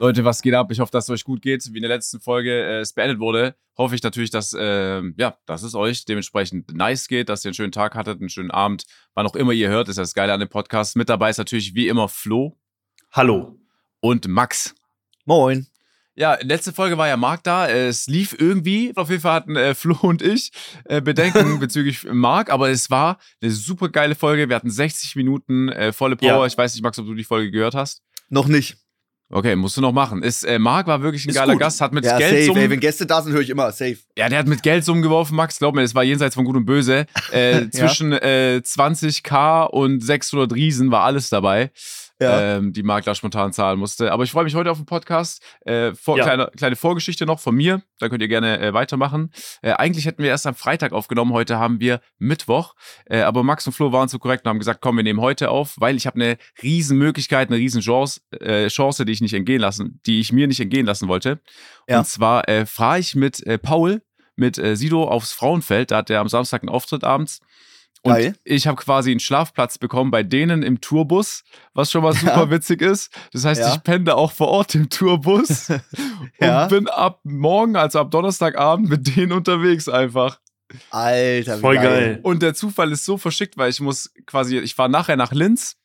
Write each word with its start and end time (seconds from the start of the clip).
Leute, 0.00 0.24
was 0.24 0.42
geht 0.42 0.54
ab? 0.54 0.70
Ich 0.70 0.78
hoffe, 0.78 0.92
dass 0.92 1.04
es 1.04 1.10
euch 1.10 1.24
gut 1.24 1.42
geht. 1.42 1.72
Wie 1.72 1.78
in 1.78 1.82
der 1.82 1.88
letzten 1.88 2.20
Folge 2.20 2.52
äh, 2.52 2.80
es 2.80 2.92
beendet 2.92 3.18
wurde, 3.18 3.56
hoffe 3.76 3.96
ich 3.96 4.02
natürlich, 4.02 4.30
dass, 4.30 4.52
äh, 4.52 5.02
ja, 5.16 5.36
dass 5.44 5.64
es 5.64 5.74
euch 5.74 6.04
dementsprechend 6.04 6.72
nice 6.72 7.08
geht, 7.08 7.28
dass 7.28 7.44
ihr 7.44 7.48
einen 7.48 7.54
schönen 7.54 7.72
Tag 7.72 7.96
hattet, 7.96 8.20
einen 8.20 8.28
schönen 8.28 8.52
Abend, 8.52 8.84
wann 9.14 9.26
auch 9.26 9.34
immer 9.34 9.52
ihr 9.52 9.68
hört. 9.68 9.88
ist 9.88 9.98
das 9.98 10.14
Geile 10.14 10.32
an 10.32 10.38
dem 10.38 10.48
Podcast. 10.48 10.94
Mit 10.94 11.08
dabei 11.08 11.30
ist 11.30 11.38
natürlich 11.38 11.74
wie 11.74 11.88
immer 11.88 12.08
Flo. 12.08 12.56
Hallo. 13.10 13.58
Und 14.00 14.28
Max. 14.28 14.76
Moin. 15.24 15.66
Ja, 16.14 16.38
letzte 16.42 16.72
Folge 16.72 16.96
war 16.96 17.08
ja 17.08 17.16
Marc 17.16 17.42
da. 17.42 17.68
Es 17.68 18.06
lief 18.06 18.36
irgendwie. 18.38 18.92
Auf 18.94 19.10
jeden 19.10 19.22
Fall 19.22 19.34
hatten 19.34 19.56
äh, 19.56 19.74
Flo 19.74 19.96
und 20.02 20.22
ich 20.22 20.52
äh, 20.84 21.00
Bedenken 21.00 21.58
bezüglich 21.60 22.04
Marc, 22.04 22.50
aber 22.50 22.70
es 22.70 22.88
war 22.88 23.18
eine 23.42 23.50
super 23.50 23.88
geile 23.88 24.14
Folge. 24.14 24.48
Wir 24.48 24.54
hatten 24.54 24.70
60 24.70 25.16
Minuten 25.16 25.68
äh, 25.70 25.92
volle 25.92 26.14
Power. 26.14 26.28
Ja. 26.28 26.46
Ich 26.46 26.56
weiß 26.56 26.74
nicht, 26.74 26.84
Max, 26.84 27.00
ob 27.00 27.06
du 27.06 27.14
die 27.14 27.24
Folge 27.24 27.50
gehört 27.50 27.74
hast. 27.74 28.02
Noch 28.28 28.46
nicht. 28.46 28.76
Okay, 29.30 29.56
musst 29.56 29.76
du 29.76 29.82
noch 29.82 29.92
machen. 29.92 30.22
Ist, 30.22 30.44
äh, 30.44 30.58
Marc 30.58 30.86
war 30.86 31.02
wirklich 31.02 31.26
ein 31.26 31.30
ist 31.30 31.34
geiler 31.34 31.52
gut. 31.52 31.60
Gast, 31.60 31.82
hat 31.82 31.92
mit 31.92 32.04
ja, 32.04 32.16
Geld 32.16 32.46
safe, 32.46 32.58
ey, 32.58 32.70
Wenn 32.70 32.80
Gäste 32.80 33.04
da 33.04 33.20
sind, 33.20 33.32
höre 33.32 33.42
ich 33.42 33.50
immer 33.50 33.70
safe. 33.72 33.98
Ja, 34.16 34.28
der 34.28 34.38
hat 34.38 34.46
mit 34.46 34.62
Geld 34.62 34.86
geworfen, 34.86 35.36
Max. 35.36 35.58
Glaub 35.58 35.74
mir, 35.74 35.82
es 35.82 35.94
war 35.94 36.02
jenseits 36.02 36.34
von 36.34 36.46
Gut 36.46 36.56
und 36.56 36.64
Böse. 36.64 37.06
Äh, 37.30 37.68
zwischen 37.70 38.12
ja. 38.12 38.18
äh, 38.18 38.62
20k 38.64 39.66
und 39.66 40.02
600 40.02 40.54
Riesen 40.54 40.90
war 40.90 41.02
alles 41.04 41.28
dabei 41.28 41.70
ja. 42.20 42.56
ähm, 42.56 42.72
die 42.72 42.82
Makler 42.82 43.14
spontan 43.14 43.52
zahlen 43.52 43.78
musste. 43.78 44.12
Aber 44.12 44.24
ich 44.24 44.30
freue 44.30 44.44
mich 44.44 44.54
heute 44.54 44.70
auf 44.70 44.78
den 44.78 44.86
Podcast. 44.86 45.42
Äh, 45.64 45.92
vor, 45.94 46.18
ja. 46.18 46.24
kleine, 46.24 46.50
kleine 46.56 46.76
Vorgeschichte 46.76 47.26
noch 47.26 47.40
von 47.40 47.54
mir. 47.54 47.82
Da 47.98 48.08
könnt 48.08 48.22
ihr 48.22 48.28
gerne 48.28 48.60
äh, 48.60 48.74
weitermachen. 48.74 49.30
Äh, 49.62 49.72
eigentlich 49.72 50.06
hätten 50.06 50.22
wir 50.22 50.30
erst 50.30 50.46
am 50.46 50.54
Freitag 50.54 50.92
aufgenommen. 50.92 51.32
Heute 51.32 51.58
haben 51.58 51.80
wir 51.80 52.00
Mittwoch. 52.18 52.74
Äh, 53.06 53.20
aber 53.20 53.42
Max 53.42 53.66
und 53.66 53.72
Flo 53.72 53.92
waren 53.92 54.08
so 54.08 54.18
korrekt 54.18 54.44
und 54.44 54.50
haben 54.50 54.58
gesagt, 54.58 54.80
komm, 54.80 54.96
wir 54.96 55.04
nehmen 55.04 55.20
heute 55.20 55.50
auf, 55.50 55.74
weil 55.78 55.96
ich 55.96 56.06
habe 56.06 56.16
eine 56.16 56.38
riesen 56.62 56.98
Möglichkeit, 56.98 57.48
eine 57.48 57.58
riesen 57.58 57.80
Chance, 57.80 58.20
äh, 58.40 58.68
Chance, 58.68 59.04
die 59.04 59.12
ich 59.12 59.20
nicht 59.20 59.34
entgehen 59.34 59.60
lassen, 59.60 60.00
die 60.06 60.20
ich 60.20 60.32
mir 60.32 60.48
nicht 60.48 60.60
entgehen 60.60 60.86
lassen 60.86 61.08
wollte. 61.08 61.40
Ja. 61.88 62.00
Und 62.00 62.06
zwar 62.06 62.48
äh, 62.48 62.66
fahre 62.66 62.98
ich 62.98 63.14
mit 63.14 63.42
Paul, 63.62 64.02
mit 64.36 64.56
Sido 64.56 65.04
aufs 65.04 65.32
Frauenfeld. 65.32 65.90
Da 65.90 65.98
hat 65.98 66.10
er 66.10 66.20
am 66.20 66.28
Samstag 66.28 66.62
einen 66.62 66.68
Auftritt 66.68 67.02
abends. 67.02 67.40
Und 68.08 68.14
Geil. 68.14 68.34
ich 68.44 68.66
habe 68.66 68.76
quasi 68.76 69.10
einen 69.10 69.20
Schlafplatz 69.20 69.76
bekommen 69.76 70.10
bei 70.10 70.22
denen 70.22 70.62
im 70.62 70.80
Tourbus, 70.80 71.44
was 71.74 71.90
schon 71.90 72.02
mal 72.02 72.14
super 72.14 72.44
ja. 72.44 72.50
witzig 72.50 72.80
ist. 72.80 73.12
Das 73.32 73.44
heißt, 73.44 73.60
ja. 73.60 73.74
ich 73.74 73.82
penne 73.82 74.14
auch 74.14 74.32
vor 74.32 74.48
Ort 74.48 74.74
im 74.74 74.88
Tourbus 74.88 75.68
ja. 76.40 76.62
und 76.62 76.68
bin 76.70 76.88
ab 76.88 77.20
morgen, 77.24 77.76
also 77.76 77.98
ab 78.00 78.10
Donnerstagabend, 78.10 78.88
mit 78.88 79.16
denen 79.16 79.32
unterwegs 79.32 79.88
einfach. 79.88 80.40
Alter, 80.90 81.58
voll 81.58 81.76
geil. 81.76 81.84
geil. 81.84 82.20
Und 82.22 82.42
der 82.42 82.54
Zufall 82.54 82.92
ist 82.92 83.04
so 83.04 83.18
verschickt, 83.18 83.56
weil 83.56 83.70
ich 83.70 83.80
muss 83.80 84.10
quasi, 84.26 84.58
ich 84.58 84.74
fahre 84.74 84.90
nachher 84.90 85.16
nach 85.16 85.32
Linz, 85.32 85.76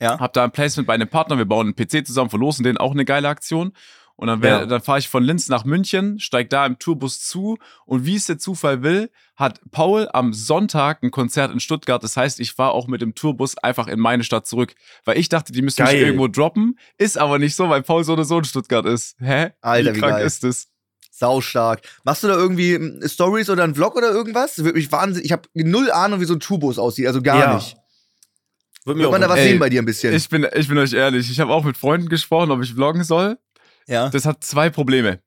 ja. 0.00 0.18
hab 0.18 0.32
da 0.32 0.44
ein 0.44 0.50
Placement 0.52 0.86
bei 0.86 0.94
einem 0.94 1.08
Partner, 1.08 1.38
wir 1.38 1.44
bauen 1.44 1.66
einen 1.66 1.76
PC 1.76 2.06
zusammen, 2.06 2.30
verlosen 2.30 2.64
den, 2.64 2.78
auch 2.78 2.92
eine 2.92 3.04
geile 3.04 3.28
Aktion. 3.28 3.72
Und 4.16 4.28
dann, 4.28 4.42
ja. 4.42 4.64
dann 4.64 4.80
fahre 4.80 5.00
ich 5.00 5.08
von 5.08 5.24
Linz 5.24 5.48
nach 5.48 5.64
München, 5.64 6.20
steige 6.20 6.48
da 6.48 6.64
im 6.66 6.78
Tourbus 6.78 7.20
zu 7.20 7.58
und 7.84 8.06
wie 8.06 8.14
es 8.14 8.26
der 8.26 8.38
Zufall 8.38 8.82
will, 8.82 9.10
hat 9.34 9.60
Paul 9.72 10.08
am 10.12 10.32
Sonntag 10.32 11.02
ein 11.02 11.10
Konzert 11.10 11.52
in 11.52 11.58
Stuttgart. 11.58 12.02
Das 12.02 12.16
heißt, 12.16 12.38
ich 12.38 12.52
fahre 12.52 12.72
auch 12.72 12.86
mit 12.86 13.02
dem 13.02 13.16
Tourbus 13.16 13.58
einfach 13.58 13.88
in 13.88 13.98
meine 13.98 14.22
Stadt 14.22 14.46
zurück. 14.46 14.74
Weil 15.04 15.18
ich 15.18 15.28
dachte, 15.28 15.52
die 15.52 15.62
müssen 15.62 15.84
geil. 15.84 15.94
mich 15.94 16.02
irgendwo 16.02 16.28
droppen. 16.28 16.78
Ist 16.96 17.18
aber 17.18 17.40
nicht 17.40 17.56
so, 17.56 17.68
weil 17.68 17.82
Paul 17.82 18.04
so 18.04 18.12
oder 18.12 18.24
so 18.24 18.38
in 18.38 18.44
Stuttgart 18.44 18.86
ist. 18.86 19.16
Hä? 19.18 19.50
Alter, 19.60 19.94
wie, 19.94 19.98
krank 19.98 20.14
geil. 20.14 20.26
ist 20.26 20.44
das? 20.44 20.68
Sau 21.10 21.40
stark. 21.40 21.82
Machst 22.04 22.22
du 22.22 22.28
da 22.28 22.34
irgendwie 22.34 22.76
hm, 22.76 23.02
Stories 23.06 23.50
oder 23.50 23.64
einen 23.64 23.74
Vlog 23.74 23.96
oder 23.96 24.10
irgendwas? 24.10 24.62
Wird 24.62 24.76
mich 24.76 24.92
wahnsinnig. 24.92 25.26
Ich 25.26 25.32
habe 25.32 25.48
null 25.54 25.90
Ahnung, 25.90 26.20
wie 26.20 26.24
so 26.24 26.34
ein 26.34 26.40
Tourbus 26.40 26.78
aussieht. 26.78 27.08
Also 27.08 27.20
gar 27.20 27.38
ja. 27.38 27.54
nicht. 27.56 27.76
Wird 28.84 29.10
man 29.10 29.20
da 29.20 29.28
was 29.28 29.38
ey, 29.38 29.48
sehen 29.48 29.58
bei 29.58 29.70
dir 29.70 29.82
ein 29.82 29.86
bisschen? 29.86 30.14
Ich 30.14 30.28
bin, 30.28 30.46
ich 30.54 30.68
bin 30.68 30.76
euch 30.78 30.92
ehrlich. 30.92 31.30
Ich 31.30 31.40
habe 31.40 31.52
auch 31.52 31.64
mit 31.64 31.76
Freunden 31.76 32.08
gesprochen, 32.08 32.50
ob 32.50 32.62
ich 32.62 32.74
vloggen 32.74 33.02
soll. 33.02 33.38
Ja. 33.86 34.08
Das 34.08 34.26
hat 34.26 34.44
zwei 34.44 34.70
Probleme. 34.70 35.20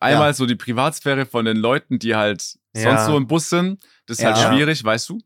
Einmal 0.00 0.30
ja. 0.30 0.34
so 0.34 0.46
die 0.46 0.56
Privatsphäre 0.56 1.26
von 1.26 1.44
den 1.44 1.56
Leuten, 1.56 1.98
die 1.98 2.14
halt 2.14 2.56
ja. 2.74 2.82
sonst 2.82 3.06
so 3.06 3.16
im 3.16 3.26
Bus 3.26 3.50
sind. 3.50 3.80
Das 4.06 4.18
ist 4.18 4.24
halt 4.24 4.36
ja. 4.36 4.44
halt 4.44 4.54
schwierig, 4.54 4.82
weißt 4.82 5.08
du. 5.08 5.20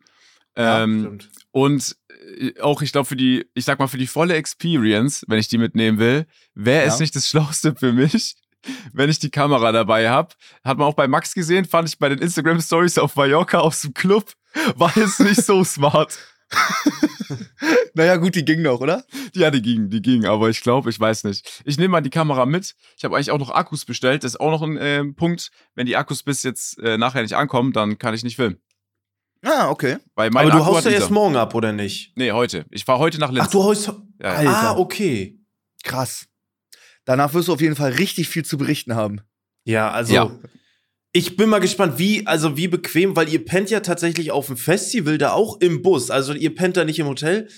Ähm, 0.57 1.19
und 1.51 1.97
äh, 2.39 2.61
auch, 2.61 2.83
ich 2.83 2.93
glaube, 2.93 3.07
für 3.07 3.17
die, 3.17 3.47
ich 3.55 3.65
sag 3.65 3.79
mal, 3.79 3.87
für 3.87 3.99
die 3.99 4.07
volle 4.07 4.35
Experience, 4.35 5.25
wenn 5.29 5.39
ich 5.39 5.49
die 5.49 5.59
mitnehmen 5.59 5.99
will, 5.99 6.27
wäre 6.55 6.87
es 6.87 6.99
nicht 6.99 7.15
das 7.15 7.29
Schlauste 7.29 7.75
für 7.77 7.93
mich, 7.93 8.37
wenn 8.93 9.11
ich 9.11 9.19
die 9.19 9.31
Kamera 9.31 9.73
dabei 9.73 10.09
habe. 10.09 10.35
Hat 10.65 10.79
man 10.79 10.87
auch 10.87 10.95
bei 10.95 11.09
Max 11.09 11.35
gesehen, 11.35 11.65
fand 11.65 11.89
ich 11.89 11.99
bei 11.99 12.09
den 12.09 12.19
Instagram 12.19 12.61
Stories 12.61 12.99
auf 12.99 13.17
Mallorca 13.17 13.59
aus 13.59 13.83
dem 13.83 13.95
Club, 13.95 14.33
war 14.75 14.97
es 14.97 15.19
nicht 15.19 15.43
so 15.43 15.63
smart. 15.65 16.19
naja, 17.95 18.17
gut, 18.17 18.35
die 18.35 18.45
ging 18.45 18.63
noch, 18.63 18.81
oder? 18.81 19.05
Ja, 19.35 19.51
die 19.51 19.63
ging, 19.63 19.91
die 19.91 20.01
ging, 20.03 20.25
aber 20.27 20.49
ich 20.49 20.61
glaube, 20.63 20.91
ich 20.91 20.99
weiß 20.99 21.25
nicht. 21.25 21.63
Ich 21.65 21.77
nehme 21.79 21.93
mal 21.93 22.01
die 22.01 22.11
Kamera 22.11 22.47
mit. 22.47 22.75
Ich 22.97 23.05
habe 23.05 23.17
eigentlich 23.17 23.31
auch 23.31 23.39
noch 23.39 23.51
Akkus 23.51 23.85
bestellt. 23.85 24.25
Das 24.25 24.35
ist 24.35 24.41
auch 24.41 24.51
noch 24.51 24.63
ein 24.63 24.77
äh, 24.77 25.05
Punkt. 25.05 25.51
Wenn 25.75 25.87
die 25.87 25.97
Akkus 25.97 26.23
bis 26.23 26.43
jetzt 26.43 26.79
äh, 26.79 26.99
nachher 26.99 27.23
nicht 27.23 27.35
ankommen, 27.35 27.73
dann 27.73 27.99
kann 27.99 28.15
ich 28.15 28.23
nicht 28.25 28.37
filmen. 28.37 28.61
Ah, 29.43 29.69
okay. 29.69 29.99
Weil 30.15 30.29
aber 30.29 30.51
du 30.51 30.57
Akku 30.59 30.67
haust 30.67 30.87
ja 30.87 30.93
erst 30.93 31.11
morgen 31.11 31.37
ab, 31.37 31.55
oder 31.55 31.73
nicht? 31.73 32.17
Nee, 32.17 32.33
heute. 32.33 32.65
Ich 32.71 32.85
fahre 32.85 32.99
heute 32.99 33.19
nach 33.19 33.31
Linz. 33.31 33.47
Ach, 33.47 33.51
du 33.51 33.63
haust. 33.63 33.93
Ja, 34.21 34.35
Ah, 34.35 34.77
okay. 34.77 35.39
Krass. 35.85 36.27
Danach 37.05 37.33
wirst 37.35 37.49
du 37.49 37.53
auf 37.53 37.61
jeden 37.61 37.77
Fall 37.77 37.93
richtig 37.93 38.29
viel 38.29 38.45
zu 38.45 38.59
berichten 38.59 38.95
haben. 38.95 39.21
Ja, 39.65 39.91
also. 39.91 40.15
Ja. 40.15 40.31
Ich 41.17 41.35
bin 41.35 41.49
mal 41.49 41.61
gespannt, 41.61 41.95
wie, 41.97 42.27
also 42.27 42.59
wie 42.59 42.69
bequem, 42.69 43.17
weil 43.17 43.31
ihr 43.31 43.43
pennt 43.43 43.71
ja 43.71 43.81
tatsächlich 43.81 44.33
auf 44.33 44.49
dem 44.49 44.59
Festival 44.59 45.17
da 45.17 45.33
auch 45.33 45.59
im 45.63 45.81
Bus. 45.81 46.11
Also 46.11 46.35
ihr 46.35 46.55
pennt 46.55 46.77
da 46.77 46.85
nicht 46.85 46.99
im 46.99 47.07
Hotel, 47.07 47.49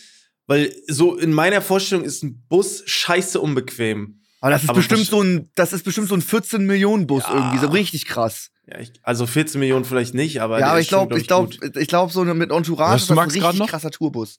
weil 0.46 0.72
so 0.86 1.16
in 1.16 1.32
meiner 1.32 1.60
Vorstellung 1.60 2.04
ist 2.04 2.22
ein 2.22 2.44
Bus 2.48 2.84
scheiße 2.86 3.40
unbequem. 3.40 4.20
Aber 4.40 4.52
das 4.52 4.62
ist 4.62 4.68
Aber 4.68 4.76
bestimmt 4.76 5.06
so 5.06 5.20
ein, 5.20 5.50
das 5.56 5.72
ist 5.72 5.84
bestimmt 5.84 6.06
so 6.06 6.14
ein 6.14 6.22
14 6.22 6.66
Millionen 6.66 7.08
Bus 7.08 7.24
ja. 7.24 7.34
irgendwie, 7.34 7.58
so 7.58 7.66
richtig 7.66 8.06
krass. 8.06 8.52
Ja, 8.68 8.78
ich, 8.78 8.92
also 9.02 9.26
14 9.26 9.58
Millionen 9.58 9.84
vielleicht 9.84 10.14
nicht, 10.14 10.40
aber 10.40 10.60
ja, 10.60 10.68
aber 10.68 10.80
ich 10.80 10.86
glaube, 10.86 11.18
ich 11.18 11.26
glaube, 11.26 11.52
ich 11.80 11.88
glaube, 11.88 12.12
so 12.12 12.22
mit 12.22 12.52
Entourage 12.52 12.98
ist 12.98 13.10
das 13.10 13.18
ein 13.18 13.28
richtig 13.28 13.66
krasser 13.66 13.90
Tourbus. 13.90 14.38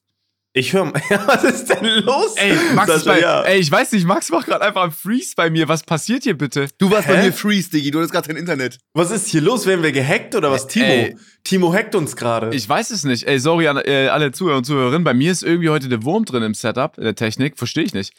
Ich 0.53 0.73
höre, 0.73 0.91
ja, 1.09 1.27
was 1.27 1.43
ist 1.43 1.65
denn 1.65 2.03
los? 2.03 2.35
Ey, 2.35 2.55
Max, 2.73 2.87
das, 2.87 3.05
bei, 3.05 3.19
ja. 3.19 3.43
ey, 3.43 3.59
ich 3.59 3.71
weiß 3.71 3.91
nicht, 3.91 4.05
Max 4.05 4.31
macht 4.31 4.47
gerade 4.47 4.65
einfach 4.65 4.81
einen 4.81 4.91
Freeze 4.91 5.33
bei 5.35 5.51
mir. 5.51 5.67
Was 5.67 5.83
passiert 5.83 6.23
hier 6.23 6.35
bitte? 6.35 6.67
Du 6.79 6.89
warst 6.89 7.07
Hä? 7.07 7.13
bei 7.13 7.23
mir 7.23 7.33
Freeze, 7.33 7.69
Diggi. 7.69 7.91
Du 7.91 8.01
hast 8.01 8.11
gerade 8.11 8.27
kein 8.27 8.35
Internet. 8.37 8.79
Was 8.93 9.11
ist 9.11 9.27
hier 9.27 9.41
los? 9.41 9.67
Werden 9.67 9.83
wir 9.83 9.91
gehackt 9.91 10.33
oder 10.33 10.49
was? 10.49 10.65
Timo, 10.65 10.85
ey, 10.85 11.15
Timo 11.43 11.71
hackt 11.71 11.93
uns 11.93 12.15
gerade. 12.15 12.53
Ich 12.55 12.67
weiß 12.67 12.89
es 12.89 13.03
nicht. 13.03 13.25
Ey, 13.27 13.39
sorry 13.39 13.67
an 13.67 13.77
äh, 13.77 14.07
alle 14.07 14.31
Zuhörer 14.31 14.57
und 14.57 14.63
Zuhörerinnen. 14.63 15.03
Bei 15.03 15.13
mir 15.13 15.31
ist 15.31 15.43
irgendwie 15.43 15.69
heute 15.69 15.87
der 15.87 16.03
Wurm 16.03 16.25
drin 16.25 16.41
im 16.41 16.55
Setup, 16.55 16.97
in 16.97 17.03
der 17.03 17.15
Technik. 17.15 17.57
Verstehe 17.57 17.83
ich 17.83 17.93
nicht. 17.93 18.13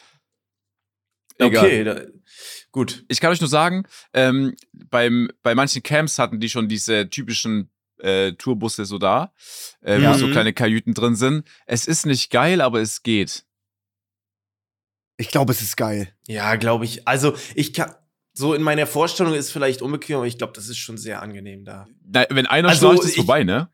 Egal. 1.37 1.65
Okay, 1.65 1.83
da, 1.83 2.01
gut. 2.71 3.03
Ich 3.09 3.19
kann 3.19 3.31
euch 3.31 3.41
nur 3.41 3.49
sagen, 3.49 3.83
ähm, 4.13 4.55
beim, 4.71 5.29
bei 5.43 5.53
manchen 5.53 5.83
Camps 5.83 6.17
hatten 6.17 6.39
die 6.39 6.49
schon 6.49 6.69
diese 6.69 7.09
typischen 7.09 7.69
äh, 8.01 8.33
Tourbusse 8.33 8.85
so 8.85 8.97
da, 8.97 9.33
äh, 9.81 10.01
ja. 10.01 10.13
wo 10.13 10.17
so 10.17 10.27
mhm. 10.27 10.31
kleine 10.31 10.53
Kajüten 10.53 10.93
drin 10.93 11.15
sind. 11.15 11.47
Es 11.65 11.87
ist 11.87 12.05
nicht 12.05 12.31
geil, 12.31 12.61
aber 12.61 12.81
es 12.81 13.03
geht. 13.03 13.45
Ich 15.17 15.29
glaube, 15.29 15.51
es 15.51 15.61
ist 15.61 15.77
geil. 15.77 16.13
Ja, 16.27 16.55
glaube 16.55 16.85
ich. 16.85 17.07
Also, 17.07 17.35
ich 17.55 17.73
kann. 17.73 17.93
So 18.33 18.53
in 18.53 18.63
meiner 18.63 18.87
Vorstellung 18.87 19.33
ist 19.33 19.51
vielleicht 19.51 19.81
unbequem, 19.81 20.15
aber 20.15 20.25
ich 20.25 20.37
glaube, 20.37 20.53
das 20.53 20.69
ist 20.69 20.77
schon 20.77 20.97
sehr 20.97 21.21
angenehm 21.21 21.65
da. 21.65 21.87
Na, 22.05 22.25
wenn 22.29 22.45
einer 22.45 22.69
also, 22.69 22.91
schnarcht, 22.91 23.03
ist 23.03 23.17
vorbei, 23.17 23.43
ne? 23.43 23.69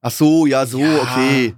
Ach 0.00 0.10
so, 0.10 0.46
ja, 0.46 0.66
so, 0.66 0.80
ja. 0.80 1.02
okay. 1.02 1.54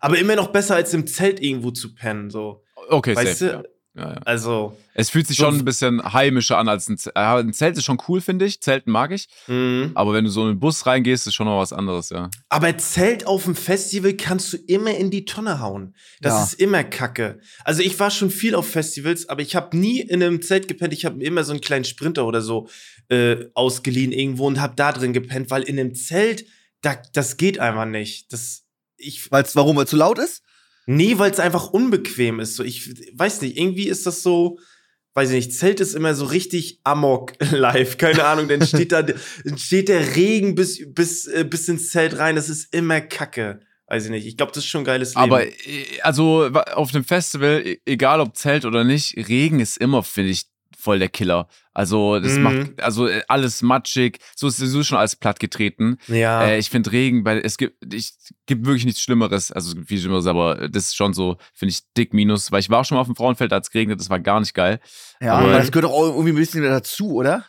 Aber 0.00 0.18
immer 0.18 0.34
noch 0.34 0.48
besser 0.48 0.74
als 0.74 0.92
im 0.92 1.06
Zelt 1.06 1.40
irgendwo 1.40 1.70
zu 1.70 1.94
pennen, 1.94 2.30
so. 2.30 2.64
Okay, 2.88 3.14
weißt 3.14 3.38
safe, 3.38 3.52
du? 3.52 3.56
Ja. 3.58 3.73
Ja, 3.96 4.12
ja. 4.12 4.20
Also. 4.24 4.76
Es 4.96 5.10
fühlt 5.10 5.26
sich 5.26 5.36
schon 5.36 5.56
ein 5.56 5.64
bisschen 5.64 6.12
heimischer 6.12 6.58
an 6.58 6.68
als 6.68 6.88
ein 6.88 6.98
Zelt. 6.98 7.16
Ein 7.16 7.52
Zelt 7.52 7.76
ist 7.76 7.84
schon 7.84 8.00
cool, 8.08 8.20
finde 8.20 8.44
ich. 8.44 8.60
Zelten 8.60 8.92
mag 8.92 9.10
ich. 9.12 9.28
Mhm. 9.48 9.92
Aber 9.94 10.12
wenn 10.12 10.24
du 10.24 10.30
so 10.30 10.42
in 10.42 10.54
den 10.54 10.60
Bus 10.60 10.86
reingehst, 10.86 11.26
ist 11.26 11.34
schon 11.34 11.46
noch 11.46 11.58
was 11.58 11.72
anderes, 11.72 12.10
ja. 12.10 12.30
Aber 12.48 12.76
Zelt 12.78 13.26
auf 13.26 13.44
dem 13.44 13.56
Festival 13.56 14.14
kannst 14.14 14.52
du 14.52 14.56
immer 14.56 14.96
in 14.96 15.10
die 15.10 15.24
Tonne 15.24 15.60
hauen. 15.60 15.94
Das 16.20 16.32
ja. 16.34 16.44
ist 16.44 16.54
immer 16.54 16.84
Kacke. 16.84 17.40
Also 17.64 17.82
ich 17.82 17.98
war 17.98 18.10
schon 18.10 18.30
viel 18.30 18.54
auf 18.54 18.68
Festivals, 18.68 19.28
aber 19.28 19.42
ich 19.42 19.56
habe 19.56 19.76
nie 19.76 20.00
in 20.00 20.22
einem 20.22 20.42
Zelt 20.42 20.68
gepennt. 20.68 20.92
Ich 20.92 21.04
habe 21.04 21.22
immer 21.22 21.42
so 21.42 21.52
einen 21.52 21.60
kleinen 21.60 21.84
Sprinter 21.84 22.24
oder 22.24 22.40
so 22.40 22.68
äh, 23.08 23.46
ausgeliehen 23.54 24.12
irgendwo 24.12 24.46
und 24.46 24.60
habe 24.60 24.74
da 24.76 24.92
drin 24.92 25.12
gepennt, 25.12 25.50
weil 25.50 25.62
in 25.62 25.78
einem 25.78 25.94
Zelt, 25.94 26.46
da, 26.82 26.96
das 27.12 27.36
geht 27.36 27.58
einfach 27.58 27.86
nicht. 27.86 28.32
Das, 28.32 28.64
ich, 28.96 29.30
Weil's, 29.32 29.56
warum? 29.56 29.76
Weil 29.76 29.84
es 29.84 29.90
zu 29.90 29.96
laut 29.96 30.18
ist? 30.18 30.43
Nee, 30.86 31.18
weil 31.18 31.30
es 31.30 31.40
einfach 31.40 31.68
unbequem 31.68 32.40
ist. 32.40 32.56
So, 32.56 32.64
ich 32.64 32.92
weiß 33.14 33.42
nicht, 33.42 33.56
irgendwie 33.56 33.88
ist 33.88 34.06
das 34.06 34.22
so, 34.22 34.58
weiß 35.14 35.30
ich 35.30 35.46
nicht, 35.46 35.58
Zelt 35.58 35.80
ist 35.80 35.94
immer 35.94 36.14
so 36.14 36.26
richtig 36.26 36.80
amok 36.84 37.32
live. 37.50 37.96
Keine 37.96 38.24
Ahnung, 38.26 38.48
dann 38.48 38.66
steht 38.66 38.92
da, 38.92 39.04
steht 39.56 39.88
der 39.88 40.16
Regen 40.16 40.54
bis, 40.54 40.80
bis, 40.92 41.26
äh, 41.26 41.44
bis 41.44 41.68
ins 41.68 41.90
Zelt 41.90 42.18
rein. 42.18 42.36
Das 42.36 42.48
ist 42.48 42.74
immer 42.74 43.00
Kacke. 43.00 43.60
Weiß 43.86 44.06
ich 44.06 44.10
nicht. 44.10 44.26
Ich 44.26 44.36
glaube, 44.36 44.52
das 44.52 44.64
ist 44.64 44.70
schon 44.70 44.82
ein 44.82 44.86
geiles 44.86 45.10
Leben. 45.14 45.20
Aber 45.20 45.46
äh, 45.46 45.52
also 46.02 46.46
auf 46.46 46.94
einem 46.94 47.04
Festival, 47.04 47.62
e, 47.64 47.80
egal 47.84 48.20
ob 48.20 48.36
Zelt 48.36 48.64
oder 48.64 48.82
nicht, 48.82 49.16
Regen 49.28 49.60
ist 49.60 49.76
immer, 49.76 50.02
finde 50.02 50.30
ich, 50.30 50.46
voll 50.78 50.98
der 50.98 51.08
Killer. 51.08 51.48
Also, 51.72 52.20
das 52.20 52.34
mhm. 52.34 52.42
macht, 52.42 52.82
also 52.82 53.08
äh, 53.08 53.22
alles 53.28 53.62
matschig, 53.62 54.18
so 54.36 54.46
ist 54.46 54.58
sowieso 54.58 54.82
schon 54.82 54.98
alles 54.98 55.16
platt 55.16 55.40
getreten. 55.40 55.98
Ja. 56.06 56.44
Äh, 56.44 56.58
ich 56.58 56.70
finde 56.70 56.92
Regen, 56.92 57.24
weil 57.24 57.38
es 57.44 57.56
gibt, 57.56 57.92
ich, 57.92 58.12
gibt 58.46 58.64
wirklich 58.64 58.84
nichts 58.84 59.00
Schlimmeres, 59.00 59.50
also 59.50 59.74
viel 59.84 59.98
Schlimmeres, 59.98 60.26
aber 60.26 60.68
das 60.68 60.84
ist 60.84 60.96
schon 60.96 61.14
so, 61.14 61.36
finde 61.52 61.72
ich, 61.72 61.80
dick 61.96 62.14
minus, 62.14 62.52
weil 62.52 62.60
ich 62.60 62.70
war 62.70 62.84
schon 62.84 62.96
mal 62.96 63.00
auf 63.00 63.08
dem 63.08 63.16
Frauenfeld, 63.16 63.52
als 63.52 63.68
es 63.68 63.72
geregnet, 63.72 64.00
das 64.00 64.10
war 64.10 64.20
gar 64.20 64.40
nicht 64.40 64.54
geil. 64.54 64.80
Ja, 65.20 65.34
aber 65.34 65.52
das 65.52 65.72
gehört 65.72 65.90
auch 65.90 66.06
irgendwie 66.08 66.30
ein 66.30 66.36
bisschen 66.36 66.62
dazu, 66.62 67.14
oder? 67.14 67.44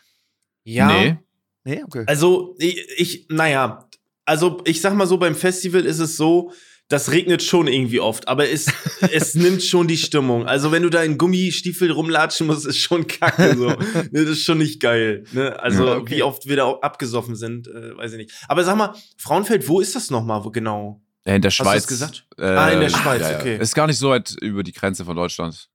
Ja. 0.64 0.88
Nee. 0.88 1.18
Nee, 1.64 1.84
okay. 1.84 2.04
Also, 2.08 2.56
ich, 2.60 2.78
ich, 2.98 3.26
naja, 3.30 3.90
also 4.26 4.62
ich 4.66 4.82
sag 4.82 4.94
mal 4.94 5.08
so, 5.08 5.18
beim 5.18 5.36
Festival 5.36 5.86
ist 5.86 6.00
es 6.00 6.18
so, 6.18 6.52
das 6.88 7.12
regnet 7.12 7.42
schon 7.42 7.68
irgendwie 7.68 8.00
oft, 8.00 8.28
aber 8.28 8.50
es, 8.50 8.68
es 9.12 9.36
nimmt 9.36 9.64
schon 9.64 9.88
die 9.88 9.98
Stimmung. 9.98 10.46
Also 10.46 10.72
wenn 10.72 10.84
du 10.84 10.90
da 10.90 11.04
in 11.04 11.18
Gummistiefel 11.18 11.92
rumlatschen 11.92 12.48
musst, 12.48 12.66
ist 12.66 12.78
schon 12.78 13.08
kacke 13.08 13.56
so. 13.58 13.76
Das 14.12 14.24
ist 14.24 14.44
schon 14.44 14.60
nicht 14.60 14.80
geil. 14.80 15.24
Ne? 15.32 15.60
Also 15.60 15.86
ja, 15.86 15.96
okay. 15.98 16.18
wie 16.18 16.24
oft 16.24 16.48
wir 16.48 16.56
da 16.56 16.70
abgesoffen 16.70 17.36
sind, 17.36 17.68
äh, 17.68 17.98
weiß 17.98 18.12
ich 18.14 18.18
nicht. 18.18 18.32
Aber 18.48 18.64
sag 18.64 18.78
mal, 18.78 18.96
Frauenfeld, 19.18 19.68
wo 19.68 19.80
ist 19.80 19.96
das 19.96 20.12
nochmal 20.12 20.46
wo 20.46 20.52
genau? 20.52 21.02
in 21.26 21.42
der 21.42 21.50
Schweiz. 21.50 21.84
Hast 21.84 21.88
gesagt? 21.88 22.28
Äh, 22.38 22.46
ah, 22.46 22.70
in 22.70 22.80
der 22.80 22.90
Schweiz, 22.90 23.22
ja, 23.22 23.32
ja. 23.32 23.40
okay. 23.40 23.58
Ist 23.58 23.74
gar 23.74 23.88
nicht 23.88 23.98
so 23.98 24.12
weit 24.12 24.36
über 24.42 24.62
die 24.62 24.74
Grenze 24.74 25.04
von 25.06 25.16
Deutschland. 25.16 25.70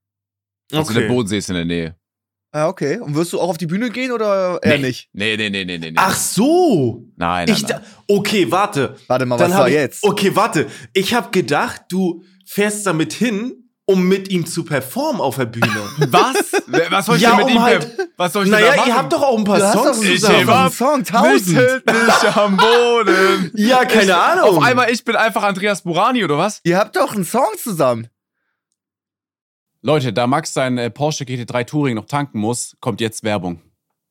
Also 0.70 0.92
okay. 0.92 1.00
der 1.00 1.08
Bodensee 1.08 1.38
ist 1.38 1.48
in 1.48 1.56
der 1.56 1.64
Nähe. 1.64 1.96
Ah, 2.52 2.66
okay. 2.66 2.98
Und 2.98 3.14
wirst 3.14 3.32
du 3.32 3.40
auch 3.40 3.48
auf 3.48 3.58
die 3.58 3.66
Bühne 3.66 3.90
gehen 3.90 4.10
oder 4.10 4.58
eher 4.62 4.78
nee. 4.78 4.88
nicht? 4.88 5.08
Nee, 5.12 5.36
nee, 5.36 5.50
nee, 5.50 5.64
nee, 5.64 5.78
nee. 5.78 5.92
Ach 5.94 6.16
so. 6.16 7.04
Nein, 7.16 7.46
nein, 7.46 7.56
ich 7.56 7.68
nein. 7.68 7.80
Okay, 8.08 8.50
warte. 8.50 8.96
Warte 9.06 9.26
mal, 9.26 9.36
Dann 9.36 9.52
was 9.52 9.58
war 9.58 9.68
ich, 9.68 9.74
jetzt? 9.74 10.02
Okay, 10.02 10.34
warte. 10.34 10.66
Ich 10.92 11.14
habe 11.14 11.30
gedacht, 11.30 11.82
du 11.90 12.24
fährst 12.44 12.84
damit 12.86 13.12
hin, 13.12 13.60
um 13.90 14.06
mit 14.06 14.30
ihm 14.30 14.46
zu 14.46 14.64
performen 14.64 15.20
auf 15.20 15.36
der 15.36 15.46
Bühne. 15.46 15.66
Was? 16.10 16.62
Was 16.90 17.06
soll 17.06 17.16
ich 17.16 17.22
ja, 17.22 17.30
denn 17.30 17.38
mit 17.38 17.46
um 17.46 17.52
ihm 17.52 17.62
halt, 17.62 17.88
Was 18.16 18.32
soll 18.32 18.44
ich 18.44 18.50
naja, 18.50 18.66
denn 18.66 18.70
da 18.70 18.76
machen? 18.78 18.88
ihr 18.88 18.96
habt 18.96 19.12
doch 19.12 19.22
auch 19.22 19.38
ein 19.38 19.44
paar 19.44 19.58
du 19.58 19.72
Songs 19.72 19.86
hast 19.86 20.02
zusammen. 20.02 20.40
Ich 20.42 20.48
einen 20.48 20.70
Song, 20.70 21.04
tausend. 21.04 21.86
Mich 21.86 22.36
am 22.36 22.56
Boden. 22.56 23.50
ja, 23.56 23.84
keine 23.84 24.04
ich, 24.04 24.14
Ahnung. 24.14 24.44
Auf 24.56 24.62
einmal, 24.62 24.90
ich 24.90 25.04
bin 25.04 25.16
einfach 25.16 25.42
Andreas 25.42 25.82
Burani, 25.82 26.24
oder 26.24 26.38
was? 26.38 26.60
Ihr 26.62 26.78
habt 26.78 26.94
doch 26.94 27.14
einen 27.14 27.24
Song 27.24 27.50
zusammen. 27.60 28.08
Leute, 29.82 30.12
da 30.12 30.26
Max 30.26 30.52
sein 30.52 30.76
äh, 30.76 30.90
Porsche 30.90 31.24
GT3 31.24 31.64
Touring 31.64 31.94
noch 31.94 32.04
tanken 32.04 32.38
muss, 32.38 32.76
kommt 32.80 33.00
jetzt 33.00 33.24
Werbung. 33.24 33.62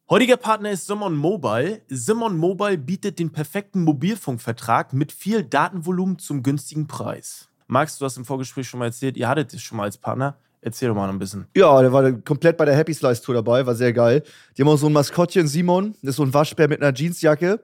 Heutiger 0.10 0.36
Partner 0.36 0.72
ist 0.72 0.88
Simon 0.88 1.16
Mobile. 1.16 1.82
Simon 1.88 2.38
Mobile 2.38 2.80
bietet 2.80 3.20
den 3.20 3.32
perfekten 3.32 3.84
Mobilfunkvertrag 3.84 4.94
mit 4.94 5.12
viel 5.12 5.44
Datenvolumen 5.44 6.18
zum 6.18 6.42
günstigen 6.42 6.88
Preis. 6.88 7.50
Max, 7.68 8.00
du 8.00 8.06
hast 8.06 8.18
im 8.18 8.26
Vorgespräch 8.26 8.68
schon 8.68 8.80
mal 8.80 8.88
erzählt, 8.88 9.16
ihr 9.16 9.30
hattet 9.30 9.54
es 9.54 9.62
schon 9.62 9.78
mal 9.78 9.84
als 9.84 10.00
Partner. 10.00 10.40
Erzähl 10.60 10.90
doch 10.90 10.96
mal 10.96 11.08
ein 11.08 11.20
bisschen. 11.20 11.46
Ja, 11.56 11.80
der 11.84 11.94
war 11.94 12.12
komplett 12.14 12.58
bei 12.58 12.66
der 12.66 12.76
Happy 12.76 12.96
Slice 12.96 13.22
Tour 13.22 13.36
dabei, 13.36 13.64
war 13.64 13.76
sehr 13.76 13.94
geil. 13.94 14.24
Die 14.58 14.64
haben 14.64 14.70
auch 14.70 14.78
so 14.78 14.88
ein 14.88 14.94
Maskottchen, 14.94 15.48
Simon, 15.48 15.94
das 16.02 16.10
ist 16.10 16.16
so 16.16 16.24
ein 16.24 16.34
Waschbär 16.34 16.68
mit 16.68 16.82
einer 16.82 16.98
Jeansjacke. 16.98 17.64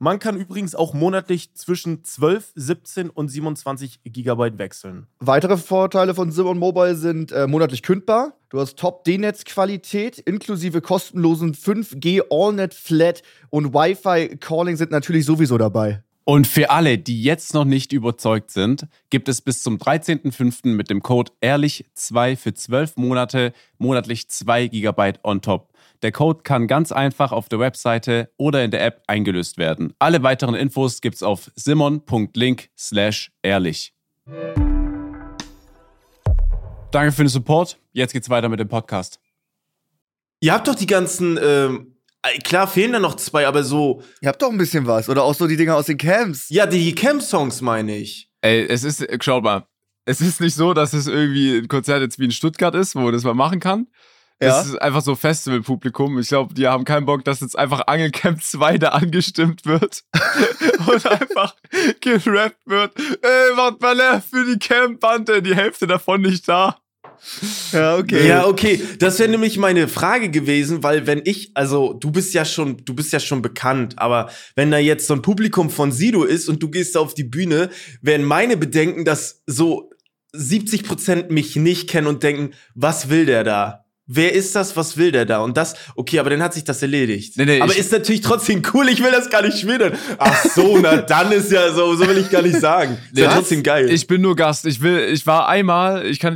Man 0.00 0.20
kann 0.20 0.36
übrigens 0.36 0.76
auch 0.76 0.94
monatlich 0.94 1.54
zwischen 1.54 2.04
12, 2.04 2.52
17 2.54 3.10
und 3.10 3.28
27 3.28 4.00
GB 4.04 4.56
wechseln. 4.56 5.08
Weitere 5.18 5.56
Vorteile 5.56 6.14
von 6.14 6.30
Simon 6.30 6.58
Mobile 6.58 6.94
sind 6.94 7.32
äh, 7.32 7.48
monatlich 7.48 7.82
kündbar. 7.82 8.34
Du 8.48 8.60
hast 8.60 8.78
Top-D-Netz-Qualität 8.78 10.20
inklusive 10.20 10.80
kostenlosen 10.80 11.52
5G 11.54 12.22
AllNet 12.30 12.74
Flat 12.74 13.22
und 13.50 13.74
Wi-Fi 13.74 14.36
Calling 14.38 14.76
sind 14.76 14.92
natürlich 14.92 15.26
sowieso 15.26 15.58
dabei. 15.58 16.02
Und 16.28 16.46
für 16.46 16.68
alle, 16.68 16.98
die 16.98 17.22
jetzt 17.22 17.54
noch 17.54 17.64
nicht 17.64 17.90
überzeugt 17.94 18.50
sind, 18.50 18.86
gibt 19.08 19.30
es 19.30 19.40
bis 19.40 19.62
zum 19.62 19.78
13.05. 19.78 20.68
mit 20.74 20.90
dem 20.90 21.02
Code 21.02 21.32
ehrlich2 21.40 22.36
für 22.36 22.52
12 22.52 22.98
Monate 22.98 23.54
monatlich 23.78 24.28
2 24.28 24.66
GB 24.66 25.14
on 25.22 25.40
top. 25.40 25.72
Der 26.02 26.12
Code 26.12 26.40
kann 26.42 26.66
ganz 26.66 26.92
einfach 26.92 27.32
auf 27.32 27.48
der 27.48 27.60
Webseite 27.60 28.30
oder 28.36 28.62
in 28.62 28.70
der 28.70 28.84
App 28.84 29.02
eingelöst 29.06 29.56
werden. 29.56 29.94
Alle 29.98 30.22
weiteren 30.22 30.54
Infos 30.54 31.00
gibt's 31.00 31.22
auf 31.22 31.50
simon.link 31.56 32.68
slash 32.76 33.32
ehrlich. 33.42 33.94
Danke 36.90 37.12
für 37.12 37.24
den 37.24 37.28
Support. 37.28 37.78
Jetzt 37.94 38.12
geht's 38.12 38.28
weiter 38.28 38.50
mit 38.50 38.60
dem 38.60 38.68
Podcast. 38.68 39.18
Ihr 40.40 40.52
habt 40.52 40.68
doch 40.68 40.74
die 40.74 40.86
ganzen 40.86 41.38
ähm 41.42 41.86
äh, 41.94 41.97
klar 42.44 42.66
fehlen 42.66 42.92
da 42.92 42.98
noch 42.98 43.16
zwei, 43.16 43.46
aber 43.46 43.62
so. 43.62 44.02
Ihr 44.20 44.28
habt 44.28 44.42
doch 44.42 44.50
ein 44.50 44.58
bisschen 44.58 44.86
was. 44.86 45.08
Oder 45.08 45.22
auch 45.22 45.34
so 45.34 45.46
die 45.46 45.56
Dinger 45.56 45.76
aus 45.76 45.86
den 45.86 45.98
Camps. 45.98 46.48
Ja, 46.48 46.66
die 46.66 46.94
Camp-Songs 46.94 47.60
meine 47.60 47.96
ich. 47.96 48.30
Ey, 48.40 48.66
es 48.66 48.84
ist, 48.84 49.06
schaut 49.22 49.42
mal, 49.42 49.66
es 50.04 50.20
ist 50.20 50.40
nicht 50.40 50.54
so, 50.54 50.74
dass 50.74 50.92
es 50.92 51.06
irgendwie 51.06 51.58
ein 51.58 51.68
Konzert 51.68 52.00
jetzt 52.00 52.18
wie 52.18 52.24
in 52.24 52.30
Stuttgart 52.30 52.74
ist, 52.74 52.94
wo 52.94 53.00
man 53.00 53.12
das 53.12 53.24
mal 53.24 53.34
machen 53.34 53.60
kann. 53.60 53.88
Ja. 54.40 54.48
Das 54.48 54.66
ist 54.68 54.76
einfach 54.76 55.02
so 55.02 55.16
Festivalpublikum. 55.16 56.18
Ich 56.20 56.28
glaube, 56.28 56.54
die 56.54 56.68
haben 56.68 56.84
keinen 56.84 57.06
Bock, 57.06 57.24
dass 57.24 57.40
jetzt 57.40 57.58
einfach 57.58 57.88
Angelcamp 57.88 58.40
2 58.40 58.78
da 58.78 58.88
angestimmt 58.90 59.66
wird 59.66 60.04
und 60.86 61.06
einfach 61.06 61.56
gerappt 62.00 62.66
wird. 62.66 62.92
Ey, 62.96 63.54
macht 63.56 63.82
mal 63.82 64.22
für 64.22 64.44
die 64.44 64.58
Camp-Bande, 64.58 65.42
die 65.42 65.56
Hälfte 65.56 65.86
davon 65.88 66.22
nicht 66.22 66.48
da. 66.48 66.78
Ja, 67.72 67.96
okay. 67.96 68.26
Ja, 68.26 68.46
okay. 68.46 68.80
Das 68.98 69.18
wäre 69.18 69.28
nämlich 69.28 69.58
meine 69.58 69.88
Frage 69.88 70.30
gewesen, 70.30 70.82
weil 70.82 71.06
wenn 71.06 71.22
ich, 71.24 71.50
also 71.54 71.92
du 71.92 72.10
bist 72.10 72.34
ja 72.34 72.44
schon, 72.44 72.78
du 72.84 72.94
bist 72.94 73.12
ja 73.12 73.20
schon 73.20 73.42
bekannt, 73.42 73.94
aber 73.98 74.30
wenn 74.54 74.70
da 74.70 74.78
jetzt 74.78 75.06
so 75.06 75.14
ein 75.14 75.22
Publikum 75.22 75.70
von 75.70 75.92
Sido 75.92 76.24
ist 76.24 76.48
und 76.48 76.62
du 76.62 76.70
gehst 76.70 76.96
auf 76.96 77.14
die 77.14 77.24
Bühne, 77.24 77.70
wären 78.02 78.24
meine 78.24 78.56
Bedenken, 78.56 79.04
dass 79.04 79.42
so 79.46 79.90
70 80.32 80.84
Prozent 80.84 81.30
mich 81.30 81.56
nicht 81.56 81.88
kennen 81.88 82.06
und 82.06 82.22
denken, 82.22 82.54
was 82.74 83.08
will 83.08 83.26
der 83.26 83.44
da? 83.44 83.84
Wer 84.08 84.32
ist 84.32 84.56
das, 84.56 84.76
was 84.76 84.96
will 84.96 85.12
der 85.12 85.26
da? 85.26 85.40
Und 85.40 85.56
das, 85.56 85.74
okay, 85.94 86.18
aber 86.18 86.30
dann 86.30 86.42
hat 86.42 86.54
sich 86.54 86.64
das 86.64 86.82
erledigt. 86.82 87.36
Nee, 87.36 87.44
nee, 87.44 87.60
aber 87.60 87.76
ist 87.76 87.92
natürlich 87.92 88.22
trotzdem 88.22 88.62
cool, 88.72 88.88
ich 88.88 89.02
will 89.02 89.12
das 89.12 89.30
gar 89.30 89.42
nicht 89.42 89.58
schmälern. 89.58 89.96
Ach 90.18 90.44
so, 90.44 90.78
na 90.82 90.96
dann 90.96 91.30
ist 91.30 91.52
ja 91.52 91.72
so, 91.72 91.94
so 91.94 92.08
will 92.08 92.18
ich 92.18 92.30
gar 92.30 92.42
nicht 92.42 92.58
sagen. 92.58 92.94
Ist 92.94 93.14
nee, 93.14 93.22
ja 93.22 93.32
trotzdem 93.32 93.62
geil. 93.62 93.90
Ich 93.90 94.06
bin 94.06 94.22
nur 94.22 94.34
Gast. 94.34 94.64
Ich 94.66 94.80
will, 94.80 95.08
ich 95.12 95.26
war 95.26 95.46
einmal, 95.48 96.06
ich 96.06 96.18
kann, 96.18 96.34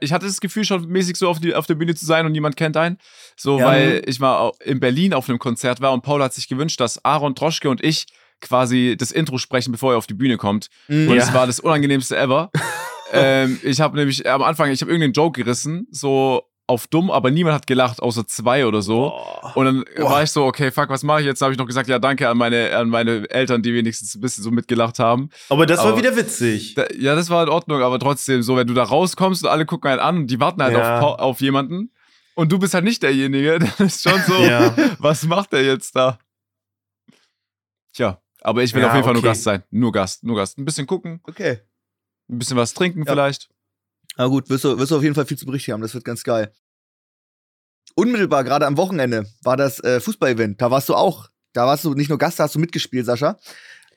ich 0.00 0.12
hatte 0.12 0.26
das 0.26 0.40
Gefühl 0.40 0.64
schon 0.64 0.86
mäßig 0.88 1.16
so 1.16 1.28
auf, 1.28 1.38
die, 1.38 1.54
auf 1.54 1.66
der 1.66 1.76
Bühne 1.76 1.94
zu 1.94 2.04
sein 2.04 2.26
und 2.26 2.32
niemand 2.32 2.56
kennt 2.56 2.76
einen. 2.76 2.98
So, 3.36 3.58
ja. 3.58 3.66
weil 3.66 4.02
ich 4.06 4.18
mal 4.18 4.52
in 4.64 4.80
Berlin 4.80 5.14
auf 5.14 5.28
einem 5.28 5.38
Konzert 5.38 5.80
war 5.80 5.92
und 5.92 6.02
Paul 6.02 6.22
hat 6.22 6.34
sich 6.34 6.48
gewünscht, 6.48 6.80
dass 6.80 7.04
Aaron 7.04 7.34
Droschke 7.34 7.70
und 7.70 7.82
ich 7.82 8.06
quasi 8.40 8.96
das 8.98 9.12
Intro 9.12 9.38
sprechen, 9.38 9.70
bevor 9.70 9.92
er 9.92 9.98
auf 9.98 10.08
die 10.08 10.14
Bühne 10.14 10.36
kommt. 10.36 10.66
Mhm. 10.88 11.08
Und 11.08 11.16
es 11.16 11.32
war 11.32 11.46
das 11.46 11.60
unangenehmste 11.60 12.16
ever. 12.16 12.50
ähm, 13.12 13.60
ich 13.62 13.80
habe 13.80 13.96
nämlich 13.96 14.28
am 14.28 14.42
Anfang, 14.42 14.70
ich 14.70 14.80
habe 14.80 14.90
irgendeinen 14.90 15.12
Joke 15.12 15.40
gerissen, 15.40 15.86
so 15.92 16.42
auf 16.66 16.86
dumm, 16.86 17.10
aber 17.10 17.30
niemand 17.30 17.54
hat 17.54 17.66
gelacht, 17.66 18.00
außer 18.00 18.26
zwei 18.26 18.66
oder 18.66 18.82
so. 18.82 19.12
Oh. 19.12 19.50
Und 19.54 19.64
dann 19.64 19.84
oh. 19.98 20.04
war 20.04 20.22
ich 20.22 20.30
so, 20.30 20.44
okay, 20.44 20.70
fuck, 20.70 20.88
was 20.88 21.02
mache 21.02 21.20
ich 21.20 21.26
jetzt? 21.26 21.42
habe 21.42 21.52
ich 21.52 21.58
noch 21.58 21.66
gesagt, 21.66 21.88
ja, 21.88 21.98
danke 21.98 22.28
an 22.28 22.38
meine, 22.38 22.76
an 22.76 22.88
meine 22.88 23.28
Eltern, 23.30 23.62
die 23.62 23.74
wenigstens 23.74 24.14
ein 24.14 24.20
bisschen 24.20 24.44
so 24.44 24.50
mitgelacht 24.50 24.98
haben. 24.98 25.28
Aber 25.48 25.66
das 25.66 25.80
aber, 25.80 25.90
war 25.90 25.98
wieder 25.98 26.16
witzig. 26.16 26.74
Da, 26.74 26.86
ja, 26.96 27.14
das 27.14 27.30
war 27.30 27.42
in 27.42 27.48
Ordnung, 27.48 27.82
aber 27.82 27.98
trotzdem, 27.98 28.42
so, 28.42 28.56
wenn 28.56 28.66
du 28.66 28.74
da 28.74 28.84
rauskommst 28.84 29.44
und 29.44 29.50
alle 29.50 29.66
gucken 29.66 29.90
halt 29.90 30.00
an 30.00 30.18
und 30.18 30.26
die 30.28 30.40
warten 30.40 30.62
halt 30.62 30.74
ja. 30.74 31.00
auf, 31.00 31.18
auf 31.18 31.40
jemanden 31.40 31.90
und 32.34 32.50
du 32.50 32.58
bist 32.58 32.74
halt 32.74 32.84
nicht 32.84 33.02
derjenige, 33.02 33.58
dann 33.78 33.86
ist 33.86 34.02
schon 34.02 34.20
so, 34.26 34.34
ja. 34.42 34.74
was 34.98 35.24
macht 35.24 35.52
der 35.52 35.64
jetzt 35.64 35.94
da? 35.96 36.18
Tja, 37.92 38.20
aber 38.40 38.62
ich 38.62 38.72
will 38.72 38.82
ja, 38.82 38.88
auf 38.88 38.94
jeden 38.94 39.04
Fall 39.04 39.12
okay. 39.12 39.22
nur 39.22 39.30
Gast 39.30 39.42
sein. 39.42 39.62
Nur 39.70 39.92
Gast, 39.92 40.24
nur 40.24 40.36
Gast. 40.36 40.58
Ein 40.58 40.64
bisschen 40.64 40.86
gucken. 40.86 41.20
Okay. 41.24 41.60
Ein 42.30 42.38
bisschen 42.38 42.56
was 42.56 42.72
trinken 42.72 43.04
vielleicht. 43.04 43.50
Na 44.16 44.26
gut, 44.26 44.48
wirst 44.50 44.64
du, 44.64 44.78
wirst 44.78 44.90
du 44.90 44.96
auf 44.96 45.02
jeden 45.02 45.14
Fall 45.14 45.26
viel 45.26 45.38
zu 45.38 45.46
berichten 45.46 45.72
haben, 45.72 45.82
das 45.82 45.94
wird 45.94 46.04
ganz 46.04 46.22
geil. 46.22 46.52
Unmittelbar, 47.94 48.44
gerade 48.44 48.66
am 48.66 48.76
Wochenende, 48.76 49.26
war 49.42 49.56
das 49.56 49.80
äh, 49.80 50.00
Fußball-Event. 50.00 50.60
Da 50.60 50.70
warst 50.70 50.88
du 50.88 50.94
auch. 50.94 51.28
Da 51.52 51.66
warst 51.66 51.84
du 51.84 51.92
nicht 51.94 52.08
nur 52.08 52.18
Gast, 52.18 52.38
da 52.38 52.44
hast 52.44 52.54
du 52.54 52.58
mitgespielt, 52.58 53.04
Sascha. 53.04 53.38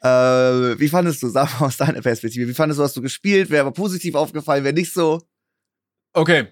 Äh, 0.02 0.80
wie 0.80 0.90
fandest 0.90 1.24
du, 1.24 1.30
sag 1.30 1.60
mal 1.60 1.68
aus 1.68 1.78
deiner 1.78 2.02
Perspektive, 2.02 2.48
wie 2.50 2.54
fandest 2.54 2.80
du, 2.80 2.84
hast 2.84 2.98
du 2.98 3.02
gespielt? 3.02 3.50
Wer 3.50 3.66
war 3.66 3.72
positiv 3.72 4.16
aufgefallen, 4.16 4.64
wer 4.64 4.74
nicht 4.74 4.94
so? 4.94 5.22
Okay, 6.14 6.48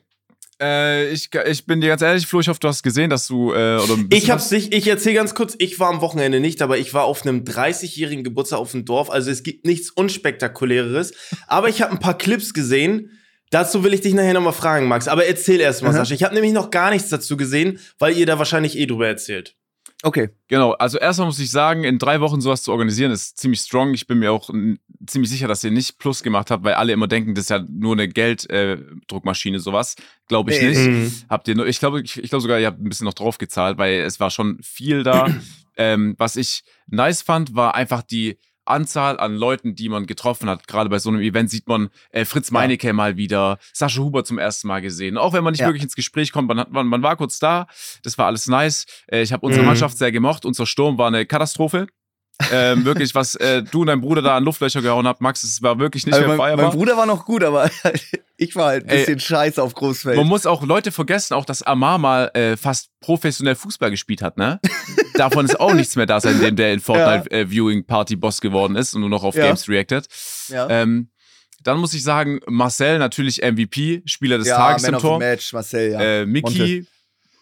äh, 0.61 1.09
ich, 1.09 1.29
ich 1.33 1.65
bin 1.65 1.81
dir 1.81 1.87
ganz 1.89 2.01
ehrlich, 2.01 2.27
Flo, 2.27 2.39
ich 2.39 2.47
hoffe, 2.47 2.59
du 2.59 2.67
hast 2.67 2.83
gesehen, 2.83 3.09
dass 3.09 3.27
du. 3.27 3.53
Äh, 3.53 3.77
oder 3.77 3.97
ich 4.11 4.29
hab's 4.29 4.51
nicht, 4.51 4.73
ich 4.73 4.87
erzähle 4.87 5.15
ganz 5.15 5.35
kurz, 5.35 5.55
ich 5.59 5.79
war 5.79 5.89
am 5.89 6.01
Wochenende 6.01 6.39
nicht, 6.39 6.61
aber 6.61 6.77
ich 6.77 6.93
war 6.93 7.03
auf 7.03 7.25
einem 7.25 7.43
30-jährigen 7.43 8.23
Geburtstag 8.23 8.59
auf 8.59 8.71
dem 8.71 8.85
Dorf. 8.85 9.09
Also 9.09 9.31
es 9.31 9.43
gibt 9.43 9.65
nichts 9.65 9.89
Unspektakuläres. 9.89 11.13
aber 11.47 11.69
ich 11.69 11.81
habe 11.81 11.91
ein 11.91 11.99
paar 11.99 12.17
Clips 12.17 12.53
gesehen 12.53 13.11
Dazu 13.53 13.83
will 13.83 13.93
ich 13.93 14.01
dich 14.01 14.15
nachher 14.15 14.33
nochmal 14.33 14.51
fragen, 14.51 14.87
Max. 14.87 15.07
Aber 15.07 15.27
erzähl 15.27 15.61
erst 15.61 15.83
mal, 15.83 15.93
Sascha. 15.93 16.15
Ich 16.15 16.23
habe 16.23 16.33
nämlich 16.33 16.53
noch 16.53 16.71
gar 16.71 16.89
nichts 16.89 17.09
dazu 17.09 17.37
gesehen, 17.37 17.77
weil 17.99 18.17
ihr 18.17 18.25
da 18.25 18.39
wahrscheinlich 18.39 18.75
eh 18.79 18.87
drüber 18.87 19.07
erzählt. 19.07 19.55
Okay. 20.01 20.29
Genau, 20.47 20.71
also 20.71 20.97
erstmal 20.97 21.27
muss 21.27 21.37
ich 21.37 21.51
sagen, 21.51 21.83
in 21.83 21.99
drei 21.99 22.19
Wochen 22.19 22.41
sowas 22.41 22.63
zu 22.63 22.71
organisieren, 22.71 23.11
ist 23.11 23.37
ziemlich 23.37 23.59
strong. 23.59 23.93
Ich 23.93 24.07
bin 24.07 24.17
mir 24.17 24.31
auch 24.31 24.49
ziemlich 25.05 25.29
sicher, 25.29 25.47
dass 25.47 25.63
ihr 25.63 25.69
nicht 25.69 25.99
Plus 25.99 26.23
gemacht 26.23 26.49
habt, 26.49 26.63
weil 26.63 26.73
alle 26.73 26.93
immer 26.93 27.07
denken, 27.07 27.35
das 27.35 27.43
ist 27.43 27.49
ja 27.51 27.63
nur 27.69 27.93
eine 27.93 28.07
Gelddruckmaschine, 28.07 29.57
äh, 29.57 29.59
sowas. 29.59 29.97
Glaube 30.27 30.51
ich 30.51 30.59
nicht. 30.59 30.79
Mhm. 30.79 31.13
Habt 31.29 31.47
ihr 31.47 31.53
nur, 31.53 31.67
ich 31.67 31.77
glaube 31.77 32.01
ich, 32.01 32.23
ich 32.23 32.31
glaub 32.31 32.41
sogar, 32.41 32.59
ihr 32.59 32.65
habt 32.65 32.81
ein 32.81 32.89
bisschen 32.89 33.05
noch 33.05 33.13
drauf 33.13 33.37
gezahlt, 33.37 33.77
weil 33.77 34.01
es 34.01 34.19
war 34.19 34.31
schon 34.31 34.57
viel 34.63 35.03
da. 35.03 35.27
ähm, 35.77 36.15
was 36.17 36.37
ich 36.37 36.63
nice 36.87 37.21
fand, 37.21 37.53
war 37.53 37.75
einfach 37.75 38.01
die 38.01 38.39
Anzahl 38.65 39.19
an 39.19 39.35
Leuten, 39.35 39.75
die 39.75 39.89
man 39.89 40.05
getroffen 40.05 40.49
hat. 40.49 40.67
Gerade 40.67 40.89
bei 40.89 40.99
so 40.99 41.09
einem 41.09 41.21
Event 41.21 41.49
sieht 41.49 41.67
man 41.67 41.89
äh, 42.11 42.25
Fritz 42.25 42.51
Meinecke 42.51 42.87
ja. 42.87 42.93
mal 42.93 43.17
wieder, 43.17 43.57
Sascha 43.73 44.01
Huber 44.01 44.23
zum 44.23 44.37
ersten 44.37 44.67
Mal 44.67 44.81
gesehen. 44.81 45.17
Auch 45.17 45.33
wenn 45.33 45.43
man 45.43 45.51
nicht 45.51 45.61
ja. 45.61 45.67
wirklich 45.67 45.83
ins 45.83 45.95
Gespräch 45.95 46.31
kommt, 46.31 46.47
man, 46.47 46.59
hat, 46.59 46.71
man, 46.71 46.87
man, 46.87 47.03
war 47.03 47.15
kurz 47.15 47.39
da. 47.39 47.67
Das 48.03 48.17
war 48.17 48.27
alles 48.27 48.47
nice. 48.47 48.85
Äh, 49.07 49.21
ich 49.21 49.33
habe 49.33 49.45
unsere 49.45 49.63
mhm. 49.63 49.69
Mannschaft 49.69 49.97
sehr 49.97 50.11
gemocht. 50.11 50.45
Unser 50.45 50.65
Sturm 50.65 50.97
war 50.97 51.07
eine 51.07 51.25
Katastrophe 51.25 51.87
ähm, 52.51 52.85
wirklich, 52.85 53.13
was 53.15 53.35
äh, 53.35 53.63
du 53.63 53.81
und 53.81 53.87
dein 53.87 54.01
Bruder 54.01 54.21
da 54.21 54.37
an 54.37 54.43
Luftlöcher 54.43 54.81
gehauen 54.81 55.07
habt, 55.07 55.21
Max, 55.21 55.43
es 55.43 55.61
war 55.61 55.79
wirklich 55.79 56.05
nicht 56.05 56.15
also 56.15 56.27
mehr 56.27 56.37
mein, 56.37 56.45
feierbar. 56.45 56.67
Mein 56.67 56.77
Bruder 56.77 56.97
war 56.97 57.05
noch 57.05 57.25
gut, 57.25 57.43
aber 57.43 57.69
ich 58.37 58.55
war 58.55 58.67
halt 58.67 58.83
ein 58.83 58.89
bisschen 58.89 59.15
Ey, 59.15 59.19
scheiße 59.19 59.61
auf 59.61 59.73
Großfeld. 59.73 60.17
Man 60.17 60.27
muss 60.27 60.45
auch 60.45 60.63
Leute 60.63 60.91
vergessen, 60.91 61.33
auch 61.33 61.45
dass 61.45 61.63
Amar 61.63 61.97
mal 61.97 62.31
äh, 62.33 62.57
fast 62.57 62.89
professionell 62.99 63.55
Fußball 63.55 63.91
gespielt 63.91 64.21
hat, 64.21 64.37
ne? 64.37 64.59
Davon 65.15 65.45
ist 65.45 65.59
auch 65.59 65.73
nichts 65.73 65.95
mehr 65.95 66.05
da, 66.05 66.19
seitdem 66.19 66.55
der 66.55 66.73
in 66.73 66.79
Fortnite 66.79 67.29
ja. 67.31 67.39
äh, 67.39 67.49
Viewing 67.49 67.85
Party 67.85 68.15
Boss 68.15 68.41
geworden 68.41 68.75
ist 68.75 68.93
und 68.93 69.01
nur 69.01 69.09
noch 69.09 69.23
auf 69.23 69.35
ja. 69.35 69.47
Games 69.47 69.67
reactet. 69.69 70.07
Ja. 70.49 70.69
Ähm, 70.69 71.09
dann 71.63 71.79
muss 71.79 71.93
ich 71.93 72.03
sagen, 72.03 72.39
Marcel 72.47 72.99
natürlich 72.99 73.41
MVP, 73.41 74.03
Spieler 74.05 74.37
des 74.37 74.47
ja, 74.47 74.57
Tages 74.57 74.83
Man 74.83 74.95
im 74.95 74.99
Tor. 74.99 75.19
Match, 75.19 75.53
Marcel, 75.53 75.91
ja. 75.91 76.01
Äh, 76.01 76.25
Miki, 76.25 76.85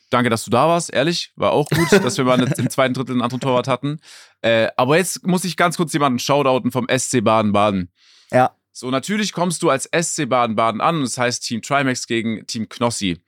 danke, 0.10 0.30
dass 0.30 0.46
du 0.46 0.52
da 0.52 0.68
warst, 0.68 0.94
ehrlich. 0.94 1.32
War 1.36 1.52
auch 1.52 1.68
gut, 1.70 1.92
dass 1.92 2.18
wir 2.18 2.26
mal 2.26 2.40
im 2.40 2.70
zweiten 2.70 2.94
Drittel 2.94 3.14
einen 3.14 3.22
anderen 3.22 3.42
Torwart 3.42 3.68
hatten. 3.68 4.00
Äh, 4.42 4.68
aber 4.78 4.98
jetzt 4.98 5.26
muss 5.26 5.44
ich 5.44 5.58
ganz 5.58 5.78
kurz 5.78 5.94
jemanden 5.94 6.20
shoutouten 6.20 6.72
vom 6.72 6.88
SC 6.96 7.24
Baden-Baden. 7.24 7.92
Ja. 8.32 8.56
So, 8.72 8.90
natürlich 8.90 9.34
kommst 9.34 9.64
du 9.64 9.70
als 9.70 9.90
SC 9.92 10.30
Baden-Baden 10.30 10.82
an 10.82 10.98
und 10.98 11.04
es 11.04 11.16
das 11.16 11.24
heißt 11.24 11.44
Team 11.44 11.62
Trimax 11.62 12.08
gegen 12.08 12.46
Team 12.48 12.70
Knossi. 12.70 13.22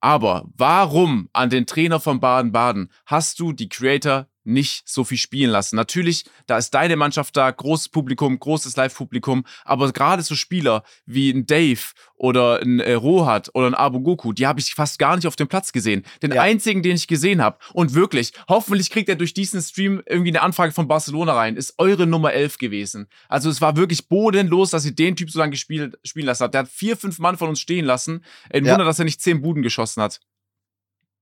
Aber 0.00 0.48
warum 0.56 1.28
an 1.32 1.50
den 1.50 1.66
Trainer 1.66 2.00
von 2.00 2.20
Baden-Baden 2.20 2.90
hast 3.06 3.40
du 3.40 3.52
die 3.52 3.68
Creator 3.68 4.26
nicht 4.48 4.88
so 4.88 5.04
viel 5.04 5.18
spielen 5.18 5.50
lassen. 5.50 5.76
Natürlich, 5.76 6.24
da 6.46 6.58
ist 6.58 6.72
deine 6.72 6.96
Mannschaft 6.96 7.36
da, 7.36 7.50
großes 7.50 7.90
Publikum, 7.90 8.38
großes 8.38 8.76
Live-Publikum, 8.76 9.44
aber 9.64 9.92
gerade 9.92 10.22
so 10.22 10.34
Spieler 10.34 10.82
wie 11.06 11.30
ein 11.30 11.46
Dave 11.46 11.80
oder 12.16 12.60
ein 12.60 12.80
äh, 12.80 12.94
Rohat 12.94 13.50
oder 13.54 13.66
ein 13.68 13.74
Abu 13.74 14.00
Goku, 14.00 14.32
die 14.32 14.46
habe 14.46 14.60
ich 14.60 14.74
fast 14.74 14.98
gar 14.98 15.16
nicht 15.16 15.26
auf 15.26 15.36
dem 15.36 15.48
Platz 15.48 15.72
gesehen. 15.72 16.04
Den 16.22 16.32
ja. 16.32 16.42
einzigen, 16.42 16.82
den 16.82 16.96
ich 16.96 17.06
gesehen 17.06 17.42
habe 17.42 17.58
und 17.72 17.94
wirklich, 17.94 18.32
hoffentlich 18.48 18.90
kriegt 18.90 19.08
er 19.08 19.16
durch 19.16 19.34
diesen 19.34 19.60
Stream 19.60 20.02
irgendwie 20.06 20.30
eine 20.30 20.42
Anfrage 20.42 20.72
von 20.72 20.88
Barcelona 20.88 21.34
rein, 21.34 21.56
ist 21.56 21.74
eure 21.78 22.06
Nummer 22.06 22.32
11 22.32 22.58
gewesen. 22.58 23.08
Also 23.28 23.50
es 23.50 23.60
war 23.60 23.76
wirklich 23.76 24.08
bodenlos, 24.08 24.70
dass 24.70 24.84
ihr 24.84 24.94
den 24.94 25.16
Typ 25.16 25.30
so 25.30 25.38
lange 25.38 25.52
gespielt, 25.52 25.98
spielen 26.04 26.26
lassen 26.26 26.44
habt. 26.44 26.54
Der 26.54 26.62
hat 26.62 26.68
vier, 26.68 26.96
fünf 26.96 27.18
Mann 27.18 27.36
von 27.36 27.48
uns 27.48 27.60
stehen 27.60 27.84
lassen. 27.84 28.24
Ein 28.50 28.64
ja. 28.64 28.72
Wunder, 28.72 28.84
dass 28.84 28.98
er 28.98 29.04
nicht 29.04 29.20
zehn 29.20 29.40
Buden 29.40 29.62
geschossen 29.62 30.02
hat. 30.02 30.20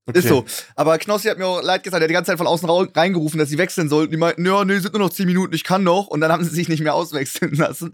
Okay. 0.08 0.20
Ist 0.20 0.28
so. 0.28 0.44
Aber 0.76 0.98
Knossi 0.98 1.26
hat 1.26 1.38
mir 1.38 1.46
auch 1.46 1.62
leid 1.62 1.82
gesagt, 1.82 2.00
er 2.00 2.04
hat 2.04 2.10
die 2.10 2.14
ganze 2.14 2.30
Zeit 2.30 2.38
von 2.38 2.46
außen 2.46 2.68
reingerufen, 2.94 3.40
dass 3.40 3.48
sie 3.48 3.58
wechseln 3.58 3.88
sollten. 3.88 4.12
Die 4.12 4.16
meinten, 4.16 4.46
ja, 4.46 4.64
nee, 4.64 4.78
sind 4.78 4.92
nur 4.94 5.02
noch 5.02 5.10
10 5.10 5.26
Minuten, 5.26 5.52
ich 5.52 5.64
kann 5.64 5.82
noch. 5.82 6.06
Und 6.06 6.20
dann 6.20 6.30
haben 6.30 6.44
sie 6.44 6.50
sich 6.50 6.68
nicht 6.68 6.80
mehr 6.80 6.94
auswechseln 6.94 7.54
lassen. 7.56 7.92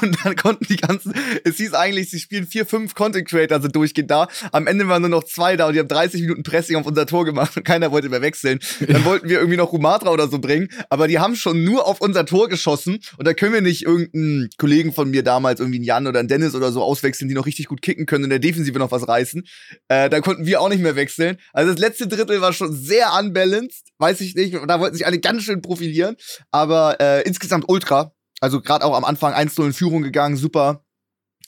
Und 0.00 0.16
dann 0.24 0.34
konnten 0.34 0.66
die 0.68 0.76
ganzen, 0.76 1.14
es 1.44 1.58
hieß 1.58 1.74
eigentlich, 1.74 2.10
sie 2.10 2.18
spielen 2.18 2.48
vier, 2.48 2.66
fünf 2.66 2.96
Content 2.96 3.28
Creator 3.28 3.60
sind 3.60 3.76
durchgehend 3.76 4.10
da. 4.10 4.26
Am 4.50 4.66
Ende 4.66 4.88
waren 4.88 5.02
nur 5.02 5.10
noch 5.10 5.22
zwei 5.22 5.56
da 5.56 5.68
und 5.68 5.74
die 5.74 5.78
haben 5.78 5.86
30 5.86 6.22
Minuten 6.22 6.42
Pressing 6.42 6.74
auf 6.74 6.86
unser 6.86 7.06
Tor 7.06 7.24
gemacht 7.24 7.56
und 7.56 7.64
keiner 7.64 7.92
wollte 7.92 8.08
mehr 8.08 8.22
wechseln. 8.22 8.58
Dann 8.80 9.04
wollten 9.04 9.28
wir 9.28 9.38
irgendwie 9.38 9.56
noch 9.56 9.72
Rumatra 9.72 10.10
oder 10.10 10.26
so 10.26 10.40
bringen, 10.40 10.68
aber 10.88 11.06
die 11.06 11.20
haben 11.20 11.36
schon 11.36 11.62
nur 11.62 11.86
auf 11.86 12.00
unser 12.00 12.26
Tor 12.26 12.48
geschossen 12.48 12.98
und 13.18 13.26
da 13.26 13.34
können 13.34 13.52
wir 13.52 13.60
nicht 13.60 13.82
irgendeinen 13.82 14.50
Kollegen 14.58 14.92
von 14.92 15.10
mir 15.10 15.22
damals, 15.22 15.60
irgendwie 15.60 15.78
einen 15.78 15.84
Jan 15.84 16.06
oder 16.08 16.18
einen 16.18 16.28
Dennis 16.28 16.56
oder 16.56 16.72
so 16.72 16.82
auswechseln, 16.82 17.28
die 17.28 17.34
noch 17.34 17.46
richtig 17.46 17.66
gut 17.66 17.82
kicken 17.82 18.06
können 18.06 18.24
und 18.24 18.32
in 18.32 18.40
der 18.40 18.50
Defensive 18.50 18.78
noch 18.78 18.90
was 18.90 19.06
reißen. 19.06 19.44
Äh, 19.86 20.10
da 20.10 20.20
konnten 20.20 20.44
wir 20.44 20.60
auch 20.60 20.68
nicht 20.68 20.82
mehr 20.82 20.96
wechseln. 20.96 21.36
Also 21.52 21.72
das 21.72 21.80
letzte 21.80 22.08
Drittel 22.08 22.40
war 22.40 22.52
schon 22.52 22.72
sehr 22.72 23.12
unbalanced, 23.18 23.88
weiß 23.98 24.20
ich 24.20 24.34
nicht. 24.34 24.54
Da 24.66 24.80
wollten 24.80 24.96
sich 24.96 25.06
alle 25.06 25.20
ganz 25.20 25.42
schön 25.42 25.62
profilieren. 25.62 26.16
Aber 26.50 27.00
äh, 27.00 27.22
insgesamt 27.22 27.64
ultra. 27.68 28.14
Also 28.40 28.60
gerade 28.60 28.84
auch 28.84 28.96
am 28.96 29.04
Anfang 29.04 29.34
1-0 29.34 29.66
in 29.66 29.72
Führung 29.72 30.02
gegangen, 30.02 30.36
super. 30.36 30.84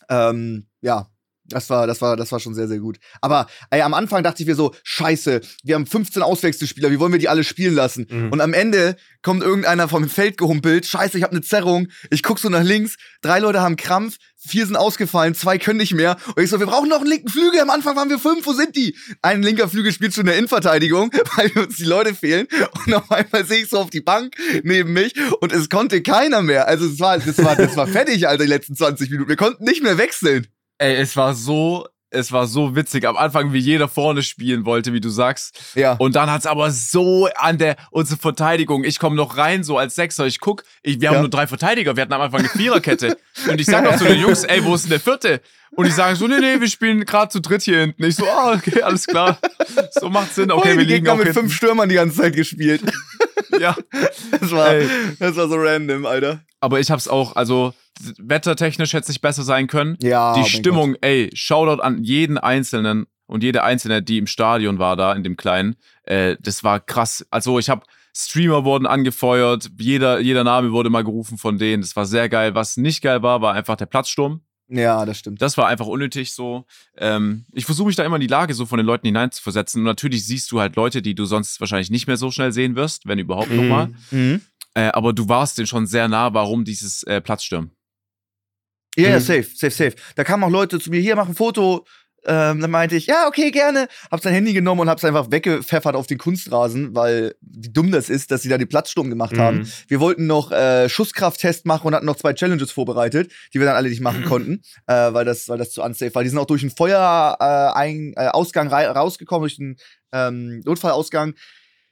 Ähm, 0.09 0.69
ja, 0.81 1.11
das 1.55 1.71
war, 1.71 1.87
das 1.87 2.01
war, 2.01 2.17
das 2.17 2.33
war 2.33 2.41
schon 2.41 2.55
sehr, 2.55 2.69
sehr 2.69 2.79
gut. 2.79 2.99
Aber 3.21 3.47
ey, 3.71 3.81
am 3.83 3.95
Anfang 3.95 4.23
dachte 4.23 4.43
ich 4.43 4.49
mir 4.49 4.55
so, 4.55 4.75
scheiße, 4.83 5.41
wir 5.63 5.75
haben 5.75 5.87
15 5.87 6.23
Auswechselspieler, 6.23 6.91
wie 6.91 6.99
wollen 6.99 7.13
wir 7.13 7.19
die 7.19 7.29
alle 7.29 7.45
spielen 7.45 7.75
lassen? 7.75 8.07
Mhm. 8.11 8.33
Und 8.33 8.41
am 8.41 8.53
Ende 8.53 8.97
kommt 9.23 9.43
irgendeiner 9.43 9.89
vom 9.89 10.09
Feld 10.09 10.37
gehumpelt, 10.37 10.87
scheiße, 10.87 11.17
ich 11.17 11.25
habe 11.25 11.33
eine 11.33 11.41
Zerrung. 11.41 11.89
Ich 12.11 12.23
guck 12.23 12.39
so 12.39 12.49
nach 12.51 12.63
links, 12.63 12.97
drei 13.23 13.39
Leute 13.39 13.63
haben 13.63 13.77
Krampf, 13.77 14.19
vier 14.37 14.67
sind 14.67 14.77
ausgefallen, 14.77 15.35
zwei 15.35 15.59
können 15.59 15.79
nicht 15.79 15.95
mehr. 15.95 16.17
Und 16.37 16.43
ich 16.43 16.51
so, 16.51 16.61
wir 16.61 16.67
brauchen 16.67 16.89
noch 16.89 16.99
einen 16.99 17.07
linken 17.07 17.29
Flügel. 17.29 17.61
Am 17.61 17.71
Anfang 17.71 17.97
waren 17.97 18.11
wir 18.11 18.19
fünf, 18.19 18.47
wo 18.47 18.53
sind 18.53 18.77
die? 18.77 18.97
Ein 19.23 19.43
linker 19.43 19.69
Flügel 19.69 19.93
spielt 19.93 20.15
schon 20.15 20.23
in 20.23 20.27
der 20.27 20.37
Innenverteidigung, 20.37 21.11
weil 21.37 21.51
uns 21.65 21.77
die 21.77 21.85
Leute 21.85 22.15
fehlen. 22.15 22.47
Und 22.87 22.95
auf 22.95 23.11
einmal 23.11 23.47
sehe 23.47 23.63
ich 23.63 23.71
so 23.71 23.79
auf 23.79 23.91
die 23.91 24.03
Bank 24.03 24.37
neben 24.63 24.93
mich 24.93 25.15
und 25.41 25.53
es 25.53 25.69
konnte 25.71 26.03
keiner 26.03 26.43
mehr. 26.43 26.69
Also 26.69 26.87
es 26.87 27.01
war, 27.01 27.19
das 27.19 27.43
war, 27.43 27.57
das 27.57 27.77
war 27.77 27.87
fertig, 27.89 28.29
Alter, 28.29 28.45
die 28.45 28.51
letzten 28.51 28.77
20 28.77 29.11
Minuten. 29.11 29.29
Wir 29.29 29.37
konnten 29.37 29.65
nicht 29.65 29.83
mehr 29.83 29.99
wechseln. 29.99 30.47
Ey, 30.79 30.97
es 30.97 31.17
war 31.17 31.35
so, 31.35 31.87
es 32.11 32.33
war 32.33 32.47
so 32.47 32.75
witzig. 32.77 33.07
Am 33.07 33.17
Anfang, 33.17 33.53
wie 33.53 33.59
jeder 33.59 33.89
vorne 33.89 34.23
spielen 34.23 34.65
wollte, 34.65 34.93
wie 34.93 35.01
du 35.01 35.09
sagst. 35.09 35.75
Ja. 35.75 35.95
Und 35.95 36.17
dann 36.17 36.31
hat 36.31 36.41
es 36.41 36.47
aber 36.47 36.71
so 36.71 37.29
an 37.37 37.59
der, 37.59 37.77
unsere 37.91 38.19
Verteidigung. 38.19 38.85
Ich 38.85 38.99
komme 38.99 39.17
noch 39.17 39.37
rein, 39.37 39.65
so 39.65 39.79
als 39.79 39.95
Sechser. 39.95 40.27
Ich 40.27 40.41
guck, 40.41 40.65
ich, 40.83 41.01
wir 41.01 41.11
haben 41.11 41.21
nur 41.21 41.31
drei 41.31 41.47
Verteidiger. 41.47 41.97
Wir 41.97 42.03
hatten 42.03 42.13
am 42.13 42.21
Anfang 42.21 42.41
eine 42.41 42.49
Viererkette. 42.49 43.17
und 43.49 43.61
ich 43.61 43.67
sag 43.67 43.87
auch 43.87 43.97
zu 43.97 44.05
den 44.05 44.21
Jungs, 44.21 44.45
ey, 44.45 44.65
wo 44.65 44.75
ist 44.75 44.85
denn 44.85 44.91
der 44.91 45.01
vierte? 45.01 45.41
Und 45.77 45.87
die 45.87 45.93
sagen 45.93 46.15
so, 46.15 46.29
nee, 46.29 46.39
nee, 46.39 46.61
wir 46.61 46.69
spielen 46.69 47.05
gerade 47.05 47.31
zu 47.31 47.41
dritt 47.41 47.63
hier 47.63 47.81
hinten. 47.81 48.05
Ich 48.05 48.17
so, 48.17 48.27
ah, 48.29 48.53
okay, 48.53 48.83
alles 48.83 49.07
klar. 49.07 49.39
So 49.91 50.09
macht 50.09 50.35
Sinn. 50.35 50.53
Okay, 50.53 50.73
oh, 50.75 50.79
wir 50.79 50.85
liegen 50.85 51.09
auch 51.09 51.17
mit 51.17 51.27
hinten. 51.27 51.41
fünf 51.41 51.55
Stürmern 51.55 51.89
die 51.89 51.97
ganze 51.97 52.17
Zeit 52.17 52.35
gespielt. 52.35 52.83
ja. 53.61 53.77
Das 54.31 54.51
war, 54.51 54.75
das 55.19 55.37
war 55.37 55.49
so 55.49 55.57
random, 55.57 56.07
Alter. 56.07 56.41
Aber 56.61 56.81
ich 56.81 56.91
hab's 56.91 57.09
auch, 57.09 57.37
also 57.37 57.75
wettertechnisch 58.19 58.93
hätte 58.93 59.03
es 59.03 59.09
nicht 59.09 59.21
besser 59.21 59.43
sein 59.43 59.67
können. 59.67 59.97
Ja. 60.03 60.35
Die 60.35 60.49
Stimmung, 60.49 60.93
Gott. 60.93 61.05
ey, 61.05 61.31
Shoutout 61.35 61.83
an 61.83 62.03
jeden 62.03 62.39
Einzelnen 62.39 63.07
und 63.27 63.43
jede 63.43 63.63
Einzelne, 63.63 64.03
die 64.03 64.19
im 64.19 64.27
Stadion 64.27 64.79
war 64.79 64.97
da, 64.97 65.13
in 65.13 65.23
dem 65.23 65.37
Kleinen. 65.37 65.77
Äh, 66.05 66.37
das 66.41 66.65
war 66.65 66.81
krass. 66.81 67.27
Also 67.31 67.59
ich 67.59 67.71
habe 67.71 67.83
Streamer 68.17 68.65
wurden 68.65 68.87
angefeuert, 68.87 69.71
jeder, 69.79 70.21
jeder 70.21 70.45
Name 70.45 70.71
wurde 70.73 70.89
mal 70.89 71.03
gerufen 71.03 71.37
von 71.37 71.59
denen. 71.59 71.83
Das 71.83 71.97
war 71.97 72.07
sehr 72.07 72.29
geil. 72.29 72.55
Was 72.55 72.77
nicht 72.77 73.03
geil 73.03 73.23
war, 73.23 73.41
war 73.41 73.55
einfach 73.55 73.77
der 73.77 73.87
Platzsturm. 73.87 74.43
Ja, 74.69 75.05
das 75.05 75.19
stimmt. 75.19 75.43
Das 75.43 75.57
war 75.59 75.69
einfach 75.69 75.87
unnötig 75.87 76.33
so. 76.33 76.65
Ähm, 76.97 77.45
ich 77.53 77.67
versuche 77.67 77.87
mich 77.87 77.97
da 77.97 78.05
immer 78.05 78.17
in 78.17 78.23
die 78.23 78.27
Lage 78.27 78.55
so 78.55 78.65
von 78.65 78.79
den 78.79 78.87
Leuten 78.87 79.07
hineinzuversetzen. 79.07 79.81
Und 79.81 79.85
natürlich 79.85 80.27
siehst 80.27 80.51
du 80.53 80.61
halt 80.61 80.77
Leute, 80.77 81.03
die 81.03 81.15
du 81.15 81.27
sonst 81.27 81.61
wahrscheinlich 81.61 81.91
nicht 81.91 82.07
mehr 82.07 82.17
so 82.17 82.31
schnell 82.31 82.53
sehen 82.53 82.75
wirst, 82.75 83.07
wenn 83.07 83.19
überhaupt 83.19 83.51
mhm. 83.51 83.57
nochmal. 83.57 83.91
Mhm. 84.11 84.41
Äh, 84.75 84.91
aber 84.93 85.13
du 85.13 85.29
warst 85.29 85.59
denen 85.59 85.67
schon 85.67 85.87
sehr 85.87 86.09
nah, 86.09 86.33
warum 86.33 86.65
dieses 86.65 87.03
äh, 87.05 87.21
Platzsturm. 87.21 87.71
Ja, 88.97 89.09
yeah, 89.09 89.19
mhm. 89.19 89.23
safe, 89.23 89.49
safe, 89.55 89.71
safe. 89.71 89.97
Da 90.15 90.25
kamen 90.25 90.45
auch 90.45 90.51
Leute 90.51 90.79
zu 90.79 90.91
mir, 90.91 91.01
hier, 91.01 91.17
mach 91.17 91.29
ein 91.29 91.35
Foto. 91.35 91.85
Ähm, 92.27 92.61
dann 92.61 92.71
meinte 92.71 92.97
ich, 92.97 93.07
ja, 93.07 93.27
okay, 93.27 93.51
gerne. 93.51 93.89
Hab 94.11 94.21
sein 94.21 94.33
Handy 94.33 94.53
genommen 94.53 94.83
und 94.83 94.89
hab's 94.89 95.05
einfach 95.05 95.31
weggepfeffert 95.31 95.95
auf 95.95 96.07
den 96.07 96.19
Kunstrasen, 96.19 96.95
weil 96.95 97.35
wie 97.41 97.71
dumm 97.71 97.91
das 97.91 98.09
ist, 98.09 98.31
dass 98.31 98.43
sie 98.43 98.49
da 98.49 98.59
den 98.59 98.69
Platzsturm 98.69 99.11
gemacht 99.11 99.33
mhm. 99.33 99.41
haben. 99.41 99.73
Wir 99.89 100.01
wollten 100.01 100.27
noch 100.27 100.51
äh, 100.51 100.89
Schusskrafttest 100.89 101.67
machen 101.67 101.87
und 101.87 101.95
hatten 101.95 102.07
noch 102.07 102.17
zwei 102.17 102.33
Challenges 102.33 102.71
vorbereitet, 102.71 103.33
die 103.53 103.61
wir 103.61 103.67
dann 103.67 103.77
alle 103.77 103.89
nicht 103.89 104.01
machen 104.01 104.25
konnten, 104.29 104.63
äh, 104.87 105.13
weil, 105.13 105.25
das, 105.25 105.49
weil 105.49 105.59
das 105.59 105.71
zu 105.71 105.83
unsafe 105.83 106.15
war. 106.15 106.23
Die 106.23 106.29
sind 106.29 106.39
auch 106.39 106.47
durch 106.47 106.63
einen 106.63 106.71
Feuerausgang 106.71 108.15
äh, 108.17 108.29
Ausgang 108.29 108.69
rausgekommen, 108.69 109.43
durch 109.43 109.57
den 109.57 109.77
ähm, 110.13 110.61
Notfallausgang. 110.65 111.35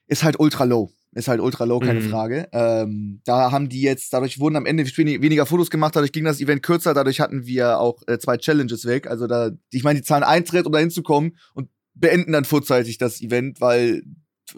Ist 0.06 0.24
halt 0.24 0.38
ultra 0.38 0.64
low. 0.64 0.90
Ist 1.14 1.28
halt 1.28 1.40
ultra 1.40 1.64
low, 1.64 1.78
keine 1.78 2.00
mhm. 2.00 2.08
Frage. 2.08 2.48
Ähm, 2.52 3.20
da 3.24 3.52
haben 3.52 3.68
die 3.68 3.82
jetzt, 3.82 4.14
dadurch 4.14 4.40
wurden 4.40 4.56
am 4.56 4.64
Ende 4.64 4.84
weniger 4.84 5.44
Fotos 5.44 5.68
gemacht, 5.68 5.94
dadurch 5.94 6.12
ging 6.12 6.24
das 6.24 6.40
Event 6.40 6.62
kürzer, 6.62 6.94
dadurch 6.94 7.20
hatten 7.20 7.44
wir 7.44 7.78
auch 7.78 8.02
äh, 8.06 8.18
zwei 8.18 8.38
Challenges 8.38 8.86
weg. 8.86 9.06
Also 9.06 9.26
da, 9.26 9.50
ich 9.70 9.84
meine, 9.84 10.00
die 10.00 10.06
zahlen 10.06 10.24
Eintritt, 10.24 10.64
um 10.64 10.72
da 10.72 10.78
hinzukommen 10.78 11.36
und 11.52 11.68
beenden 11.94 12.32
dann 12.32 12.46
vorzeitig 12.46 12.96
das 12.96 13.20
Event, 13.20 13.60
weil, 13.60 14.02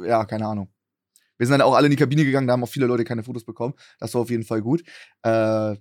ja, 0.00 0.24
keine 0.24 0.46
Ahnung. 0.46 0.68
Wir 1.38 1.46
sind 1.48 1.58
dann 1.58 1.62
auch 1.62 1.74
alle 1.74 1.86
in 1.86 1.90
die 1.90 1.96
Kabine 1.96 2.24
gegangen, 2.24 2.46
da 2.46 2.52
haben 2.52 2.62
auch 2.62 2.68
viele 2.68 2.86
Leute 2.86 3.02
keine 3.02 3.24
Fotos 3.24 3.44
bekommen. 3.44 3.74
Das 3.98 4.14
war 4.14 4.20
auf 4.20 4.30
jeden 4.30 4.44
Fall 4.44 4.62
gut. 4.62 4.84
Äh, 5.24 5.74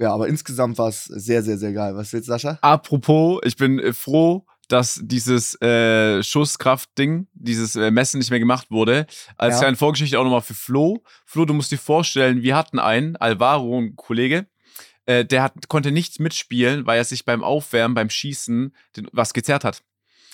ja, 0.00 0.14
aber 0.14 0.28
insgesamt 0.28 0.78
war 0.78 0.88
es 0.88 1.04
sehr, 1.04 1.42
sehr, 1.42 1.58
sehr 1.58 1.72
geil. 1.72 1.94
Was 1.96 2.12
willst 2.12 2.28
du, 2.28 2.32
Sascha? 2.32 2.58
Apropos, 2.62 3.40
ich 3.44 3.56
bin 3.56 3.78
äh, 3.78 3.92
froh, 3.92 4.46
dass 4.68 5.00
dieses 5.02 5.60
äh, 5.60 6.22
Schusskraft-Ding, 6.22 7.26
dieses 7.32 7.76
äh, 7.76 7.90
Messen 7.90 8.18
nicht 8.18 8.30
mehr 8.30 8.38
gemacht 8.38 8.70
wurde. 8.70 9.06
Als 9.36 9.56
ja. 9.56 9.60
kleine 9.60 9.76
Vorgeschichte 9.76 10.18
auch 10.18 10.24
nochmal 10.24 10.42
für 10.42 10.54
Flo. 10.54 11.02
Flo, 11.24 11.44
du 11.44 11.54
musst 11.54 11.72
dir 11.72 11.78
vorstellen, 11.78 12.42
wir 12.42 12.54
hatten 12.56 12.78
einen, 12.78 13.16
Alvaro, 13.16 13.80
ein 13.80 13.96
Kollege, 13.96 14.46
äh, 15.06 15.24
der 15.24 15.42
hat, 15.42 15.68
konnte 15.68 15.90
nichts 15.90 16.18
mitspielen, 16.18 16.86
weil 16.86 16.98
er 16.98 17.04
sich 17.04 17.24
beim 17.24 17.42
Aufwärmen, 17.42 17.94
beim 17.94 18.10
Schießen 18.10 18.74
den, 18.96 19.08
was 19.12 19.32
gezerrt 19.32 19.64
hat. 19.64 19.82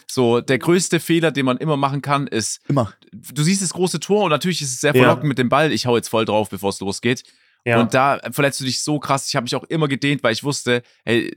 So, 0.06 0.40
der 0.40 0.58
größte 0.58 1.00
Fehler, 1.00 1.30
den 1.30 1.46
man 1.46 1.56
immer 1.56 1.76
machen 1.76 2.02
kann, 2.02 2.26
ist. 2.26 2.60
Immer. 2.68 2.92
Du 3.12 3.42
siehst 3.42 3.62
das 3.62 3.72
große 3.72 4.00
Tor 4.00 4.24
und 4.24 4.30
natürlich 4.30 4.60
ist 4.60 4.74
es 4.74 4.80
sehr 4.80 4.92
verlockend 4.92 5.24
ja. 5.24 5.28
mit 5.28 5.38
dem 5.38 5.48
Ball. 5.48 5.72
Ich 5.72 5.86
hau 5.86 5.96
jetzt 5.96 6.08
voll 6.08 6.24
drauf, 6.24 6.50
bevor 6.50 6.70
es 6.70 6.80
losgeht. 6.80 7.22
Ja. 7.64 7.80
Und 7.80 7.94
da 7.94 8.20
verletzt 8.30 8.60
du 8.60 8.64
dich 8.64 8.82
so 8.82 8.98
krass. 8.98 9.28
Ich 9.28 9.36
habe 9.36 9.44
mich 9.44 9.54
auch 9.56 9.64
immer 9.64 9.88
gedehnt, 9.88 10.22
weil 10.22 10.32
ich 10.32 10.44
wusste, 10.44 10.82
hey, 11.04 11.32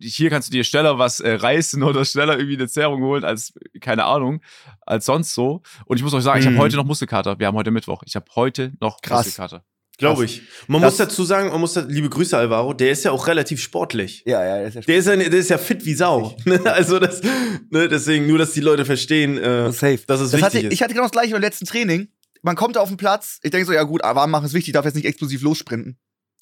hier 0.00 0.30
kannst 0.30 0.48
du 0.48 0.52
dir 0.52 0.62
schneller 0.62 0.98
was 0.98 1.18
äh, 1.18 1.32
reißen 1.32 1.82
oder 1.82 2.04
schneller 2.04 2.38
irgendwie 2.38 2.56
eine 2.56 2.68
Zerrung 2.68 3.02
holen 3.02 3.24
als, 3.24 3.52
keine 3.80 4.04
Ahnung, 4.04 4.42
als 4.82 5.06
sonst 5.06 5.34
so. 5.34 5.62
Und 5.86 5.96
ich 5.96 6.04
muss 6.04 6.14
euch 6.14 6.22
sagen, 6.22 6.40
mhm. 6.40 6.46
ich 6.46 6.46
habe 6.52 6.58
heute 6.58 6.76
noch 6.76 6.84
Muskelkater. 6.84 7.38
Wir 7.38 7.48
haben 7.48 7.56
heute 7.56 7.72
Mittwoch. 7.72 8.02
Ich 8.06 8.14
habe 8.14 8.26
heute 8.36 8.72
noch 8.80 9.00
krass. 9.00 9.26
Muskelkater. 9.26 9.64
Glaube 10.00 10.24
ich. 10.24 10.42
Man 10.66 10.80
das 10.80 10.92
muss 10.92 10.98
dazu 10.98 11.24
sagen, 11.24 11.50
man 11.50 11.60
muss 11.60 11.74
da, 11.74 11.82
liebe 11.82 12.08
Grüße 12.08 12.34
Alvaro, 12.36 12.72
der 12.72 12.90
ist 12.90 13.04
ja 13.04 13.10
auch 13.10 13.26
relativ 13.26 13.60
sportlich. 13.60 14.22
Ja, 14.24 14.42
ja, 14.42 14.56
der 14.56 14.68
ist 14.68 14.74
ja, 14.74 14.80
der 14.80 14.96
ist 14.96 15.06
ja, 15.06 15.16
der 15.16 15.32
ist 15.32 15.50
ja 15.50 15.58
fit 15.58 15.84
wie 15.84 15.92
Sau. 15.92 16.34
also 16.64 16.98
das, 16.98 17.20
ne, 17.68 17.86
deswegen 17.86 18.26
nur, 18.26 18.38
dass 18.38 18.52
die 18.52 18.60
Leute 18.60 18.86
verstehen, 18.86 19.36
äh, 19.36 19.70
Safe. 19.72 19.98
dass 20.06 20.20
es 20.20 20.30
das 20.30 20.40
wichtig 20.40 20.44
hatte, 20.44 20.58
ist. 20.68 20.72
Ich 20.72 20.82
hatte 20.82 20.94
genau 20.94 21.04
das 21.04 21.12
gleiche 21.12 21.32
beim 21.32 21.42
letzten 21.42 21.66
Training. 21.66 22.08
Man 22.42 22.56
kommt 22.56 22.78
auf 22.78 22.88
den 22.88 22.96
Platz, 22.96 23.38
ich 23.42 23.50
denke 23.50 23.66
so, 23.66 23.72
ja 23.72 23.82
gut, 23.82 24.02
warm 24.02 24.30
machen 24.30 24.46
ist 24.46 24.54
wichtig, 24.54 24.72
darf 24.72 24.84
jetzt 24.84 24.94
nicht 24.94 25.06
explosiv 25.06 25.42
lossprinten. 25.42 25.98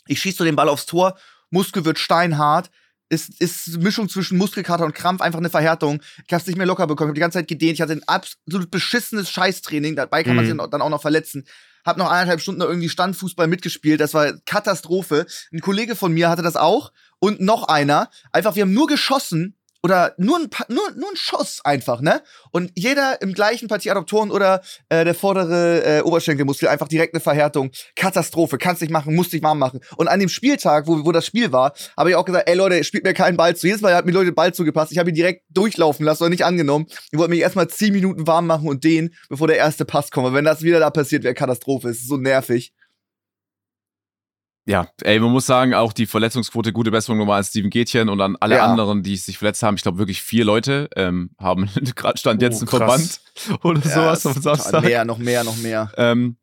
Ich 0.07 0.21
schieße 0.21 0.38
so 0.38 0.45
den 0.45 0.57
Ball 0.57 0.69
aufs 0.69 0.87
Tor, 0.87 1.19
Muskel 1.50 1.85
wird 1.85 1.99
steinhart, 1.99 2.71
ist, 3.09 3.40
ist 3.40 3.78
Mischung 3.78 4.09
zwischen 4.09 4.38
Muskelkater 4.38 4.85
und 4.85 4.95
Krampf 4.95 5.21
einfach 5.21 5.38
eine 5.38 5.50
Verhärtung. 5.50 6.02
Ich 6.26 6.33
hab's 6.33 6.47
nicht 6.47 6.57
mehr 6.57 6.67
locker 6.67 6.87
bekommen, 6.87 7.09
ich 7.09 7.11
hab 7.11 7.14
die 7.14 7.21
ganze 7.21 7.38
Zeit 7.38 7.49
gedehnt, 7.49 7.75
ich 7.75 7.81
hatte 7.81 7.93
ein 7.93 8.07
absolut 8.07 8.71
beschissenes 8.71 9.31
Scheißtraining, 9.31 9.97
dabei 9.97 10.23
kann 10.23 10.37
man 10.37 10.45
mhm. 10.45 10.59
sich 10.59 10.71
dann 10.71 10.83
auch 10.83 10.90
noch 10.90 11.02
verletzen 11.02 11.45
hab 11.88 11.97
noch 11.97 12.11
eineinhalb 12.11 12.40
Stunden 12.40 12.61
irgendwie 12.61 12.88
Standfußball 12.88 13.47
mitgespielt. 13.49 14.00
Das 14.00 14.14
war 14.14 14.35
Katastrophe. 14.45 15.26
Ein 15.52 15.61
Kollege 15.61 15.97
von 15.97 16.12
mir 16.12 16.28
hatte 16.28 16.43
das 16.43 16.57
auch 16.57 16.93
und 17.19 17.40
noch 17.40 17.64
einer. 17.64 18.11
Einfach, 18.31 18.55
wir 18.55 18.62
haben 18.62 18.75
nur 18.75 18.87
geschossen 18.87 19.57
oder 19.82 20.14
nur 20.18 20.38
ein, 20.38 20.49
nur, 20.68 20.90
nur 20.97 21.11
ein 21.11 21.16
Schuss 21.16 21.61
einfach, 21.64 22.00
ne? 22.00 22.23
Und 22.50 22.73
jeder 22.75 23.23
im 23.23 23.32
gleichen 23.32 23.68
Partie 23.68 23.90
Adoptoren 23.90 24.30
oder 24.30 24.62
äh, 24.88 25.04
der 25.04 25.14
vordere 25.14 25.99
äh, 25.99 26.00
Oberschenkelmuskel 26.02 26.68
einfach 26.68 26.88
direkt 26.88 27.14
eine 27.14 27.20
Verhärtung. 27.20 27.70
Katastrophe, 27.94 28.58
kannst 28.58 28.82
nicht 28.82 28.90
machen, 28.90 29.14
musst 29.14 29.32
dich 29.32 29.42
warm 29.42 29.58
machen. 29.58 29.80
Und 29.97 30.08
an 30.08 30.20
dem 30.20 30.28
Spieltag, 30.28 30.87
wo, 30.87 31.04
wo 31.04 31.12
das 31.12 31.26
Spiel 31.26 31.52
war, 31.52 31.75
habe 31.97 32.11
ich 32.11 32.16
auch 32.16 32.25
gesagt, 32.25 32.49
ey 32.49 32.56
Leute, 32.56 32.82
spielt 32.82 33.04
mir 33.04 33.14
keinen 33.14 33.37
Ball 33.37 33.54
zu. 33.54 33.66
Jedes 33.66 33.80
Mal 33.80 33.94
hat 33.94 34.06
mir 34.06 34.12
Leute 34.12 34.32
Ball 34.32 34.52
zugepasst. 34.52 34.92
Ich 34.92 34.99
habe 34.99 35.11
ihn 35.11 35.14
direkt 35.14 35.44
durchlaufen 35.50 36.04
lassen 36.04 36.25
oder 36.25 36.30
nicht 36.30 36.44
angenommen. 36.44 36.87
Ich 37.12 37.18
wollte 37.18 37.30
mich 37.30 37.40
erstmal 37.40 37.68
zehn 37.68 37.92
Minuten 37.92 38.26
warm 38.26 38.47
machen 38.47 38.68
und 38.68 38.85
den, 38.85 39.14
bevor 39.28 39.47
der 39.47 39.56
erste 39.56 39.85
Pass 39.85 40.11
kommt. 40.11 40.35
wenn 40.35 40.44
das 40.44 40.62
wieder 40.62 40.80
da 40.80 40.90
passiert, 40.90 41.23
wäre 41.23 41.35
Katastrophe. 41.35 41.88
Es 41.88 41.99
ist 41.99 42.08
so 42.08 42.16
nervig 42.16 42.73
ja, 44.68 44.87
ey, 45.02 45.18
man 45.18 45.32
muss 45.32 45.46
sagen, 45.46 45.72
auch 45.72 45.94
die 45.94 46.04
Verletzungsquote, 46.04 46.75
gute 46.75 46.90
Besserung 46.90 47.16
nochmal 47.16 47.38
an 47.38 47.44
Steven 47.44 47.70
Gätchen 47.70 48.10
und 48.10 48.20
an 48.20 48.37
alle 48.38 48.56
ja. 48.56 48.66
anderen, 48.66 49.02
die 49.02 49.16
sich 49.16 49.38
verletzt 49.38 49.62
haben. 49.62 49.76
Ich 49.76 49.82
glaube, 49.82 49.96
wirklich 49.96 50.20
vier 50.20 50.44
Leute 50.44 50.90
ähm, 50.94 51.30
haben 51.38 51.70
gerade 51.96 52.18
Stand 52.18 52.42
jetzt 52.42 52.56
oh, 52.56 52.60
einen 52.60 52.68
Verband 52.68 53.20
oder 53.62 53.80
ja, 53.80 54.14
sowas 54.14 54.26
am 54.26 54.42
Samstag. 54.42 54.84
Mehr, 54.84 55.06
noch 55.06 55.16
mehr, 55.16 55.42
noch 55.42 55.56
mehr. 55.56 55.90
Ähm, 55.96 56.37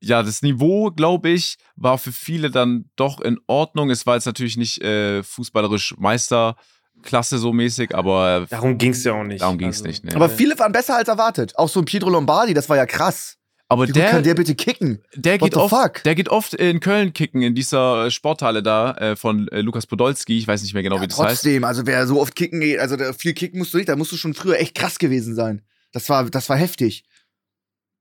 ja, 0.00 0.22
das 0.22 0.40
Niveau, 0.40 0.90
glaube 0.90 1.28
ich, 1.28 1.58
war 1.74 1.98
für 1.98 2.12
viele 2.12 2.50
dann 2.50 2.86
doch 2.96 3.20
in 3.20 3.38
Ordnung. 3.46 3.90
Es 3.90 4.06
war 4.06 4.14
jetzt 4.14 4.26
natürlich 4.26 4.56
nicht 4.56 4.80
äh, 4.80 5.22
fußballerisch 5.22 5.96
Meisterklasse 5.98 7.36
so 7.36 7.52
mäßig, 7.52 7.94
aber. 7.94 8.46
Darum 8.48 8.78
ging 8.78 8.92
es 8.92 9.04
ja 9.04 9.12
auch 9.12 9.24
nicht. 9.24 9.42
Darum 9.42 9.58
ging 9.58 9.68
es 9.68 9.80
also. 9.80 9.88
nicht. 9.88 10.02
Nee. 10.02 10.14
Aber 10.14 10.30
viele 10.30 10.58
waren 10.58 10.72
besser 10.72 10.96
als 10.96 11.08
erwartet. 11.08 11.58
Auch 11.58 11.68
so 11.68 11.80
ein 11.80 11.84
Pietro 11.84 12.08
Lombardi, 12.08 12.54
das 12.54 12.70
war 12.70 12.78
ja 12.78 12.86
krass. 12.86 13.36
Aber 13.68 13.88
Wie 13.88 13.92
der 13.92 14.10
kann 14.10 14.22
der 14.22 14.34
bitte 14.34 14.54
kicken? 14.54 15.02
Der 15.14 15.38
geht 15.38 15.56
oft, 15.56 15.74
fuck? 15.74 16.02
der 16.04 16.14
geht 16.14 16.28
oft 16.28 16.54
in 16.54 16.78
Köln 16.78 17.12
kicken 17.12 17.42
in 17.42 17.56
dieser 17.56 18.10
Sporthalle 18.12 18.62
da 18.62 18.92
äh, 18.92 19.16
von 19.16 19.48
äh, 19.48 19.60
Lukas 19.60 19.86
Podolski. 19.86 20.38
Ich 20.38 20.46
weiß 20.46 20.62
nicht 20.62 20.72
mehr 20.72 20.84
genau, 20.84 20.96
ja, 20.96 21.02
wie 21.02 21.08
das 21.08 21.16
trotzdem, 21.16 21.30
heißt. 21.30 21.42
Trotzdem, 21.42 21.64
also 21.64 21.86
wer 21.86 22.06
so 22.06 22.20
oft 22.20 22.36
kicken 22.36 22.60
geht, 22.60 22.78
also 22.78 22.96
viel 23.12 23.34
kicken 23.34 23.58
musst 23.58 23.74
du 23.74 23.78
nicht, 23.78 23.88
da 23.88 23.96
musst 23.96 24.12
du 24.12 24.16
schon 24.16 24.34
früher 24.34 24.58
echt 24.60 24.76
krass 24.76 24.98
gewesen 25.00 25.34
sein. 25.34 25.62
Das 25.90 26.08
war, 26.08 26.30
das 26.30 26.48
war 26.48 26.56
heftig. 26.56 27.04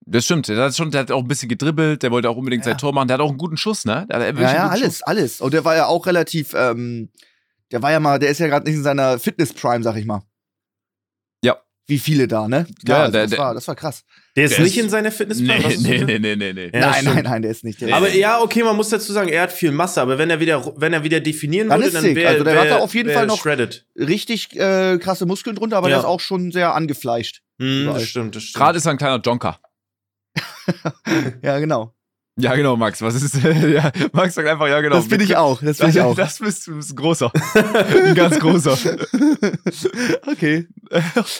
Das 0.05 0.25
stimmt, 0.25 0.47
der 0.47 0.57
hat, 0.57 0.75
schon, 0.75 0.91
der 0.91 1.01
hat 1.01 1.11
auch 1.11 1.23
ein 1.23 1.27
bisschen 1.27 1.49
gedribbelt, 1.49 2.03
der 2.03 2.11
wollte 2.11 2.29
auch 2.29 2.37
unbedingt 2.37 2.63
ja. 2.63 2.71
sein 2.71 2.77
Tor 2.77 2.93
machen, 2.93 3.07
der 3.07 3.15
hat 3.15 3.21
auch 3.21 3.29
einen 3.29 3.39
guten 3.39 3.57
Schuss, 3.57 3.85
ne? 3.85 4.05
ja, 4.11 4.31
ja, 4.31 4.69
alles, 4.69 4.97
Schuss. 4.97 5.01
alles. 5.01 5.41
Und 5.41 5.55
der 5.55 5.65
war 5.65 5.75
ja 5.75 5.87
auch 5.87 6.05
relativ, 6.05 6.53
ähm, 6.53 7.09
der 7.71 7.81
war 7.81 7.91
ja 7.91 7.99
mal, 7.99 8.19
der 8.19 8.29
ist 8.29 8.37
ja 8.37 8.45
gerade 8.45 8.67
nicht 8.67 8.75
in 8.75 8.83
seiner 8.83 9.17
Fitness-Prime, 9.17 9.83
sag 9.83 9.95
ich 9.95 10.05
mal 10.05 10.21
wie 11.87 11.99
viele 11.99 12.27
da, 12.27 12.47
ne? 12.47 12.65
Ja, 12.87 13.01
also 13.01 13.11
der, 13.11 13.27
das, 13.27 13.37
war, 13.37 13.53
das 13.53 13.67
war 13.67 13.75
krass. 13.75 14.03
Der 14.35 14.45
ist 14.45 14.57
der 14.57 14.63
nicht 14.63 14.77
ist, 14.77 14.83
in 14.83 14.89
seiner 14.89 15.11
fitness 15.11 15.39
nee, 15.39 15.59
nee, 15.77 16.03
nee, 16.03 16.19
nee, 16.19 16.35
nee, 16.35 16.53
nee. 16.53 16.71
Ja, 16.73 16.91
nein, 16.91 17.05
nein, 17.05 17.23
nein, 17.23 17.41
der 17.43 17.51
ist 17.51 17.63
nicht. 17.63 17.79
Der 17.79 17.95
aber 17.95 18.09
ist 18.09 18.15
ja, 18.15 18.41
okay, 18.41 18.63
man 18.63 18.75
muss 18.75 18.89
dazu 18.89 19.13
sagen, 19.13 19.29
er 19.29 19.43
hat 19.43 19.51
viel 19.51 19.71
Masse, 19.71 20.01
aber 20.01 20.17
wenn 20.17 20.29
er 20.29 20.39
wieder, 20.39 20.73
wenn 20.77 20.93
er 20.93 21.03
wieder 21.03 21.19
definieren 21.19 21.69
dann 21.69 21.81
würde, 21.81 21.93
dann 21.93 22.15
wäre 22.15 22.29
Also 22.29 22.43
der 22.43 22.53
wär, 22.53 22.61
hat 22.61 22.69
da 22.69 22.77
auf 22.79 22.93
jeden 22.95 23.11
Fall 23.11 23.27
noch 23.27 23.39
shredded. 23.39 23.85
richtig 23.97 24.55
äh, 24.55 24.97
krasse 24.97 25.25
Muskeln 25.25 25.55
drunter, 25.55 25.77
aber 25.77 25.89
ja. 25.89 25.95
der 25.95 25.99
ist 25.99 26.05
auch 26.05 26.19
schon 26.19 26.51
sehr 26.51 26.73
angefleischt. 26.73 27.41
Hm, 27.59 27.85
das 27.85 28.03
stimmt, 28.03 28.35
das 28.35 28.43
stimmt. 28.43 28.63
Gerade 28.63 28.77
ist 28.77 28.85
er 28.85 28.91
ein 28.91 28.97
kleiner 28.97 29.21
Jonker. 29.23 29.59
ja, 31.41 31.59
genau. 31.59 31.94
Ja, 32.37 32.53
genau, 32.55 32.75
Max. 32.75 33.01
Was 33.01 33.15
ist 33.15 33.35
ja, 33.43 33.91
Max 34.11 34.35
sagt 34.35 34.47
einfach, 34.47 34.67
ja, 34.67 34.81
genau. 34.81 34.97
Das 34.97 35.07
bin 35.07 35.21
ich 35.21 35.37
auch. 35.37 35.61
Das 35.61 35.77
bin 35.77 35.89
ich 35.89 36.01
auch. 36.01 36.15
Das 36.15 36.39
bist 36.39 36.67
du 36.67 36.73
ein 36.73 36.81
großer. 36.81 37.31
ein 37.53 38.15
ganz 38.15 38.39
großer. 38.39 38.77
okay. 40.27 40.67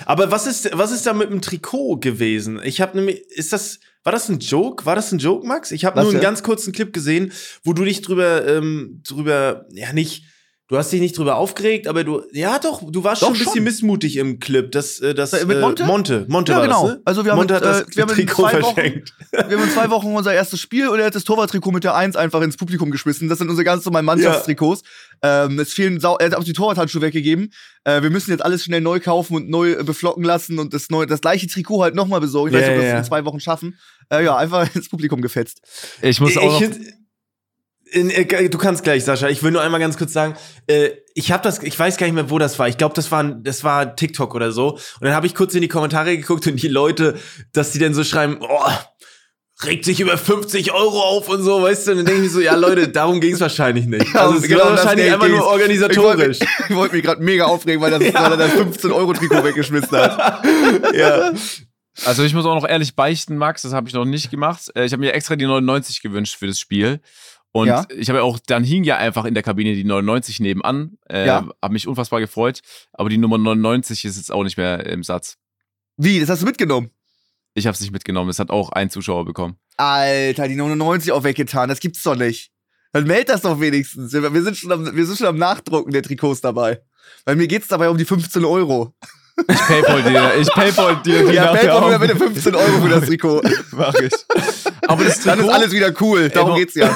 Aber 0.06 0.32
was 0.32 0.48
ist, 0.48 0.70
was 0.74 0.92
ist 0.92 1.06
da 1.06 1.14
mit 1.14 1.30
dem 1.30 1.42
Trikot 1.42 1.98
gewesen? 1.98 2.62
Ich 2.64 2.80
habe 2.80 2.98
nämlich, 2.98 3.30
ist 3.30 3.52
das, 3.52 3.80
war 4.04 4.14
das 4.14 4.30
ein 4.30 4.40
Joke? 4.40 4.86
War 4.86 4.96
das 4.96 5.12
ein 5.12 5.20
Joke, 5.20 5.46
Max? 5.46 5.72
Ich 5.72 5.84
habe 5.84 6.02
nur 6.02 6.12
einen 6.12 6.22
ganz 6.22 6.44
kurzen 6.44 6.72
Clip 6.72 6.94
gesehen, 6.94 7.34
wo 7.64 7.74
du 7.74 7.84
dich 7.84 8.02
drüber, 8.02 8.48
ähm, 8.48 9.02
drüber, 9.06 9.66
ja, 9.74 9.92
nicht 9.92 10.24
Du 10.67 10.78
hast 10.78 10.91
dich 10.91 10.99
nicht 10.99 11.15
drüber 11.15 11.36
aufgeregt, 11.36 11.88
aber 11.88 12.04
du, 12.04 12.23
ja 12.32 12.58
doch, 12.58 12.82
du 12.89 13.04
warst 13.04 13.21
doch, 13.21 13.28
schon 13.28 13.36
ein 13.36 13.39
bisschen 13.39 13.54
schon. 13.54 13.63
missmutig 13.65 14.17
im 14.17 14.39
Clip. 14.39 14.71
Das, 14.71 14.99
äh, 14.99 15.13
das, 15.13 15.32
mit 15.45 15.62
Monte? 15.62 15.84
Äh, 15.84 15.86
Monte, 15.86 16.25
Monte 16.28 16.54
ja, 16.54 16.58
war 16.58 16.65
genau. 16.65 16.88
das, 16.88 16.95
ne? 16.95 17.01
Also 17.06 17.23
wir 17.23 17.34
haben, 17.34 17.38
Monte 17.38 17.54
hat 17.54 17.63
das 17.63 17.82
äh, 17.82 17.86
wir 17.89 18.01
haben 18.01 18.10
Trikot 18.15 18.41
zwei 18.41 18.49
verschenkt. 18.49 19.13
Wochen, 19.32 19.49
wir 19.49 19.58
haben 19.58 19.63
in 19.63 19.69
zwei 19.69 19.89
Wochen 19.91 20.15
unser 20.15 20.34
erstes 20.34 20.60
Spiel 20.60 20.88
und 20.88 20.97
er 20.97 21.06
hat 21.06 21.13
das 21.13 21.23
Torwarttrikot 21.23 21.71
mit 21.71 21.84
der 21.84 21.93
Eins 21.93 22.15
einfach 22.15 22.41
ins 22.41 22.58
Publikum 22.58 22.89
geschmissen. 22.89 23.30
Das 23.30 23.38
sind 23.38 23.49
unsere 23.49 23.63
ganz 23.63 23.86
normalen 23.86 24.06
Mannschaftstrikots. 24.06 24.82
Ja. 25.23 25.45
Ähm, 25.45 25.60
es 25.60 25.71
fehlen 25.71 25.99
Sau 25.99 26.17
er 26.17 26.32
hat 26.32 26.36
auch 26.36 26.43
die 26.43 26.54
Torwarthandschuhe 26.54 27.04
weggegeben. 27.04 27.54
Äh, 27.84 28.01
wir 28.01 28.10
müssen 28.10 28.32
jetzt 28.32 28.43
alles 28.43 28.63
schnell 28.63 28.82
neu 28.82 28.99
kaufen 28.99 29.36
und 29.36 29.47
neu 29.47 29.73
äh, 29.73 29.84
beflocken 29.84 30.23
lassen 30.23 30.58
und 30.58 30.73
das, 30.73 30.89
neue, 30.89 31.06
das 31.06 31.21
gleiche 31.21 31.45
Trikot 31.45 31.84
halt 31.84 31.93
nochmal 31.93 32.21
besorgen. 32.21 32.56
Ich 32.56 32.60
yeah, 32.60 32.62
weiß 32.62 32.69
nicht, 32.69 32.80
ob 32.80 32.86
wir 32.86 32.91
das 32.93 33.06
in 33.06 33.08
zwei 33.08 33.25
Wochen 33.25 33.39
schaffen. 33.39 33.78
Äh, 34.10 34.25
ja, 34.25 34.36
einfach 34.36 34.67
ins 34.75 34.89
Publikum 34.89 35.21
gefetzt. 35.21 35.62
Ich 36.01 36.19
muss 36.19 36.36
auch 36.38 36.60
ich, 36.60 36.65
in, 36.65 36.88
äh, 36.88 36.93
du 37.93 38.58
kannst 38.58 38.84
gleich, 38.84 39.04
Sascha. 39.04 39.30
Ich 39.30 39.43
will 39.43 39.52
nur 39.52 39.62
einmal 39.62 39.80
ganz 39.80 39.98
kurz 39.98 40.13
sagen, 40.13 40.36
äh, 40.67 40.89
ich 41.13 41.32
habe 41.32 41.43
das, 41.43 41.62
ich 41.62 41.78
weiß 41.78 41.98
gar 41.98 42.08
nicht 42.08 42.15
mehr, 42.15 42.30
wo 42.30 42.39
das 42.39 42.58
war. 42.60 42.67
Ich 42.67 42.78
glaube, 42.78 42.95
das 42.95 43.12
war, 43.12 43.24
das 43.24 43.63
war 43.63 43.95
TikTok 43.95 44.34
oder 44.36 44.52
so. 44.52 44.71
Und 44.71 44.82
dann 45.02 45.13
habe 45.13 45.28
ich 45.28 45.36
kurz 45.36 45.54
in 45.54 45.62
die 45.62 45.67
Kommentare 45.67 46.17
geguckt 46.17 46.48
und 46.48 46.62
die 46.62 46.67
Leute, 46.67 47.17
dass 47.54 47.71
die 47.71 47.80
dann 47.80 47.93
so 47.93 48.04
schreiben, 48.04 48.39
oh, 48.41 48.71
regt 49.63 49.86
sich 49.86 50.00
über 50.00 50.17
50 50.17 50.74
Euro 50.74 51.02
auf 51.02 51.30
und 51.30 51.41
so, 51.43 51.62
weißt 51.62 51.88
du? 51.88 51.91
Und 51.91 51.98
dann 51.98 52.06
denke 52.06 52.21
ich 52.21 52.28
mir 52.28 52.34
so, 52.34 52.41
ja 52.41 52.56
Leute, 52.56 52.88
darum 52.89 53.21
ging 53.21 53.34
es 53.34 53.39
wahrscheinlich 53.39 53.86
nicht. 53.86 54.13
Ja, 54.13 54.21
also 54.21 54.38
es 54.38 54.43
genau 54.43 54.65
war 54.65 54.71
wahrscheinlich 54.71 55.12
einfach 55.12 55.30
nur 55.30 55.45
organisatorisch. 55.45 56.39
Ich 56.41 56.48
wollte 56.60 56.76
wollt 56.76 56.93
mich 56.93 57.04
gerade 57.04 57.24
mega 57.24 57.45
aufregen, 57.45 57.82
weil, 57.82 57.91
das, 57.91 58.04
ja. 58.13 58.24
weil 58.24 58.32
er 58.32 58.38
das 58.38 58.52
15 58.52 58.91
Euro 58.91 59.13
Trikot 59.13 59.43
weggeschmissen 59.43 59.98
hat. 59.98 60.45
ja. 60.93 61.32
Also 62.04 62.24
ich 62.24 62.34
muss 62.34 62.45
auch 62.45 62.56
noch 62.56 62.67
ehrlich 62.67 62.95
beichten, 62.95 63.38
Max, 63.38 63.62
das 63.62 63.71
habe 63.71 63.88
ich 63.88 63.93
noch 63.93 64.04
nicht 64.04 64.30
gemacht. 64.30 64.69
Äh, 64.76 64.86
ich 64.86 64.91
habe 64.91 65.00
mir 65.00 65.13
extra 65.13 65.38
die 65.38 65.45
99 65.45 66.02
gewünscht 66.02 66.36
für 66.38 66.48
das 66.48 66.60
Spiel. 66.60 67.00
Und 67.56 67.70
ja. 67.70 67.86
ich 67.96 68.10
habe 68.10 68.20
ja 68.20 68.24
auch, 68.24 68.38
dann 68.38 68.65
hing 68.65 68.84
ja 68.84 68.98
einfach 68.98 69.24
in 69.24 69.34
der 69.34 69.41
Kabine 69.41 69.76
die 69.76 69.86
99 69.86 70.41
nebenan. 70.41 70.98
Äh, 71.10 71.26
ja. 71.26 71.48
Habe 71.62 71.72
mich 71.72 71.88
unfassbar 71.88 72.20
gefreut. 72.20 72.60
Aber 72.91 73.08
die 73.08 73.18
Nummer 73.18 73.38
99 73.38 74.04
ist 74.04 74.18
jetzt 74.18 74.30
auch 74.30 74.44
nicht 74.44 74.58
mehr 74.58 74.86
im 74.86 75.04
Satz. 75.04 75.38
Wie? 75.96 76.20
Das 76.20 76.28
hast 76.28 76.41
du 76.41 76.46
mitgenommen? 76.46 76.89
Ich 77.54 77.65
habe 77.65 77.74
es 77.74 77.80
nicht 77.80 77.94
mitgenommen. 77.94 78.30
Es 78.30 78.39
hat 78.39 78.50
auch 78.50 78.74
ein 78.74 78.89
Zuschauer 78.89 79.24
bekommen. 79.24 79.56
Alter, 79.78 80.50
die 80.50 80.58
99 80.58 81.13
auch 81.13 81.24
weggetan. 81.24 81.70
Das 81.70 81.80
gibt's 81.80 82.04
doch 82.04 82.18
nicht. 82.18 82.52
Dann 82.91 83.08
meld 83.08 83.30
das 83.30 83.44
doch 83.44 83.62
wenigstens. 83.62 84.12
Wir 84.12 84.44
sind 84.44 84.58
schon 84.58 84.74
am, 84.74 84.94
wir 84.94 85.06
sind 85.06 85.18
schon 85.18 85.28
am 85.28 85.38
Nachdrucken 85.38 85.94
der 85.94 86.04
Trikots 86.04 86.41
dabei. 86.41 86.82
Weil 87.24 87.38
mir 87.38 87.48
geht's 87.48 87.70
dabei 87.70 87.89
um 87.89 87.98
die 87.98 88.04
15 88.04 88.44
Euro. 88.44 88.94
Ich 89.48 89.60
paypal 89.60 90.04
dir, 90.04 90.36
ich 90.41 90.50
paypal 90.50 91.02
dir. 91.04 91.32
Ja, 91.32 91.54
paypal 91.54 91.89
mir 91.89 92.00
bitte 92.00 92.18
15 92.18 92.54
Euro 92.54 92.82
für 92.82 92.89
das 92.89 93.06
Trikot. 93.06 93.41
Mach 93.72 93.94
ich. 93.96 94.12
Aber 94.88 95.04
das 95.04 95.19
Trikot, 95.19 95.30
Dann 95.38 95.39
ist 95.45 95.54
alles 95.54 95.71
wieder 95.71 95.93
cool, 96.02 96.30
darum 96.30 96.54
ey, 96.54 96.60
geht's 96.60 96.76
ja. 96.76 96.89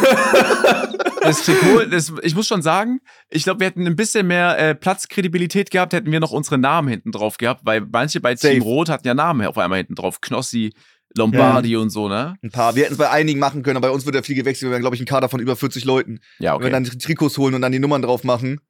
Das 1.21 1.43
Trikot, 1.43 1.85
das, 1.85 2.13
ich 2.23 2.33
muss 2.33 2.47
schon 2.47 2.61
sagen, 2.61 3.01
ich 3.29 3.43
glaube, 3.43 3.59
wir 3.59 3.67
hätten 3.67 3.85
ein 3.85 3.95
bisschen 3.95 4.25
mehr 4.27 4.57
äh, 4.57 4.73
Platzkredibilität 4.73 5.69
gehabt, 5.69 5.93
hätten 5.93 6.11
wir 6.11 6.19
noch 6.19 6.31
unsere 6.31 6.57
Namen 6.57 6.87
hinten 6.87 7.11
drauf 7.11 7.37
gehabt, 7.37 7.61
weil 7.65 7.81
manche 7.81 8.21
bei 8.21 8.35
Team 8.35 8.59
Safe. 8.59 8.63
Rot 8.63 8.89
hatten 8.89 9.05
ja 9.05 9.13
Namen 9.13 9.45
auf 9.45 9.57
einmal 9.57 9.79
hinten 9.79 9.95
drauf. 9.95 10.21
Knossi, 10.21 10.73
Lombardi 11.15 11.71
ja. 11.71 11.79
und 11.79 11.89
so, 11.89 12.07
ne? 12.07 12.35
Ein 12.41 12.51
paar. 12.51 12.75
Wir 12.75 12.83
hätten 12.83 12.93
es 12.93 12.97
bei 12.97 13.09
einigen 13.09 13.39
machen 13.39 13.63
können, 13.63 13.77
aber 13.77 13.89
bei 13.89 13.93
uns 13.93 14.05
wird 14.05 14.15
ja 14.15 14.21
viel 14.21 14.35
gewechselt. 14.35 14.69
Wir 14.69 14.71
werden, 14.71 14.81
glaube 14.81 14.95
ich, 14.95 15.01
ein 15.01 15.05
Kader 15.05 15.29
von 15.29 15.39
über 15.39 15.55
40 15.55 15.83
Leuten. 15.85 16.19
Ja, 16.39 16.53
okay. 16.53 16.65
Wenn 16.65 16.71
wir 16.71 16.89
dann 16.89 16.99
Trikots 16.99 17.37
holen 17.37 17.55
und 17.55 17.61
dann 17.61 17.71
die 17.71 17.79
Nummern 17.79 18.01
drauf 18.01 18.23
machen. 18.23 18.61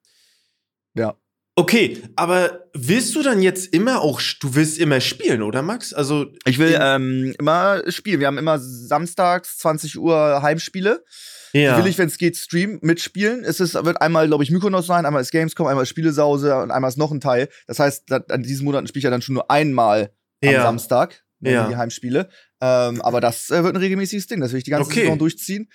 Ja. 0.95 1.15
Okay, 1.59 2.01
aber 2.15 2.67
willst 2.73 3.13
du 3.15 3.21
dann 3.21 3.41
jetzt 3.41 3.73
immer 3.73 3.99
auch, 3.99 4.21
du 4.39 4.55
willst 4.55 4.77
immer 4.77 5.01
spielen, 5.01 5.41
oder 5.41 5.61
Max? 5.61 5.93
Also 5.93 6.27
ich 6.45 6.57
will 6.57 6.79
ähm, 6.79 7.35
immer 7.37 7.81
spielen. 7.91 8.21
Wir 8.21 8.27
haben 8.27 8.37
immer 8.37 8.59
samstags 8.59 9.57
20 9.57 9.99
Uhr 9.99 10.41
Heimspiele. 10.41 11.03
Ja. 11.51 11.75
Die 11.75 11.83
will 11.83 11.91
ich, 11.91 11.97
wenn 11.97 12.07
es 12.07 12.17
geht, 12.17 12.37
streamen, 12.37 12.79
mitspielen. 12.81 13.43
Es 13.43 13.59
ist, 13.59 13.73
wird 13.73 14.01
einmal, 14.01 14.27
glaube 14.27 14.45
ich, 14.45 14.51
Mykonos 14.51 14.87
sein, 14.87 15.05
einmal 15.05 15.21
ist 15.21 15.31
Gamescom, 15.31 15.67
einmal 15.67 15.83
ist 15.83 15.89
Spielesause 15.89 16.55
und 16.55 16.71
einmal 16.71 16.87
ist 16.87 16.97
noch 16.97 17.11
ein 17.11 17.19
Teil. 17.19 17.49
Das 17.67 17.77
heißt, 17.79 18.09
an 18.09 18.41
diesen 18.41 18.63
Monaten 18.63 18.87
spiele 18.87 18.99
ich 18.99 19.03
ja 19.03 19.09
dann 19.09 19.21
schon 19.21 19.35
nur 19.35 19.51
einmal 19.51 20.13
ja. 20.41 20.59
am 20.59 20.63
Samstag, 20.63 21.25
ja. 21.41 21.67
die 21.67 21.75
Heimspiele. 21.75 22.29
Ähm, 22.61 23.01
aber 23.01 23.19
das 23.19 23.49
äh, 23.49 23.65
wird 23.65 23.75
ein 23.75 23.81
regelmäßiges 23.81 24.27
Ding. 24.27 24.39
Das 24.39 24.53
will 24.53 24.59
ich 24.59 24.63
die 24.63 24.71
ganze 24.71 24.89
okay. 24.89 25.01
Saison 25.01 25.19
durchziehen. 25.19 25.69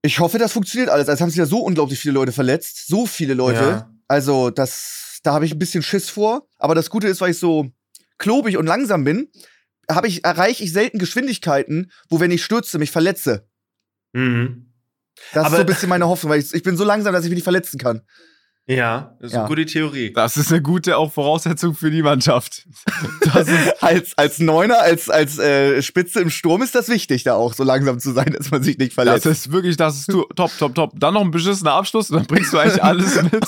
Ich 0.00 0.20
hoffe, 0.20 0.38
das 0.38 0.52
funktioniert 0.52 0.88
alles. 0.88 1.08
Es 1.08 1.20
haben 1.20 1.28
sich 1.28 1.38
ja 1.38 1.46
so 1.46 1.58
unglaublich 1.58 1.98
viele 1.98 2.14
Leute 2.14 2.32
verletzt. 2.32 2.86
So 2.86 3.04
viele 3.04 3.34
Leute. 3.34 3.60
Ja. 3.60 3.93
Also, 4.08 4.50
das, 4.50 5.20
da 5.22 5.34
habe 5.34 5.46
ich 5.46 5.52
ein 5.52 5.58
bisschen 5.58 5.82
Schiss 5.82 6.10
vor. 6.10 6.48
Aber 6.58 6.74
das 6.74 6.90
Gute 6.90 7.08
ist, 7.08 7.20
weil 7.20 7.30
ich 7.30 7.38
so 7.38 7.70
klobig 8.18 8.56
und 8.56 8.66
langsam 8.66 9.04
bin, 9.04 9.30
habe 9.90 10.08
ich, 10.08 10.24
erreiche 10.24 10.64
ich 10.64 10.72
selten 10.72 10.98
Geschwindigkeiten, 10.98 11.90
wo, 12.08 12.20
wenn 12.20 12.30
ich 12.30 12.44
stürze, 12.44 12.78
mich 12.78 12.90
verletze. 12.90 13.48
Mhm. 14.12 14.72
Das 15.32 15.46
aber 15.46 15.56
ist 15.56 15.56
so 15.56 15.60
ein 15.60 15.66
bisschen 15.66 15.88
meine 15.88 16.08
Hoffnung, 16.08 16.32
weil 16.32 16.40
ich, 16.40 16.52
ich 16.52 16.62
bin 16.62 16.76
so 16.76 16.84
langsam, 16.84 17.12
dass 17.12 17.24
ich 17.24 17.30
mich 17.30 17.36
nicht 17.36 17.44
verletzen 17.44 17.78
kann. 17.78 18.02
Ja, 18.66 19.14
das 19.20 19.28
ist 19.28 19.34
ja. 19.34 19.40
eine 19.40 19.48
gute 19.48 19.66
Theorie. 19.66 20.12
Das 20.14 20.38
ist 20.38 20.50
eine 20.50 20.62
gute 20.62 20.96
auch 20.96 21.12
Voraussetzung 21.12 21.74
für 21.74 21.90
die 21.90 22.02
Mannschaft. 22.02 22.66
als, 23.80 24.16
als 24.16 24.38
Neuner, 24.38 24.78
als, 24.80 25.10
als 25.10 25.38
äh, 25.38 25.82
Spitze 25.82 26.20
im 26.20 26.30
Sturm 26.30 26.62
ist 26.62 26.74
das 26.74 26.88
wichtig, 26.88 27.24
da 27.24 27.34
auch 27.34 27.52
so 27.52 27.62
langsam 27.62 27.98
zu 27.98 28.12
sein, 28.12 28.32
dass 28.32 28.50
man 28.50 28.62
sich 28.62 28.78
nicht 28.78 28.94
verletzt. 28.94 29.26
Das 29.26 29.38
ist 29.38 29.52
wirklich, 29.52 29.76
das 29.76 29.98
ist 29.98 30.10
top, 30.34 30.50
top, 30.58 30.74
top. 30.74 30.92
Dann 30.98 31.12
noch 31.12 31.20
ein 31.20 31.30
beschissener 31.30 31.72
Abschluss 31.72 32.08
und 32.08 32.16
dann 32.16 32.26
bringst 32.26 32.54
du 32.54 32.58
eigentlich 32.58 32.82
alles 32.82 33.22
mit. 33.22 33.44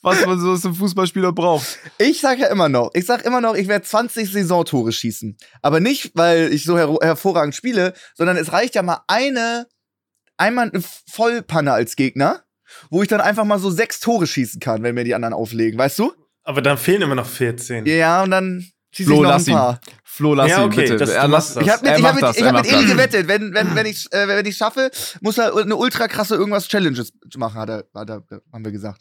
was 0.00 0.24
man 0.24 0.40
so 0.40 0.52
als 0.52 0.62
Fußballspieler 0.62 1.32
braucht. 1.32 1.78
Ich 1.98 2.22
sag 2.22 2.38
ja 2.38 2.46
immer 2.46 2.70
noch, 2.70 2.90
ich 2.94 3.04
sag 3.04 3.26
immer 3.26 3.42
noch, 3.42 3.54
ich 3.54 3.68
werde 3.68 3.84
20 3.84 4.32
Saisontore 4.32 4.92
schießen. 4.92 5.36
Aber 5.60 5.80
nicht, 5.80 6.12
weil 6.14 6.50
ich 6.52 6.64
so 6.64 6.78
her 6.78 6.96
hervorragend 7.02 7.54
spiele, 7.54 7.92
sondern 8.14 8.38
es 8.38 8.52
reicht 8.52 8.74
ja 8.74 8.82
mal 8.82 9.02
eine, 9.06 9.66
einmal 10.38 10.70
eine 10.70 10.82
Vollpanne 11.10 11.72
als 11.72 11.94
Gegner 11.94 12.42
wo 12.90 13.02
ich 13.02 13.08
dann 13.08 13.20
einfach 13.20 13.44
mal 13.44 13.58
so 13.58 13.70
sechs 13.70 14.00
Tore 14.00 14.26
schießen 14.26 14.60
kann, 14.60 14.82
wenn 14.82 14.94
mir 14.94 15.04
die 15.04 15.14
anderen 15.14 15.34
auflegen, 15.34 15.78
weißt 15.78 15.98
du? 15.98 16.12
Aber 16.44 16.62
dann 16.62 16.78
fehlen 16.78 17.02
immer 17.02 17.14
noch 17.14 17.26
14. 17.26 17.86
Ja, 17.86 18.22
und 18.22 18.30
dann 18.30 18.66
schieße 18.92 19.12
ich 19.12 19.20
noch 19.20 19.30
ein 19.30 19.44
paar. 19.44 19.80
Ihn. 19.86 19.92
Flo, 20.04 20.34
lass 20.34 20.50
ja, 20.50 20.64
okay, 20.64 20.80
ihn 20.80 20.82
bitte. 20.82 20.96
Das, 20.96 21.10
er 21.10 21.28
lass, 21.28 21.56
ich 21.56 21.68
habe 21.68 21.88
mit, 21.88 21.98
ich 21.98 22.04
hab 22.04 22.14
mit, 22.14 22.36
ich 22.36 22.44
hab 22.44 22.54
mit 22.54 22.72
Eli 22.72 22.84
gewettet. 22.84 23.28
Wenn, 23.28 23.54
wenn, 23.54 23.74
wenn 23.74 23.86
ich 23.86 24.12
äh, 24.12 24.28
wenn 24.28 24.44
ich 24.44 24.56
schaffe, 24.56 24.90
muss 25.20 25.38
er 25.38 25.56
eine 25.56 25.76
ultra 25.76 26.08
krasse 26.08 26.34
irgendwas 26.34 26.68
Challenges 26.68 27.12
machen, 27.36 27.58
hat 27.58 27.70
er, 27.70 27.84
hat 27.94 28.10
er, 28.10 28.22
haben 28.52 28.64
wir 28.64 28.72
gesagt. 28.72 29.00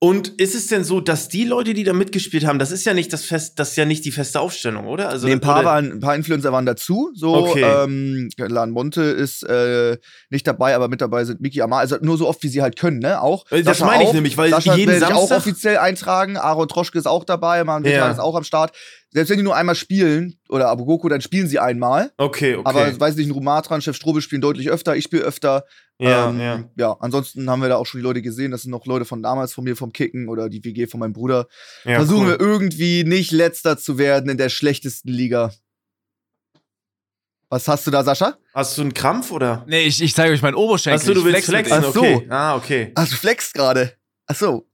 Und 0.00 0.28
ist 0.40 0.54
es 0.54 0.68
denn 0.68 0.84
so, 0.84 1.00
dass 1.00 1.28
die 1.28 1.44
Leute, 1.44 1.74
die 1.74 1.82
da 1.82 1.92
mitgespielt 1.92 2.46
haben, 2.46 2.60
das 2.60 2.70
ist 2.70 2.84
ja 2.84 2.94
nicht 2.94 3.12
das 3.12 3.24
fest, 3.24 3.58
das 3.58 3.70
ist 3.70 3.76
ja 3.76 3.84
nicht 3.84 4.04
die 4.04 4.12
feste 4.12 4.38
Aufstellung, 4.38 4.86
oder? 4.86 5.08
Also 5.08 5.26
nee, 5.26 5.32
ein 5.32 5.40
paar 5.40 5.64
waren, 5.64 5.90
ein 5.90 5.98
paar 5.98 6.14
Influencer 6.14 6.52
waren 6.52 6.66
dazu. 6.66 7.10
So, 7.14 7.34
okay. 7.34 7.62
ähm, 7.62 8.28
Lan 8.36 8.70
Monte 8.70 9.02
ist 9.02 9.42
äh, 9.42 9.98
nicht 10.30 10.46
dabei, 10.46 10.76
aber 10.76 10.86
mit 10.86 11.00
dabei 11.00 11.24
sind 11.24 11.40
Miki 11.40 11.62
Amar. 11.62 11.80
Also 11.80 11.96
nur 12.00 12.16
so 12.16 12.28
oft, 12.28 12.40
wie 12.44 12.48
sie 12.48 12.62
halt 12.62 12.78
können, 12.78 13.00
ne? 13.00 13.20
Auch. 13.20 13.44
Das 13.50 13.64
Sascha 13.64 13.86
meine 13.86 14.04
ich 14.04 14.10
auch. 14.10 14.14
nämlich, 14.14 14.36
weil 14.36 14.50
Sascha 14.50 14.76
jeden 14.76 15.00
Samstag 15.00 15.16
auch 15.18 15.30
offiziell 15.32 15.78
eintragen. 15.78 16.36
Aaron 16.36 16.68
Troschke 16.68 16.96
ist 16.96 17.06
auch 17.06 17.24
dabei, 17.24 17.64
Man 17.64 17.84
ja. 17.84 18.08
ist 18.08 18.20
auch 18.20 18.36
am 18.36 18.44
Start 18.44 18.76
selbst 19.10 19.30
wenn 19.30 19.38
die 19.38 19.42
nur 19.42 19.56
einmal 19.56 19.74
spielen, 19.74 20.38
oder 20.48 20.68
Abogoku, 20.68 21.08
dann 21.08 21.20
spielen 21.20 21.46
sie 21.48 21.58
einmal. 21.58 22.12
Okay, 22.18 22.56
okay. 22.56 22.68
Aber 22.68 23.00
weiß 23.00 23.16
nicht, 23.16 23.28
ein 23.28 23.32
Rumatran, 23.32 23.80
Chef 23.80 23.96
Strobel 23.96 24.20
spielen 24.20 24.42
deutlich 24.42 24.70
öfter, 24.70 24.96
ich 24.96 25.04
spiele 25.04 25.22
öfter. 25.22 25.64
Ja, 25.98 26.28
ähm, 26.28 26.40
ja. 26.40 26.64
ja, 26.76 26.96
ansonsten 27.00 27.48
haben 27.50 27.60
wir 27.60 27.68
da 27.68 27.76
auch 27.76 27.86
schon 27.86 28.00
die 28.00 28.04
Leute 28.04 28.22
gesehen, 28.22 28.50
das 28.50 28.62
sind 28.62 28.70
noch 28.70 28.86
Leute 28.86 29.04
von 29.04 29.22
damals 29.22 29.52
von 29.52 29.64
mir, 29.64 29.76
vom 29.76 29.92
Kicken 29.92 30.28
oder 30.28 30.48
die 30.48 30.62
WG 30.64 30.86
von 30.86 31.00
meinem 31.00 31.12
Bruder. 31.12 31.48
Ja, 31.84 31.96
Versuchen 31.96 32.26
cool. 32.26 32.38
wir 32.38 32.40
irgendwie 32.40 33.04
nicht 33.04 33.32
letzter 33.32 33.78
zu 33.78 33.98
werden 33.98 34.30
in 34.30 34.36
der 34.36 34.48
schlechtesten 34.48 35.08
Liga. 35.08 35.52
Was 37.50 37.66
hast 37.66 37.86
du 37.86 37.90
da, 37.90 38.04
Sascha? 38.04 38.36
Hast 38.52 38.76
du 38.76 38.82
einen 38.82 38.92
Krampf 38.92 39.30
oder? 39.30 39.64
Nee, 39.66 39.86
ich, 39.86 40.02
ich 40.02 40.14
zeige 40.14 40.34
euch 40.34 40.42
meinen 40.42 40.54
Oberschenkel. 40.54 41.00
Achso, 41.00 41.14
du 41.14 41.24
willst 41.24 41.46
flexen, 41.46 41.82
Ach 41.82 41.92
so. 41.92 42.00
okay. 42.00 42.26
Ah, 42.28 42.56
okay. 42.56 42.92
Ach, 42.94 43.08
du 43.08 43.16
flexst 43.16 43.54
gerade. 43.54 43.94
Ach 44.26 44.34
so. 44.36 44.67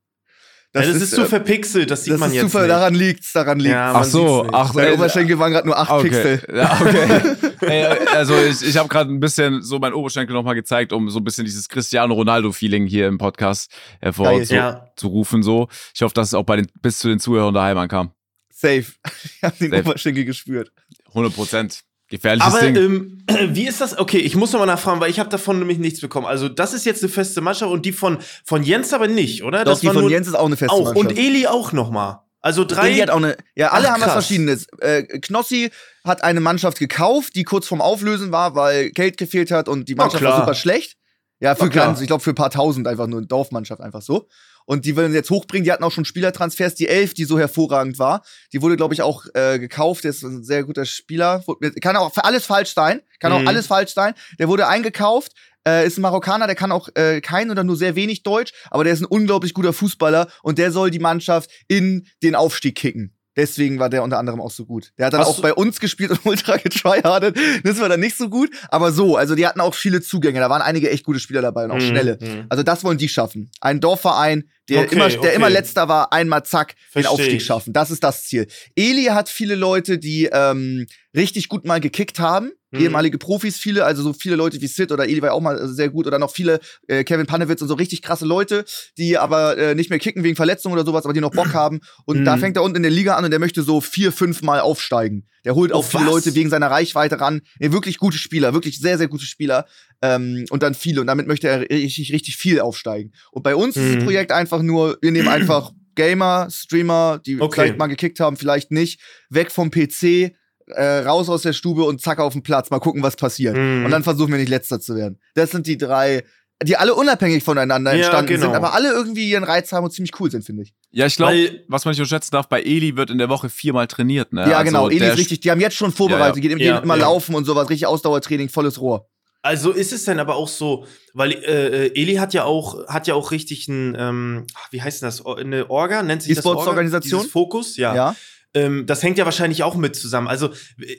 Das, 0.74 0.87
ja, 0.87 0.92
das 0.92 1.02
ist, 1.02 1.12
ist, 1.12 1.14
zu 1.14 1.22
äh, 1.22 1.26
verpixelt, 1.26 1.88
das 1.88 2.02
sieht 2.02 2.14
das 2.14 2.20
man 2.20 2.30
ist 2.30 2.34
jetzt 2.34 2.50
zu, 2.50 2.58
nicht. 2.58 2.68
Daran 2.68 2.94
liegt's, 2.96 3.32
daran 3.32 3.60
liegt's. 3.60 3.74
Ja, 3.74 3.92
ach 3.94 4.02
so, 4.02 4.44
ach, 4.50 4.74
Meine 4.74 4.94
Oberschenkel 4.94 5.38
waren 5.38 5.52
gerade 5.52 5.68
nur 5.68 5.78
8 5.78 5.90
okay. 5.92 6.08
Pixel. 6.08 6.42
Ja, 6.52 6.80
okay. 6.80 7.37
Ey, 7.60 7.84
also 8.12 8.34
ich, 8.37 8.60
ich 8.60 8.76
habe 8.76 8.88
gerade 8.88 9.08
ein 9.12 9.20
bisschen 9.20 9.62
so 9.62 9.78
meinen 9.78 9.92
Oberschenkel 9.94 10.34
nochmal 10.34 10.56
gezeigt, 10.56 10.92
um 10.92 11.08
so 11.10 11.20
ein 11.20 11.24
bisschen 11.24 11.44
dieses 11.44 11.68
Cristiano 11.68 12.14
Ronaldo-Feeling 12.14 12.87
hier 12.87 13.06
im 13.06 13.18
Podcast 13.18 13.70
hervorzurufen. 14.00 15.42
Ja. 15.42 15.44
So. 15.44 15.68
Ich 15.94 16.02
hoffe, 16.02 16.14
dass 16.14 16.26
es 16.26 16.34
auch 16.34 16.42
bei 16.42 16.56
den, 16.56 16.66
bis 16.82 16.98
zu 16.98 17.06
den 17.06 17.20
Zuhörern 17.20 17.54
daheim 17.54 17.78
ankam. 17.78 18.10
Safe. 18.50 18.84
Ich 19.37 19.44
habe 19.44 19.54
den 19.60 19.70
Safe. 19.70 19.88
Oberschenkel 19.88 20.24
gespürt. 20.24 20.72
100 21.10 21.32
Prozent. 21.32 21.84
Gefährliches 22.08 22.54
Aber, 22.54 22.60
Ding. 22.60 22.76
Ähm, 22.76 23.24
wie 23.54 23.66
ist 23.66 23.80
das? 23.80 23.98
Okay, 23.98 24.18
ich 24.18 24.36
muss 24.36 24.52
nochmal 24.52 24.66
nachfragen, 24.66 25.00
weil 25.00 25.10
ich 25.10 25.18
habe 25.18 25.30
davon 25.30 25.58
nämlich 25.58 25.78
nichts 25.78 26.00
bekommen. 26.00 26.26
Also, 26.26 26.48
das 26.48 26.74
ist 26.74 26.84
jetzt 26.84 27.02
eine 27.02 27.10
feste 27.10 27.40
Mannschaft 27.40 27.72
und 27.72 27.86
die 27.86 27.92
von, 27.92 28.18
von 28.44 28.62
Jens 28.62 28.92
aber 28.92 29.08
nicht, 29.08 29.42
oder? 29.42 29.64
Doch, 29.64 29.72
das 29.72 29.80
die 29.80 29.88
von 29.88 30.08
Jens 30.08 30.28
ist 30.28 30.34
auch 30.34 30.46
eine 30.46 30.56
feste 30.56 30.74
auch. 30.74 30.84
Mannschaft. 30.84 31.10
Und 31.10 31.18
Eli 31.18 31.46
auch 31.46 31.72
nochmal. 31.72 32.20
Also 32.40 32.64
drei. 32.64 32.90
Eli 32.90 32.98
hat 32.98 33.10
auch 33.10 33.16
eine. 33.16 33.38
Ja, 33.56 33.70
alle 33.70 33.88
Ach, 33.88 33.94
haben 33.94 34.02
was 34.02 34.12
Verschiedenes. 34.12 34.66
Äh, 34.80 35.04
Knossi 35.20 35.70
hat 36.04 36.22
eine 36.22 36.40
Mannschaft 36.40 36.78
gekauft, 36.78 37.34
die 37.36 37.44
kurz 37.44 37.66
vorm 37.66 37.80
Auflösen 37.80 38.32
war, 38.32 38.54
weil 38.54 38.90
Geld 38.90 39.16
gefehlt 39.16 39.50
hat 39.50 39.66
und 39.66 39.88
die 39.88 39.94
Mannschaft 39.94 40.22
war 40.22 40.40
super 40.40 40.54
schlecht. 40.54 40.98
Ja, 41.40 41.54
für 41.54 41.68
ganz, 41.68 42.00
ich 42.00 42.06
glaube 42.06 42.22
für 42.22 42.30
ein 42.30 42.36
paar 42.36 42.50
tausend 42.50 42.86
einfach 42.86 43.06
nur 43.06 43.18
eine 43.18 43.26
Dorfmannschaft 43.26 43.80
einfach 43.80 44.02
so. 44.02 44.28
Und 44.66 44.85
die 44.85 44.96
wollen 44.96 45.12
jetzt 45.12 45.31
hochbringen. 45.31 45.64
Die 45.64 45.72
hatten 45.72 45.85
auch 45.85 45.92
schon 45.92 46.05
Spielertransfers. 46.05 46.74
Die 46.74 46.88
Elf, 46.88 47.14
die 47.14 47.24
so 47.24 47.38
hervorragend 47.38 47.98
war, 47.98 48.22
die 48.53 48.62
wurde, 48.62 48.77
glaube 48.77 48.94
ich, 48.94 49.03
auch 49.03 49.27
äh, 49.35 49.59
gekauft. 49.59 50.05
Der 50.05 50.11
ist 50.11 50.22
ein 50.22 50.42
sehr 50.42 50.64
guter 50.64 50.87
Spieler. 50.87 51.44
Kann 51.81 51.96
auch 51.96 52.12
für 52.14 52.24
alles 52.24 52.46
falsch 52.46 52.74
sein. 52.74 53.00
Kann 53.20 53.33
mhm. 53.33 53.38
auch 53.38 53.48
alles 53.48 53.66
falsch 53.66 53.92
sein. 53.92 54.14
Der 54.38 54.48
wurde 54.48 54.66
eingekauft. 54.66 55.33
Äh, 55.66 55.87
ist 55.87 55.96
ein 55.96 56.03
Marokkaner, 56.03 56.46
der 56.46 56.57
kann 56.57 56.72
auch 56.72 56.90
äh, 56.94 57.22
kein 57.22 57.50
oder 57.50 57.64
nur 57.64 57.77
sehr 57.77 57.96
wenig 57.96 58.22
Deutsch, 58.22 58.53
aber 58.70 58.85
der 58.85 58.92
ist 58.92 59.00
ein 59.00 59.07
unglaublich 59.07 59.55
guter 59.55 59.72
Fußballer 59.72 60.29
und 60.42 60.59
der 60.59 60.70
soll 60.70 60.90
die 60.90 60.98
Mannschaft 60.98 61.50
in 61.68 62.07
den 62.22 62.35
Aufstieg 62.35 62.77
kicken. 62.77 63.16
Deswegen 63.36 63.78
war 63.78 63.90
der 63.90 64.02
unter 64.02 64.18
anderem 64.18 64.40
auch 64.40 64.50
so 64.50 64.64
gut. 64.64 64.92
Der 64.98 65.06
hat 65.06 65.12
dann 65.12 65.20
Hast 65.20 65.28
auch 65.28 65.40
bei 65.40 65.52
uns 65.52 65.80
gespielt 65.80 66.10
und 66.10 66.20
ultra 66.24 66.56
getryhardet. 66.56 67.36
Das 67.64 67.80
war 67.80 67.88
dann 67.88 68.00
nicht 68.00 68.16
so 68.16 68.28
gut. 68.28 68.50
Aber 68.68 68.92
so, 68.92 69.16
also 69.16 69.34
die 69.34 69.46
hatten 69.46 69.60
auch 69.60 69.74
viele 69.74 70.00
Zugänge. 70.00 70.40
Da 70.40 70.50
waren 70.50 70.62
einige 70.62 70.90
echt 70.90 71.04
gute 71.04 71.20
Spieler 71.20 71.42
dabei 71.42 71.64
und 71.64 71.72
auch 71.72 71.76
mhm. 71.76 71.88
schnelle. 71.88 72.18
Mhm. 72.20 72.46
Also 72.48 72.62
das 72.62 72.84
wollen 72.84 72.98
die 72.98 73.08
schaffen. 73.08 73.50
Ein 73.60 73.80
Dorfverein, 73.80 74.44
der, 74.68 74.82
okay, 74.82 74.94
immer, 74.94 75.08
der 75.08 75.18
okay. 75.18 75.34
immer 75.34 75.50
letzter 75.50 75.88
war, 75.88 76.12
einmal 76.12 76.44
zack, 76.44 76.74
Versteh 76.90 77.00
den 77.00 77.06
Aufstieg 77.06 77.42
schaffen. 77.42 77.72
Das 77.72 77.90
ist 77.90 78.04
das 78.04 78.24
Ziel. 78.24 78.46
Eli 78.76 79.04
hat 79.04 79.28
viele 79.28 79.56
Leute, 79.56 79.98
die 79.98 80.28
ähm, 80.32 80.86
richtig 81.14 81.48
gut 81.48 81.64
mal 81.64 81.81
gekickt 81.81 82.18
haben. 82.18 82.53
Mhm. 82.70 82.81
Ehemalige 82.81 83.18
Profis, 83.18 83.57
viele, 83.57 83.85
also 83.85 84.03
so 84.03 84.12
viele 84.12 84.37
Leute 84.37 84.61
wie 84.61 84.66
Sid 84.66 84.90
oder 84.90 85.09
Eli 85.09 85.22
war 85.22 85.33
auch 85.33 85.40
mal 85.40 85.68
sehr 85.68 85.88
gut 85.88 86.07
oder 86.07 86.18
noch 86.18 86.33
viele, 86.33 86.59
äh, 86.88 87.05
Kevin 87.05 87.27
Panewitz 87.27 87.62
und 87.62 87.68
so 87.68 87.74
richtig 87.74 88.03
krasse 88.03 88.27
Leute, 88.27 88.64
die 88.98 89.16
aber 89.16 89.57
äh, 89.57 89.74
nicht 89.74 89.90
mehr 89.90 90.00
kicken 90.00 90.24
wegen 90.24 90.35
Verletzungen 90.35 90.74
oder 90.74 90.85
sowas, 90.85 91.05
aber 91.05 91.14
die 91.14 91.20
noch 91.20 91.31
Bock 91.31 91.53
haben. 91.55 91.81
Und 92.05 92.20
mhm. 92.20 92.24
da 92.24 92.37
fängt 92.37 92.57
er 92.57 92.62
unten 92.62 92.77
in 92.77 92.83
der 92.83 92.90
Liga 92.90 93.14
an 93.14 93.24
und 93.24 93.31
der 93.31 93.40
möchte 93.40 93.62
so 93.62 93.81
vier, 93.81 94.12
fünf 94.12 94.42
Mal 94.42 94.61
aufsteigen. 94.61 95.27
Der 95.44 95.55
holt 95.55 95.72
auch 95.72 95.85
viele 95.85 96.05
Leute 96.05 96.35
wegen 96.35 96.50
seiner 96.50 96.70
Reichweite 96.70 97.20
ran. 97.20 97.42
Ja, 97.61 97.70
wirklich 97.70 97.98
gute 97.98 98.18
Spieler, 98.18 98.55
wirklich 98.55 98.81
sehr, 98.81 98.98
sehr 98.98 99.09
gute 99.09 99.27
Spieler. 99.27 99.66
Ähm, 100.03 100.46
und 100.50 100.62
dann 100.62 100.74
viele. 100.74 101.00
Und 101.00 101.07
damit 101.07 101.29
möchte 101.29 101.48
er 101.48 101.61
richtig, 101.61 102.12
richtig 102.12 102.37
viel 102.37 102.61
aufsteigen. 102.61 103.12
Und 103.31 103.42
bei 103.42 103.55
uns 103.55 103.77
mhm. 103.77 103.83
ist 103.83 103.88
das 103.94 104.00
mhm. 104.00 104.05
Projekt 104.07 104.33
einfach 104.33 104.62
nur, 104.62 104.98
wir 105.00 105.12
nehmen 105.12 105.29
einfach 105.29 105.72
Gamer, 105.94 106.48
Streamer, 106.50 107.20
die 107.24 107.40
okay. 107.40 107.55
vielleicht 107.55 107.79
mal 107.79 107.87
gekickt 107.87 108.20
haben, 108.20 108.37
vielleicht 108.37 108.70
nicht, 108.70 109.00
weg 109.31 109.50
vom 109.50 109.70
PC, 109.70 110.33
äh, 110.68 110.98
raus 110.98 111.29
aus 111.29 111.42
der 111.42 111.53
Stube 111.53 111.85
und 111.85 112.00
zack 112.00 112.18
auf 112.18 112.33
den 112.33 112.42
Platz, 112.42 112.70
mal 112.70 112.79
gucken, 112.79 113.03
was 113.03 113.16
passiert. 113.16 113.57
Mhm. 113.57 113.85
Und 113.85 113.90
dann 113.90 114.03
versuchen 114.03 114.33
wir 114.33 114.38
nicht 114.38 114.48
letzter 114.48 114.81
zu 114.81 114.96
werden. 114.96 115.18
Das 115.35 115.50
sind 115.50 115.66
die 115.66 115.79
drei, 115.79 116.24
die 116.62 116.77
alle 116.77 116.94
unabhängig 116.94 117.42
voneinander 117.42 117.92
entstanden 117.92 118.31
ja, 118.31 118.37
genau. 118.37 118.46
sind, 118.48 118.57
aber 118.57 118.74
alle 118.74 118.92
irgendwie 118.92 119.29
ihren 119.29 119.44
Reiz 119.44 119.72
haben 119.72 119.85
und 119.85 119.90
ziemlich 119.90 120.18
cool 120.20 120.31
sind, 120.31 120.44
finde 120.44 120.62
ich. 120.62 120.72
Ja, 120.90 121.07
ich 121.07 121.16
glaube, 121.16 121.62
was 121.68 121.85
man 121.85 121.92
nicht 121.92 122.00
unterschätzen 122.00 122.31
darf, 122.33 122.48
bei 122.48 122.62
Eli 122.62 122.96
wird 122.96 123.11
in 123.11 123.18
der 123.18 123.29
Woche 123.29 123.48
viermal 123.48 123.87
trainiert, 123.87 124.33
ne? 124.33 124.48
Ja, 124.48 124.59
also 124.59 124.64
genau, 124.64 124.88
Eli 124.88 125.07
ist 125.07 125.18
richtig, 125.18 125.40
die 125.40 125.50
haben 125.50 125.61
jetzt 125.61 125.77
schon 125.77 125.92
vorbereitet, 125.92 126.42
ja, 126.42 126.50
ja. 126.50 126.57
die 126.57 126.64
gehen 126.64 126.83
immer 126.83 126.96
laufen 126.96 127.35
und 127.35 127.44
sowas, 127.44 127.68
richtig 127.68 127.87
Ausdauertraining, 127.87 128.48
volles 128.48 128.81
Rohr. 128.81 129.09
Also 129.44 129.72
ist 129.72 129.92
es 129.92 130.07
denn 130.07 130.18
aber 130.20 130.37
auch 130.37 130.48
so, 130.48 130.87
weil 131.12 131.33
äh, 131.33 131.88
Eli 131.88 132.14
hat 132.14 132.33
ja 132.33 132.44
auch 132.44 132.88
hat 132.88 133.07
ja 133.07 133.14
auch 133.14 133.31
richtig 133.31 133.68
ein 133.68 133.94
ähm, 133.98 134.46
wie 134.70 134.81
heißt 134.81 135.03
denn 135.03 135.09
das 135.09 135.27
eine 135.27 135.68
Orga 135.68 136.03
nennt 136.03 136.22
sich 136.22 136.35
das 136.35 136.46
Orga? 136.46 136.70
Organisation 136.70 137.29
Fokus 137.29 137.77
ja. 137.77 137.94
ja. 137.94 138.16
Ähm, 138.54 138.86
das 138.86 139.02
hängt 139.02 139.18
ja 139.18 139.24
wahrscheinlich 139.24 139.64
auch 139.64 139.74
mit 139.74 139.96
zusammen. 139.96 140.28
Also 140.28 140.50
äh, 140.78 140.96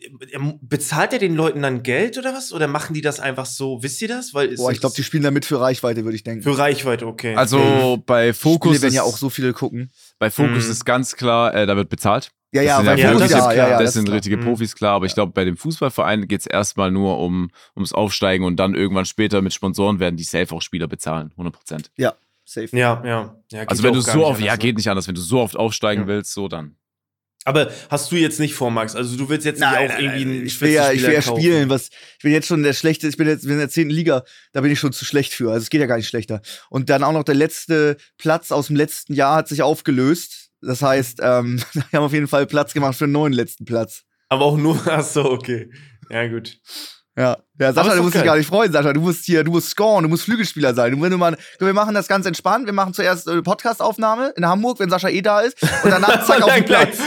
bezahlt 0.61 1.13
er 1.13 1.19
den 1.19 1.35
Leuten 1.35 1.61
dann 1.61 1.83
Geld 1.83 2.17
oder 2.17 2.33
was? 2.33 2.51
Oder 2.51 2.67
machen 2.67 2.93
die 2.93 3.01
das 3.01 3.21
einfach 3.21 3.45
so? 3.45 3.81
Wisst 3.81 4.01
ihr 4.01 4.09
das? 4.09 4.33
Weil 4.33 4.55
Boah, 4.55 4.71
ich 4.71 4.81
glaube, 4.81 4.95
die 4.95 5.03
spielen 5.03 5.23
damit 5.23 5.45
für 5.45 5.61
Reichweite, 5.61 6.03
würde 6.03 6.15
ich 6.15 6.23
denken. 6.23 6.43
Für 6.43 6.57
Reichweite, 6.57 7.07
okay. 7.07 7.35
Also 7.35 7.97
mhm. 7.97 8.03
bei 8.05 8.33
Fokus. 8.33 8.71
Spiele 8.71 8.81
werden 8.83 8.95
ja 8.95 9.03
auch 9.03 9.17
so 9.17 9.29
viele 9.29 9.53
gucken. 9.53 9.89
Bei 10.19 10.29
Fokus 10.29 10.65
mhm. 10.65 10.71
ist 10.71 10.85
ganz 10.85 11.15
klar, 11.15 11.53
äh, 11.55 11.65
da 11.65 11.77
wird 11.77 11.89
bezahlt. 11.89 12.31
Ja, 12.51 12.61
ja, 12.61 12.81
das 12.81 12.85
sind, 12.85 12.99
ja, 12.99 13.11
Fokus, 13.11 13.31
ja, 13.31 13.53
ja, 13.53 13.69
ja, 13.69 13.79
das 13.81 13.93
sind 13.93 14.09
richtige 14.09 14.37
klar. 14.37 14.47
Profis, 14.47 14.75
klar. 14.75 14.95
Aber 14.95 15.05
ich 15.05 15.13
glaube, 15.13 15.33
bei 15.33 15.43
dem 15.43 15.57
Fußballverein 15.57 16.27
geht 16.27 16.41
es 16.41 16.47
erstmal 16.47 16.91
nur 16.91 17.19
um, 17.19 17.51
ums 17.75 17.91
Aufsteigen 17.91 18.45
und 18.45 18.57
dann 18.57 18.75
irgendwann 18.75 19.05
später 19.05 19.41
mit 19.41 19.53
Sponsoren 19.53 19.99
werden 19.99 20.15
die 20.15 20.23
safe 20.23 20.55
auch 20.55 20.61
Spieler 20.61 20.87
bezahlen. 20.87 21.31
100 21.31 21.53
Prozent. 21.53 21.91
Ja. 21.97 22.13
Safe. 22.45 22.69
Ja, 22.77 23.01
ja. 23.03 23.35
ja 23.51 23.63
also 23.63 23.83
wenn 23.83 23.93
du 23.93 24.01
so 24.01 24.25
oft, 24.25 24.39
ja, 24.39 24.53
ne? 24.53 24.57
geht 24.59 24.77
nicht 24.77 24.89
anders, 24.89 25.07
wenn 25.07 25.15
du 25.15 25.21
so 25.21 25.39
oft 25.39 25.57
aufsteigen 25.57 26.03
ja. 26.03 26.07
willst, 26.07 26.33
so 26.33 26.47
dann. 26.47 26.75
Aber 27.45 27.71
hast 27.91 28.12
du 28.12 28.15
jetzt 28.15 28.39
nicht 28.39 28.55
vor, 28.55 28.71
Max? 28.71 28.95
Also 28.95 29.15
du 29.17 29.29
willst 29.29 29.45
jetzt 29.45 29.60
nicht 29.60 29.69
nein, 29.69 29.91
auch 29.91 29.99
irgendwie 29.99 30.21
einen 30.23 30.45
Ich 30.45 30.60
will 30.60 30.71
ja, 30.71 30.91
ich 30.91 31.03
will 31.03 31.13
ja 31.13 31.21
spielen. 31.21 31.69
Was, 31.69 31.89
ich 32.17 32.23
bin 32.23 32.31
jetzt 32.31 32.47
schon 32.47 32.63
der 32.63 32.73
schlechte, 32.73 33.08
ich 33.08 33.17
bin 33.17 33.27
jetzt 33.27 33.45
in 33.45 33.58
der 33.58 33.69
zehnten 33.69 33.93
Liga, 33.93 34.23
da 34.51 34.62
bin 34.62 34.71
ich 34.71 34.79
schon 34.79 34.91
zu 34.91 35.05
schlecht 35.05 35.31
für. 35.31 35.51
Also 35.51 35.63
es 35.63 35.69
geht 35.69 35.79
ja 35.79 35.86
gar 35.86 35.97
nicht 35.97 36.08
schlechter. 36.08 36.41
Und 36.69 36.89
dann 36.89 37.03
auch 37.03 37.13
noch 37.13 37.23
der 37.23 37.36
letzte 37.36 37.97
Platz 38.17 38.51
aus 38.51 38.67
dem 38.67 38.75
letzten 38.75 39.13
Jahr 39.13 39.36
hat 39.36 39.47
sich 39.47 39.62
aufgelöst. 39.62 40.49
Das 40.62 40.81
heißt, 40.81 41.19
ähm, 41.21 41.62
wir 41.73 41.84
haben 41.93 42.05
auf 42.05 42.13
jeden 42.13 42.27
Fall 42.27 42.47
Platz 42.47 42.73
gemacht 42.73 42.97
für 42.97 43.05
einen 43.05 43.13
neuen 43.13 43.34
letzten 43.34 43.65
Platz. 43.65 44.03
Aber 44.27 44.45
auch 44.45 44.58
nur, 44.58 44.81
ach 44.88 45.03
so, 45.03 45.29
okay. 45.29 45.69
Ja, 46.10 46.27
gut. 46.27 46.60
Ja, 47.17 47.38
ja 47.60 47.71
Sascha, 47.71 47.95
du 47.95 48.04
musst 48.04 48.13
geil. 48.13 48.23
dich 48.23 48.30
gar 48.30 48.38
nicht 48.38 48.47
freuen, 48.47 48.71
Sascha. 48.71 48.91
Du 48.91 48.99
musst 48.99 49.25
hier, 49.25 49.43
du 49.43 49.51
musst 49.51 49.69
scoren, 49.69 50.04
du 50.04 50.10
musst 50.10 50.23
Flügelspieler 50.25 50.73
sein. 50.73 50.93
Und 50.93 51.01
wenn 51.01 51.12
du 51.12 51.17
mal, 51.17 51.38
wir 51.60 51.73
machen 51.73 51.95
das 51.95 52.08
ganz 52.08 52.25
entspannt. 52.25 52.65
Wir 52.65 52.73
machen 52.73 52.93
zuerst 52.93 53.30
eine 53.30 53.41
Podcast-Aufnahme 53.41 54.34
in 54.36 54.45
Hamburg, 54.45 54.80
wenn 54.80 54.89
Sascha 54.89 55.10
eh 55.10 55.21
da 55.21 55.39
ist. 55.39 55.62
Und 55.62 55.91
danach 55.91 56.25
zack 56.25 56.41
auf 56.41 56.54
den 56.54 56.65
Platz. 56.65 56.97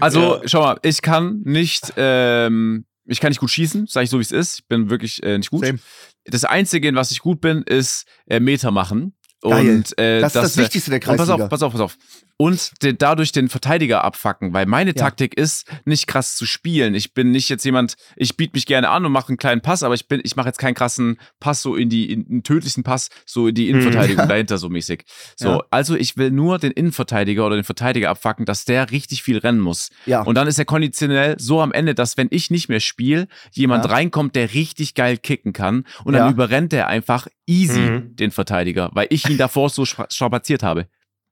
Also, 0.00 0.36
ja. 0.36 0.42
schau 0.46 0.62
mal, 0.62 0.78
ich 0.82 1.00
kann 1.00 1.42
nicht, 1.44 1.92
ähm, 1.96 2.86
ich 3.04 3.20
kann 3.20 3.30
nicht 3.30 3.40
gut 3.40 3.50
schießen, 3.50 3.86
sag 3.88 4.02
ich 4.02 4.10
so 4.10 4.18
wie 4.18 4.22
es 4.22 4.32
ist. 4.32 4.60
Ich 4.60 4.66
bin 4.66 4.90
wirklich 4.90 5.22
äh, 5.22 5.38
nicht 5.38 5.50
gut. 5.50 5.64
Same. 5.64 5.78
Das 6.24 6.44
Einzige, 6.44 6.88
in 6.88 6.96
was 6.96 7.12
ich 7.12 7.20
gut 7.20 7.40
bin, 7.40 7.62
ist 7.62 8.04
äh, 8.26 8.40
Meter 8.40 8.72
machen. 8.72 9.16
Geil. 9.42 9.76
Und, 9.76 9.96
äh, 9.98 10.20
das 10.20 10.34
ist 10.34 10.36
das, 10.36 10.42
das 10.54 10.56
Wichtigste 10.56 10.90
der 10.90 10.98
Kreisliga. 10.98 11.36
Pass 11.36 11.40
auf, 11.40 11.48
pass 11.48 11.62
auf, 11.62 11.72
pass 11.72 11.80
auf 11.80 11.96
und 12.38 12.72
dadurch 13.00 13.32
den 13.32 13.48
Verteidiger 13.48 14.04
abfacken, 14.04 14.52
weil 14.52 14.66
meine 14.66 14.90
ja. 14.90 14.96
Taktik 14.96 15.36
ist, 15.36 15.66
nicht 15.84 16.06
krass 16.06 16.36
zu 16.36 16.44
spielen. 16.44 16.94
Ich 16.94 17.14
bin 17.14 17.30
nicht 17.30 17.48
jetzt 17.48 17.64
jemand, 17.64 17.96
ich 18.14 18.36
biete 18.36 18.52
mich 18.54 18.66
gerne 18.66 18.90
an 18.90 19.06
und 19.06 19.12
mache 19.12 19.28
einen 19.28 19.38
kleinen 19.38 19.62
Pass, 19.62 19.82
aber 19.82 19.94
ich 19.94 20.06
bin, 20.06 20.20
ich 20.22 20.36
mache 20.36 20.48
jetzt 20.48 20.58
keinen 20.58 20.74
krassen 20.74 21.18
Pass 21.40 21.62
so 21.62 21.76
in 21.76 21.88
die, 21.88 22.12
in, 22.12 22.26
einen 22.28 22.42
tödlichen 22.42 22.82
Pass 22.82 23.08
so 23.24 23.48
in 23.48 23.54
die 23.54 23.64
mhm. 23.64 23.80
Innenverteidigung 23.80 24.24
mhm. 24.26 24.28
dahinter 24.28 24.58
so 24.58 24.68
mäßig. 24.68 25.04
So, 25.36 25.48
ja. 25.48 25.64
also 25.70 25.96
ich 25.96 26.16
will 26.18 26.30
nur 26.30 26.58
den 26.58 26.72
Innenverteidiger 26.72 27.46
oder 27.46 27.56
den 27.56 27.64
Verteidiger 27.64 28.10
abfacken, 28.10 28.44
dass 28.44 28.66
der 28.66 28.90
richtig 28.90 29.22
viel 29.22 29.38
rennen 29.38 29.60
muss. 29.60 29.90
Ja. 30.04 30.22
Und 30.22 30.34
dann 30.34 30.46
ist 30.46 30.58
er 30.58 30.66
konditionell 30.66 31.36
so 31.38 31.62
am 31.62 31.72
Ende, 31.72 31.94
dass 31.94 32.18
wenn 32.18 32.28
ich 32.30 32.50
nicht 32.50 32.68
mehr 32.68 32.80
spiele, 32.80 33.28
jemand 33.52 33.86
ja. 33.86 33.90
reinkommt, 33.90 34.36
der 34.36 34.52
richtig 34.52 34.94
geil 34.94 35.16
kicken 35.16 35.54
kann 35.54 35.84
und 36.04 36.12
dann 36.12 36.30
überrennt 36.30 36.72
er 36.74 36.88
einfach 36.88 37.28
easy 37.46 37.80
mhm. 37.80 38.16
den 38.16 38.30
Verteidiger, 38.30 38.90
weil 38.92 39.06
ich 39.10 39.28
ihn 39.28 39.38
davor 39.38 39.70
so 39.70 39.84
strapaziert 39.84 40.62
habe. 40.62 40.86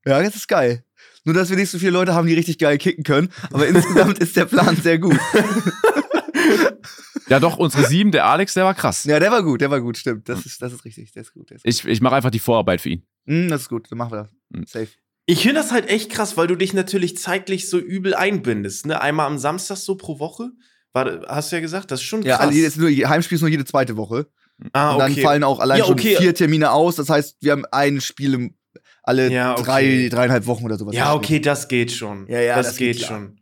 Ja, 0.06 0.22
das 0.22 0.34
ist 0.34 0.48
geil. 0.48 0.84
Nur, 1.24 1.34
dass 1.34 1.50
wir 1.50 1.56
nicht 1.56 1.70
so 1.70 1.78
viele 1.78 1.92
Leute 1.92 2.14
haben, 2.14 2.26
die 2.26 2.34
richtig 2.34 2.58
geil 2.58 2.78
kicken 2.78 3.02
können. 3.02 3.30
Aber 3.50 3.66
insgesamt 3.66 4.18
ist 4.20 4.36
der 4.36 4.44
Plan 4.44 4.76
sehr 4.76 4.98
gut. 4.98 5.18
Ja, 7.28 7.40
doch, 7.40 7.56
unsere 7.56 7.86
sieben, 7.86 8.12
der 8.12 8.26
Alex, 8.26 8.54
der 8.54 8.64
war 8.64 8.74
krass. 8.74 9.04
Ja, 9.04 9.18
der 9.18 9.30
war 9.30 9.42
gut, 9.42 9.60
der 9.60 9.70
war 9.70 9.80
gut, 9.80 9.96
stimmt. 9.96 10.28
Das 10.28 10.44
ist, 10.44 10.60
das 10.60 10.72
ist 10.72 10.84
richtig, 10.84 11.12
der 11.12 11.22
ist 11.22 11.32
gut. 11.32 11.50
Der 11.50 11.56
ist 11.56 11.64
gut. 11.64 11.72
Ich, 11.72 11.84
ich 11.84 12.00
mache 12.00 12.16
einfach 12.16 12.30
die 12.30 12.38
Vorarbeit 12.38 12.80
für 12.80 12.90
ihn. 12.90 13.06
Mm, 13.24 13.48
das 13.48 13.62
ist 13.62 13.68
gut, 13.68 13.90
dann 13.90 13.98
machen 13.98 14.12
wir 14.12 14.22
das. 14.24 14.30
Mm. 14.50 14.64
Safe. 14.66 14.88
Ich 15.26 15.40
finde 15.40 15.54
das 15.54 15.72
halt 15.72 15.88
echt 15.88 16.10
krass, 16.10 16.36
weil 16.36 16.46
du 16.46 16.54
dich 16.54 16.74
natürlich 16.74 17.16
zeitlich 17.16 17.68
so 17.70 17.78
übel 17.78 18.14
einbindest. 18.14 18.86
Ne? 18.86 19.00
Einmal 19.00 19.26
am 19.26 19.38
Samstag 19.38 19.78
so 19.78 19.96
pro 19.96 20.18
Woche. 20.18 20.50
War, 20.92 21.22
hast 21.26 21.50
du 21.50 21.56
ja 21.56 21.60
gesagt, 21.60 21.90
das 21.90 22.00
ist 22.00 22.06
schon 22.06 22.20
krass. 22.20 22.28
Ja, 22.28 22.36
also 22.38 22.80
nur, 22.82 22.90
Heimspiel 22.90 23.36
ist 23.36 23.40
nur 23.40 23.50
jede 23.50 23.64
zweite 23.64 23.96
Woche. 23.96 24.26
Ah, 24.72 24.94
okay. 24.94 24.94
Und 24.94 25.16
dann 25.16 25.22
fallen 25.24 25.44
auch 25.44 25.60
allein 25.60 25.78
ja, 25.78 25.84
okay. 25.86 26.12
schon 26.12 26.22
vier 26.22 26.34
Termine 26.34 26.72
aus. 26.72 26.96
Das 26.96 27.08
heißt, 27.08 27.38
wir 27.40 27.52
haben 27.52 27.64
ein 27.72 28.00
Spiel 28.00 28.34
im 28.34 28.54
alle 29.04 29.30
ja, 29.30 29.52
okay. 29.52 29.62
drei, 29.62 30.08
dreieinhalb 30.08 30.46
Wochen 30.46 30.64
oder 30.64 30.76
sowas. 30.76 30.94
Ja, 30.94 31.14
okay, 31.14 31.38
das 31.38 31.68
geht 31.68 31.92
schon. 31.92 32.26
Ja, 32.28 32.40
ja, 32.40 32.56
das, 32.56 32.68
das 32.68 32.76
geht, 32.76 32.96
geht 32.96 33.06
schon. 33.06 33.38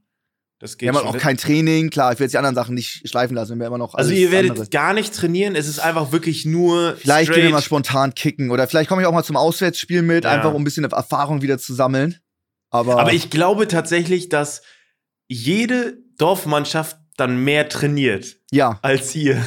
Das 0.59 0.77
geht 0.77 0.89
wir 0.89 0.95
haben 0.95 1.07
schon. 1.07 1.17
auch 1.17 1.21
kein 1.21 1.37
Training, 1.37 1.91
klar, 1.91 2.13
ich 2.13 2.19
will 2.19 2.25
jetzt 2.25 2.33
die 2.33 2.39
anderen 2.39 2.55
Sachen 2.55 2.75
nicht 2.75 3.09
schleifen 3.09 3.35
lassen, 3.35 3.59
wir 3.59 3.67
immer 3.67 3.79
noch 3.79 3.95
Also 3.95 4.13
ihr 4.13 4.31
werdet 4.31 4.53
andere. 4.53 4.69
gar 4.69 4.95
nicht 4.95 5.15
trainieren, 5.15 5.57
es 5.57 5.67
ist 5.67 5.81
einfach 5.81 6.13
wirklich 6.13 6.45
nur 6.45 6.97
Vielleicht 6.97 7.27
straight. 7.27 7.37
gehen 7.37 7.45
wir 7.47 7.51
mal 7.57 7.63
spontan 7.63 8.15
kicken 8.15 8.51
oder 8.51 8.69
vielleicht 8.69 8.89
komme 8.89 9.03
ich 9.03 9.09
auch 9.09 9.13
mal 9.13 9.25
zum 9.25 9.37
Auswärtsspiel 9.37 10.03
mit, 10.03 10.25
ja. 10.25 10.31
einfach 10.31 10.53
um 10.53 10.63
ein 10.63 10.65
bisschen 10.65 10.85
Erfahrung 10.85 11.43
wieder 11.43 11.59
zu 11.59 11.75
sammeln. 11.75 12.19
Aber, 12.71 13.01
Aber 13.01 13.13
ich 13.13 13.31
glaube 13.31 13.67
tatsächlich, 13.67 14.29
dass 14.29 14.63
jede 15.27 15.99
Dorfmannschaft 16.17 16.97
dann 17.17 17.43
mehr 17.43 17.69
trainiert 17.69 18.37
ja. 18.51 18.79
als 18.83 19.15
ihr. 19.15 19.43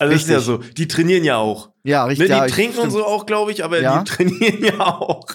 Also 0.00 0.14
richtig. 0.14 0.30
ist 0.30 0.34
ja 0.34 0.40
so. 0.40 0.56
Die 0.56 0.88
trainieren 0.88 1.24
ja 1.24 1.36
auch. 1.36 1.70
Ja, 1.84 2.06
richtig. 2.06 2.30
Ne, 2.30 2.34
die 2.34 2.40
ja, 2.40 2.46
trinken 2.46 2.78
und 2.78 2.90
so 2.90 3.04
auch, 3.04 3.26
glaube 3.26 3.52
ich, 3.52 3.62
aber 3.62 3.82
ja. 3.82 4.02
die 4.02 4.10
trainieren 4.10 4.64
ja 4.64 4.80
auch. 4.80 5.26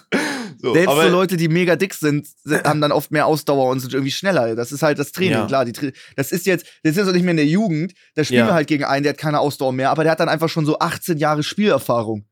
So, 0.57 0.73
Selbst 0.73 0.95
so 0.95 1.07
Leute, 1.09 1.37
die 1.37 1.47
mega 1.47 1.75
dick 1.75 1.93
sind, 1.93 2.27
haben 2.63 2.81
dann 2.81 2.91
oft 2.91 3.11
mehr 3.11 3.27
Ausdauer 3.27 3.69
und 3.69 3.79
sind 3.79 3.93
irgendwie 3.93 4.11
schneller. 4.11 4.55
Das 4.55 4.71
ist 4.71 4.81
halt 4.81 4.97
das 4.97 5.11
Training, 5.11 5.33
ja. 5.33 5.45
klar. 5.45 5.65
Die, 5.65 5.93
das 6.15 6.31
ist 6.31 6.47
jetzt, 6.47 6.65
das 6.81 6.97
ist 6.97 6.97
jetzt 6.97 7.13
nicht 7.13 7.21
mehr 7.21 7.31
in 7.31 7.37
der 7.37 7.45
Jugend. 7.45 7.93
Da 8.15 8.23
spielen 8.23 8.39
ja. 8.39 8.47
wir 8.47 8.53
halt 8.55 8.67
gegen 8.67 8.83
einen, 8.83 9.03
der 9.03 9.11
hat 9.11 9.19
keine 9.19 9.39
Ausdauer 9.39 9.71
mehr, 9.71 9.91
aber 9.91 10.01
der 10.01 10.13
hat 10.13 10.19
dann 10.19 10.29
einfach 10.29 10.49
schon 10.49 10.65
so 10.65 10.79
18 10.79 11.19
Jahre 11.19 11.43
Spielerfahrung. 11.43 12.25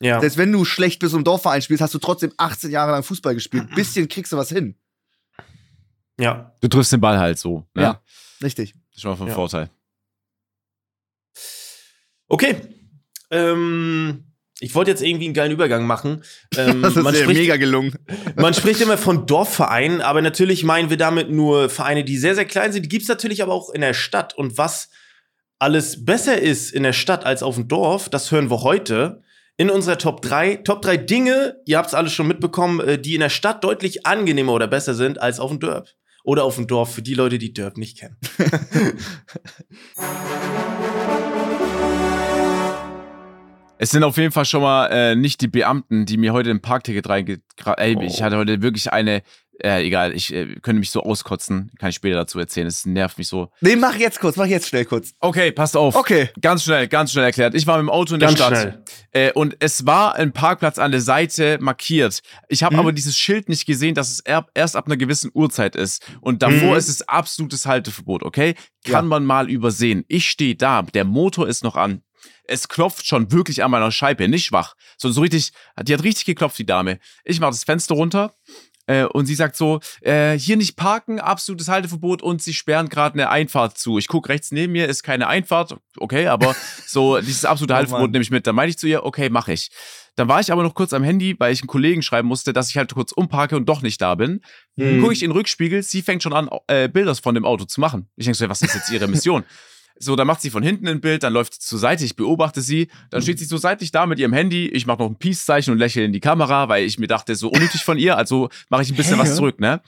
Ja. 0.00 0.20
Selbst 0.20 0.38
wenn 0.38 0.52
du 0.52 0.64
schlecht 0.64 1.00
bist 1.00 1.12
und 1.12 1.20
im 1.20 1.24
Dorfverein 1.24 1.60
spielst, 1.60 1.82
hast 1.82 1.92
du 1.92 1.98
trotzdem 1.98 2.32
18 2.38 2.70
Jahre 2.70 2.92
lang 2.92 3.02
Fußball 3.02 3.34
gespielt. 3.34 3.64
Ein 3.68 3.74
bisschen 3.74 4.08
kriegst 4.08 4.32
du 4.32 4.38
was 4.38 4.48
hin. 4.48 4.76
Ja. 6.18 6.54
Du 6.62 6.68
triffst 6.68 6.92
den 6.94 7.02
Ball 7.02 7.18
halt 7.18 7.38
so. 7.38 7.66
Ne? 7.74 7.82
Ja, 7.82 8.02
richtig. 8.42 8.72
Das 8.72 8.96
ist 8.96 9.02
schon 9.02 9.10
mal 9.10 9.16
von 9.16 9.28
ja. 9.28 9.34
Vorteil. 9.34 9.68
Okay. 12.28 12.56
Ähm, 13.30 14.24
ich 14.60 14.74
wollte 14.74 14.90
jetzt 14.90 15.02
irgendwie 15.02 15.26
einen 15.26 15.34
geilen 15.34 15.52
Übergang 15.52 15.86
machen. 15.86 16.22
Ähm, 16.56 16.82
das 16.82 16.96
ist 16.96 17.02
man 17.02 17.14
spricht, 17.14 17.40
mega 17.40 17.56
gelungen. 17.56 17.94
man 18.36 18.54
spricht 18.54 18.80
immer 18.80 18.96
von 18.96 19.26
Dorfvereinen, 19.26 20.00
aber 20.00 20.22
natürlich 20.22 20.64
meinen 20.64 20.90
wir 20.90 20.96
damit 20.96 21.30
nur 21.30 21.68
Vereine, 21.68 22.04
die 22.04 22.16
sehr, 22.16 22.34
sehr 22.34 22.44
klein 22.44 22.72
sind. 22.72 22.84
Die 22.84 22.88
gibt 22.88 23.02
es 23.02 23.08
natürlich 23.08 23.42
aber 23.42 23.52
auch 23.52 23.70
in 23.70 23.80
der 23.80 23.94
Stadt. 23.94 24.36
Und 24.36 24.56
was 24.56 24.90
alles 25.58 26.04
besser 26.04 26.40
ist 26.40 26.72
in 26.72 26.82
der 26.82 26.92
Stadt 26.92 27.26
als 27.26 27.42
auf 27.42 27.56
dem 27.56 27.68
Dorf, 27.68 28.08
das 28.08 28.30
hören 28.30 28.50
wir 28.50 28.62
heute 28.62 29.22
in 29.56 29.70
unserer 29.70 29.98
Top 29.98 30.22
3. 30.22 30.56
Top 30.56 30.82
3 30.82 30.96
Dinge, 30.98 31.56
ihr 31.64 31.78
habt 31.78 31.88
es 31.88 31.94
alles 31.94 32.12
schon 32.12 32.26
mitbekommen, 32.26 32.80
äh, 32.80 32.98
die 32.98 33.14
in 33.14 33.20
der 33.20 33.28
Stadt 33.28 33.64
deutlich 33.64 34.06
angenehmer 34.06 34.52
oder 34.52 34.66
besser 34.66 34.94
sind 34.94 35.20
als 35.20 35.40
auf 35.40 35.50
dem 35.50 35.60
Dorf. 35.60 35.94
Oder 36.22 36.44
auf 36.44 36.56
dem 36.56 36.66
Dorf 36.66 36.94
für 36.94 37.02
die 37.02 37.14
Leute, 37.14 37.36
die 37.36 37.52
Dörp 37.52 37.76
nicht 37.76 37.98
kennen. 37.98 38.16
Es 43.84 43.90
sind 43.90 44.02
auf 44.02 44.16
jeden 44.16 44.32
Fall 44.32 44.46
schon 44.46 44.62
mal 44.62 44.86
äh, 44.86 45.14
nicht 45.14 45.42
die 45.42 45.46
Beamten, 45.46 46.06
die 46.06 46.16
mir 46.16 46.32
heute 46.32 46.48
ein 46.48 46.62
Parkticket 46.62 47.06
reinge... 47.06 47.40
Ey, 47.76 47.96
oh. 47.98 48.00
ich 48.00 48.22
hatte 48.22 48.38
heute 48.38 48.62
wirklich 48.62 48.90
eine... 48.90 49.22
Äh, 49.62 49.84
egal, 49.84 50.14
ich 50.14 50.32
äh, 50.32 50.46
könnte 50.62 50.80
mich 50.80 50.90
so 50.90 51.02
auskotzen. 51.02 51.70
Kann 51.78 51.90
ich 51.90 51.94
später 51.94 52.16
dazu 52.16 52.38
erzählen. 52.38 52.66
Es 52.66 52.86
nervt 52.86 53.18
mich 53.18 53.28
so. 53.28 53.50
Nee, 53.60 53.76
mach 53.76 53.94
jetzt 53.96 54.20
kurz, 54.20 54.36
mach 54.36 54.46
jetzt 54.46 54.68
schnell 54.68 54.86
kurz. 54.86 55.12
Okay, 55.20 55.52
passt 55.52 55.76
auf. 55.76 55.94
Okay. 55.94 56.30
Ganz 56.40 56.64
schnell, 56.64 56.88
ganz 56.88 57.12
schnell 57.12 57.26
erklärt. 57.26 57.54
Ich 57.54 57.66
war 57.66 57.76
mit 57.76 57.82
dem 57.82 57.90
Auto 57.90 58.14
in 58.14 58.20
der 58.20 58.30
ganz 58.30 58.38
Stadt. 58.38 58.58
Schnell. 58.58 58.84
Äh, 59.12 59.32
und 59.32 59.54
es 59.60 59.84
war 59.84 60.14
ein 60.16 60.32
Parkplatz 60.32 60.78
an 60.78 60.90
der 60.90 61.02
Seite 61.02 61.58
markiert. 61.60 62.22
Ich 62.48 62.62
habe 62.62 62.76
mhm. 62.76 62.80
aber 62.80 62.92
dieses 62.92 63.18
Schild 63.18 63.50
nicht 63.50 63.66
gesehen, 63.66 63.94
dass 63.94 64.10
es 64.10 64.22
erst 64.54 64.76
ab 64.76 64.86
einer 64.86 64.96
gewissen 64.96 65.30
Uhrzeit 65.34 65.76
ist. 65.76 66.02
Und 66.22 66.42
davor 66.42 66.72
mhm. 66.72 66.78
ist 66.78 66.88
es 66.88 67.06
absolutes 67.06 67.66
Halteverbot, 67.66 68.22
okay? 68.22 68.54
Kann 68.82 69.04
ja. 69.04 69.08
man 69.08 69.26
mal 69.26 69.50
übersehen. 69.50 70.04
Ich 70.08 70.30
stehe 70.30 70.56
da, 70.56 70.82
der 70.82 71.04
Motor 71.04 71.46
ist 71.48 71.62
noch 71.62 71.76
an 71.76 72.00
es 72.46 72.68
klopft 72.68 73.06
schon 73.06 73.32
wirklich 73.32 73.62
an 73.64 73.70
meiner 73.70 73.90
Scheibe, 73.90 74.28
nicht 74.28 74.46
schwach, 74.46 74.74
sondern 74.96 75.14
so 75.14 75.20
richtig, 75.22 75.52
die 75.82 75.94
hat 75.94 76.02
richtig 76.02 76.24
geklopft, 76.24 76.58
die 76.58 76.66
Dame. 76.66 76.98
Ich 77.24 77.40
mache 77.40 77.50
das 77.50 77.64
Fenster 77.64 77.94
runter 77.94 78.34
äh, 78.86 79.04
und 79.04 79.26
sie 79.26 79.34
sagt 79.34 79.56
so, 79.56 79.80
äh, 80.02 80.38
hier 80.38 80.56
nicht 80.56 80.76
parken, 80.76 81.18
absolutes 81.18 81.68
Halteverbot 81.68 82.22
und 82.22 82.42
sie 82.42 82.52
sperren 82.52 82.88
gerade 82.88 83.14
eine 83.14 83.30
Einfahrt 83.30 83.78
zu. 83.78 83.98
Ich 83.98 84.08
gucke 84.08 84.28
rechts 84.28 84.52
neben 84.52 84.72
mir, 84.72 84.88
ist 84.88 85.02
keine 85.02 85.26
Einfahrt, 85.26 85.76
okay, 85.98 86.26
aber 86.26 86.54
so 86.86 87.18
dieses 87.20 87.44
absolute 87.44 87.72
oh 87.72 87.76
Halteverbot 87.76 88.08
oh 88.08 88.12
nehme 88.12 88.22
ich 88.22 88.30
mit. 88.30 88.46
Dann 88.46 88.54
meinte 88.54 88.70
ich 88.70 88.78
zu 88.78 88.86
ihr, 88.86 89.04
okay, 89.04 89.30
mache 89.30 89.52
ich. 89.52 89.70
Dann 90.16 90.28
war 90.28 90.38
ich 90.38 90.52
aber 90.52 90.62
noch 90.62 90.74
kurz 90.74 90.92
am 90.92 91.02
Handy, 91.02 91.34
weil 91.38 91.52
ich 91.52 91.62
einen 91.62 91.66
Kollegen 91.68 92.02
schreiben 92.02 92.28
musste, 92.28 92.52
dass 92.52 92.70
ich 92.70 92.76
halt 92.76 92.94
kurz 92.94 93.10
umparke 93.10 93.56
und 93.56 93.68
doch 93.68 93.82
nicht 93.82 94.00
da 94.00 94.14
bin. 94.14 94.42
Hm. 94.78 95.00
Gucke 95.00 95.12
ich 95.12 95.22
in 95.22 95.30
den 95.30 95.36
Rückspiegel, 95.36 95.82
sie 95.82 96.02
fängt 96.02 96.22
schon 96.22 96.32
an, 96.32 96.48
äh, 96.68 96.88
Bilder 96.88 97.14
von 97.16 97.34
dem 97.34 97.44
Auto 97.44 97.64
zu 97.64 97.80
machen. 97.80 98.08
Ich 98.16 98.26
denke 98.26 98.36
so, 98.36 98.48
was 98.48 98.62
ist 98.62 98.74
jetzt 98.74 98.90
ihre 98.90 99.08
Mission? 99.08 99.44
So, 99.96 100.16
dann 100.16 100.26
macht 100.26 100.40
sie 100.40 100.50
von 100.50 100.62
hinten 100.62 100.88
ein 100.88 101.00
Bild, 101.00 101.22
dann 101.22 101.32
läuft 101.32 101.54
sie 101.54 101.60
zur 101.60 101.78
Seite, 101.78 102.04
ich 102.04 102.16
beobachte 102.16 102.60
sie, 102.60 102.88
dann 103.10 103.22
steht 103.22 103.38
sie 103.38 103.44
so 103.44 103.56
seitlich 103.56 103.92
da 103.92 104.06
mit 104.06 104.18
ihrem 104.18 104.32
Handy, 104.32 104.66
ich 104.66 104.86
mache 104.86 104.98
noch 104.98 105.08
ein 105.08 105.18
Peace-Zeichen 105.18 105.72
und 105.72 105.78
lächle 105.78 106.04
in 106.04 106.12
die 106.12 106.20
Kamera, 106.20 106.68
weil 106.68 106.84
ich 106.84 106.98
mir 106.98 107.06
dachte, 107.06 107.34
so 107.36 107.48
unnötig 107.48 107.84
von 107.84 107.96
ihr, 107.96 108.16
also 108.16 108.48
mache 108.70 108.82
ich 108.82 108.90
ein 108.90 108.96
bisschen 108.96 109.18
was 109.18 109.36
zurück, 109.36 109.60
ne? 109.60 109.80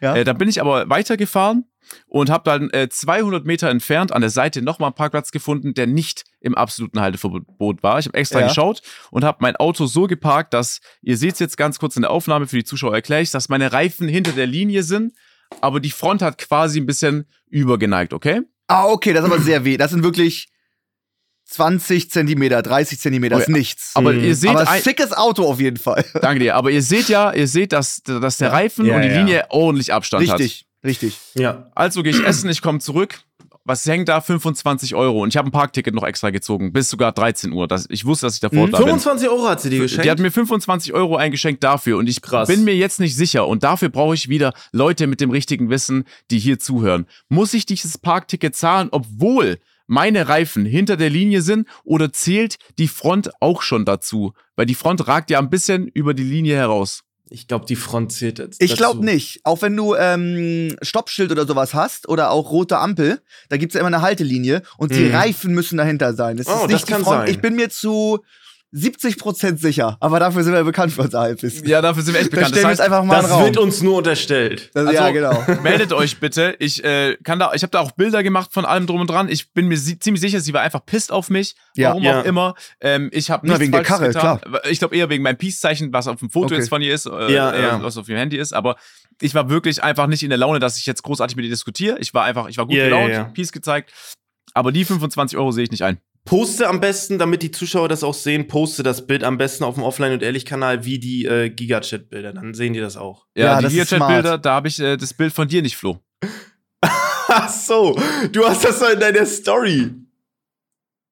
Ja. 0.00 0.16
Äh, 0.16 0.24
dann 0.24 0.36
bin 0.36 0.48
ich 0.48 0.60
aber 0.60 0.90
weitergefahren 0.90 1.64
und 2.06 2.30
habe 2.30 2.44
dann 2.44 2.70
äh, 2.70 2.88
200 2.88 3.44
Meter 3.44 3.68
entfernt 3.70 4.12
an 4.12 4.20
der 4.20 4.30
Seite 4.30 4.62
nochmal 4.62 4.88
einen 4.88 4.94
Parkplatz 4.94 5.30
gefunden, 5.30 5.74
der 5.74 5.86
nicht 5.86 6.24
im 6.40 6.54
absoluten 6.54 7.00
Halteverbot 7.00 7.82
war. 7.82 7.98
Ich 7.98 8.06
habe 8.06 8.18
extra 8.18 8.40
ja. 8.40 8.48
geschaut 8.48 8.82
und 9.10 9.24
habe 9.24 9.38
mein 9.40 9.56
Auto 9.56 9.86
so 9.86 10.06
geparkt, 10.06 10.54
dass, 10.54 10.80
ihr 11.02 11.16
seht 11.16 11.34
es 11.34 11.38
jetzt 11.38 11.56
ganz 11.56 11.78
kurz 11.78 11.96
in 11.96 12.02
der 12.02 12.10
Aufnahme, 12.10 12.46
für 12.46 12.56
die 12.56 12.64
Zuschauer 12.64 12.94
erkläre 12.94 13.22
ich 13.22 13.30
dass 13.30 13.48
meine 13.48 13.72
Reifen 13.72 14.08
hinter 14.08 14.32
der 14.32 14.46
Linie 14.46 14.82
sind, 14.82 15.14
aber 15.60 15.80
die 15.80 15.90
Front 15.90 16.22
hat 16.22 16.38
quasi 16.38 16.80
ein 16.80 16.86
bisschen 16.86 17.26
übergeneigt, 17.48 18.12
okay? 18.12 18.42
Ah, 18.66 18.86
okay, 18.86 19.12
das 19.12 19.24
ist 19.24 19.30
aber 19.30 19.40
sehr 19.40 19.64
weh. 19.64 19.76
Das 19.76 19.90
sind 19.90 20.02
wirklich 20.02 20.48
20 21.46 22.10
Zentimeter, 22.10 22.62
30 22.62 22.98
Zentimeter, 22.98 23.36
oh, 23.36 23.40
ist 23.40 23.48
nichts. 23.48 23.92
Aber 23.94 24.12
mhm. 24.12 24.24
ihr 24.24 24.34
seht. 24.34 24.50
Aber 24.50 24.68
ein 24.68 24.82
schickes 24.82 25.12
Auto 25.12 25.44
auf 25.44 25.60
jeden 25.60 25.76
Fall. 25.76 26.04
Danke 26.20 26.40
dir. 26.40 26.56
Aber 26.56 26.70
ihr 26.70 26.82
seht 26.82 27.08
ja, 27.08 27.32
ihr 27.32 27.46
seht, 27.46 27.72
dass, 27.72 28.02
dass 28.02 28.38
der 28.38 28.52
Reifen 28.52 28.86
ja, 28.86 28.96
und 28.96 29.02
die 29.02 29.08
ja. 29.08 29.18
Linie 29.18 29.46
ordentlich 29.50 29.92
Abstand 29.92 30.22
richtig, 30.22 30.32
hat. 30.32 30.40
Richtig, 30.84 31.12
richtig. 31.12 31.18
Ja. 31.34 31.70
Also 31.74 32.02
gehe 32.02 32.12
ich 32.12 32.24
essen, 32.24 32.48
ich 32.48 32.62
komme 32.62 32.78
zurück. 32.78 33.20
Was 33.64 33.86
hängt 33.86 34.08
da? 34.08 34.20
25 34.20 34.94
Euro. 34.94 35.22
Und 35.22 35.30
ich 35.30 35.36
habe 35.36 35.48
ein 35.48 35.52
Parkticket 35.52 35.94
noch 35.94 36.04
extra 36.04 36.30
gezogen, 36.30 36.72
bis 36.72 36.90
sogar 36.90 37.12
13 37.12 37.52
Uhr. 37.52 37.66
Das, 37.66 37.86
ich 37.88 38.04
wusste, 38.04 38.26
dass 38.26 38.34
ich 38.34 38.40
davor 38.40 38.66
mhm. 38.66 38.72
da 38.72 38.78
25 38.78 39.28
Euro 39.28 39.48
hat 39.48 39.60
sie 39.60 39.70
dir 39.70 39.80
geschenkt? 39.80 40.04
Die 40.04 40.10
hat 40.10 40.18
mir 40.18 40.30
25 40.30 40.92
Euro 40.92 41.16
eingeschenkt 41.16 41.64
dafür. 41.64 41.96
Und 41.96 42.08
ich 42.08 42.20
Krass. 42.20 42.48
bin 42.48 42.64
mir 42.64 42.76
jetzt 42.76 43.00
nicht 43.00 43.16
sicher. 43.16 43.48
Und 43.48 43.64
dafür 43.64 43.88
brauche 43.88 44.14
ich 44.14 44.28
wieder 44.28 44.52
Leute 44.72 45.06
mit 45.06 45.20
dem 45.20 45.30
richtigen 45.30 45.70
Wissen, 45.70 46.04
die 46.30 46.38
hier 46.38 46.58
zuhören. 46.58 47.06
Muss 47.28 47.54
ich 47.54 47.64
dieses 47.64 47.96
Parkticket 47.96 48.54
zahlen, 48.54 48.88
obwohl 48.90 49.58
meine 49.86 50.28
Reifen 50.28 50.66
hinter 50.66 50.96
der 50.96 51.10
Linie 51.10 51.42
sind 51.42 51.68
oder 51.84 52.12
zählt 52.12 52.56
die 52.78 52.88
Front 52.88 53.30
auch 53.40 53.62
schon 53.62 53.84
dazu? 53.84 54.34
Weil 54.56 54.66
die 54.66 54.74
Front 54.74 55.08
ragt 55.08 55.30
ja 55.30 55.38
ein 55.38 55.50
bisschen 55.50 55.88
über 55.88 56.12
die 56.12 56.22
Linie 56.22 56.56
heraus. 56.56 57.03
Ich 57.30 57.48
glaube, 57.48 57.64
die 57.66 57.76
Front 57.76 58.12
zählt 58.12 58.38
jetzt. 58.38 58.62
Ich 58.62 58.76
glaube 58.76 59.04
nicht. 59.04 59.40
Auch 59.44 59.62
wenn 59.62 59.76
du 59.76 59.94
ähm, 59.94 60.76
Stoppschild 60.82 61.32
oder 61.32 61.46
sowas 61.46 61.72
hast 61.72 62.08
oder 62.08 62.30
auch 62.30 62.50
rote 62.50 62.78
Ampel, 62.78 63.22
da 63.48 63.56
gibt 63.56 63.72
es 63.72 63.74
ja 63.74 63.80
immer 63.80 63.88
eine 63.88 64.02
Haltelinie 64.02 64.62
und 64.76 64.92
mhm. 64.92 64.96
die 64.96 65.08
Reifen 65.08 65.54
müssen 65.54 65.78
dahinter 65.78 66.14
sein. 66.14 66.36
Das 66.36 66.46
oh, 66.46 66.52
ist 66.52 66.66
nicht 66.68 66.82
das 66.82 66.86
kann 66.86 66.98
die 66.98 67.04
Front. 67.04 67.20
Sein. 67.20 67.28
Ich 67.30 67.40
bin 67.40 67.56
mir 67.56 67.70
zu 67.70 68.20
70% 68.74 69.58
sicher, 69.58 69.96
aber 70.00 70.18
dafür 70.18 70.42
sind 70.42 70.52
wir 70.52 70.64
bekannt 70.64 70.92
für 70.92 71.02
unser 71.02 71.20
Halbwissen. 71.20 71.68
Ja, 71.68 71.80
dafür 71.80 72.02
sind 72.02 72.14
wir 72.14 72.20
echt 72.20 72.32
bekannt. 72.32 72.56
Das, 72.56 72.64
heißt, 72.64 72.80
einfach 72.80 73.04
mal 73.04 73.22
das 73.22 73.38
wird 73.38 73.56
uns 73.56 73.82
nur 73.82 73.98
unterstellt. 73.98 74.70
Das, 74.74 74.88
also, 74.88 75.00
ja, 75.00 75.10
genau. 75.10 75.44
Meldet 75.62 75.92
euch 75.92 76.18
bitte. 76.18 76.56
Ich 76.58 76.82
äh, 76.82 77.16
kann 77.22 77.38
da, 77.38 77.52
ich 77.54 77.62
habe 77.62 77.70
da 77.70 77.78
auch 77.78 77.92
Bilder 77.92 78.24
gemacht 78.24 78.52
von 78.52 78.64
allem 78.64 78.88
drum 78.88 79.00
und 79.00 79.08
dran. 79.08 79.28
Ich 79.28 79.52
bin 79.52 79.68
mir 79.68 79.76
ziemlich 79.76 80.20
sicher, 80.20 80.40
sie 80.40 80.52
war 80.52 80.62
einfach 80.62 80.84
pisst 80.84 81.12
auf 81.12 81.30
mich. 81.30 81.54
Ja. 81.76 81.90
Warum 81.90 82.02
ja. 82.02 82.20
auch 82.20 82.24
immer. 82.24 82.54
Ähm, 82.80 83.10
ich 83.12 83.30
habe 83.30 83.46
nichts 83.46 83.60
wegen 83.60 83.70
der 83.70 83.84
Karre, 83.84 84.08
getan. 84.08 84.40
klar. 84.40 84.64
Ich 84.68 84.80
glaube 84.80 84.96
eher 84.96 85.08
wegen 85.08 85.22
meinem 85.22 85.38
Peace-Zeichen, 85.38 85.92
was 85.92 86.08
auf 86.08 86.18
dem 86.18 86.30
Foto 86.30 86.46
okay. 86.46 86.56
jetzt 86.56 86.68
von 86.68 86.82
ihr 86.82 86.94
ist, 86.94 87.06
äh, 87.06 87.32
ja, 87.32 87.52
äh, 87.52 87.62
ja. 87.62 87.82
was 87.82 87.96
auf 87.96 88.08
ihrem 88.08 88.18
Handy 88.18 88.38
ist. 88.38 88.52
Aber 88.52 88.74
ich 89.20 89.36
war 89.36 89.48
wirklich 89.48 89.84
einfach 89.84 90.08
nicht 90.08 90.24
in 90.24 90.30
der 90.30 90.38
Laune, 90.38 90.58
dass 90.58 90.78
ich 90.78 90.86
jetzt 90.86 91.04
großartig 91.04 91.36
mit 91.36 91.44
ihr 91.44 91.50
diskutiere. 91.50 91.96
Ich 92.00 92.12
war 92.12 92.24
einfach, 92.24 92.48
ich 92.48 92.58
war 92.58 92.66
gut 92.66 92.74
yeah, 92.74 92.86
gelaunt, 92.86 93.10
yeah. 93.10 93.24
Peace 93.24 93.52
gezeigt. 93.52 93.92
Aber 94.52 94.72
die 94.72 94.84
25 94.84 95.38
Euro 95.38 95.52
sehe 95.52 95.62
ich 95.62 95.70
nicht 95.70 95.84
ein. 95.84 95.98
Poste 96.24 96.68
am 96.68 96.80
besten, 96.80 97.18
damit 97.18 97.42
die 97.42 97.50
Zuschauer 97.50 97.88
das 97.88 98.02
auch 98.02 98.14
sehen, 98.14 98.46
poste 98.48 98.82
das 98.82 99.06
Bild 99.06 99.24
am 99.24 99.36
besten 99.36 99.64
auf 99.64 99.74
dem 99.74 99.84
Offline- 99.84 100.12
und 100.12 100.22
Ehrlich-Kanal 100.22 100.84
wie 100.84 100.98
die 100.98 101.26
äh, 101.26 101.50
Gigachat-Bilder. 101.50 102.32
Dann 102.32 102.54
sehen 102.54 102.72
die 102.72 102.80
das 102.80 102.96
auch. 102.96 103.26
Ja, 103.36 103.60
ja 103.60 103.68
die 103.68 103.74
Gigachat-Bilder, 103.74 104.38
da 104.38 104.54
habe 104.54 104.68
ich 104.68 104.80
äh, 104.80 104.96
das 104.96 105.12
Bild 105.12 105.32
von 105.32 105.48
dir 105.48 105.60
nicht, 105.60 105.76
Flo. 105.76 105.98
Ach 106.80 107.48
so, 107.48 107.98
du 108.32 108.46
hast 108.46 108.64
das 108.64 108.78
doch 108.78 108.90
in 108.90 109.00
deiner 109.00 109.26
Story. 109.26 109.90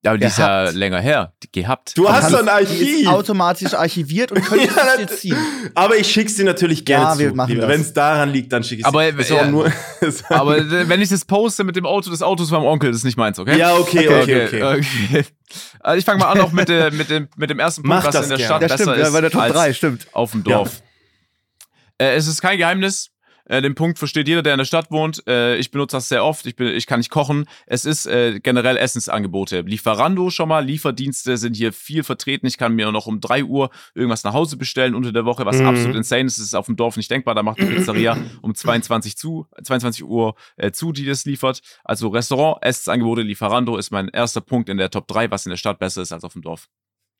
Ja, 0.04 0.10
aber 0.10 0.18
die 0.18 0.26
ist 0.26 0.38
ja 0.38 0.68
länger 0.70 1.00
her. 1.00 1.32
Die 1.44 1.52
gehabt. 1.52 1.96
Du 1.96 2.08
hast 2.10 2.30
so 2.30 2.36
ein 2.36 2.48
Archiv. 2.48 2.78
Die 2.78 3.02
ist 3.02 3.06
automatisch 3.06 3.72
archiviert 3.72 4.32
und 4.32 4.42
könntest 4.44 4.76
ja, 4.76 4.94
es 4.94 4.96
dir 4.96 5.06
ziehen. 5.06 5.36
Aber 5.76 5.96
ich 5.96 6.10
schick's 6.10 6.34
dir 6.34 6.44
natürlich 6.44 6.84
gerne 6.84 7.04
ja, 7.04 7.18
wir 7.18 7.34
machen 7.34 7.56
Wenn 7.56 7.80
es 7.80 7.92
daran 7.92 8.30
liegt, 8.30 8.52
dann 8.52 8.64
schick 8.64 8.80
ich 8.80 8.86
aber, 8.86 9.12
dir. 9.12 9.24
Ja, 9.24 9.46
nur, 9.46 9.70
aber 10.28 10.88
wenn 10.88 11.00
ich 11.00 11.08
das 11.08 11.24
poste 11.24 11.62
mit 11.62 11.76
dem 11.76 11.86
Auto 11.86 12.10
des 12.10 12.20
Autos 12.20 12.48
vom 12.48 12.64
Onkel, 12.64 12.90
das 12.90 12.98
ist 12.98 13.04
nicht 13.04 13.16
meins, 13.16 13.38
okay? 13.38 13.56
Ja, 13.56 13.76
okay, 13.76 14.08
okay, 14.08 14.22
okay. 14.22 14.62
okay. 14.62 14.78
okay. 15.12 15.24
Also 15.80 15.98
ich 15.98 16.04
fange 16.06 16.18
mal 16.18 16.30
an 16.30 16.40
auch 16.40 16.52
mit, 16.52 16.70
der, 16.70 16.90
mit, 16.92 17.10
dem, 17.10 17.28
mit 17.36 17.50
dem 17.50 17.58
ersten 17.58 17.82
Punkt, 17.82 17.94
Mach 17.94 18.06
was 18.06 18.22
in 18.22 18.30
der 18.30 18.38
Stadt 18.38 18.62
ja, 18.62 18.68
besser 18.68 18.84
stimmt, 18.84 18.96
ist 18.96 19.02
ja, 19.02 19.10
bei 19.10 19.20
der 19.20 19.30
Top 19.30 19.48
3, 19.48 19.72
stimmt. 19.74 20.06
auf 20.12 20.30
dem 20.30 20.44
Dorf. 20.44 20.80
Ja. 22.00 22.06
Äh, 22.06 22.14
es 22.14 22.26
ist 22.26 22.40
kein 22.40 22.56
Geheimnis, 22.56 23.11
äh, 23.52 23.60
den 23.60 23.74
Punkt 23.74 23.98
versteht 23.98 24.28
jeder, 24.28 24.42
der 24.42 24.54
in 24.54 24.58
der 24.58 24.64
Stadt 24.64 24.90
wohnt. 24.90 25.26
Äh, 25.28 25.56
ich 25.56 25.70
benutze 25.70 25.98
das 25.98 26.08
sehr 26.08 26.24
oft. 26.24 26.46
Ich, 26.46 26.56
bin, 26.56 26.68
ich 26.68 26.86
kann 26.86 27.00
nicht 27.00 27.10
kochen. 27.10 27.44
Es 27.66 27.84
ist 27.84 28.06
äh, 28.06 28.40
generell 28.40 28.78
Essensangebote. 28.78 29.60
Lieferando 29.60 30.30
schon 30.30 30.48
mal. 30.48 30.64
Lieferdienste 30.64 31.36
sind 31.36 31.54
hier 31.54 31.74
viel 31.74 32.02
vertreten. 32.02 32.46
Ich 32.46 32.56
kann 32.56 32.74
mir 32.74 32.90
noch 32.90 33.06
um 33.06 33.20
3 33.20 33.44
Uhr 33.44 33.68
irgendwas 33.94 34.24
nach 34.24 34.32
Hause 34.32 34.56
bestellen 34.56 34.94
unter 34.94 35.12
der 35.12 35.26
Woche, 35.26 35.44
was 35.44 35.58
mhm. 35.58 35.66
absolut 35.66 35.96
insane 35.96 36.24
ist. 36.24 36.38
Das 36.38 36.46
ist 36.46 36.54
auf 36.54 36.64
dem 36.64 36.76
Dorf 36.76 36.96
nicht 36.96 37.10
denkbar. 37.10 37.34
Da 37.34 37.42
macht 37.42 37.58
die 37.60 37.66
Pizzeria 37.66 38.16
um 38.40 38.54
22 38.54 39.18
zu, 39.18 39.46
22 39.62 40.04
Uhr 40.04 40.34
äh, 40.56 40.72
zu, 40.72 40.92
die 40.92 41.04
das 41.04 41.26
liefert. 41.26 41.60
Also 41.84 42.08
Restaurant, 42.08 42.56
Essensangebote, 42.62 43.20
Lieferando 43.20 43.76
ist 43.76 43.90
mein 43.90 44.08
erster 44.08 44.40
Punkt 44.40 44.70
in 44.70 44.78
der 44.78 44.88
Top 44.88 45.06
3, 45.08 45.30
was 45.30 45.44
in 45.44 45.50
der 45.50 45.58
Stadt 45.58 45.78
besser 45.78 46.00
ist 46.00 46.12
als 46.12 46.24
auf 46.24 46.32
dem 46.32 46.40
Dorf. 46.40 46.70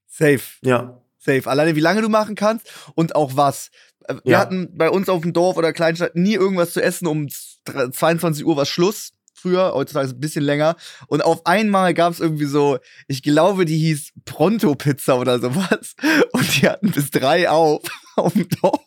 Safe. 0.06 0.40
Ja. 0.62 0.98
Safe. 1.24 1.48
Alleine 1.48 1.76
wie 1.76 1.80
lange 1.80 2.02
du 2.02 2.08
machen 2.08 2.34
kannst 2.34 2.68
und 2.94 3.14
auch 3.14 3.36
was. 3.36 3.70
Äh, 4.08 4.14
wir 4.24 4.32
ja. 4.32 4.38
hatten 4.40 4.76
bei 4.76 4.90
uns 4.90 5.08
auf 5.08 5.22
dem 5.22 5.32
Dorf 5.32 5.56
oder 5.56 5.72
Kleinstadt 5.72 6.16
nie 6.16 6.34
irgendwas 6.34 6.72
zu 6.72 6.82
essen. 6.82 7.06
Um 7.06 7.28
22 7.28 8.44
Uhr 8.44 8.56
war 8.56 8.66
Schluss. 8.66 9.12
Früher, 9.34 9.72
heutzutage 9.74 10.04
ist 10.04 10.12
es 10.12 10.16
ein 10.16 10.20
bisschen 10.20 10.44
länger. 10.44 10.76
Und 11.08 11.24
auf 11.24 11.46
einmal 11.46 11.94
gab 11.94 12.12
es 12.12 12.20
irgendwie 12.20 12.44
so, 12.44 12.78
ich 13.08 13.22
glaube, 13.22 13.64
die 13.64 13.76
hieß 13.76 14.12
Pronto-Pizza 14.24 15.18
oder 15.18 15.40
sowas. 15.40 15.94
Und 16.32 16.62
die 16.62 16.68
hatten 16.68 16.90
bis 16.92 17.10
drei 17.10 17.50
auf, 17.50 17.82
auf 18.16 18.34
dem 18.34 18.48
Dorf. 18.48 18.82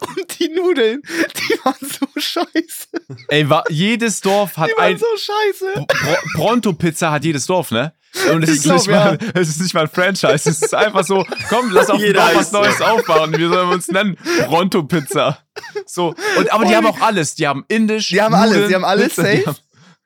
Und 0.00 0.38
die 0.38 0.48
Nudeln, 0.50 1.02
die 1.02 1.58
waren 1.64 1.74
so 1.80 2.06
scheiße. 2.16 3.26
Ey, 3.28 3.48
war, 3.48 3.64
jedes 3.68 4.20
Dorf 4.20 4.56
hat 4.56 4.70
die 4.70 4.76
waren 4.76 4.92
ein. 4.92 4.98
so 4.98 5.06
scheiße. 5.16 5.86
Pronto-Pizza 6.34 7.10
hat 7.10 7.24
jedes 7.24 7.46
Dorf, 7.46 7.72
ne? 7.72 7.92
Und 8.32 8.44
es 8.44 8.50
ist, 8.50 8.62
glaub, 8.64 8.76
nicht 8.76 8.90
mal, 8.90 9.18
ja. 9.20 9.28
es 9.34 9.48
ist 9.48 9.60
nicht 9.60 9.74
mal 9.74 9.82
ein 9.82 9.88
Franchise. 9.88 10.32
Es 10.34 10.46
ist 10.46 10.74
einfach 10.74 11.04
so, 11.04 11.24
komm, 11.48 11.70
lass 11.72 11.88
auf 11.88 12.00
Dorf 12.00 12.34
was 12.34 12.52
Neues 12.52 12.80
aufbauen. 12.80 13.32
Wie 13.32 13.42
sollen 13.48 13.68
wir 13.68 13.74
uns 13.74 13.88
nennen? 13.88 14.16
Pronto 14.46 14.82
Pizza. 14.82 15.38
So. 15.86 16.14
Und, 16.36 16.52
aber 16.52 16.66
die 16.66 16.76
haben 16.76 16.86
auch 16.86 17.00
alles. 17.00 17.34
Die 17.34 17.46
haben 17.46 17.64
Indisch. 17.68 18.08
Die 18.08 18.20
haben 18.20 18.32
Nudeln, 18.32 18.52
alles. 18.52 18.68
Die 18.68 18.74
haben 18.74 18.84
alles 18.84 19.14
Pizza, 19.14 19.22
safe. 19.22 19.56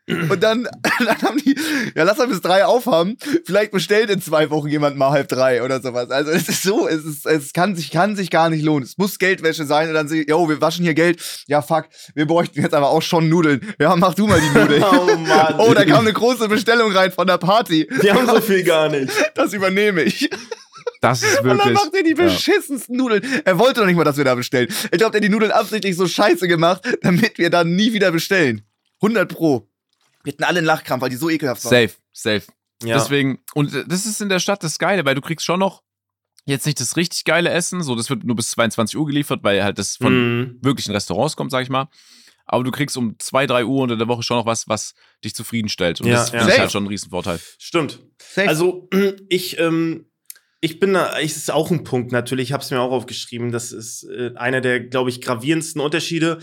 Und 0.09 0.43
dann, 0.43 0.69
dann 0.99 1.23
haben 1.23 1.39
die, 1.39 1.57
ja, 1.95 2.05
lass 2.05 2.19
mal 2.19 2.29
bis 2.29 2.41
drei 2.41 2.65
aufhaben. 2.65 3.17
Vielleicht 3.45 3.73
bestellt 3.73 4.09
in 4.11 4.21
zwei 4.21 4.51
Wochen 4.51 4.69
jemand 4.69 4.97
mal 4.97 5.11
halb 5.11 5.29
drei 5.29 5.63
oder 5.63 5.81
sowas. 5.81 6.11
Also 6.11 6.31
es 6.31 6.49
ist 6.49 6.63
so, 6.63 6.87
es 6.87 7.05
ist, 7.05 7.27
es 7.27 7.53
kann 7.53 7.75
sich, 7.75 7.91
kann 7.91 8.15
sich 8.15 8.31
gar 8.31 8.49
nicht 8.49 8.65
lohnen. 8.65 8.85
Es 8.85 8.99
muss 8.99 9.19
Geldwäsche 9.19 9.65
sein 9.65 9.89
und 9.89 9.95
dann 9.95 10.09
sie, 10.09 10.25
yo, 10.29 10.49
wir 10.49 10.61
waschen 10.61 10.85
hier 10.85 10.95
Geld. 10.95 11.21
Ja, 11.49 11.61
fuck, 11.61 11.87
wir 12.15 12.27
bräuchten 12.27 12.61
jetzt 12.61 12.75
aber 12.75 12.91
auch 12.91 13.03
schon 13.03 13.29
Nudeln. 13.29 13.61
Ja, 13.81 13.97
mach 13.97 14.15
du 14.15 14.27
mal 14.27 14.41
die 14.41 14.59
Nudeln. 14.59 14.83
oh 14.91 15.17
Mann. 15.17 15.55
Oh, 15.59 15.75
da 15.75 15.85
kam 15.85 16.01
eine 16.01 16.13
große 16.13 16.49
Bestellung 16.49 16.93
rein 16.93 17.11
von 17.11 17.27
der 17.27 17.39
Party. 17.39 17.89
Die 18.03 18.13
haben 18.13 18.27
so 18.27 18.41
viel 18.41 18.63
gar 18.63 18.89
nicht. 18.89 19.13
Das 19.35 19.53
übernehme 19.53 20.03
ich. 20.03 20.31
Das 21.01 21.23
ist 21.23 21.45
wirklich. 21.45 21.53
Und 21.53 21.65
dann 21.65 21.73
macht 21.75 21.95
er 21.95 22.03
die 22.03 22.15
beschissensten 22.15 22.95
ja. 22.95 23.03
Nudeln. 23.03 23.43
Er 23.45 23.59
wollte 23.59 23.81
doch 23.81 23.87
nicht 23.87 23.97
mal, 23.97 24.05
dass 24.05 24.17
wir 24.17 24.25
da 24.25 24.35
bestellen. 24.35 24.69
Ich 24.69 24.99
glaube, 24.99 25.13
der 25.13 25.19
hat 25.19 25.25
die 25.25 25.29
Nudeln 25.29 25.51
absichtlich 25.51 25.97
so 25.97 26.07
scheiße 26.07 26.49
gemacht, 26.49 26.83
damit 27.03 27.39
wir 27.39 27.51
dann 27.51 27.75
nie 27.75 27.93
wieder 27.93 28.11
bestellen. 28.13 28.63
100 29.03 29.29
Pro. 29.33 29.69
Wir 30.27 30.33
hatten 30.33 30.43
alle 30.43 30.59
einen 30.59 30.67
Lachkrampf, 30.67 31.03
weil 31.03 31.11
die 31.11 31.17
so 31.17 31.31
ekelhaft 31.31 31.65
waren. 31.65 31.71
Safe, 31.71 31.93
safe. 32.13 32.43
Ja. 32.83 32.99
Deswegen, 32.99 33.39
und 33.55 33.73
das 33.87 34.07
ist 34.07 34.21
in 34.21 34.29
der 34.29 34.41
Stadt 34.41 34.63
das 34.65 34.81
Geile, 34.81 35.05
weil 35.05 35.15
du 35.15 35.21
kriegst 35.21 35.47
schon 35.47 35.61
noch 35.61 35.85
jetzt 36.47 36.67
nicht 36.67 36.81
das 36.81 36.97
richtig 36.97 37.25
geile 37.25 37.51
Essen, 37.51 37.81
so 37.81 37.95
das 37.95 38.11
wird 38.11 38.25
nur 38.25 38.35
bis 38.35 38.51
22 38.51 38.97
Uhr 38.97 39.07
geliefert, 39.07 39.45
weil 39.45 39.63
halt 39.63 39.79
das 39.79 39.97
von 39.97 40.41
mm. 40.41 40.59
wirklichen 40.63 40.91
Restaurants 40.91 41.37
kommt, 41.37 41.53
sag 41.53 41.63
ich 41.63 41.69
mal. 41.69 41.89
Aber 42.45 42.65
du 42.65 42.73
kriegst 42.73 42.97
um 42.97 43.17
2, 43.19 43.47
3 43.47 43.65
Uhr 43.67 43.83
unter 43.83 43.97
der 43.97 44.09
Woche 44.09 44.25
schon 44.25 44.37
noch 44.37 44.47
was, 44.47 44.69
was 44.69 44.95
dich 45.25 45.35
zufriedenstellt. 45.35 46.01
Und 46.01 46.09
ja, 46.09 46.17
das 46.17 46.33
ja. 46.33 46.47
ist 46.47 46.59
halt 46.59 46.73
schon 46.73 46.85
ein 46.85 46.89
Riesenvorteil. 46.89 47.39
Stimmt. 47.59 48.01
Safe. 48.21 48.49
Also, 48.49 48.89
ich, 49.29 49.59
ähm, 49.61 50.11
ich 50.61 50.81
bin 50.81 50.93
da, 50.93 51.19
ich 51.21 51.37
ist 51.37 51.53
auch 51.53 51.71
ein 51.71 51.85
Punkt 51.85 52.11
natürlich, 52.11 52.49
ich 52.49 52.53
habe 52.53 52.65
es 52.65 52.71
mir 52.73 52.81
auch 52.81 52.91
aufgeschrieben. 52.91 53.53
Das 53.53 53.71
ist 53.71 54.05
äh, 54.05 54.33
einer 54.37 54.61
der, 54.61 54.81
glaube 54.81 55.11
ich, 55.11 55.21
gravierendsten 55.21 55.81
Unterschiede. 55.81 56.39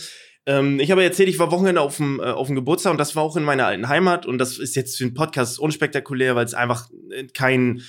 Ähm, 0.45 0.79
ich 0.79 0.91
habe 0.91 1.03
erzählt, 1.03 1.29
ich 1.29 1.39
war 1.39 1.51
Wochenende 1.51 1.81
auf 1.81 1.97
dem, 1.97 2.19
äh, 2.19 2.23
auf 2.23 2.47
dem 2.47 2.55
Geburtstag 2.55 2.91
und 2.91 2.97
das 2.97 3.15
war 3.15 3.23
auch 3.23 3.37
in 3.37 3.43
meiner 3.43 3.65
alten 3.65 3.87
Heimat 3.87 4.25
und 4.25 4.37
das 4.37 4.57
ist 4.57 4.75
jetzt 4.75 4.97
für 4.97 5.05
einen 5.05 5.13
Podcast 5.13 5.59
unspektakulär, 5.59 6.35
weil 6.35 6.45
es 6.45 6.53
einfach 6.53 6.89
äh, 7.11 7.25
kein 7.33 7.81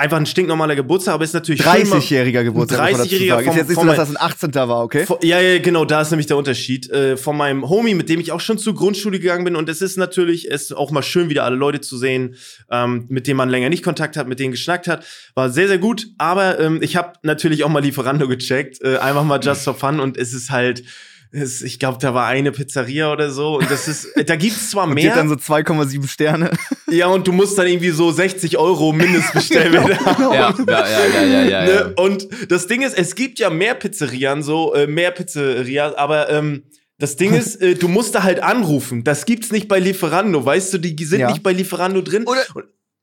einfach 0.00 0.16
ein 0.16 0.26
stinknormaler 0.26 0.76
Geburtstag, 0.76 1.14
aber 1.14 1.24
ist 1.24 1.34
natürlich 1.34 1.60
30-jähriger 1.60 2.42
Geburtstag. 2.42 2.94
30-jähriger. 2.94 3.50
Ist 3.50 3.56
jetzt 3.56 3.68
nicht 3.68 3.80
so, 3.80 3.86
dass 3.86 3.96
das 3.96 4.08
ein 4.08 4.16
18. 4.18 4.54
war, 4.54 4.82
okay? 4.82 5.04
Von, 5.04 5.18
ja, 5.22 5.40
ja, 5.40 5.58
genau, 5.58 5.84
da 5.84 6.00
ist 6.00 6.10
nämlich 6.10 6.26
der 6.26 6.38
Unterschied. 6.38 6.90
Äh, 6.90 7.18
von 7.18 7.36
meinem 7.36 7.68
Homie, 7.68 7.94
mit 7.94 8.08
dem 8.08 8.18
ich 8.18 8.32
auch 8.32 8.40
schon 8.40 8.56
zur 8.56 8.74
Grundschule 8.74 9.20
gegangen 9.20 9.44
bin 9.44 9.56
und 9.56 9.68
es 9.68 9.82
ist 9.82 9.98
natürlich, 9.98 10.50
es 10.50 10.72
auch 10.72 10.90
mal 10.90 11.02
schön, 11.02 11.28
wieder 11.28 11.44
alle 11.44 11.56
Leute 11.56 11.82
zu 11.82 11.98
sehen, 11.98 12.34
ähm, 12.70 13.04
mit 13.08 13.26
denen 13.26 13.36
man 13.36 13.50
länger 13.50 13.68
nicht 13.68 13.84
Kontakt 13.84 14.16
hat, 14.16 14.26
mit 14.26 14.40
denen 14.40 14.52
geschnackt 14.52 14.88
hat. 14.88 15.04
War 15.34 15.50
sehr, 15.50 15.68
sehr 15.68 15.78
gut, 15.78 16.06
aber 16.16 16.58
ähm, 16.58 16.80
ich 16.82 16.96
habe 16.96 17.12
natürlich 17.22 17.62
auch 17.62 17.68
mal 17.68 17.82
Lieferando 17.82 18.26
gecheckt, 18.26 18.82
äh, 18.82 18.96
einfach 18.96 19.24
mal 19.24 19.40
just 19.40 19.62
for 19.64 19.74
fun 19.74 20.00
und 20.00 20.16
es 20.16 20.32
ist 20.32 20.50
halt 20.50 20.82
ich 21.32 21.78
glaube, 21.78 21.98
da 22.00 22.12
war 22.12 22.26
eine 22.26 22.50
Pizzeria 22.50 23.12
oder 23.12 23.30
so. 23.30 23.58
Und 23.58 23.70
das 23.70 23.86
ist, 23.86 24.08
da 24.26 24.36
gibt 24.36 24.56
es 24.56 24.70
zwar 24.70 24.86
mehr. 24.88 25.12
Und 25.12 25.18
dann 25.18 25.28
so 25.28 25.34
2,7 25.36 26.08
Sterne. 26.08 26.50
Ja, 26.90 27.06
und 27.06 27.24
du 27.28 27.30
musst 27.30 27.56
dann 27.56 27.68
irgendwie 27.68 27.90
so 27.90 28.10
60 28.10 28.58
Euro 28.58 28.92
Mindestbestellwert 28.92 29.86
genau, 30.16 30.34
haben. 30.34 30.34
Ja, 30.34 30.88
ja, 30.88 30.88
ja, 30.88 31.06
ja, 31.06 31.22
ja, 31.22 31.42
ja, 31.44 31.64
ne? 31.64 31.94
Und 31.94 32.26
das 32.48 32.66
Ding 32.66 32.82
ist, 32.82 32.98
es 32.98 33.14
gibt 33.14 33.38
ja 33.38 33.48
mehr 33.48 33.76
Pizzerien, 33.76 34.42
so, 34.42 34.74
äh, 34.74 34.88
mehr 34.88 35.12
Pizzeria, 35.12 35.96
aber 35.96 36.28
ähm, 36.30 36.64
das 36.98 37.14
Ding 37.14 37.32
ist, 37.32 37.62
äh, 37.62 37.76
du 37.76 37.86
musst 37.86 38.16
da 38.16 38.24
halt 38.24 38.42
anrufen. 38.42 39.04
Das 39.04 39.24
gibt's 39.24 39.52
nicht 39.52 39.68
bei 39.68 39.78
Lieferando, 39.78 40.44
weißt 40.44 40.74
du, 40.74 40.78
die 40.78 41.04
sind 41.04 41.20
ja. 41.20 41.30
nicht 41.30 41.44
bei 41.44 41.52
Lieferando 41.52 42.02
drin. 42.02 42.24
Oder, 42.26 42.42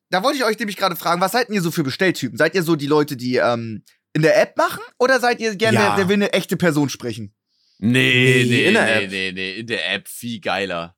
da 0.09 0.21
wollte 0.21 0.37
ich 0.37 0.43
euch 0.43 0.59
nämlich 0.59 0.75
gerade 0.75 0.97
fragen, 0.97 1.21
was 1.21 1.31
seid 1.31 1.49
ihr 1.49 1.61
so 1.61 1.71
für 1.71 1.83
Bestelltypen? 1.83 2.37
Seid 2.37 2.55
ihr 2.55 2.63
so 2.63 2.75
die 2.75 2.87
Leute, 2.87 3.15
die 3.15 3.37
ähm, 3.37 3.83
in 4.11 4.21
der 4.21 4.41
App 4.41 4.57
machen? 4.57 4.81
Oder 4.99 5.21
seid 5.21 5.39
ihr 5.39 5.55
gerne, 5.55 5.77
ja. 5.77 5.87
der, 5.87 5.95
der 5.95 6.09
will 6.09 6.15
eine 6.15 6.33
echte 6.33 6.57
Person 6.57 6.89
sprechen? 6.89 7.33
Nee, 7.79 8.45
nee, 8.47 8.65
in 8.65 8.73
der 8.73 8.85
nee, 8.85 9.03
App. 9.03 9.11
nee, 9.11 9.31
nee, 9.31 9.51
in 9.59 9.67
der 9.67 9.93
App 9.93 10.07
viel 10.07 10.39
geiler. 10.39 10.95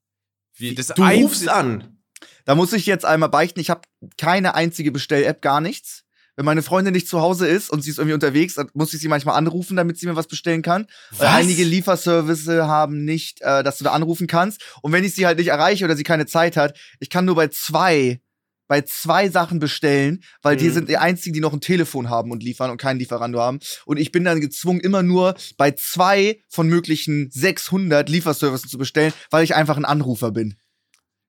Wie, 0.55 0.75
das 0.75 0.87
du 0.87 1.03
rufst 1.03 1.47
an. 1.47 1.97
Da 2.45 2.55
muss 2.55 2.73
ich 2.73 2.85
jetzt 2.85 3.05
einmal 3.05 3.29
beichten, 3.29 3.59
ich 3.59 3.69
habe 3.69 3.81
keine 4.17 4.55
einzige 4.55 4.91
Bestell-App, 4.91 5.41
gar 5.41 5.61
nichts. 5.61 6.03
Wenn 6.35 6.45
meine 6.45 6.63
Freundin 6.63 6.93
nicht 6.93 7.07
zu 7.07 7.19
Hause 7.19 7.47
ist 7.47 7.69
und 7.69 7.81
sie 7.81 7.89
ist 7.89 7.97
irgendwie 7.97 8.13
unterwegs, 8.13 8.55
dann 8.55 8.69
muss 8.73 8.93
ich 8.93 9.01
sie 9.01 9.09
manchmal 9.09 9.35
anrufen, 9.35 9.75
damit 9.75 9.99
sie 9.99 10.07
mir 10.07 10.15
was 10.15 10.27
bestellen 10.27 10.61
kann. 10.61 10.87
Was? 11.11 11.19
Weil 11.19 11.27
einige 11.27 11.65
Lieferservice 11.65 12.47
haben 12.47 13.03
nicht, 13.03 13.41
äh, 13.41 13.61
dass 13.61 13.77
du 13.77 13.83
da 13.83 13.91
anrufen 13.91 14.25
kannst. 14.25 14.63
Und 14.82 14.93
wenn 14.93 15.03
ich 15.03 15.13
sie 15.13 15.25
halt 15.25 15.38
nicht 15.38 15.49
erreiche 15.49 15.84
oder 15.84 15.97
sie 15.97 16.03
keine 16.03 16.27
Zeit 16.27 16.55
hat, 16.55 16.77
ich 17.01 17.09
kann 17.09 17.25
nur 17.25 17.36
bei 17.36 17.49
zwei 17.49 18.21
bei 18.70 18.82
zwei 18.84 19.30
Sachen 19.30 19.59
bestellen, 19.59 20.24
weil 20.41 20.55
mhm. 20.55 20.59
die 20.59 20.70
sind 20.70 20.89
die 20.89 20.97
einzigen, 20.97 21.34
die 21.34 21.41
noch 21.41 21.51
ein 21.51 21.59
Telefon 21.59 22.09
haben 22.09 22.32
und 22.32 22.43
liefern 22.43 22.70
und 22.70 22.80
keinen 22.80 22.99
Lieferando 22.99 23.41
haben. 23.41 23.59
Und 23.86 23.97
ich 23.97 24.13
bin 24.13 24.24
dann 24.24 24.39
gezwungen, 24.39 24.80
immer 24.80 25.03
nur 25.03 25.36
bei 25.57 25.72
zwei 25.72 26.39
von 26.47 26.70
möglichen 26.70 27.30
600 27.32 28.07
Lieferservices 28.07 28.70
zu 28.70 28.78
bestellen, 28.78 29.11
weil 29.32 29.43
ich 29.43 29.55
einfach 29.55 29.76
ein 29.76 29.86
Anrufer 29.86 30.32
bin. 30.32 30.55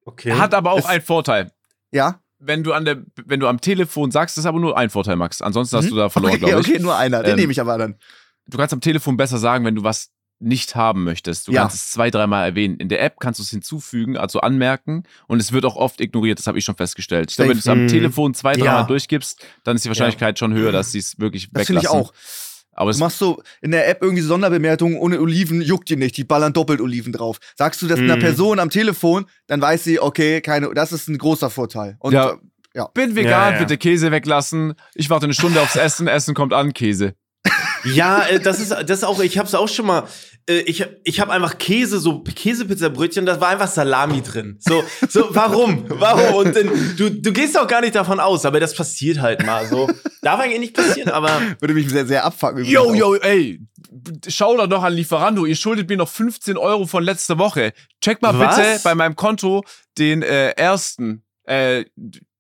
Okay. 0.05 0.34
Hat 0.34 0.55
aber 0.55 0.72
auch 0.72 0.80
es, 0.80 0.84
einen 0.84 1.03
Vorteil. 1.03 1.51
Ja. 1.91 2.20
Wenn 2.38 2.62
du, 2.62 2.74
an 2.74 2.84
der, 2.84 3.03
wenn 3.24 3.41
du 3.41 3.49
am 3.49 3.61
Telefon 3.61 4.11
sagst, 4.11 4.36
das 4.36 4.45
ist 4.45 4.49
aber 4.49 4.61
nur 4.61 4.76
ein 4.76 4.91
Vorteil, 4.91 5.16
Max. 5.16 5.41
Ansonsten 5.41 5.78
hast 5.78 5.86
mhm. 5.86 5.91
du 5.91 5.97
da 5.97 6.09
verloren, 6.11 6.34
okay, 6.34 6.45
glaube 6.45 6.61
ich. 6.61 6.68
Okay, 6.68 6.78
nur 6.78 6.97
einer. 6.97 7.22
Den 7.22 7.32
ähm, 7.32 7.36
nehme 7.38 7.53
ich 7.53 7.61
aber 7.61 7.78
dann. 7.78 7.97
Du 8.47 8.59
kannst 8.59 8.74
am 8.74 8.80
Telefon 8.82 9.16
besser 9.16 9.38
sagen, 9.38 9.64
wenn 9.64 9.74
du 9.74 9.82
was 9.82 10.11
nicht 10.41 10.74
haben 10.74 11.05
möchtest. 11.05 11.49
Du 11.49 11.53
ja. 11.53 11.62
kannst 11.62 11.76
es 11.76 11.91
zwei, 11.91 12.11
dreimal 12.11 12.47
erwähnen. 12.47 12.76
In 12.76 12.88
der 12.88 13.03
App 13.03 13.20
kannst 13.20 13.38
du 13.38 13.43
es 13.43 13.51
hinzufügen, 13.51 14.16
also 14.16 14.41
anmerken 14.41 15.05
und 15.26 15.41
es 15.41 15.53
wird 15.53 15.64
auch 15.64 15.76
oft 15.76 16.01
ignoriert, 16.01 16.38
das 16.38 16.47
habe 16.47 16.59
ich 16.59 16.64
schon 16.64 16.76
festgestellt. 16.76 17.30
Ich 17.30 17.36
glaube, 17.36 17.51
wenn 17.51 17.57
du 17.57 17.61
es 17.61 17.68
am 17.68 17.86
Telefon 17.88 18.34
zwei, 18.34 18.55
dreimal 18.55 18.80
ja. 18.80 18.86
durchgibst, 18.86 19.45
dann 19.64 19.76
ist 19.76 19.84
die 19.84 19.88
Wahrscheinlichkeit 19.88 20.36
ja. 20.36 20.38
schon 20.38 20.55
höher, 20.55 20.72
dass 20.72 20.93
sie 20.93 20.99
es 20.99 21.18
wirklich 21.18 21.51
das 21.51 21.68
weglassen. 21.68 21.74
Das 21.74 21.93
finde 21.93 22.03
ich 22.03 22.07
auch. 22.07 22.12
Aber 22.72 22.93
du 22.93 22.99
machst 22.99 23.18
so 23.18 23.43
in 23.61 23.72
der 23.72 23.88
App 23.88 23.99
irgendwie 24.01 24.22
Sonderbemerkungen 24.22 24.99
ohne 24.99 25.20
Oliven, 25.20 25.61
juckt 25.61 25.91
die 25.91 25.97
nicht, 25.97 26.16
die 26.16 26.24
ballern 26.24 26.55
doppelt 26.55 26.80
Oliven 26.80 27.12
drauf. 27.12 27.38
Sagst 27.57 27.82
du 27.82 27.86
das 27.86 28.01
mm. 28.01 28.05
einer 28.05 28.16
Person 28.16 28.59
am 28.59 28.70
Telefon, 28.70 29.26
dann 29.49 29.61
weiß 29.61 29.84
sie, 29.84 30.01
okay, 30.01 30.41
keine, 30.41 30.72
das 30.72 30.93
ist 30.93 31.09
ein 31.09 31.18
großer 31.18 31.51
Vorteil. 31.51 31.97
Und 31.99 32.14
ja. 32.14 32.38
ja. 32.74 32.86
Bin 32.95 33.16
vegan, 33.16 33.59
bitte 33.59 33.76
Käse 33.76 34.11
weglassen. 34.12 34.74
Ich 34.95 35.11
warte 35.11 35.24
eine 35.24 35.34
Stunde 35.34 35.61
aufs 35.61 35.76
Essen, 35.76 36.07
Essen 36.07 36.34
kommt 36.34 36.55
an, 36.55 36.72
Käse. 36.72 37.14
Ja, 37.84 38.22
äh, 38.26 38.41
das 38.41 38.61
ist 38.61 38.70
das 38.70 38.91
ist 38.91 39.05
auch, 39.05 39.20
ich 39.20 39.38
hab's 39.38 39.55
auch 39.55 39.68
schon 39.68 39.86
mal 39.86 40.01
äh, 40.01 40.30
ich, 40.47 40.84
ich 41.05 41.20
habe 41.20 41.32
einfach 41.32 41.59
Käse, 41.59 41.99
so 41.99 42.22
Käsepizzabrötchen, 42.22 43.26
da 43.26 43.41
war 43.41 43.49
einfach 43.49 43.68
Salami 43.68 44.22
drin. 44.22 44.57
So, 44.61 44.82
so 45.09 45.28
warum? 45.34 45.84
Warum? 45.88 46.47
Und 46.47 46.57
dann, 46.57 46.97
du, 46.97 47.11
du 47.11 47.32
gehst 47.32 47.59
auch 47.59 47.66
gar 47.66 47.80
nicht 47.80 47.95
davon 47.95 48.20
aus, 48.20 48.45
aber 48.45 48.61
das 48.61 48.74
passiert 48.74 49.20
halt 49.20 49.45
mal 49.45 49.66
so. 49.66 49.88
Darf 50.22 50.41
eigentlich 50.41 50.61
nicht 50.61 50.74
passieren, 50.74 51.11
aber. 51.11 51.41
Würde 51.61 51.74
mich 51.74 51.88
sehr, 51.88 52.07
sehr 52.07 52.24
abfucken. 52.24 52.64
Yo, 52.64 52.95
yo, 52.95 53.14
ey, 53.14 53.61
schau 54.28 54.57
doch 54.57 54.68
noch 54.68 54.82
an 54.82 54.93
Lieferando, 54.93 55.47
ihr 55.47 55.57
schuldet 55.57 55.88
mir 55.88 55.97
noch 55.97 56.09
15 56.09 56.57
Euro 56.57 56.86
von 56.86 57.05
letzter 57.05 57.38
Woche. 57.38 57.72
Check 58.01 58.22
mal 58.22 58.38
Was? 58.38 58.57
bitte 58.57 58.80
bei 58.84 58.95
meinem 58.95 59.16
Konto 59.16 59.62
den 59.99 60.22
äh, 60.22 60.51
ersten, 60.51 61.22
äh, 61.45 61.84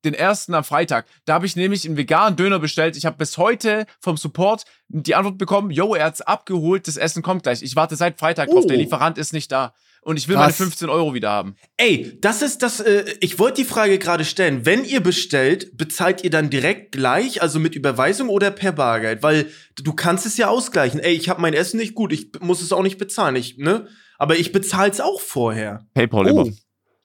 den 0.04 0.14
ersten 0.14 0.54
am 0.54 0.64
Freitag. 0.64 1.06
Da 1.24 1.34
habe 1.34 1.46
ich 1.46 1.56
nämlich 1.56 1.86
einen 1.86 1.96
veganen 1.96 2.36
Döner 2.36 2.58
bestellt. 2.58 2.96
Ich 2.96 3.06
habe 3.06 3.16
bis 3.16 3.38
heute 3.38 3.86
vom 4.00 4.16
Support 4.16 4.64
die 4.88 5.14
Antwort 5.14 5.38
bekommen, 5.38 5.70
yo, 5.70 5.94
er 5.94 6.06
hat's 6.06 6.20
abgeholt, 6.20 6.88
das 6.88 6.96
Essen 6.96 7.22
kommt 7.22 7.44
gleich. 7.44 7.62
Ich 7.62 7.76
warte 7.76 7.96
seit 7.96 8.18
Freitag 8.18 8.48
oh. 8.50 8.54
drauf, 8.54 8.66
der 8.66 8.76
Lieferant 8.76 9.18
ist 9.18 9.32
nicht 9.32 9.52
da. 9.52 9.72
Und 10.02 10.16
ich 10.16 10.28
will 10.28 10.36
Krass. 10.36 10.58
meine 10.58 10.70
15 10.70 10.88
Euro 10.88 11.12
wieder 11.12 11.30
haben. 11.30 11.56
Ey, 11.76 12.16
das 12.22 12.40
ist 12.40 12.62
das, 12.62 12.80
äh, 12.80 13.04
ich 13.20 13.38
wollte 13.38 13.60
die 13.62 13.68
Frage 13.68 13.98
gerade 13.98 14.24
stellen. 14.24 14.64
Wenn 14.64 14.84
ihr 14.84 15.02
bestellt, 15.02 15.76
bezahlt 15.76 16.24
ihr 16.24 16.30
dann 16.30 16.48
direkt 16.48 16.92
gleich, 16.92 17.42
also 17.42 17.58
mit 17.58 17.74
Überweisung 17.74 18.30
oder 18.30 18.50
per 18.50 18.72
Bargeld? 18.72 19.22
Weil 19.22 19.50
du 19.76 19.92
kannst 19.92 20.24
es 20.24 20.38
ja 20.38 20.48
ausgleichen. 20.48 21.00
Ey, 21.00 21.12
ich 21.12 21.28
habe 21.28 21.42
mein 21.42 21.52
Essen 21.52 21.76
nicht 21.76 21.94
gut, 21.94 22.12
ich 22.12 22.30
muss 22.40 22.62
es 22.62 22.72
auch 22.72 22.82
nicht 22.82 22.96
bezahlen, 22.96 23.36
ich, 23.36 23.58
ne? 23.58 23.88
Aber 24.16 24.36
ich 24.36 24.52
bezahle 24.52 24.90
es 24.90 25.00
auch 25.00 25.20
vorher. 25.20 25.86
PayPal 25.92 26.26
oh. 26.26 26.28
immer. 26.28 26.46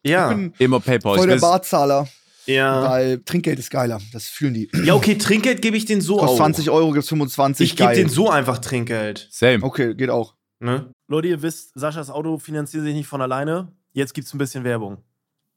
Ja. 0.05 0.39
immer 0.59 0.79
PayPal. 0.79 1.17
Voll 1.17 1.27
der 1.27 1.37
Barzahler. 1.37 2.07
Ja. 2.45 2.89
Weil 2.89 3.19
Trinkgeld 3.23 3.59
ist 3.59 3.69
geiler. 3.69 4.01
Das 4.13 4.27
fühlen 4.27 4.53
die. 4.53 4.69
Ja, 4.83 4.95
okay, 4.95 5.17
Trinkgeld 5.17 5.61
gebe 5.61 5.77
ich 5.77 5.85
den 5.85 6.01
so 6.01 6.17
Kostet 6.17 6.29
auch. 6.29 6.37
20 6.37 6.69
Euro 6.69 6.91
gibt's 6.91 7.09
25. 7.09 7.71
Ich 7.71 7.75
gebe 7.75 7.93
den 7.93 8.09
so 8.09 8.29
einfach 8.29 8.59
Trinkgeld. 8.59 9.27
Same. 9.31 9.63
Okay, 9.63 9.95
geht 9.95 10.09
auch. 10.09 10.35
Ne? 10.59 10.89
Leute, 11.07 11.27
ihr 11.27 11.41
wisst, 11.41 11.71
Saschas 11.75 12.09
Auto 12.09 12.37
finanziert 12.37 12.83
sich 12.83 12.93
nicht 12.93 13.07
von 13.07 13.21
alleine. 13.21 13.71
Jetzt 13.93 14.13
gibt's 14.13 14.33
ein 14.33 14.37
bisschen 14.37 14.63
Werbung. 14.63 14.97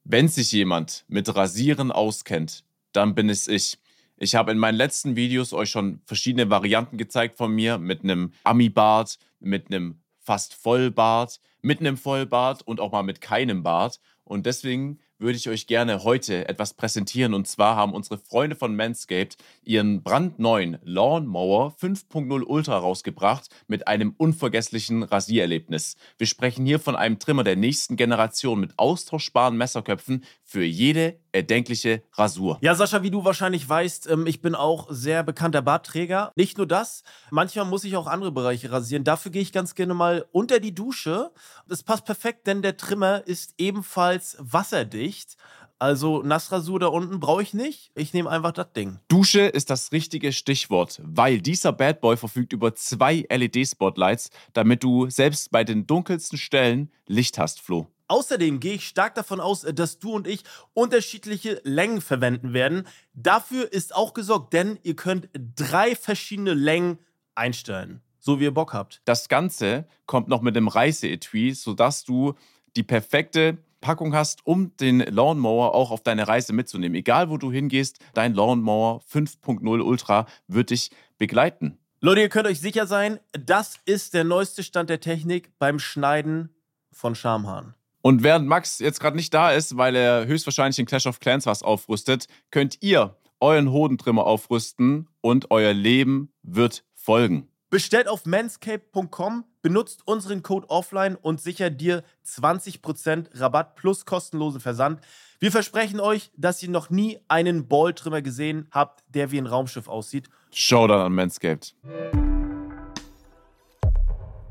Wenn 0.03 0.27
sich 0.27 0.51
jemand 0.51 1.05
mit 1.07 1.33
Rasieren 1.33 1.91
auskennt, 1.91 2.63
dann 2.91 3.15
bin 3.15 3.29
es 3.29 3.47
ich. 3.47 3.77
Ich 4.17 4.35
habe 4.35 4.51
in 4.51 4.57
meinen 4.57 4.75
letzten 4.75 5.15
Videos 5.15 5.53
euch 5.53 5.69
schon 5.69 6.01
verschiedene 6.05 6.49
Varianten 6.49 6.97
gezeigt 6.97 7.37
von 7.37 7.53
mir 7.53 7.77
mit 7.77 8.03
einem 8.03 8.33
Ami-Bart, 8.43 9.17
mit 9.39 9.67
einem 9.67 9.99
fast 10.19 10.53
Vollbart, 10.53 11.39
mit 11.61 11.79
einem 11.79 11.97
Vollbart 11.97 12.61
und 12.67 12.79
auch 12.79 12.91
mal 12.91 13.03
mit 13.03 13.21
keinem 13.21 13.63
Bart. 13.63 13.99
Und 14.25 14.45
deswegen 14.45 14.99
würde 15.19 15.37
ich 15.37 15.49
euch 15.49 15.67
gerne 15.67 16.03
heute 16.03 16.47
etwas 16.47 16.73
präsentieren. 16.73 17.33
Und 17.33 17.47
zwar 17.47 17.75
haben 17.75 17.93
unsere 17.93 18.17
Freunde 18.17 18.55
von 18.55 18.75
Manscaped 18.75 19.37
ihren 19.63 20.01
brandneuen 20.01 20.79
Lawnmower 20.83 21.75
5.0 21.79 22.43
Ultra 22.43 22.77
rausgebracht 22.77 23.49
mit 23.67 23.87
einem 23.87 24.15
unvergesslichen 24.17 25.03
Rasiererlebnis. 25.03 25.97
Wir 26.17 26.27
sprechen 26.27 26.65
hier 26.65 26.79
von 26.79 26.95
einem 26.95 27.19
Trimmer 27.19 27.43
der 27.43 27.57
nächsten 27.57 27.97
Generation 27.97 28.59
mit 28.59 28.73
austauschbaren 28.77 29.57
Messerköpfen 29.57 30.23
für 30.49 30.63
jede 30.63 31.19
erdenkliche 31.31 32.01
Rasur. 32.13 32.57
Ja, 32.61 32.73
Sascha, 32.73 33.03
wie 33.03 33.11
du 33.11 33.23
wahrscheinlich 33.23 33.69
weißt, 33.69 34.09
ähm, 34.09 34.25
ich 34.25 34.41
bin 34.41 34.55
auch 34.55 34.87
sehr 34.89 35.21
bekannter 35.21 35.61
Bartträger. 35.61 36.31
Nicht 36.35 36.57
nur 36.57 36.65
das, 36.65 37.03
manchmal 37.29 37.65
muss 37.65 37.83
ich 37.83 37.95
auch 37.95 38.07
andere 38.07 38.31
Bereiche 38.31 38.71
rasieren. 38.71 39.03
Dafür 39.03 39.31
gehe 39.31 39.43
ich 39.43 39.51
ganz 39.51 39.75
gerne 39.75 39.93
mal 39.93 40.25
unter 40.31 40.59
die 40.59 40.73
Dusche. 40.73 41.29
Das 41.67 41.83
passt 41.83 42.05
perfekt, 42.05 42.47
denn 42.47 42.63
der 42.63 42.77
Trimmer 42.77 43.27
ist 43.27 43.53
ebenfalls 43.59 44.37
wasserdicht. 44.39 45.37
Also 45.77 46.23
Nassrasur 46.23 46.79
da 46.79 46.87
unten 46.87 47.19
brauche 47.19 47.43
ich 47.43 47.53
nicht. 47.53 47.91
Ich 47.93 48.13
nehme 48.13 48.31
einfach 48.31 48.51
das 48.51 48.73
Ding. 48.73 48.97
Dusche 49.07 49.41
ist 49.41 49.69
das 49.69 49.91
richtige 49.91 50.33
Stichwort, 50.33 50.99
weil 51.03 51.41
dieser 51.41 51.73
Bad 51.73 52.01
Boy 52.01 52.17
verfügt 52.17 52.53
über 52.53 52.73
zwei 52.73 53.23
LED-Spotlights, 53.29 54.31
damit 54.53 54.83
du 54.83 55.11
selbst 55.11 55.51
bei 55.51 55.63
den 55.63 55.85
dunkelsten 55.85 56.39
Stellen 56.39 56.91
Licht 57.05 57.37
hast, 57.37 57.61
Flo. 57.61 57.87
Außerdem 58.09 58.59
gehe 58.59 58.73
ich 58.73 58.87
stark 58.87 59.13
davon 59.15 59.39
aus, 59.39 59.61
dass 59.61 59.99
du 59.99 60.13
und 60.13 60.27
ich 60.27 60.43
unterschiedliche 60.73 61.61
Längen 61.63 62.01
verwenden 62.01 62.53
werden. 62.53 62.87
Dafür 63.13 63.71
ist 63.71 63.95
auch 63.95 64.13
gesorgt, 64.13 64.51
denn 64.53 64.79
ihr 64.81 64.95
könnt 64.95 65.29
drei 65.55 65.95
verschiedene 65.95 66.55
Längen 66.55 66.97
einstellen, 67.35 68.01
so 68.19 68.39
wie 68.39 68.45
ihr 68.45 68.53
Bock 68.53 68.73
habt. 68.73 69.01
Das 69.05 69.29
Ganze 69.29 69.87
kommt 70.07 70.27
noch 70.27 70.41
mit 70.41 70.57
einem 70.57 70.67
Reiseetui, 70.67 71.53
sodass 71.53 72.03
du 72.03 72.33
die 72.75 72.83
perfekte 72.83 73.59
Packung 73.79 74.15
hast, 74.15 74.45
um 74.45 74.75
den 74.77 74.99
Lawnmower 74.99 75.75
auch 75.75 75.91
auf 75.91 76.01
deine 76.01 76.27
Reise 76.27 76.51
mitzunehmen. 76.51 76.95
Egal 76.95 77.29
wo 77.29 77.37
du 77.37 77.51
hingehst, 77.51 77.99
dein 78.15 78.33
Lawnmower 78.33 79.01
5.0 79.09 79.81
Ultra 79.81 80.25
wird 80.47 80.71
dich 80.71 80.89
begleiten. 81.19 81.77
Leute, 82.01 82.21
ihr 82.21 82.29
könnt 82.29 82.47
euch 82.47 82.59
sicher 82.59 82.87
sein, 82.87 83.19
das 83.33 83.75
ist 83.85 84.15
der 84.15 84.23
neueste 84.23 84.63
Stand 84.63 84.89
der 84.89 84.99
Technik 84.99 85.51
beim 85.59 85.79
Schneiden 85.79 86.49
von 86.91 87.13
Schamhaaren. 87.13 87.75
Und 88.01 88.23
während 88.23 88.47
Max 88.47 88.79
jetzt 88.79 88.99
gerade 88.99 89.17
nicht 89.17 89.33
da 89.33 89.51
ist, 89.51 89.75
weil 89.75 89.95
er 89.95 90.25
höchstwahrscheinlich 90.25 90.79
in 90.79 90.85
Clash 90.85 91.05
of 91.05 91.19
Clans 91.19 91.45
was 91.45 91.63
aufrüstet, 91.63 92.27
könnt 92.49 92.77
ihr 92.81 93.15
euren 93.41 93.71
Hodentrimmer 93.71 94.25
aufrüsten 94.25 95.07
und 95.21 95.51
euer 95.51 95.73
Leben 95.73 96.31
wird 96.43 96.83
folgen. 96.95 97.47
Bestellt 97.69 98.07
auf 98.07 98.25
manscape.com, 98.25 99.45
benutzt 99.61 100.01
unseren 100.07 100.41
Code 100.41 100.69
offline 100.69 101.15
und 101.15 101.39
sichert 101.39 101.79
dir 101.79 102.03
20% 102.25 103.39
Rabatt 103.39 103.75
plus 103.75 104.05
kostenlosen 104.05 104.59
Versand. 104.59 105.01
Wir 105.39 105.51
versprechen 105.51 105.99
euch, 105.99 106.31
dass 106.35 106.63
ihr 106.63 106.69
noch 106.69 106.89
nie 106.89 107.19
einen 107.27 107.67
Balltrimmer 107.67 108.21
gesehen 108.21 108.67
habt, 108.71 109.03
der 109.07 109.31
wie 109.31 109.37
ein 109.37 109.45
Raumschiff 109.45 109.87
aussieht. 109.87 110.29
Showdown 110.51 111.01
an 111.01 111.13
Manscaped. 111.13 111.75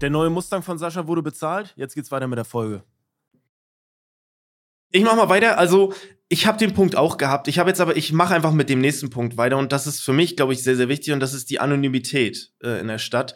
Der 0.00 0.10
neue 0.10 0.30
Mustang 0.30 0.62
von 0.62 0.78
Sascha 0.78 1.06
wurde 1.08 1.22
bezahlt. 1.22 1.72
Jetzt 1.76 1.94
geht's 1.94 2.12
weiter 2.12 2.28
mit 2.28 2.36
der 2.36 2.44
Folge. 2.44 2.84
Ich 4.90 5.02
mach 5.02 5.16
mal 5.16 5.28
weiter. 5.28 5.58
Also, 5.58 5.92
ich 6.28 6.46
habe 6.46 6.58
den 6.58 6.74
Punkt 6.74 6.96
auch 6.96 7.16
gehabt. 7.16 7.48
Ich 7.48 7.58
habe 7.58 7.70
jetzt 7.70 7.80
aber, 7.80 7.96
ich 7.96 8.12
mache 8.12 8.34
einfach 8.34 8.52
mit 8.52 8.68
dem 8.68 8.80
nächsten 8.80 9.10
Punkt 9.10 9.36
weiter. 9.36 9.56
Und 9.56 9.72
das 9.72 9.86
ist 9.86 10.00
für 10.00 10.12
mich, 10.12 10.36
glaube 10.36 10.52
ich, 10.52 10.62
sehr, 10.62 10.76
sehr 10.76 10.88
wichtig. 10.88 11.12
Und 11.12 11.20
das 11.20 11.34
ist 11.34 11.50
die 11.50 11.60
Anonymität 11.60 12.52
äh, 12.62 12.80
in 12.80 12.88
der 12.88 12.98
Stadt. 12.98 13.34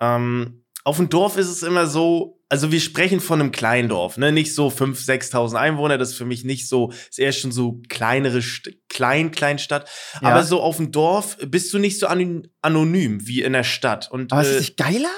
Ähm, 0.00 0.64
auf 0.84 0.98
dem 0.98 1.08
Dorf 1.08 1.38
ist 1.38 1.48
es 1.48 1.62
immer 1.62 1.86
so, 1.86 2.42
also 2.50 2.70
wir 2.70 2.80
sprechen 2.80 3.20
von 3.20 3.40
einem 3.40 3.52
Kleindorf, 3.52 4.18
ne? 4.18 4.32
Nicht 4.32 4.54
so 4.54 4.68
5.000, 4.68 5.30
6.000 5.32 5.54
Einwohner, 5.54 5.96
das 5.96 6.10
ist 6.10 6.16
für 6.16 6.26
mich 6.26 6.44
nicht 6.44 6.68
so, 6.68 6.92
ist 7.08 7.18
eher 7.18 7.32
schon 7.32 7.52
so 7.52 7.80
kleinere, 7.88 8.42
St 8.42 8.70
klein, 8.90 9.30
Kleinstadt. 9.30 9.88
Ja. 10.20 10.28
Aber 10.28 10.44
so 10.44 10.60
auf 10.60 10.76
dem 10.76 10.92
Dorf 10.92 11.38
bist 11.46 11.72
du 11.72 11.78
nicht 11.78 11.98
so 11.98 12.06
anonym 12.06 13.26
wie 13.26 13.42
in 13.42 13.54
der 13.54 13.64
Stadt. 13.64 14.10
Und, 14.10 14.30
Aber 14.30 14.42
äh, 14.42 14.44
ist 14.44 14.52
das 14.52 14.60
nicht 14.60 14.76
geiler? 14.76 15.14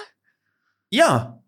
Ja. 0.88 1.42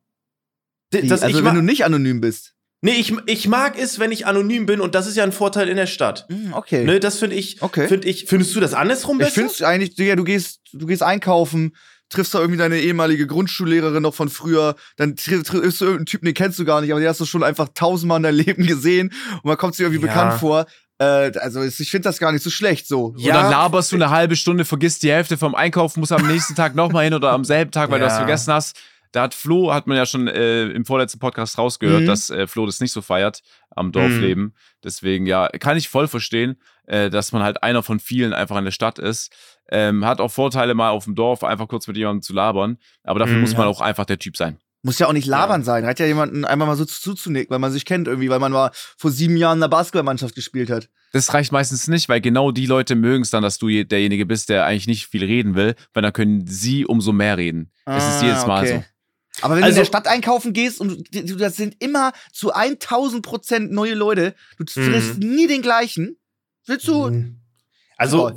Das, 0.90 1.22
also 1.22 1.44
wenn 1.44 1.54
du 1.54 1.62
nicht 1.62 1.84
anonym 1.84 2.20
bist. 2.20 2.56
Nee, 2.80 2.92
ich, 2.92 3.12
ich 3.26 3.48
mag 3.48 3.76
es, 3.76 3.98
wenn 3.98 4.12
ich 4.12 4.26
anonym 4.26 4.66
bin 4.66 4.80
und 4.80 4.94
das 4.94 5.08
ist 5.08 5.16
ja 5.16 5.24
ein 5.24 5.32
Vorteil 5.32 5.68
in 5.68 5.76
der 5.76 5.86
Stadt. 5.86 6.26
Mm, 6.28 6.52
okay. 6.52 6.84
Ne, 6.84 7.00
das 7.00 7.18
finde 7.18 7.34
ich, 7.34 7.60
okay. 7.60 7.88
Find 7.88 8.04
ich, 8.04 8.26
findest 8.26 8.54
du 8.54 8.60
das 8.60 8.72
andersrum 8.72 9.18
besser? 9.18 9.28
Ich 9.28 9.52
finde 9.52 9.66
eigentlich, 9.66 9.98
ja, 9.98 10.14
du 10.14 10.22
gehst, 10.22 10.60
du 10.72 10.86
gehst 10.86 11.02
einkaufen, 11.02 11.74
triffst 12.08 12.34
da 12.34 12.38
irgendwie 12.38 12.58
deine 12.58 12.78
ehemalige 12.78 13.26
Grundschullehrerin 13.26 14.02
noch 14.02 14.14
von 14.14 14.28
früher, 14.28 14.76
dann 14.96 15.16
triffst 15.16 15.52
du 15.52 15.58
irgendeinen 15.60 16.06
Typen, 16.06 16.26
den 16.26 16.34
kennst 16.34 16.58
du 16.58 16.64
gar 16.64 16.80
nicht, 16.80 16.92
aber 16.92 17.00
den 17.00 17.08
hast 17.08 17.20
du 17.20 17.24
schon 17.24 17.42
einfach 17.42 17.68
tausendmal 17.74 18.18
in 18.18 18.22
deinem 18.22 18.36
Leben 18.36 18.66
gesehen 18.66 19.12
und 19.34 19.44
man 19.44 19.56
kommt 19.56 19.74
sich 19.74 19.84
irgendwie 19.84 20.06
ja. 20.06 20.12
bekannt 20.12 20.38
vor. 20.38 20.66
Äh, 20.98 21.32
also 21.38 21.62
ich 21.62 21.90
finde 21.90 22.08
das 22.08 22.18
gar 22.18 22.30
nicht 22.30 22.42
so 22.42 22.50
schlecht 22.50 22.86
so. 22.86 23.14
Ja. 23.16 23.34
Und 23.34 23.42
dann 23.42 23.50
laberst 23.50 23.90
du 23.90 23.96
eine 23.96 24.10
halbe 24.10 24.36
Stunde, 24.36 24.64
vergisst 24.64 25.02
die 25.02 25.10
Hälfte 25.10 25.36
vom 25.36 25.54
Einkauf, 25.54 25.96
musst 25.96 26.12
am 26.12 26.26
nächsten 26.26 26.54
Tag 26.54 26.74
nochmal 26.74 27.04
hin 27.04 27.14
oder 27.14 27.32
am 27.32 27.44
selben 27.44 27.70
Tag, 27.72 27.90
weil 27.90 28.00
ja. 28.00 28.06
du 28.06 28.10
das 28.10 28.18
vergessen 28.18 28.52
hast. 28.52 28.76
Da 29.12 29.22
hat 29.22 29.34
Flo, 29.34 29.72
hat 29.72 29.86
man 29.86 29.96
ja 29.96 30.06
schon 30.06 30.28
äh, 30.28 30.66
im 30.66 30.84
vorletzten 30.84 31.18
Podcast 31.18 31.58
rausgehört, 31.58 32.02
mhm. 32.02 32.06
dass 32.06 32.30
äh, 32.30 32.46
Flo 32.46 32.66
das 32.66 32.80
nicht 32.80 32.92
so 32.92 33.02
feiert 33.02 33.42
am 33.70 33.92
Dorfleben. 33.92 34.44
Mhm. 34.44 34.52
Deswegen, 34.84 35.26
ja, 35.26 35.48
kann 35.48 35.76
ich 35.76 35.88
voll 35.88 36.08
verstehen, 36.08 36.56
äh, 36.86 37.10
dass 37.10 37.32
man 37.32 37.42
halt 37.42 37.62
einer 37.62 37.82
von 37.82 38.00
vielen 38.00 38.32
einfach 38.32 38.56
in 38.56 38.64
der 38.64 38.72
Stadt 38.72 38.98
ist. 38.98 39.32
Ähm, 39.70 40.04
hat 40.04 40.20
auch 40.20 40.30
Vorteile, 40.30 40.74
mal 40.74 40.90
auf 40.90 41.04
dem 41.04 41.14
Dorf 41.14 41.44
einfach 41.44 41.68
kurz 41.68 41.86
mit 41.86 41.96
jemandem 41.96 42.22
zu 42.22 42.32
labern. 42.32 42.78
Aber 43.04 43.18
dafür 43.18 43.36
mhm, 43.36 43.42
muss 43.42 43.52
man 43.52 43.62
ja. 43.62 43.68
auch 43.68 43.80
einfach 43.80 44.04
der 44.04 44.18
Typ 44.18 44.36
sein. 44.36 44.58
Muss 44.82 44.98
ja 45.00 45.08
auch 45.08 45.12
nicht 45.12 45.26
labern 45.26 45.62
ja. 45.62 45.64
sein. 45.64 45.86
Hat 45.86 45.98
ja 45.98 46.06
jemanden 46.06 46.44
einmal 46.44 46.68
mal 46.68 46.76
so 46.76 46.84
zuzunicken, 46.84 47.50
weil 47.50 47.58
man 47.58 47.72
sich 47.72 47.84
kennt 47.84 48.06
irgendwie, 48.06 48.30
weil 48.30 48.38
man 48.38 48.52
mal 48.52 48.70
vor 48.96 49.10
sieben 49.10 49.36
Jahren 49.36 49.56
in 49.56 49.62
der 49.62 49.68
Basketballmannschaft 49.68 50.34
gespielt 50.34 50.70
hat. 50.70 50.88
Das 51.12 51.34
reicht 51.34 51.52
meistens 51.52 51.88
nicht, 51.88 52.08
weil 52.08 52.20
genau 52.20 52.52
die 52.52 52.66
Leute 52.66 52.94
mögen 52.94 53.22
es 53.22 53.30
dann, 53.30 53.42
dass 53.42 53.58
du 53.58 53.68
derjenige 53.84 54.24
bist, 54.24 54.50
der 54.50 54.66
eigentlich 54.66 54.86
nicht 54.86 55.06
viel 55.06 55.24
reden 55.24 55.54
will, 55.54 55.74
weil 55.94 56.02
dann 56.02 56.12
können 56.12 56.46
sie 56.46 56.86
umso 56.86 57.12
mehr 57.12 57.36
reden. 57.36 57.72
Ah, 57.86 57.96
es 57.96 58.16
ist 58.16 58.22
jedes 58.22 58.46
Mal 58.46 58.64
okay. 58.64 58.76
so. 58.78 58.84
Aber 59.40 59.56
wenn 59.56 59.64
also, 59.64 59.76
du 59.76 59.80
in 59.80 59.84
der 59.84 59.88
Stadt 59.88 60.06
einkaufen 60.06 60.52
gehst 60.52 60.80
und 60.80 61.04
du, 61.12 61.36
das 61.36 61.56
sind 61.56 61.76
immer 61.78 62.12
zu 62.32 62.52
1000 62.52 63.22
Prozent 63.24 63.72
neue 63.72 63.94
Leute, 63.94 64.34
du 64.56 64.64
triffst 64.64 65.18
mhm. 65.18 65.34
nie 65.34 65.46
den 65.46 65.62
gleichen, 65.62 66.16
willst 66.66 66.88
du. 66.88 67.10
Mhm. 67.10 67.40
Also, 67.96 68.32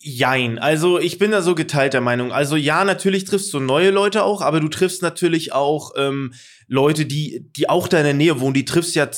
Jein. 0.00 0.58
Also 0.60 1.00
ich 1.00 1.18
bin 1.18 1.32
da 1.32 1.42
so 1.42 1.56
geteilter 1.56 2.00
Meinung. 2.00 2.30
Also 2.30 2.54
ja, 2.54 2.84
natürlich 2.84 3.24
triffst 3.24 3.52
du 3.52 3.58
neue 3.58 3.90
Leute 3.90 4.22
auch, 4.22 4.40
aber 4.40 4.60
du 4.60 4.68
triffst 4.68 5.02
natürlich 5.02 5.52
auch 5.52 5.92
ähm, 5.96 6.32
Leute, 6.68 7.06
die, 7.06 7.44
die 7.56 7.68
auch 7.68 7.88
da 7.88 7.98
in 7.98 8.04
der 8.04 8.14
Nähe 8.14 8.38
wohnen. 8.38 8.54
Die 8.54 8.64
triffst 8.64 8.94
ja 8.94 9.10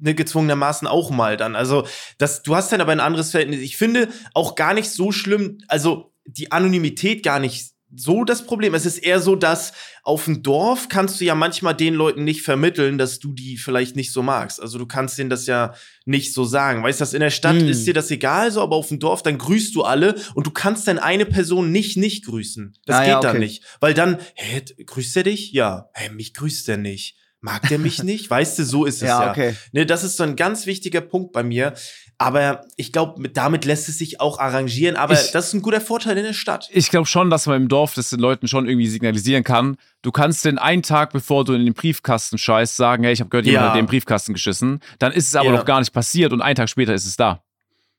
ne, 0.00 0.14
gezwungenermaßen 0.14 0.88
auch 0.88 1.10
mal 1.10 1.36
dann. 1.36 1.54
Also 1.54 1.86
das, 2.18 2.42
du 2.42 2.56
hast 2.56 2.72
dann 2.72 2.80
aber 2.80 2.90
ein 2.90 3.00
anderes 3.00 3.30
Verhältnis. 3.30 3.60
Ich 3.60 3.76
finde 3.76 4.08
auch 4.34 4.56
gar 4.56 4.74
nicht 4.74 4.90
so 4.90 5.12
schlimm, 5.12 5.58
also 5.68 6.12
die 6.24 6.50
Anonymität 6.50 7.22
gar 7.22 7.38
nicht 7.38 7.70
so 7.94 8.24
das 8.24 8.46
Problem. 8.46 8.74
Es 8.74 8.86
ist 8.86 8.98
eher 8.98 9.20
so, 9.20 9.36
dass 9.36 9.72
auf 10.02 10.24
dem 10.24 10.42
Dorf 10.42 10.88
kannst 10.88 11.20
du 11.20 11.24
ja 11.24 11.34
manchmal 11.34 11.74
den 11.74 11.94
Leuten 11.94 12.24
nicht 12.24 12.42
vermitteln, 12.42 12.98
dass 12.98 13.18
du 13.18 13.32
die 13.32 13.56
vielleicht 13.56 13.96
nicht 13.96 14.12
so 14.12 14.22
magst. 14.22 14.60
Also 14.60 14.78
du 14.78 14.86
kannst 14.86 15.18
denen 15.18 15.30
das 15.30 15.46
ja 15.46 15.74
nicht 16.04 16.32
so 16.32 16.44
sagen. 16.44 16.82
Weißt 16.82 17.00
du, 17.00 17.16
in 17.16 17.20
der 17.20 17.30
Stadt 17.30 17.56
mm. 17.56 17.68
ist 17.68 17.86
dir 17.86 17.94
das 17.94 18.10
egal 18.10 18.50
so, 18.50 18.62
aber 18.62 18.76
auf 18.76 18.88
dem 18.88 18.98
Dorf, 18.98 19.22
dann 19.22 19.38
grüßt 19.38 19.74
du 19.74 19.82
alle 19.82 20.14
und 20.34 20.46
du 20.46 20.50
kannst 20.50 20.88
dann 20.88 20.98
eine 20.98 21.26
Person 21.26 21.70
nicht 21.70 21.96
nicht 21.96 22.24
grüßen. 22.24 22.74
Das 22.86 22.96
ah, 22.96 23.00
geht 23.00 23.08
ja, 23.08 23.18
okay. 23.18 23.26
dann 23.26 23.38
nicht. 23.38 23.64
Weil 23.80 23.94
dann, 23.94 24.18
hä, 24.34 24.62
grüßt 24.84 25.16
er 25.18 25.22
dich? 25.24 25.52
Ja. 25.52 25.90
Hä, 25.94 26.10
mich 26.10 26.34
grüßt 26.34 26.68
er 26.68 26.78
nicht. 26.78 27.16
Mag 27.42 27.68
der 27.68 27.78
mich 27.78 28.02
nicht? 28.02 28.30
Weißt 28.30 28.58
du, 28.58 28.64
so 28.64 28.86
ist 28.86 28.96
es 28.96 29.02
ja. 29.02 29.24
ja. 29.24 29.30
Okay. 29.30 29.54
Ne, 29.72 29.84
das 29.84 30.04
ist 30.04 30.16
so 30.16 30.22
ein 30.22 30.36
ganz 30.36 30.66
wichtiger 30.66 31.00
Punkt 31.00 31.32
bei 31.32 31.42
mir. 31.42 31.74
Aber 32.22 32.64
ich 32.76 32.92
glaube, 32.92 33.28
damit 33.30 33.64
lässt 33.64 33.88
es 33.88 33.98
sich 33.98 34.20
auch 34.20 34.38
arrangieren. 34.38 34.96
Aber 34.96 35.14
ich, 35.14 35.32
das 35.32 35.48
ist 35.48 35.54
ein 35.54 35.62
guter 35.62 35.80
Vorteil 35.80 36.16
in 36.16 36.24
der 36.24 36.32
Stadt. 36.32 36.68
Ich 36.72 36.88
glaube 36.88 37.06
schon, 37.06 37.30
dass 37.30 37.46
man 37.46 37.62
im 37.62 37.68
Dorf 37.68 37.94
das 37.94 38.10
den 38.10 38.20
Leuten 38.20 38.46
schon 38.46 38.68
irgendwie 38.68 38.86
signalisieren 38.86 39.42
kann. 39.42 39.76
Du 40.02 40.12
kannst 40.12 40.44
den 40.44 40.58
einen 40.58 40.82
Tag, 40.82 41.12
bevor 41.12 41.44
du 41.44 41.52
in 41.52 41.64
den 41.64 41.74
Briefkasten 41.74 42.38
scheißt, 42.38 42.76
sagen, 42.76 43.02
hey, 43.02 43.12
ich 43.12 43.20
habe 43.20 43.30
gehört, 43.30 43.46
jemand 43.46 43.64
ja. 43.64 43.70
hat 43.70 43.76
den 43.76 43.86
Briefkasten 43.86 44.34
geschissen. 44.34 44.78
Dann 45.00 45.10
ist 45.10 45.28
es 45.28 45.34
aber 45.34 45.46
ja. 45.50 45.56
noch 45.56 45.64
gar 45.64 45.80
nicht 45.80 45.92
passiert 45.92 46.32
und 46.32 46.42
einen 46.42 46.54
Tag 46.54 46.68
später 46.68 46.94
ist 46.94 47.06
es 47.06 47.16
da. 47.16 47.42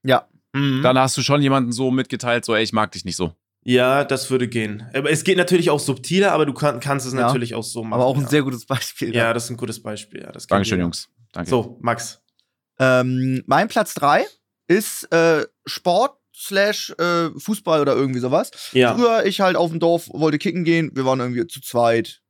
Ja. 0.03 0.27
Mhm. 0.53 0.81
Dann 0.83 0.97
hast 0.97 1.17
du 1.17 1.21
schon 1.21 1.41
jemanden 1.41 1.73
so 1.73 1.91
mitgeteilt, 1.91 2.45
so, 2.45 2.55
ey, 2.55 2.63
ich 2.63 2.71
mag 2.71 2.91
dich 2.93 3.03
nicht 3.03 3.17
so. 3.17 3.33
Ja, 3.65 4.03
das 4.03 4.29
würde 4.29 4.47
gehen. 4.47 4.83
Aber 4.93 5.09
es 5.09 5.23
geht 5.23 5.37
natürlich 5.37 5.69
auch 5.69 5.79
subtiler, 5.79 6.31
aber 6.31 6.45
du 6.45 6.53
kann, 6.53 6.79
kannst 6.79 7.05
es 7.05 7.13
ja. 7.13 7.21
natürlich 7.21 7.55
auch 7.55 7.63
so 7.63 7.83
machen. 7.83 7.93
Aber 7.93 8.05
auch 8.05 8.17
ein 8.17 8.27
sehr 8.27 8.41
gutes 8.41 8.65
Beispiel. 8.65 9.13
Ja, 9.13 9.33
das 9.33 9.45
ist 9.45 9.49
ein 9.51 9.57
gutes 9.57 9.81
Beispiel. 9.81 10.21
Ja, 10.21 10.31
Dankeschön, 10.31 10.79
Jungs. 10.79 11.09
Danke. 11.31 11.49
So, 11.49 11.77
Max. 11.81 12.22
Ähm, 12.79 13.43
mein 13.45 13.67
Platz 13.67 13.93
3 13.95 14.25
ist 14.67 15.11
äh, 15.11 15.45
Sport 15.65 16.17
slash 16.35 16.93
äh, 16.97 17.29
Fußball 17.37 17.81
oder 17.81 17.95
irgendwie 17.95 18.19
sowas. 18.19 18.51
Ja. 18.71 18.95
Früher 18.95 19.25
ich 19.25 19.41
halt 19.41 19.55
auf 19.55 19.69
dem 19.69 19.79
Dorf 19.79 20.09
wollte 20.11 20.37
kicken 20.37 20.63
gehen, 20.63 20.91
wir 20.93 21.05
waren 21.05 21.19
irgendwie 21.19 21.47
zu 21.47 21.61
zweit. 21.61 22.21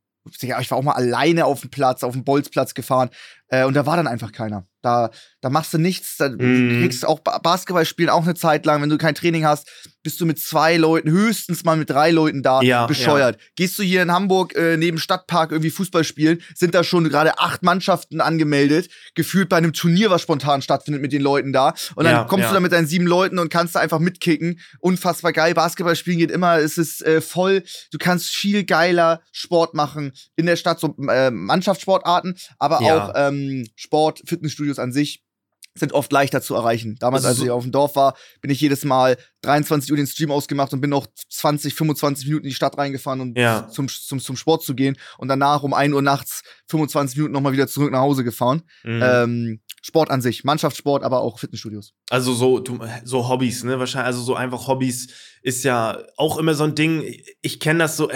Ich 0.42 0.72
war 0.72 0.78
auch 0.78 0.84
mal 0.84 0.94
alleine 0.94 1.46
auf 1.46 1.62
dem 1.62 1.70
Platz, 1.70 2.02
auf 2.04 2.14
dem 2.14 2.24
Bolzplatz 2.24 2.74
gefahren. 2.74 3.10
Äh, 3.54 3.66
und 3.66 3.76
da 3.76 3.86
war 3.86 3.98
dann 3.98 4.08
einfach 4.08 4.32
keiner. 4.32 4.66
Da, 4.82 5.12
da 5.40 5.50
machst 5.50 5.74
du 5.74 5.78
nichts. 5.78 6.18
Da 6.18 6.28
mm. 6.28 6.82
kriegst 6.82 7.06
auch 7.06 7.20
Basketball 7.20 7.86
spielen 7.86 8.10
auch 8.10 8.24
eine 8.24 8.34
Zeit 8.34 8.66
lang. 8.66 8.82
Wenn 8.82 8.90
du 8.90 8.98
kein 8.98 9.14
Training 9.14 9.46
hast, 9.46 9.70
bist 10.02 10.20
du 10.20 10.26
mit 10.26 10.40
zwei 10.40 10.76
Leuten, 10.76 11.10
höchstens 11.10 11.64
mal 11.64 11.78
mit 11.78 11.90
drei 11.90 12.12
Leuten 12.12 12.44
da, 12.44 12.62
ja, 12.62 12.88
bescheuert. 12.88 13.38
Ja. 13.40 13.48
Gehst 13.56 13.80
du 13.80 13.84
hier 13.84 14.02
in 14.02 14.12
Hamburg 14.12 14.56
äh, 14.56 14.76
neben 14.76 14.98
Stadtpark 14.98 15.52
irgendwie 15.52 15.70
Fußball 15.70 16.04
spielen, 16.04 16.42
sind 16.56 16.76
da 16.76 16.84
schon 16.84 17.08
gerade 17.08 17.40
acht 17.40 17.64
Mannschaften 17.64 18.20
angemeldet, 18.20 18.90
gefühlt 19.16 19.48
bei 19.50 19.58
einem 19.58 19.72
Turnier, 19.72 20.10
was 20.10 20.24
spontan 20.24 20.62
stattfindet 20.62 21.02
mit 21.02 21.14
den 21.14 21.22
Leuten 21.22 21.54
da. 21.54 21.74
Und 21.96 22.04
dann 22.04 22.14
ja, 22.14 22.24
kommst 22.26 22.50
du 22.50 22.54
da 22.54 22.60
mit 22.60 22.74
deinen 22.74 22.88
sieben 22.88 23.08
Leuten 23.08 23.40
und 23.40 23.50
kannst 23.50 23.76
da 23.76 23.80
einfach 23.80 24.00
mitkicken. 24.00 24.60
Unfassbar 24.80 25.32
geil. 25.32 25.54
Basketball 25.54 25.96
spielen 25.96 26.18
geht 26.18 26.32
immer, 26.32 26.58
es 26.58 26.78
ist 26.78 27.02
äh, 27.06 27.22
voll. 27.22 27.64
Du 27.92 27.98
kannst 27.98 28.30
viel 28.30 28.66
geiler 28.66 29.22
Sport 29.32 29.74
machen 29.74 30.12
in 30.36 30.46
der 30.48 30.58
Stadt, 30.58 30.82
so 30.82 30.96
äh, 31.08 31.32
Mannschaftssportarten, 31.32 32.36
aber 32.60 32.82
auch 32.82 33.14
ähm, 33.16 33.43
Sport, 33.76 34.22
Fitnessstudios 34.26 34.80
an 34.80 34.92
sich 34.92 35.24
sind 35.76 35.94
oft 35.94 36.12
leichter 36.12 36.42
zu 36.42 36.54
erreichen. 36.54 36.98
Damals, 37.00 37.26
als 37.26 37.40
ich 37.40 37.50
auf 37.50 37.64
dem 37.64 37.72
Dorf 37.72 37.96
war, 37.96 38.16
bin 38.42 38.52
ich 38.52 38.62
jedes 38.62 38.86
Mal 38.86 39.18
23 39.42 39.90
Uhr 39.92 39.98
den 39.98 40.06
Stream 40.06 40.32
ausgemacht 40.32 40.72
und 40.74 40.82
bin 40.82 40.92
noch 40.92 41.08
20, 41.30 41.74
25 41.74 42.28
Minuten 42.28 42.46
in 42.46 42.50
die 42.50 42.56
Stadt 42.56 42.78
reingefahren, 42.78 43.22
um 43.22 43.34
ja. 43.36 43.68
zum, 43.70 43.88
zum, 43.88 44.20
zum 44.20 44.36
Sport 44.36 44.64
zu 44.64 44.76
gehen. 44.76 44.98
Und 45.18 45.30
danach 45.30 45.64
um 45.64 45.74
1 45.74 45.94
Uhr 45.94 46.02
nachts 46.02 46.44
25 46.68 47.18
Minuten 47.18 47.34
nochmal 47.34 47.54
wieder 47.54 47.68
zurück 47.68 47.92
nach 47.92 48.02
Hause 48.02 48.24
gefahren. 48.24 48.62
Mhm. 48.84 49.02
Ähm, 49.04 49.60
Sport 49.82 50.12
an 50.12 50.22
sich, 50.22 50.46
Mannschaftssport, 50.46 51.04
aber 51.04 51.22
auch 51.22 51.40
Fitnessstudios. 51.40 51.94
Also 52.10 52.34
so, 52.34 52.64
so 53.04 53.28
Hobbys, 53.28 53.64
ne? 53.64 53.80
Wahrscheinlich, 53.80 54.08
also 54.08 54.22
so 54.22 54.36
einfach 54.36 54.68
Hobbys 54.68 55.10
ist 55.42 55.64
ja 55.64 56.02
auch 56.16 56.38
immer 56.38 56.54
so 56.54 56.64
ein 56.64 56.76
Ding. 56.76 57.04
Ich 57.42 57.60
kenne 57.60 57.80
das 57.80 57.98
so, 57.98 58.10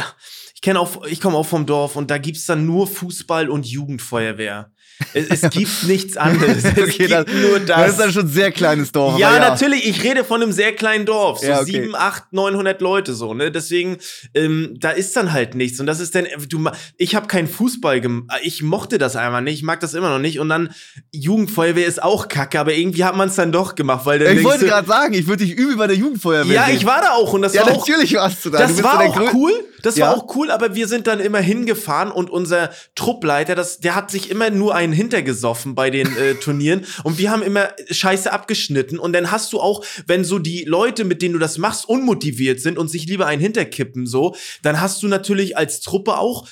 ich 0.53 0.61
kenne 0.61 0.79
auch, 0.79 1.05
ich 1.05 1.19
komme 1.19 1.35
auch 1.35 1.45
vom 1.45 1.65
Dorf 1.65 1.97
und 1.97 2.09
da 2.09 2.19
gibt's 2.19 2.45
dann 2.45 2.65
nur 2.65 2.87
Fußball 2.87 3.49
und 3.49 3.65
Jugendfeuerwehr. 3.65 4.71
Es, 5.13 5.27
es 5.43 5.49
gibt 5.49 5.83
nichts 5.83 6.17
anderes. 6.17 6.63
Es 6.77 6.83
okay, 6.83 7.07
gibt 7.07 7.11
das, 7.11 7.25
nur 7.27 7.59
das. 7.59 7.67
Das 7.67 7.89
ist 7.91 7.99
dann 7.99 8.11
schon 8.11 8.25
ein 8.25 8.31
sehr 8.31 8.51
kleines 8.51 8.91
Dorf. 8.91 9.17
Ja, 9.17 9.33
ja, 9.33 9.39
natürlich. 9.39 9.87
Ich 9.87 10.03
rede 10.03 10.23
von 10.23 10.41
einem 10.41 10.51
sehr 10.51 10.73
kleinen 10.73 11.05
Dorf. 11.05 11.39
So 11.39 11.47
ja, 11.47 11.61
okay. 11.61 11.71
sieben, 11.71 11.95
acht, 11.95 12.31
neunhundert 12.31 12.81
Leute 12.81 13.13
so. 13.13 13.33
Ne? 13.33 13.51
Deswegen, 13.51 13.97
ähm, 14.33 14.75
da 14.79 14.91
ist 14.91 15.15
dann 15.15 15.33
halt 15.33 15.55
nichts. 15.55 15.79
Und 15.79 15.85
das 15.85 15.99
ist 15.99 16.15
dann, 16.15 16.27
du, 16.49 16.69
ich 16.97 17.15
habe 17.15 17.27
keinen 17.27 17.47
Fußball 17.47 18.01
gemacht. 18.01 18.39
Ich 18.43 18.61
mochte 18.63 18.97
das 18.97 19.15
einfach 19.15 19.41
nicht. 19.41 19.55
Ich 19.55 19.63
mag 19.63 19.79
das 19.79 19.93
immer 19.93 20.09
noch 20.09 20.19
nicht. 20.19 20.39
Und 20.39 20.49
dann 20.49 20.69
Jugendfeuerwehr 21.11 21.87
ist 21.87 22.01
auch 22.01 22.27
kacke. 22.27 22.59
Aber 22.59 22.73
irgendwie 22.73 23.03
hat 23.03 23.15
man 23.15 23.29
es 23.29 23.35
dann 23.35 23.51
doch 23.51 23.75
gemacht. 23.75 24.05
Weil 24.05 24.19
dann 24.19 24.37
ich 24.37 24.43
wollte 24.43 24.65
gerade 24.65 24.87
sagen, 24.87 25.13
ich 25.13 25.27
würde 25.27 25.45
dich 25.45 25.55
übel 25.55 25.77
bei 25.77 25.87
der 25.87 25.95
Jugendfeuerwehr 25.95 26.53
Ja, 26.53 26.65
sehen. 26.65 26.77
ich 26.77 26.85
war 26.85 27.01
da 27.01 27.11
auch. 27.11 27.33
Und 27.33 27.41
das 27.43 27.53
ja, 27.53 27.65
war 27.65 27.73
natürlich 27.73 28.17
auch, 28.17 28.23
warst 28.23 28.45
du 28.45 28.49
da. 28.49 28.59
Das 28.59 28.75
du 28.75 28.83
war 28.83 28.99
auch 28.99 29.33
cool. 29.33 29.53
Das 29.83 29.95
ja. 29.95 30.07
war 30.07 30.17
auch 30.17 30.35
cool. 30.35 30.51
Aber 30.51 30.75
wir 30.75 30.87
sind 30.87 31.07
dann 31.07 31.19
immer 31.19 31.39
hingefahren. 31.39 32.11
Und 32.11 32.29
unser 32.29 32.71
Truppleiter, 32.95 33.55
das, 33.55 33.79
der 33.79 33.95
hat 33.95 34.11
sich 34.11 34.29
immer 34.29 34.49
nur 34.49 34.75
einen 34.87 34.95
hintergesoffen 34.95 35.75
bei 35.75 35.89
den 35.89 36.07
äh, 36.17 36.35
Turnieren 36.41 36.85
und 37.03 37.17
wir 37.17 37.31
haben 37.31 37.43
immer 37.43 37.69
Scheiße 37.89 38.31
abgeschnitten 38.31 38.99
und 38.99 39.13
dann 39.13 39.31
hast 39.31 39.53
du 39.53 39.59
auch, 39.59 39.85
wenn 40.05 40.23
so 40.23 40.39
die 40.39 40.63
Leute, 40.63 41.03
mit 41.03 41.21
denen 41.21 41.33
du 41.33 41.39
das 41.39 41.57
machst, 41.57 41.87
unmotiviert 41.87 42.59
sind 42.59 42.77
und 42.77 42.89
sich 42.89 43.05
lieber 43.05 43.27
einen 43.27 43.41
hinterkippen 43.41 44.07
so, 44.07 44.35
dann 44.63 44.81
hast 44.81 45.03
du 45.03 45.07
natürlich 45.07 45.57
als 45.57 45.81
Truppe 45.81 46.17
auch 46.17 46.47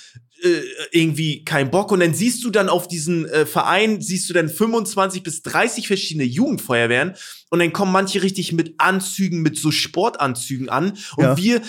äh, 0.45 0.61
irgendwie 0.91 1.43
keinen 1.43 1.71
Bock 1.71 1.91
und 1.91 1.99
dann 1.99 2.13
siehst 2.13 2.43
du 2.43 2.51
dann 2.51 2.69
auf 2.69 2.87
diesen 2.87 3.25
äh, 3.25 3.47
Verein, 3.47 3.99
siehst 3.99 4.29
du 4.29 4.33
dann 4.33 4.47
25 4.47 5.23
bis 5.23 5.41
30 5.41 5.87
verschiedene 5.87 6.23
Jugendfeuerwehren 6.23 7.15
und 7.49 7.59
dann 7.59 7.73
kommen 7.73 7.91
manche 7.91 8.21
richtig 8.21 8.51
mit 8.51 8.75
Anzügen, 8.77 9.41
mit 9.41 9.57
so 9.57 9.71
Sportanzügen 9.71 10.69
an 10.69 10.97
und 11.17 11.23
ja. 11.23 11.37
wir, 11.37 11.61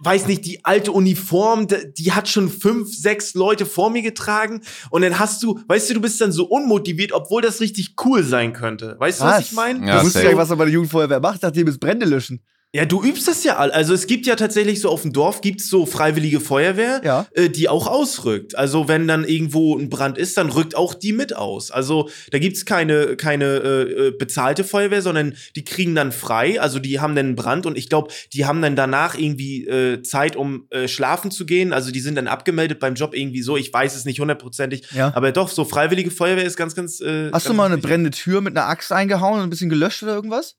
weiß 0.00 0.26
nicht, 0.26 0.44
die 0.46 0.64
alte 0.64 0.90
Uniform, 0.90 1.68
die 1.96 2.12
hat 2.12 2.28
schon 2.28 2.50
fünf, 2.50 2.92
sechs 2.92 3.34
Leute 3.34 3.66
vor 3.66 3.90
mir 3.90 4.02
getragen 4.02 4.62
und 4.90 5.02
dann 5.02 5.18
hast 5.20 5.42
du, 5.44 5.60
weißt 5.68 5.90
du, 5.90 5.94
du 5.94 6.00
bist 6.00 6.20
dann 6.20 6.32
so 6.32 6.46
unmotiviert, 6.46 7.12
obwohl 7.12 7.40
das 7.40 7.60
richtig 7.60 7.94
cool 8.04 8.24
sein 8.24 8.52
könnte. 8.52 8.96
Weißt 8.98 9.20
du, 9.20 9.24
was, 9.24 9.38
was 9.38 9.46
ich 9.46 9.52
meine? 9.52 9.86
Ja, 9.86 9.98
du 9.98 10.06
wusstest 10.06 10.24
ja, 10.24 10.36
was 10.36 10.50
er 10.50 10.56
bei 10.56 10.64
der 10.64 10.74
Jugendfeuerwehr 10.74 11.20
macht, 11.20 11.42
nachdem 11.42 11.68
es 11.68 11.78
Brände 11.78 12.06
löschen. 12.06 12.42
Ja, 12.74 12.84
du 12.84 13.04
übst 13.04 13.28
das 13.28 13.44
ja 13.44 13.56
all. 13.56 13.70
Also 13.70 13.94
es 13.94 14.08
gibt 14.08 14.26
ja 14.26 14.34
tatsächlich 14.34 14.80
so 14.80 14.88
auf 14.88 15.02
dem 15.02 15.12
Dorf 15.12 15.40
gibt's 15.42 15.68
so 15.68 15.86
freiwillige 15.86 16.40
Feuerwehr, 16.40 17.02
ja. 17.04 17.24
äh, 17.32 17.48
die 17.48 17.68
auch 17.68 17.86
ausrückt. 17.86 18.58
Also 18.58 18.88
wenn 18.88 19.06
dann 19.06 19.22
irgendwo 19.22 19.78
ein 19.78 19.88
Brand 19.88 20.18
ist, 20.18 20.36
dann 20.36 20.50
rückt 20.50 20.74
auch 20.74 20.92
die 20.92 21.12
mit 21.12 21.36
aus. 21.36 21.70
Also 21.70 22.10
da 22.32 22.40
gibt's 22.40 22.64
keine 22.64 23.14
keine 23.14 23.44
äh, 23.44 24.08
äh, 24.08 24.10
bezahlte 24.10 24.64
Feuerwehr, 24.64 25.02
sondern 25.02 25.36
die 25.54 25.62
kriegen 25.64 25.94
dann 25.94 26.10
frei. 26.10 26.60
Also 26.60 26.80
die 26.80 26.98
haben 26.98 27.14
dann 27.14 27.26
einen 27.26 27.36
Brand 27.36 27.64
und 27.64 27.78
ich 27.78 27.88
glaube, 27.88 28.12
die 28.32 28.44
haben 28.44 28.60
dann 28.60 28.74
danach 28.74 29.16
irgendwie 29.16 29.68
äh, 29.68 30.02
Zeit, 30.02 30.34
um 30.34 30.66
äh, 30.70 30.88
schlafen 30.88 31.30
zu 31.30 31.46
gehen. 31.46 31.72
Also 31.72 31.92
die 31.92 32.00
sind 32.00 32.16
dann 32.16 32.26
abgemeldet 32.26 32.80
beim 32.80 32.96
Job 32.96 33.14
irgendwie 33.14 33.42
so. 33.42 33.56
Ich 33.56 33.72
weiß 33.72 33.94
es 33.94 34.04
nicht 34.04 34.18
hundertprozentig, 34.18 34.90
ja. 34.90 35.12
aber 35.14 35.30
doch 35.30 35.48
so 35.48 35.64
freiwillige 35.64 36.10
Feuerwehr 36.10 36.44
ist 36.44 36.56
ganz 36.56 36.74
ganz. 36.74 37.00
Äh, 37.00 37.26
Hast 37.26 37.30
ganz 37.30 37.44
du 37.44 37.54
mal 37.54 37.66
eine 37.66 37.78
brennende 37.78 38.10
Tür 38.10 38.40
mit 38.40 38.56
einer 38.56 38.66
Axt 38.66 38.90
eingehauen 38.90 39.34
und 39.34 39.44
ein 39.44 39.50
bisschen 39.50 39.70
gelöscht 39.70 40.02
oder 40.02 40.16
irgendwas? 40.16 40.56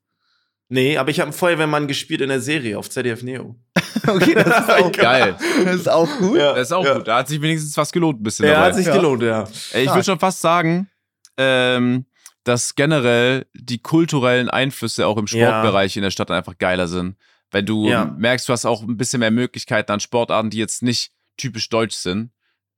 Nee, 0.68 0.97
aber 0.97 1.11
ich 1.11 1.20
habe 1.20 1.28
einen 1.28 1.38
Feuerwehrmann 1.38 1.88
gespielt 1.88 2.22
in 2.22 2.30
der 2.30 2.41
Serie 2.41 2.78
auf 2.80 2.89
ZDF 2.89 3.22
Neo. 3.22 3.55
okay, 4.07 4.34
das 4.34 4.47
ist 4.47 4.70
auch 4.70 4.91
geil. 4.91 5.36
Das 5.63 5.76
ist 5.76 5.89
auch 5.89 6.09
gut. 6.18 6.38
Ja, 6.38 6.53
das 6.53 6.68
ist 6.68 6.72
auch 6.72 6.86
ja. 6.86 6.95
gut. 6.95 7.07
Da 7.07 7.18
hat 7.18 7.28
sich 7.28 7.41
wenigstens 7.41 7.78
was 7.78 7.91
gelohnt 7.91 8.20
ein 8.20 8.24
bisschen. 8.24 8.45
Ja, 8.45 8.53
dabei. 8.53 8.68
hat 8.68 8.76
sich 8.76 8.88
ja. 8.88 8.95
gelohnt, 8.95 9.22
ja. 9.22 9.47
Ey, 9.74 9.86
ich 9.86 9.89
würde 9.89 10.03
schon 10.03 10.20
fast 10.20 10.41
sagen, 10.41 10.89
ähm, 11.38 12.05
dass 12.43 12.76
generell 12.76 13.45
die 13.53 13.80
kulturellen 13.80 14.49
Einflüsse 14.49 15.05
auch 15.05 15.18
im 15.18 15.28
Sportbereich 15.28 15.95
ja. 15.95 15.99
in 15.99 16.03
der 16.03 16.11
Stadt 16.11 16.32
einfach 16.32 16.57
geiler 16.57 16.88
sind. 16.88 17.16
Wenn 17.51 17.66
du 17.66 17.88
ja. 17.88 18.05
merkst, 18.05 18.49
du 18.49 18.53
hast 18.53 18.66
auch 18.66 18.82
ein 18.82 18.97
bisschen 18.97 19.20
mehr 19.20 19.32
Möglichkeiten 19.32 19.91
an 19.91 19.99
Sportarten, 19.99 20.49
die 20.49 20.57
jetzt 20.57 20.82
nicht 20.82 21.11
typisch 21.38 21.70
deutsch 21.70 21.95
sind. 21.95 22.32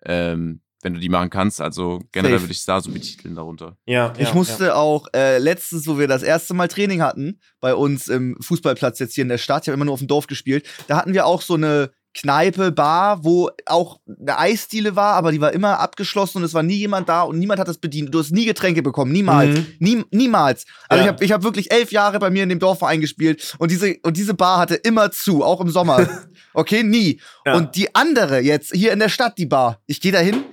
Ähm, 0.06 0.62
wenn 0.82 0.94
du 0.94 1.00
die 1.00 1.10
machen 1.10 1.30
kannst. 1.30 1.62
Also 1.62 2.02
generell 2.12 2.42
würde 2.42 2.52
ich 2.52 2.60
es 2.60 2.66
da 2.66 2.82
so 2.82 2.92
betiteln 2.92 3.36
darunter. 3.36 3.78
Ja. 3.86 4.14
Ich 4.18 4.30
ja, 4.30 4.34
musste 4.34 4.66
ja. 4.66 4.76
auch 4.76 5.08
äh, 5.16 5.38
letztens, 5.40 5.88
wo 5.88 5.98
wir 5.98 6.08
das 6.08 6.24
erste 6.24 6.54
Mal 6.54 6.68
Training 6.68 7.02
hatten, 7.02 7.40
bei 7.60 7.74
uns 7.74 8.08
im 8.08 8.38
Fußballplatz 8.42 9.00
jetzt 9.00 9.16
hier 9.16 9.24
in 9.24 9.30
der 9.30 9.38
Stadt, 9.38 9.64
ich 9.64 9.70
habe 9.70 9.76
immer 9.76 9.86
nur 9.86 9.94
auf 9.94 10.00
dem 10.00 10.08
Dorf 10.08 10.28
gespielt, 10.28 10.68
da 10.88 10.98
hatten 10.98 11.14
wir 11.14 11.26
auch 11.26 11.42
so 11.42 11.56
eine 11.56 11.92
Kneipe, 12.14 12.72
Bar, 12.72 13.24
wo 13.24 13.52
auch 13.68 14.00
eine 14.08 14.40
Eisdiele 14.40 14.96
war, 14.96 15.14
aber 15.14 15.32
die 15.32 15.40
war 15.40 15.54
immer 15.54 15.80
abgeschlossen 15.80 16.40
und 16.40 16.44
es 16.44 16.54
war 16.54 16.64
nie 16.64 16.76
jemand 16.76 17.10
da 17.10 17.22
und 17.22 17.38
niemand 17.38 17.60
hat 17.60 17.68
das 17.68 17.78
bedient. 17.78 18.14
Du 18.14 18.20
hast 18.20 18.32
nie 18.32 18.46
Getränke 18.46 18.82
bekommen, 18.82 19.12
niemals. 19.12 19.60
Mhm. 19.60 19.68
Nie, 19.80 20.04
niemals. 20.12 20.66
Also 20.90 21.04
ja. 21.04 21.06
ich 21.06 21.14
habe 21.14 21.26
ich 21.26 21.32
hab 21.32 21.44
wirklich 21.44 21.72
elf 21.72 21.92
Jahre 21.92 22.18
bei 22.18 22.32
mir 22.32 22.44
in 22.44 22.50
dem 22.50 22.60
Dorfverein 22.60 23.02
gespielt 23.02 23.56
und 23.60 23.70
diese, 23.70 23.98
und 24.02 24.18
diese 24.18 24.34
Bar 24.34 24.58
hatte 24.58 24.76
immer 24.76 25.12
zu, 25.12 25.44
auch 25.44 25.62
im 25.62 25.70
Sommer. 25.70 26.08
okay, 26.56 26.82
nie. 26.82 27.22
Ja. 27.46 27.56
Und 27.56 27.76
die 27.76 27.94
andere 27.94 28.40
jetzt, 28.40 28.74
hier 28.74 28.94
in 28.94 29.00
der 29.00 29.10
Stadt, 29.10 29.38
die 29.38 29.46
Bar, 29.46 29.82
ich 29.86 30.02
gehe 30.02 30.12
da 30.12 30.20
hin, 30.20 30.44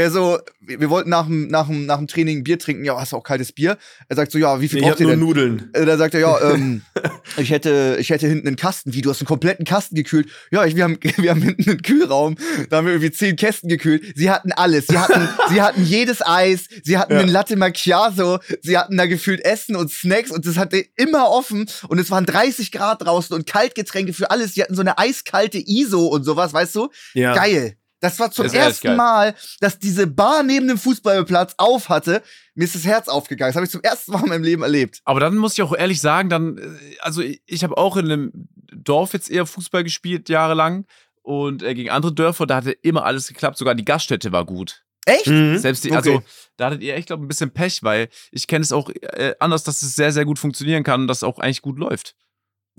er 0.00 0.10
so, 0.10 0.38
wir, 0.60 0.90
wollten 0.90 1.10
nach 1.10 1.26
dem, 1.26 1.48
nach, 1.48 1.66
dem, 1.66 1.86
nach 1.86 1.98
dem 1.98 2.06
Training 2.06 2.44
Bier 2.44 2.58
trinken. 2.58 2.84
Ja, 2.84 2.98
hast 2.98 3.12
du 3.12 3.16
auch 3.16 3.22
kaltes 3.22 3.52
Bier? 3.52 3.78
Er 4.08 4.16
sagt 4.16 4.32
so, 4.32 4.38
ja, 4.38 4.60
wie 4.60 4.68
viel 4.68 4.80
nee, 4.80 4.88
braucht 4.88 5.00
ihr 5.00 5.06
denn? 5.06 5.18
Nudeln. 5.18 5.70
Äh, 5.72 5.84
da 5.84 5.96
sagt 5.96 6.14
er, 6.14 6.20
ja, 6.20 6.52
ähm, 6.52 6.82
ich 7.36 7.50
hätte, 7.50 7.96
ich 7.98 8.10
hätte 8.10 8.26
hinten 8.26 8.46
einen 8.46 8.56
Kasten. 8.56 8.92
Wie, 8.92 9.02
du 9.02 9.10
hast 9.10 9.20
einen 9.20 9.26
kompletten 9.26 9.64
Kasten 9.64 9.94
gekühlt? 9.94 10.28
Ja, 10.50 10.64
ich, 10.64 10.76
wir 10.76 10.84
haben, 10.84 10.98
wir 11.16 11.30
haben 11.30 11.42
hinten 11.42 11.68
einen 11.68 11.82
Kühlraum. 11.82 12.36
Da 12.68 12.78
haben 12.78 12.86
wir 12.86 12.92
irgendwie 12.92 13.12
zehn 13.12 13.36
Kästen 13.36 13.68
gekühlt. 13.68 14.04
Sie 14.16 14.30
hatten 14.30 14.52
alles. 14.52 14.86
Sie 14.86 14.98
hatten, 14.98 15.28
sie 15.50 15.62
hatten 15.62 15.84
jedes 15.84 16.24
Eis. 16.24 16.66
Sie 16.82 16.98
hatten 16.98 17.14
ja. 17.14 17.20
einen 17.20 17.28
Latte 17.28 17.56
Macchiato. 17.56 18.38
Sie 18.62 18.76
hatten 18.76 18.96
da 18.96 19.06
gefühlt 19.06 19.44
Essen 19.44 19.76
und 19.76 19.90
Snacks 19.90 20.30
und 20.30 20.46
das 20.46 20.56
hatte 20.56 20.84
immer 20.96 21.30
offen. 21.30 21.68
Und 21.88 21.98
es 21.98 22.10
waren 22.10 22.26
30 22.26 22.72
Grad 22.72 23.02
draußen 23.02 23.34
und 23.34 23.46
Kaltgetränke 23.46 24.12
für 24.12 24.30
alles. 24.30 24.54
Sie 24.54 24.62
hatten 24.62 24.74
so 24.74 24.80
eine 24.80 24.98
eiskalte 24.98 25.58
ISO 25.58 26.06
und 26.06 26.24
sowas, 26.24 26.52
weißt 26.52 26.74
du? 26.76 26.90
Ja. 27.14 27.34
Geil. 27.34 27.76
Das 28.00 28.18
war 28.18 28.30
zum 28.30 28.44
das 28.44 28.54
ersten 28.54 28.96
Mal, 28.96 29.34
dass 29.60 29.78
diese 29.78 30.06
Bar 30.06 30.42
neben 30.42 30.68
dem 30.68 30.78
Fußballplatz 30.78 31.54
auf 31.58 31.88
hatte. 31.88 32.22
Mir 32.54 32.64
ist 32.64 32.74
das 32.74 32.84
Herz 32.84 33.08
aufgegangen. 33.08 33.50
Das 33.50 33.56
habe 33.56 33.66
ich 33.66 33.70
zum 33.70 33.82
ersten 33.82 34.12
Mal 34.12 34.22
in 34.22 34.28
meinem 34.28 34.44
Leben 34.44 34.62
erlebt. 34.62 35.00
Aber 35.04 35.20
dann 35.20 35.36
muss 35.36 35.52
ich 35.52 35.62
auch 35.62 35.76
ehrlich 35.76 36.00
sagen, 36.00 36.30
dann, 36.30 36.58
äh, 36.58 36.96
also 37.00 37.22
ich 37.22 37.62
habe 37.62 37.76
auch 37.76 37.96
in 37.96 38.06
einem 38.06 38.48
Dorf 38.72 39.12
jetzt 39.12 39.30
eher 39.30 39.46
Fußball 39.46 39.84
gespielt, 39.84 40.28
jahrelang. 40.28 40.86
Und 41.22 41.62
äh, 41.62 41.74
gegen 41.74 41.90
andere 41.90 42.14
Dörfer, 42.14 42.46
da 42.46 42.56
hatte 42.56 42.72
immer 42.72 43.04
alles 43.04 43.28
geklappt. 43.28 43.58
Sogar 43.58 43.74
die 43.74 43.84
Gaststätte 43.84 44.32
war 44.32 44.46
gut. 44.46 44.82
Echt? 45.04 45.26
Mhm. 45.26 45.58
Selbst 45.58 45.84
die, 45.84 45.92
also 45.92 46.14
okay. 46.14 46.24
da 46.56 46.66
hattet 46.66 46.82
ihr 46.82 46.94
echt, 46.94 47.06
glaube 47.06 47.22
ich, 47.22 47.24
ein 47.26 47.28
bisschen 47.28 47.50
Pech, 47.52 47.82
weil 47.82 48.08
ich 48.30 48.46
kenne 48.46 48.62
es 48.62 48.72
auch 48.72 48.90
äh, 48.90 49.34
anders, 49.38 49.62
dass 49.64 49.82
es 49.82 49.94
sehr, 49.94 50.12
sehr 50.12 50.24
gut 50.24 50.38
funktionieren 50.38 50.84
kann 50.84 51.02
und 51.02 51.06
das 51.06 51.22
auch 51.22 51.38
eigentlich 51.38 51.62
gut 51.62 51.78
läuft. 51.78 52.14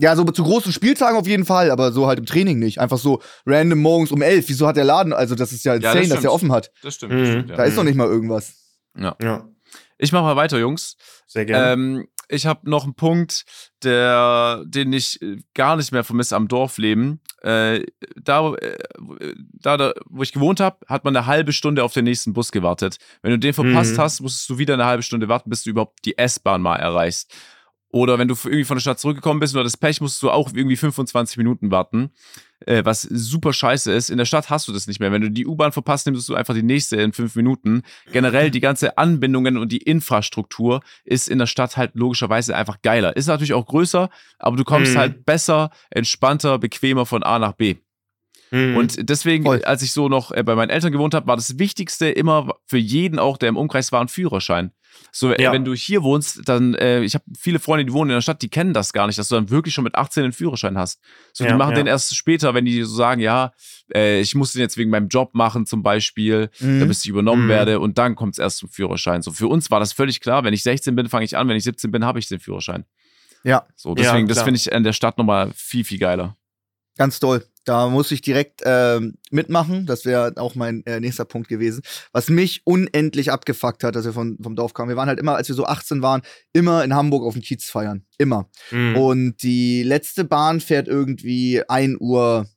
Ja, 0.02 0.16
so 0.16 0.24
zu 0.24 0.44
großen 0.44 0.74
Spieltagen 0.74 1.16
auf 1.16 1.28
jeden 1.28 1.46
Fall, 1.46 1.70
aber 1.70 1.92
so 1.92 2.08
halt 2.08 2.18
im 2.18 2.26
Training 2.26 2.58
nicht. 2.58 2.80
Einfach 2.80 2.98
so 2.98 3.22
random 3.46 3.80
morgens 3.80 4.12
um 4.12 4.24
elf. 4.24 4.50
Wieso 4.50 4.66
hat 4.66 4.76
der 4.76 4.84
Laden, 4.84 5.14
also 5.14 5.36
das 5.36 5.52
ist 5.52 5.64
ja 5.64 5.76
insane, 5.76 5.96
ja, 5.96 6.02
das 6.02 6.10
dass 6.10 6.22
der 6.22 6.34
offen 6.34 6.52
hat. 6.52 6.72
Das 6.82 6.96
stimmt. 6.96 7.14
Das 7.14 7.28
stimmt 7.28 7.50
ja. 7.52 7.56
Da 7.56 7.66
ist 7.66 7.76
noch 7.76 7.84
nicht 7.84 7.96
mal 7.96 8.08
irgendwas. 8.08 8.56
Ja. 8.98 9.16
ja. 9.22 9.48
Ich 10.00 10.12
mach 10.12 10.24
mal 10.24 10.36
weiter, 10.36 10.58
Jungs. 10.58 10.98
Sehr 11.28 11.46
gerne. 11.46 11.74
Ähm, 11.74 12.08
ich 12.30 12.48
habe 12.48 12.68
noch 12.68 12.86
einen 12.86 12.96
Punkt, 12.96 13.44
der, 13.84 14.64
den 14.66 14.92
ich 14.92 15.22
äh, 15.22 15.38
gar 15.54 15.76
nicht 15.76 15.92
mehr 15.92 16.04
vermisse 16.04 16.36
am 16.36 16.48
Dorfleben. 16.48 17.20
Äh, 17.44 17.86
da, 18.16 18.56
äh, 18.56 18.78
da, 19.54 19.78
da, 19.78 19.94
wo 20.10 20.24
ich 20.24 20.32
gewohnt 20.32 20.60
habe, 20.60 20.78
hat 20.88 21.04
man 21.04 21.16
eine 21.16 21.28
halbe 21.28 21.54
Stunde 21.54 21.84
auf 21.84 21.94
den 21.94 22.06
nächsten 22.06 22.34
Bus 22.34 22.52
gewartet. 22.52 22.98
Wenn 23.22 23.32
du 23.32 23.38
den 23.38 23.54
verpasst 23.54 23.98
mhm. 23.98 24.02
hast, 24.02 24.22
musstest 24.22 24.50
du 24.50 24.58
wieder 24.58 24.74
eine 24.74 24.86
halbe 24.86 25.04
Stunde 25.04 25.28
warten, 25.28 25.52
bis 25.52 25.64
du 25.64 25.70
überhaupt 25.70 26.00
die 26.06 26.18
S-Bahn 26.18 26.64
mal 26.64 26.78
erreichst. 26.78 27.32
Oder 27.94 28.18
wenn 28.18 28.30
du 28.30 28.36
irgendwie 28.46 28.64
von 28.64 28.78
der 28.78 28.82
Stadt 28.82 29.00
zurückgekommen 29.00 29.42
bist 29.42 29.54
oder 29.54 29.66
das 29.66 29.76
Pech, 29.76 30.00
musst 30.00 30.24
du 30.24 30.30
auch 30.32 30.52
irgendwie 30.54 30.78
25 30.78 31.38
Minuten 31.38 31.72
warten. 31.72 32.12
Äh, 32.66 32.86
was 32.86 33.02
super 33.02 33.52
scheiße 33.52 33.92
ist. 33.92 34.10
In 34.10 34.18
der 34.18 34.26
Stadt 34.26 34.50
hast 34.50 34.68
du 34.68 34.72
das 34.72 34.88
nicht 34.88 35.00
mehr. 35.00 35.12
Wenn 35.12 35.22
du 35.22 35.30
die 35.30 35.46
U-Bahn 35.46 35.74
verpasst, 35.74 36.06
nimmst 36.06 36.30
du 36.30 36.36
einfach 36.36 36.54
die 36.54 36.64
nächste 36.64 36.96
in 37.02 37.12
fünf 37.12 37.36
Minuten. 37.36 37.82
Generell 38.14 38.50
die 38.50 38.62
ganze 38.62 38.98
Anbindungen 38.98 39.58
und 39.58 39.74
die 39.74 39.80
Infrastruktur 39.82 40.82
ist 41.04 41.28
in 41.28 41.38
der 41.38 41.48
Stadt 41.48 41.76
halt 41.76 41.92
logischerweise 41.96 42.56
einfach 42.56 42.82
geiler. 42.82 43.16
Ist 43.18 43.28
natürlich 43.28 43.54
auch 43.54 43.66
größer, 43.66 44.10
aber 44.40 44.56
du 44.56 44.64
kommst 44.64 44.94
mhm. 44.94 45.00
halt 45.00 45.26
besser, 45.26 45.72
entspannter, 45.90 46.60
bequemer 46.60 47.06
von 47.06 47.24
A 47.24 47.40
nach 47.40 47.54
B. 47.54 47.76
Mhm. 48.52 48.78
Und 48.78 49.10
deswegen, 49.10 49.44
Voll. 49.44 49.64
als 49.64 49.82
ich 49.82 49.92
so 49.92 50.08
noch 50.08 50.32
äh, 50.32 50.44
bei 50.44 50.56
meinen 50.56 50.70
Eltern 50.70 50.92
gewohnt 50.92 51.14
habe, 51.14 51.28
war 51.28 51.36
das 51.36 51.58
Wichtigste 51.58 52.10
immer 52.10 52.56
für 52.68 52.78
jeden 52.78 53.20
auch, 53.20 53.38
der 53.38 53.50
im 53.50 53.58
Umkreis 53.58 53.92
war, 53.92 54.02
ein 54.02 54.08
Führerschein. 54.08 54.72
So, 55.12 55.32
äh, 55.32 55.42
ja. 55.42 55.52
wenn 55.52 55.66
du 55.66 55.74
hier 55.74 56.04
wohnst, 56.04 56.42
dann, 56.46 56.74
äh, 56.76 57.02
ich 57.02 57.16
habe 57.16 57.26
viele 57.38 57.60
Freunde, 57.60 57.86
die 57.86 57.94
wohnen 57.94 58.12
in 58.12 58.16
der 58.16 58.22
Stadt, 58.22 58.42
die 58.42 58.50
kennen 58.50 58.74
das 58.74 58.94
gar 58.94 59.08
nicht, 59.08 59.20
dass 59.20 59.28
du 59.28 59.36
dann 59.36 59.50
wirklich 59.50 59.74
schon 59.74 59.84
mit 59.84 59.96
18 59.96 60.24
einen 60.24 60.34
Führerschein 60.34 60.78
hast. 60.78 61.02
So, 61.34 61.44
ja, 61.44 61.52
die 61.52 61.58
machen 61.58 61.72
ja. 61.72 61.78
den 61.78 61.88
erst 61.88 62.16
später, 62.16 62.54
wenn 62.54 62.66
die 62.66 62.82
so 62.84 62.96
sagen, 62.96 63.20
ja, 63.20 63.52
äh, 63.94 64.22
ich 64.22 64.36
muss 64.36 64.54
den 64.54 64.62
jetzt 64.62 64.78
wegen 64.78 64.90
meinem 64.90 65.10
Job 65.10 65.34
machen, 65.34 65.66
zum 65.66 65.84
Beispiel, 65.84 66.50
mhm. 66.60 66.80
damit 66.80 66.98
ich 66.98 67.08
übernommen 67.08 67.46
mhm. 67.46 67.50
werde 67.50 67.80
und 67.80 67.98
dann 67.98 68.16
kommt 68.16 68.36
es 68.36 68.40
erst 68.40 68.58
zum 68.58 68.70
Führerschein. 68.70 69.22
So, 69.22 69.32
für 69.32 69.48
uns 69.48 69.70
war 69.70 69.80
das 69.80 69.94
völlig 69.94 70.22
klar, 70.22 70.44
wenn 70.44 70.54
ich 70.54 70.64
16 70.64 70.96
bin, 70.96 71.10
fange 71.10 71.26
ich 71.26 71.38
an, 71.38 71.48
wenn 71.48 71.58
ich 71.58 71.64
17 71.64 71.92
bin, 71.92 72.06
habe 72.06 72.20
ich 72.20 72.28
den 72.28 72.40
Führerschein. 72.40 72.86
Ja. 73.44 73.66
So, 73.76 73.96
deswegen, 73.96 74.28
das 74.28 74.44
finde 74.44 74.58
ich 74.58 74.72
in 74.72 74.84
der 74.84 74.94
Stadt 74.94 75.18
nochmal 75.18 75.52
viel, 75.56 75.84
viel 75.84 76.00
geiler. 76.00 76.38
Ganz 76.98 77.20
toll. 77.20 77.46
Da 77.64 77.90
muss 77.90 78.12
ich 78.12 78.22
direkt 78.22 78.62
äh, 78.64 79.00
mitmachen. 79.30 79.86
Das 79.86 80.06
wäre 80.06 80.34
auch 80.38 80.56
mein 80.56 80.84
äh, 80.86 81.00
nächster 81.00 81.26
Punkt 81.26 81.48
gewesen. 81.48 81.84
Was 82.12 82.30
mich 82.30 82.62
unendlich 82.66 83.32
abgefuckt 83.32 83.84
hat, 83.84 83.96
dass 83.96 84.06
wir 84.06 84.14
von, 84.14 84.38
vom 84.42 84.56
Dorf 84.56 84.74
kamen. 84.74 84.90
Wir 84.90 84.96
waren 84.96 85.08
halt 85.08 85.20
immer, 85.20 85.36
als 85.36 85.48
wir 85.48 85.56
so 85.56 85.66
18 85.66 86.02
waren, 86.02 86.22
immer 86.54 86.84
in 86.84 86.96
Hamburg 86.96 87.24
auf 87.24 87.34
dem 87.34 87.44
Kiez 87.44 87.70
feiern. 87.70 88.04
Immer. 88.18 88.50
Mhm. 88.72 88.98
Und 88.98 89.44
die 89.44 89.84
letzte 89.84 90.24
Bahn 90.24 90.60
fährt 90.60 90.88
irgendwie 90.88 91.62
1 91.68 91.98
Uhr 92.00 92.48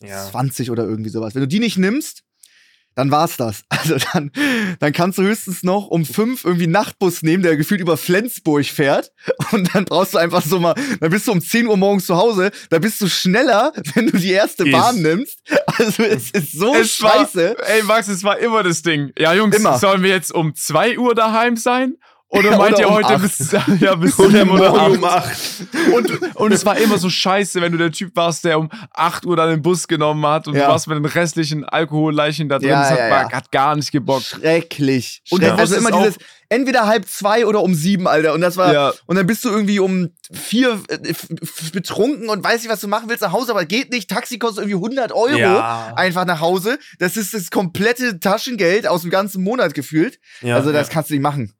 ja. 0.00 0.24
20 0.30 0.70
oder 0.70 0.84
irgendwie 0.84 1.10
sowas. 1.10 1.34
Wenn 1.34 1.42
du 1.42 1.48
die 1.48 1.60
nicht 1.60 1.76
nimmst, 1.76 2.24
dann 2.94 3.10
war's 3.10 3.36
das. 3.36 3.62
Also 3.84 3.96
dann, 4.14 4.30
dann 4.78 4.92
kannst 4.94 5.18
du 5.18 5.22
höchstens 5.22 5.62
noch 5.62 5.88
um 5.88 6.06
fünf 6.06 6.44
irgendwie 6.44 6.66
Nachtbus 6.66 7.22
nehmen, 7.22 7.42
der 7.42 7.58
gefühlt 7.58 7.82
über 7.82 7.98
Flensburg 7.98 8.64
fährt. 8.64 9.12
Und 9.52 9.74
dann 9.74 9.84
brauchst 9.84 10.14
du 10.14 10.18
einfach 10.18 10.42
so 10.42 10.58
mal, 10.58 10.74
dann 11.00 11.10
bist 11.10 11.26
du 11.26 11.32
um 11.32 11.40
10 11.42 11.66
Uhr 11.66 11.76
morgens 11.76 12.06
zu 12.06 12.16
Hause, 12.16 12.50
da 12.70 12.78
bist 12.78 13.00
du 13.02 13.08
schneller, 13.08 13.72
wenn 13.94 14.06
du 14.06 14.16
die 14.16 14.30
erste 14.30 14.64
Bahn 14.64 15.02
nimmst. 15.02 15.38
Also 15.66 16.02
es 16.02 16.30
ist 16.30 16.52
so 16.52 16.74
es 16.74 16.92
scheiße. 16.92 17.56
War, 17.58 17.68
ey 17.68 17.82
Max, 17.82 18.08
es 18.08 18.24
war 18.24 18.38
immer 18.38 18.62
das 18.62 18.80
Ding. 18.80 19.12
Ja, 19.18 19.34
Jungs, 19.34 19.56
immer. 19.56 19.78
sollen 19.78 20.02
wir 20.02 20.10
jetzt 20.10 20.32
um 20.32 20.54
2 20.54 20.98
Uhr 20.98 21.14
daheim 21.14 21.56
sein? 21.56 21.96
Oder 22.34 22.58
meint 22.58 22.78
ihr 22.78 22.88
um 22.88 22.94
heute 22.94 23.18
bis, 23.18 23.52
ja, 23.80 23.94
bis 23.94 24.18
oder 24.18 24.44
morgen 24.44 24.96
um 24.98 25.04
8? 25.04 25.32
Und, 25.94 26.36
und 26.36 26.52
es 26.52 26.66
war 26.66 26.76
immer 26.76 26.98
so 26.98 27.08
scheiße, 27.08 27.60
wenn 27.60 27.72
du 27.72 27.78
der 27.78 27.92
Typ 27.92 28.14
warst, 28.16 28.44
der 28.44 28.58
um 28.58 28.70
8 28.92 29.24
Uhr 29.24 29.36
dann 29.36 29.50
den 29.50 29.62
Bus 29.62 29.86
genommen 29.86 30.24
hat 30.26 30.48
und 30.48 30.54
ja. 30.54 30.66
du 30.66 30.68
warst 30.68 30.88
mit 30.88 30.96
den 30.96 31.04
restlichen 31.04 31.64
Alkoholleichen 31.64 32.48
da 32.48 32.58
drin. 32.58 32.70
Ja, 32.70 32.80
das 32.80 32.90
hat, 32.90 32.98
ja, 32.98 33.32
hat, 33.32 33.52
gar 33.52 33.76
nicht 33.76 33.92
gebockt. 33.92 34.24
Schrecklich. 34.24 35.22
Und 35.30 35.42
ja. 35.42 35.54
also 35.54 35.76
immer 35.76 35.90
dieses, 35.90 36.18
entweder 36.48 36.86
halb 36.86 37.08
zwei 37.08 37.46
oder 37.46 37.62
um 37.62 37.74
sieben, 37.74 38.06
Alter. 38.06 38.34
Und 38.34 38.40
das 38.40 38.56
war, 38.56 38.72
ja. 38.72 38.92
und 39.06 39.16
dann 39.16 39.26
bist 39.26 39.44
du 39.44 39.50
irgendwie 39.50 39.78
um 39.78 40.10
vier 40.32 40.80
äh, 40.88 41.14
betrunken 41.72 42.28
und 42.28 42.42
weißt 42.42 42.64
nicht, 42.64 42.72
was 42.72 42.80
du 42.80 42.88
machen 42.88 43.08
willst 43.08 43.22
nach 43.22 43.32
Hause, 43.32 43.52
aber 43.52 43.64
geht 43.64 43.90
nicht. 43.90 44.08
Taxi 44.10 44.38
kostet 44.38 44.64
irgendwie 44.64 44.76
100 44.76 45.12
Euro 45.12 45.36
ja. 45.36 45.92
einfach 45.96 46.24
nach 46.24 46.40
Hause. 46.40 46.78
Das 46.98 47.16
ist 47.16 47.34
das 47.34 47.50
komplette 47.50 48.20
Taschengeld 48.20 48.86
aus 48.86 49.02
dem 49.02 49.10
ganzen 49.10 49.42
Monat 49.42 49.74
gefühlt. 49.74 50.18
Ja, 50.40 50.56
also 50.56 50.72
das 50.72 50.88
kannst 50.88 51.10
du 51.10 51.14
nicht 51.14 51.22
machen. 51.22 51.52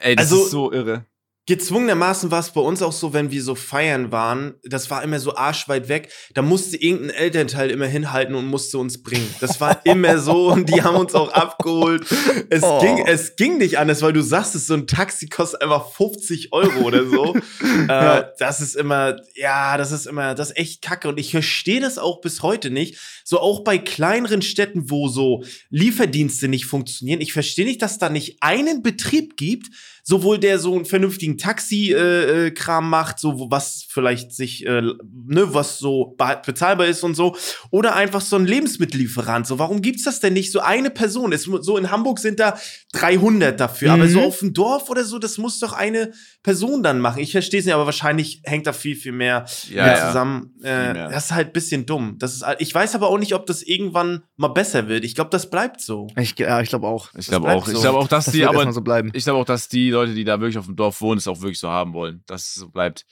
Ey, 0.00 0.16
das 0.16 0.32
also, 0.32 0.44
ist 0.44 0.50
so 0.50 0.72
irre. 0.72 1.04
Gezwungenermaßen 1.48 2.30
war 2.30 2.40
es 2.40 2.50
bei 2.50 2.60
uns 2.60 2.82
auch 2.82 2.92
so, 2.92 3.14
wenn 3.14 3.30
wir 3.30 3.42
so 3.42 3.54
feiern 3.54 4.12
waren, 4.12 4.56
das 4.64 4.90
war 4.90 5.02
immer 5.02 5.18
so 5.18 5.34
arschweit 5.34 5.88
weg, 5.88 6.12
da 6.34 6.42
musste 6.42 6.76
irgendein 6.76 7.16
Elternteil 7.16 7.70
immer 7.70 7.86
hinhalten 7.86 8.34
und 8.34 8.44
musste 8.44 8.76
uns 8.76 9.02
bringen. 9.02 9.34
Das 9.40 9.58
war 9.58 9.80
immer 9.86 10.18
so 10.18 10.48
und 10.52 10.68
die 10.68 10.82
haben 10.82 10.96
uns 10.96 11.14
auch 11.14 11.32
abgeholt. 11.32 12.04
Es, 12.50 12.62
oh. 12.62 12.82
ging, 12.82 12.98
es 13.06 13.34
ging 13.36 13.56
nicht 13.56 13.78
anders, 13.78 14.02
weil 14.02 14.12
du 14.12 14.20
sagst, 14.20 14.54
es 14.56 14.66
so 14.66 14.74
ein 14.74 14.86
Taxi 14.86 15.30
kostet 15.30 15.62
einfach 15.62 15.90
50 15.90 16.52
Euro 16.52 16.80
oder 16.80 17.08
so. 17.08 17.34
äh, 17.88 18.24
das 18.38 18.60
ist 18.60 18.76
immer, 18.76 19.16
ja, 19.34 19.78
das 19.78 19.90
ist 19.90 20.06
immer, 20.06 20.34
das 20.34 20.50
ist 20.50 20.58
echt 20.58 20.82
kacke 20.82 21.08
und 21.08 21.18
ich 21.18 21.30
verstehe 21.30 21.80
das 21.80 21.96
auch 21.96 22.20
bis 22.20 22.42
heute 22.42 22.68
nicht. 22.68 22.98
So 23.24 23.40
auch 23.40 23.64
bei 23.64 23.78
kleineren 23.78 24.42
Städten, 24.42 24.90
wo 24.90 25.08
so 25.08 25.42
Lieferdienste 25.70 26.46
nicht 26.48 26.66
funktionieren. 26.66 27.22
Ich 27.22 27.32
verstehe 27.32 27.64
nicht, 27.64 27.80
dass 27.80 27.96
da 27.96 28.10
nicht 28.10 28.42
einen 28.42 28.82
Betrieb 28.82 29.38
gibt, 29.38 29.68
sowohl 30.08 30.38
der 30.38 30.58
so 30.58 30.74
einen 30.74 30.86
vernünftigen 30.86 31.36
Taxi-Kram 31.36 32.84
äh, 32.84 32.86
äh 32.86 32.88
macht, 32.88 33.18
so 33.18 33.50
was 33.50 33.84
vielleicht 33.86 34.32
sich, 34.32 34.64
äh, 34.64 34.80
ne, 34.80 35.52
was 35.52 35.78
so 35.78 36.16
bezahlbar 36.46 36.86
ist 36.86 37.02
und 37.02 37.14
so, 37.14 37.36
oder 37.70 37.94
einfach 37.94 38.22
so 38.22 38.36
ein 38.36 38.46
Lebensmittellieferant. 38.46 39.46
So, 39.46 39.58
warum 39.58 39.82
gibt's 39.82 40.04
das 40.04 40.20
denn 40.20 40.32
nicht? 40.32 40.50
So 40.50 40.60
eine 40.60 40.88
Person. 40.88 41.34
Es, 41.34 41.42
so 41.42 41.76
in 41.76 41.90
Hamburg 41.90 42.20
sind 42.20 42.40
da 42.40 42.58
300 42.94 43.60
dafür, 43.60 43.94
mhm. 43.94 44.00
aber 44.00 44.08
so 44.08 44.20
mhm. 44.20 44.24
auf 44.24 44.38
dem 44.38 44.54
Dorf 44.54 44.88
oder 44.88 45.04
so, 45.04 45.18
das 45.18 45.36
muss 45.36 45.58
doch 45.58 45.74
eine 45.74 46.12
Person 46.42 46.82
dann 46.82 47.00
machen. 47.00 47.20
Ich 47.20 47.32
verstehe 47.32 47.60
es 47.60 47.66
nicht, 47.66 47.74
aber 47.74 47.84
wahrscheinlich 47.84 48.40
hängt 48.44 48.66
da 48.66 48.72
viel, 48.72 48.96
viel 48.96 49.12
mehr 49.12 49.44
ja, 49.68 50.06
zusammen. 50.06 50.54
Ja. 50.62 50.92
Äh, 50.92 50.94
das 51.10 51.26
ist 51.26 51.32
halt 51.32 51.48
ein 51.48 51.52
bisschen 51.52 51.84
dumm. 51.84 52.16
Das 52.18 52.32
ist, 52.32 52.46
ich 52.60 52.74
weiß 52.74 52.94
aber 52.94 53.08
auch 53.08 53.18
nicht, 53.18 53.34
ob 53.34 53.44
das 53.44 53.62
irgendwann 53.62 54.22
mal 54.36 54.48
besser 54.48 54.88
wird. 54.88 55.04
Ich 55.04 55.14
glaube, 55.14 55.28
das 55.28 55.50
bleibt 55.50 55.82
so. 55.82 56.06
Ich, 56.16 56.34
ja, 56.38 56.62
ich 56.62 56.70
glaube 56.70 56.86
auch. 56.86 57.10
Ich 57.18 57.26
glaube 57.26 57.50
auch. 57.50 57.66
So. 57.66 57.72
Ich 57.72 57.80
glaube 57.82 57.98
auch, 57.98 58.08
dass 58.08 58.24
das 58.24 58.32
die 58.32 58.46
aber, 58.46 58.72
so 58.72 58.80
bleiben. 58.80 59.10
ich 59.12 59.24
glaube 59.24 59.38
auch, 59.38 59.44
dass 59.44 59.68
die 59.68 59.97
Leute, 59.98 60.14
die 60.14 60.24
da 60.24 60.40
wirklich 60.40 60.58
auf 60.58 60.66
dem 60.66 60.76
Dorf 60.76 61.00
wohnen, 61.00 61.18
es 61.18 61.28
auch 61.28 61.40
wirklich 61.40 61.60
so 61.60 61.68
haben 61.68 61.92
wollen, 61.92 62.22
dass 62.26 62.48
es 62.48 62.54
so 62.54 62.68
bleibt. 62.68 63.06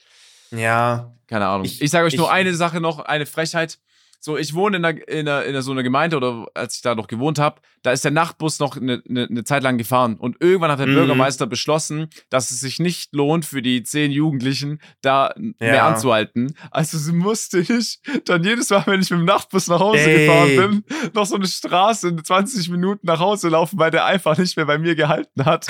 Ja. 0.51 1.13
Keine 1.27 1.47
Ahnung. 1.47 1.65
Ich, 1.65 1.81
ich 1.81 1.91
sage 1.91 2.05
euch 2.05 2.15
nur 2.15 2.31
eine 2.31 2.53
Sache 2.55 2.79
noch, 2.79 2.99
eine 2.99 3.25
Frechheit 3.25 3.79
so, 4.19 4.37
ich 4.37 4.53
wohne 4.53 4.77
in, 4.77 4.85
einer, 4.85 5.07
in, 5.07 5.27
einer, 5.27 5.45
in 5.45 5.61
so 5.61 5.71
einer 5.71 5.83
Gemeinde 5.83 6.17
oder 6.17 6.47
als 6.53 6.75
ich 6.75 6.81
da 6.81 6.95
noch 6.95 7.07
gewohnt 7.07 7.37
habe, 7.37 7.61
da 7.83 7.91
ist 7.91 8.03
der 8.03 8.11
Nachtbus 8.11 8.59
noch 8.59 8.75
eine, 8.75 9.01
eine, 9.07 9.27
eine 9.27 9.43
Zeit 9.43 9.63
lang 9.63 9.77
gefahren. 9.77 10.15
Und 10.15 10.37
irgendwann 10.39 10.71
hat 10.71 10.79
der 10.79 10.87
mhm. 10.87 10.95
Bürgermeister 10.95 11.45
beschlossen, 11.45 12.09
dass 12.29 12.49
es 12.49 12.59
sich 12.59 12.79
nicht 12.79 13.13
lohnt 13.13 13.45
für 13.45 13.61
die 13.61 13.83
zehn 13.83 14.11
Jugendlichen, 14.11 14.81
da 15.01 15.33
ja. 15.37 15.53
mehr 15.59 15.85
anzuhalten. 15.85 16.55
Also 16.71 17.13
musste 17.13 17.59
ich 17.59 17.99
dann 18.25 18.43
jedes 18.43 18.69
Mal, 18.69 18.83
wenn 18.87 19.01
ich 19.01 19.11
mit 19.11 19.19
dem 19.19 19.25
Nachtbus 19.25 19.67
nach 19.67 19.79
Hause 19.79 19.99
Ey. 19.99 20.25
gefahren 20.25 20.83
bin, 20.83 21.11
noch 21.13 21.25
so 21.25 21.35
eine 21.35 21.47
Straße 21.47 22.09
in 22.09 22.23
20 22.23 22.69
Minuten 22.69 23.05
nach 23.05 23.19
Hause 23.19 23.49
laufen, 23.49 23.77
weil 23.77 23.91
der 23.91 24.05
einfach 24.05 24.37
nicht 24.37 24.57
mehr 24.57 24.65
bei 24.65 24.79
mir 24.79 24.95
gehalten 24.95 25.45
hat. 25.45 25.67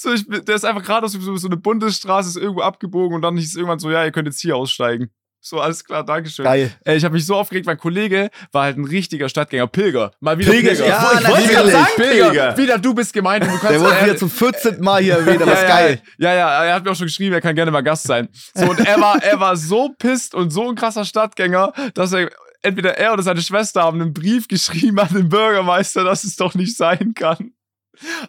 So, 0.00 0.12
ich, 0.12 0.26
der 0.26 0.54
ist 0.54 0.64
einfach 0.64 0.82
gerade 0.82 1.08
so, 1.08 1.36
so 1.36 1.46
eine 1.46 1.56
Bundesstraße, 1.58 2.30
ist 2.30 2.36
irgendwo 2.36 2.62
abgebogen 2.62 3.16
und 3.16 3.22
dann 3.22 3.36
hieß 3.36 3.50
es 3.50 3.56
irgendwann 3.56 3.78
so, 3.78 3.90
ja, 3.90 4.02
ihr 4.04 4.12
könnt 4.12 4.26
jetzt 4.26 4.40
hier 4.40 4.56
aussteigen. 4.56 5.10
So, 5.42 5.60
alles 5.60 5.84
klar, 5.84 6.04
Dankeschön. 6.04 6.44
Geil. 6.44 6.70
Ey, 6.84 6.96
ich 6.96 7.04
habe 7.04 7.14
mich 7.14 7.24
so 7.24 7.34
aufgeregt, 7.34 7.66
mein 7.66 7.78
Kollege 7.78 8.30
war 8.52 8.64
halt 8.64 8.78
ein 8.78 8.84
richtiger 8.84 9.28
Stadtgänger. 9.28 9.66
Pilger. 9.66 10.12
Mal 10.20 10.38
wieder 10.38 10.52
Pilger. 10.52 10.70
Pilger. 10.70 10.86
Ja, 10.86 11.12
ich 11.18 11.28
wollte 11.28 11.48
gerade 11.48 11.70
sagen, 11.70 11.86
Pilger. 11.96 12.30
Pilger. 12.30 12.56
Wieder, 12.56 12.78
du 12.78 12.94
bist 12.94 13.12
gemeint. 13.12 13.44
Du 13.44 13.68
Der 13.68 13.80
wurde 13.80 14.02
wieder 14.02 14.16
zum 14.16 14.30
14. 14.30 14.80
Mal 14.80 15.02
hier 15.02 15.14
erwähnt, 15.14 15.40
aber 15.40 15.52
ja, 15.52 15.58
ist 15.58 15.66
geil. 15.66 16.02
Ja, 16.18 16.34
ja, 16.34 16.64
er 16.64 16.74
hat 16.74 16.84
mir 16.84 16.90
auch 16.90 16.96
schon 16.96 17.06
geschrieben, 17.06 17.34
er 17.34 17.40
kann 17.40 17.54
gerne 17.54 17.70
mal 17.70 17.80
Gast 17.80 18.04
sein. 18.04 18.28
So, 18.54 18.68
und 18.68 18.80
er 18.80 19.00
war, 19.00 19.22
er 19.22 19.40
war 19.40 19.56
so 19.56 19.94
pisst 19.98 20.34
und 20.34 20.50
so 20.50 20.68
ein 20.68 20.76
krasser 20.76 21.06
Stadtgänger, 21.06 21.72
dass 21.94 22.12
er 22.12 22.30
entweder 22.62 22.98
er 22.98 23.14
oder 23.14 23.22
seine 23.22 23.40
Schwester 23.40 23.82
haben 23.82 24.00
einen 24.00 24.12
Brief 24.12 24.46
geschrieben 24.46 24.98
an 24.98 25.08
den 25.08 25.28
Bürgermeister, 25.30 26.04
dass 26.04 26.24
es 26.24 26.36
doch 26.36 26.54
nicht 26.54 26.76
sein 26.76 27.14
kann. 27.14 27.52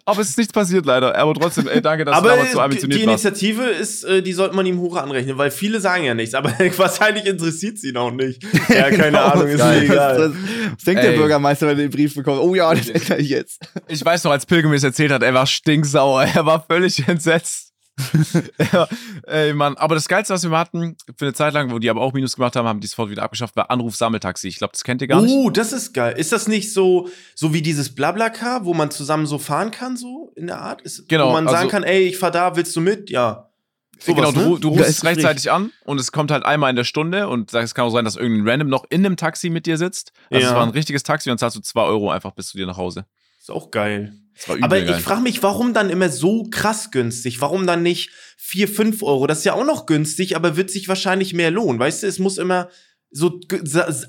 Aber 0.05 0.21
es 0.21 0.29
ist 0.29 0.37
nichts 0.37 0.53
passiert 0.53 0.85
leider. 0.85 1.15
Aber 1.15 1.33
trotzdem, 1.33 1.67
ey, 1.67 1.81
danke, 1.81 2.05
dass 2.05 2.15
aber 2.15 2.29
du 2.29 2.35
damals 2.35 2.51
so 2.51 2.59
ambitioniert 2.59 2.99
Die 2.99 3.03
Initiative 3.03 3.63
ist, 3.63 4.03
äh, 4.03 4.21
die 4.21 4.33
sollte 4.33 4.55
man 4.55 4.65
ihm 4.65 4.79
hoch 4.79 4.97
anrechnen, 4.97 5.37
weil 5.37 5.51
viele 5.51 5.79
sagen 5.79 6.03
ja 6.03 6.13
nichts, 6.13 6.33
aber 6.35 6.49
wahrscheinlich 6.77 7.25
interessiert 7.25 7.79
sie 7.79 7.89
ihn 7.89 7.97
auch 7.97 8.11
nicht. 8.11 8.43
Ja, 8.71 8.89
keine 8.89 9.03
genau, 9.03 9.25
Ahnung, 9.25 9.47
ist 9.47 9.57
mir 9.57 9.81
egal. 9.81 10.19
Was, 10.19 10.31
was 10.75 10.83
denkt 10.83 11.03
ey. 11.03 11.11
der 11.11 11.17
Bürgermeister, 11.17 11.67
wenn 11.67 11.77
er 11.77 11.83
den 11.83 11.91
Brief 11.91 12.15
bekommt? 12.15 12.39
Oh 12.39 12.55
ja, 12.55 12.73
das 12.73 12.87
ändere 12.87 13.17
ich 13.17 13.29
jetzt. 13.29 13.59
Ich 13.87 14.03
weiß 14.03 14.23
noch, 14.23 14.31
als 14.31 14.45
Pilgrim 14.45 14.69
mir 14.69 14.77
das 14.77 14.83
erzählt 14.83 15.11
hat, 15.11 15.23
er 15.23 15.33
war 15.33 15.45
stinksauer. 15.45 16.23
Er 16.23 16.45
war 16.45 16.63
völlig 16.63 17.05
entsetzt. 17.07 17.70
ja, 18.73 18.87
ey, 19.23 19.53
Mann. 19.53 19.77
Aber 19.77 19.95
das 19.95 20.07
Geilste, 20.07 20.33
was 20.33 20.43
wir 20.43 20.57
hatten, 20.57 20.95
für 21.17 21.25
eine 21.25 21.33
Zeit 21.33 21.53
lang, 21.53 21.71
wo 21.71 21.79
die 21.79 21.89
aber 21.89 22.01
auch 22.01 22.13
Minus 22.13 22.35
gemacht 22.35 22.55
haben, 22.55 22.67
haben 22.67 22.79
die 22.79 22.87
sofort 22.87 23.09
wieder 23.09 23.23
abgeschafft, 23.23 23.55
war 23.55 23.69
Anruf-Sammeltaxi. 23.71 24.47
Ich 24.47 24.57
glaube, 24.57 24.73
das 24.73 24.83
kennt 24.83 25.01
ihr 25.01 25.07
gar 25.07 25.21
nicht. 25.21 25.31
Uh, 25.31 25.49
das 25.49 25.73
ist 25.73 25.93
geil. 25.93 26.15
Ist 26.17 26.31
das 26.31 26.47
nicht 26.47 26.73
so, 26.73 27.09
so 27.35 27.53
wie 27.53 27.61
dieses 27.61 27.95
Blablacar, 27.95 28.65
wo 28.65 28.73
man 28.73 28.91
zusammen 28.91 29.25
so 29.25 29.37
fahren 29.37 29.71
kann, 29.71 29.97
so 29.97 30.31
in 30.35 30.47
der 30.47 30.61
Art? 30.61 30.81
Ist, 30.81 31.07
genau. 31.07 31.29
Wo 31.29 31.33
man 31.33 31.45
sagen 31.45 31.57
also, 31.57 31.69
kann, 31.69 31.83
ey, 31.83 32.07
ich 32.07 32.17
fahr 32.17 32.31
da, 32.31 32.55
willst 32.55 32.75
du 32.75 32.81
mit? 32.81 33.09
Ja. 33.09 33.51
Sowas, 33.99 34.15
genau, 34.15 34.31
du, 34.31 34.53
ne? 34.55 34.59
du 34.59 34.69
rufst 34.69 35.03
rechtzeitig 35.03 35.43
nicht. 35.43 35.51
an 35.51 35.71
und 35.85 35.99
es 35.99 36.11
kommt 36.11 36.31
halt 36.31 36.43
einmal 36.43 36.71
in 36.71 36.75
der 36.75 36.85
Stunde 36.85 37.27
und 37.27 37.53
es 37.53 37.75
kann 37.75 37.85
auch 37.85 37.91
sein, 37.91 38.03
dass 38.03 38.15
irgendein 38.15 38.49
Random 38.49 38.69
noch 38.69 38.85
in 38.89 39.05
einem 39.05 39.15
Taxi 39.15 39.51
mit 39.51 39.67
dir 39.67 39.77
sitzt. 39.77 40.11
Also 40.31 40.41
ja. 40.41 40.49
es 40.49 40.55
war 40.55 40.63
ein 40.63 40.71
richtiges 40.71 41.03
Taxi 41.03 41.29
und 41.29 41.33
dann 41.33 41.37
zahlst 41.37 41.57
du 41.57 41.61
zwei 41.61 41.83
Euro 41.83 42.09
einfach 42.09 42.31
bis 42.31 42.47
zu 42.47 42.57
dir 42.57 42.65
nach 42.65 42.77
Hause. 42.77 43.05
Ist 43.39 43.51
auch 43.51 43.69
geil. 43.69 44.13
Aber 44.61 44.79
ich 44.79 44.95
frage 45.03 45.21
mich, 45.21 45.43
warum 45.43 45.73
dann 45.73 45.89
immer 45.89 46.09
so 46.09 46.47
krass 46.49 46.91
günstig? 46.91 47.41
Warum 47.41 47.67
dann 47.67 47.83
nicht 47.83 48.09
4, 48.37 48.67
5 48.67 49.03
Euro? 49.03 49.27
Das 49.27 49.39
ist 49.39 49.43
ja 49.45 49.53
auch 49.53 49.65
noch 49.65 49.85
günstig, 49.85 50.35
aber 50.35 50.57
wird 50.57 50.71
sich 50.71 50.87
wahrscheinlich 50.87 51.33
mehr 51.33 51.51
lohnen. 51.51 51.79
Weißt 51.79 52.03
du, 52.03 52.07
es 52.07 52.19
muss 52.19 52.37
immer 52.37 52.69
so 53.13 53.39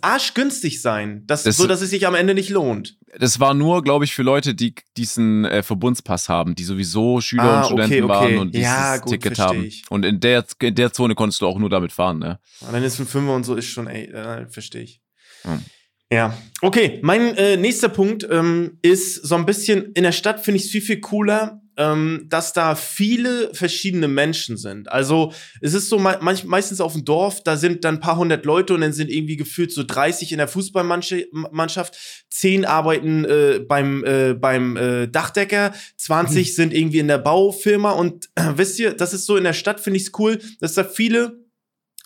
arschgünstig 0.01 0.81
sein, 0.81 1.27
dass, 1.27 1.43
das, 1.43 1.57
so 1.57 1.67
dass 1.67 1.83
es 1.83 1.91
sich 1.91 2.07
am 2.07 2.15
Ende 2.15 2.35
nicht 2.35 2.51
lohnt. 2.51 2.97
Das 3.19 3.41
war 3.41 3.53
nur, 3.53 3.83
glaube 3.83 4.05
ich, 4.05 4.15
für 4.15 4.23
Leute, 4.23 4.55
die 4.55 4.75
diesen 4.97 5.45
äh, 5.45 5.63
Verbundspass 5.65 6.29
haben, 6.29 6.55
die 6.55 6.63
sowieso 6.63 7.21
Schüler 7.21 7.43
ah, 7.43 7.61
und 7.63 7.67
Studenten 7.67 7.93
okay, 7.95 8.03
okay. 8.03 8.09
waren 8.09 8.39
und 8.39 8.55
dieses 8.55 8.69
ja, 8.69 8.97
gut, 8.99 9.11
Ticket 9.11 9.39
haben. 9.41 9.65
Ich. 9.65 9.85
Und 9.91 10.05
in 10.05 10.21
der, 10.21 10.45
in 10.61 10.75
der 10.77 10.93
Zone 10.93 11.17
konntest 11.17 11.43
du 11.43 11.47
auch 11.49 11.59
nur 11.59 11.69
damit 11.69 11.91
fahren, 11.91 12.21
ne? 12.21 12.39
Und 12.61 12.73
dann 12.73 12.83
ist 12.85 13.01
ein 13.01 13.07
Fünfer 13.07 13.35
und 13.35 13.45
so 13.45 13.57
ist 13.57 13.67
schon, 13.67 13.89
ey, 13.89 14.05
äh, 14.05 14.47
verstehe 14.47 14.83
ich. 14.83 15.03
Hm. 15.43 15.65
Ja, 16.13 16.37
okay. 16.61 16.99
Mein 17.01 17.39
äh, 17.39 17.57
nächster 17.57 17.89
Punkt 17.89 18.29
ähm, 18.31 18.77
ist 18.83 19.15
so 19.15 19.35
ein 19.35 19.47
bisschen, 19.47 19.93
in 19.95 20.03
der 20.03 20.13
Stadt 20.13 20.45
finde 20.45 20.59
ich 20.59 20.67
es 20.67 20.71
viel, 20.71 20.83
viel 20.83 21.01
cooler, 21.01 21.63
ähm, 21.79 22.27
dass 22.29 22.53
da 22.53 22.75
viele 22.75 23.55
verschiedene 23.55 24.09
Menschen 24.09 24.59
sind. 24.59 24.93
Also 24.93 25.33
es 25.63 25.73
ist 25.73 25.89
so 25.89 25.99
me 25.99 26.19
meistens 26.21 26.83
auf 26.83 26.93
dem 26.93 27.07
Dorf, 27.07 27.43
da 27.43 27.57
sind 27.57 27.85
dann 27.85 27.95
ein 27.95 28.01
paar 28.01 28.19
hundert 28.19 28.45
Leute 28.45 28.75
und 28.75 28.83
dann 28.83 28.93
sind 28.93 29.09
irgendwie 29.09 29.39
gefühlt 29.39 29.73
so 29.73 29.85
30 29.85 30.33
in 30.33 30.39
der 30.39 30.49
Fußballmannschaft, 30.49 31.97
10 32.29 32.67
arbeiten 32.67 33.25
äh, 33.25 33.61
beim, 33.67 34.05
äh, 34.05 34.35
beim 34.35 34.77
äh, 34.77 35.09
Dachdecker, 35.09 35.73
20 35.97 36.47
mhm. 36.47 36.53
sind 36.53 36.75
irgendwie 36.75 36.99
in 36.99 37.09
der 37.09 37.17
Baufirma 37.17 37.93
und 37.93 38.29
wisst 38.57 38.79
ihr, 38.79 38.93
das 38.93 39.15
ist 39.15 39.25
so 39.25 39.39
in 39.39 39.45
der 39.45 39.55
Stadt, 39.55 39.81
finde 39.81 39.97
ich 39.97 40.09
es 40.09 40.13
cool, 40.19 40.41
dass 40.61 40.75
da 40.75 40.85
viele 40.85 41.43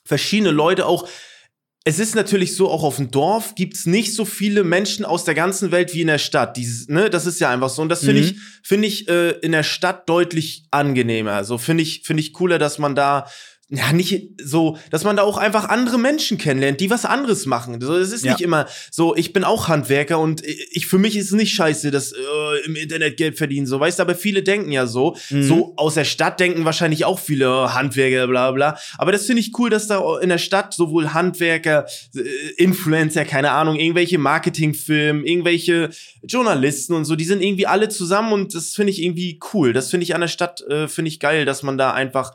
verschiedene 0.05 0.53
Leute 0.53 0.87
auch 0.87 1.09
es 1.89 2.01
ist 2.01 2.17
natürlich 2.17 2.57
so, 2.57 2.69
auch 2.69 2.83
auf 2.83 2.97
dem 2.97 3.13
Dorf 3.13 3.55
gibt's 3.55 3.87
nicht 3.87 4.13
so 4.13 4.25
viele 4.25 4.65
Menschen 4.65 5.05
aus 5.05 5.23
der 5.23 5.35
ganzen 5.35 5.71
Welt 5.71 5.95
wie 5.95 6.01
in 6.01 6.09
der 6.09 6.19
Stadt. 6.19 6.57
Dieses, 6.57 6.89
ne, 6.89 7.09
das 7.09 7.27
ist 7.27 7.39
ja 7.39 7.49
einfach 7.49 7.69
so. 7.69 7.81
Und 7.81 7.91
das 7.91 8.01
finde 8.01 8.23
mhm. 8.23 8.27
ich, 8.27 8.37
finde 8.65 8.89
ich 8.89 9.09
äh, 9.09 9.31
in 9.39 9.53
der 9.53 9.63
Stadt 9.63 10.09
deutlich 10.09 10.65
angenehmer. 10.73 11.45
So 11.45 11.59
finde 11.59 11.85
ich, 11.85 12.03
finde 12.03 12.23
ich 12.23 12.33
cooler, 12.33 12.59
dass 12.59 12.81
man 12.81 12.97
da 12.97 13.31
ja, 13.69 13.93
nicht 13.93 14.29
so, 14.41 14.79
dass 14.93 15.03
man 15.03 15.17
da 15.17 15.25
auch 15.25 15.39
einfach 15.39 15.69
andere 15.69 15.99
Menschen 15.99 16.39
kennenlernt, 16.39 16.81
die 16.81 16.89
was 16.89 17.05
anderes 17.05 17.47
machen. 17.47 17.81
So, 17.81 17.97
es 17.97 18.13
ist 18.13 18.25
ja. 18.25 18.33
nicht 18.33 18.41
immer 18.41 18.67
so, 18.93 19.17
ich 19.17 19.33
bin 19.33 19.43
auch 19.43 19.67
Handwerker 19.67 20.21
und 20.21 20.45
ich, 20.45 20.87
für 20.87 20.99
mich 20.99 21.17
ist 21.17 21.27
es 21.27 21.33
nicht 21.33 21.53
scheiße, 21.53 21.91
dass 21.91 22.13
äh, 22.13 22.17
im 22.65 22.77
Internet 22.77 23.17
Geld 23.17 23.37
verdienen, 23.37 23.67
so, 23.67 23.81
weißt 23.81 23.99
du, 23.99 24.05
aber 24.05 24.15
viele 24.15 24.45
denken 24.45 24.71
ja 24.71 24.87
so. 24.87 25.17
Mhm. 25.31 25.43
So 25.43 25.75
aus 25.77 25.95
der 25.95 26.05
Stadt 26.05 26.39
denken 26.39 26.65
wahrscheinlich 26.65 27.05
auch 27.05 27.19
viele 27.19 27.51
oh, 27.51 27.71
Handwerker, 27.71 28.29
bla, 28.29 28.53
bla. 28.53 28.79
Aber 28.99 29.11
das 29.11 29.27
finde 29.27 29.41
ich 29.41 29.51
cool, 29.59 29.69
dass 29.69 29.89
da 29.89 30.21
in 30.21 30.29
der 30.29 30.39
Stadt 30.39 30.73
sowohl 30.73 31.13
Handwerker, 31.13 31.87
äh, 32.15 32.21
Influencer, 32.59 33.25
keine 33.25 33.51
Ahnung, 33.51 33.81
irgendwelche 33.81 34.19
Marketingfilme, 34.19 35.27
irgendwelche 35.27 35.91
Journalisten 36.23 36.95
und 36.95 37.05
so, 37.05 37.17
die 37.17 37.25
sind 37.25 37.43
irgendwie 37.43 37.67
alle 37.67 37.89
zusammen 37.89 38.33
und 38.33 38.55
das 38.55 38.75
finde 38.75 38.93
ich 38.93 39.03
irgendwie 39.03 39.41
cool. 39.53 39.73
Das 39.73 39.91
finde 39.91 40.05
ich 40.05 40.15
an 40.15 40.21
der 40.21 40.29
Stadt, 40.29 40.61
äh, 40.69 40.87
finde 40.87 41.09
ich 41.09 41.19
geil, 41.19 41.45
dass 41.45 41.65
man 41.65 41.77
da 41.77 41.93
einfach 41.93 42.33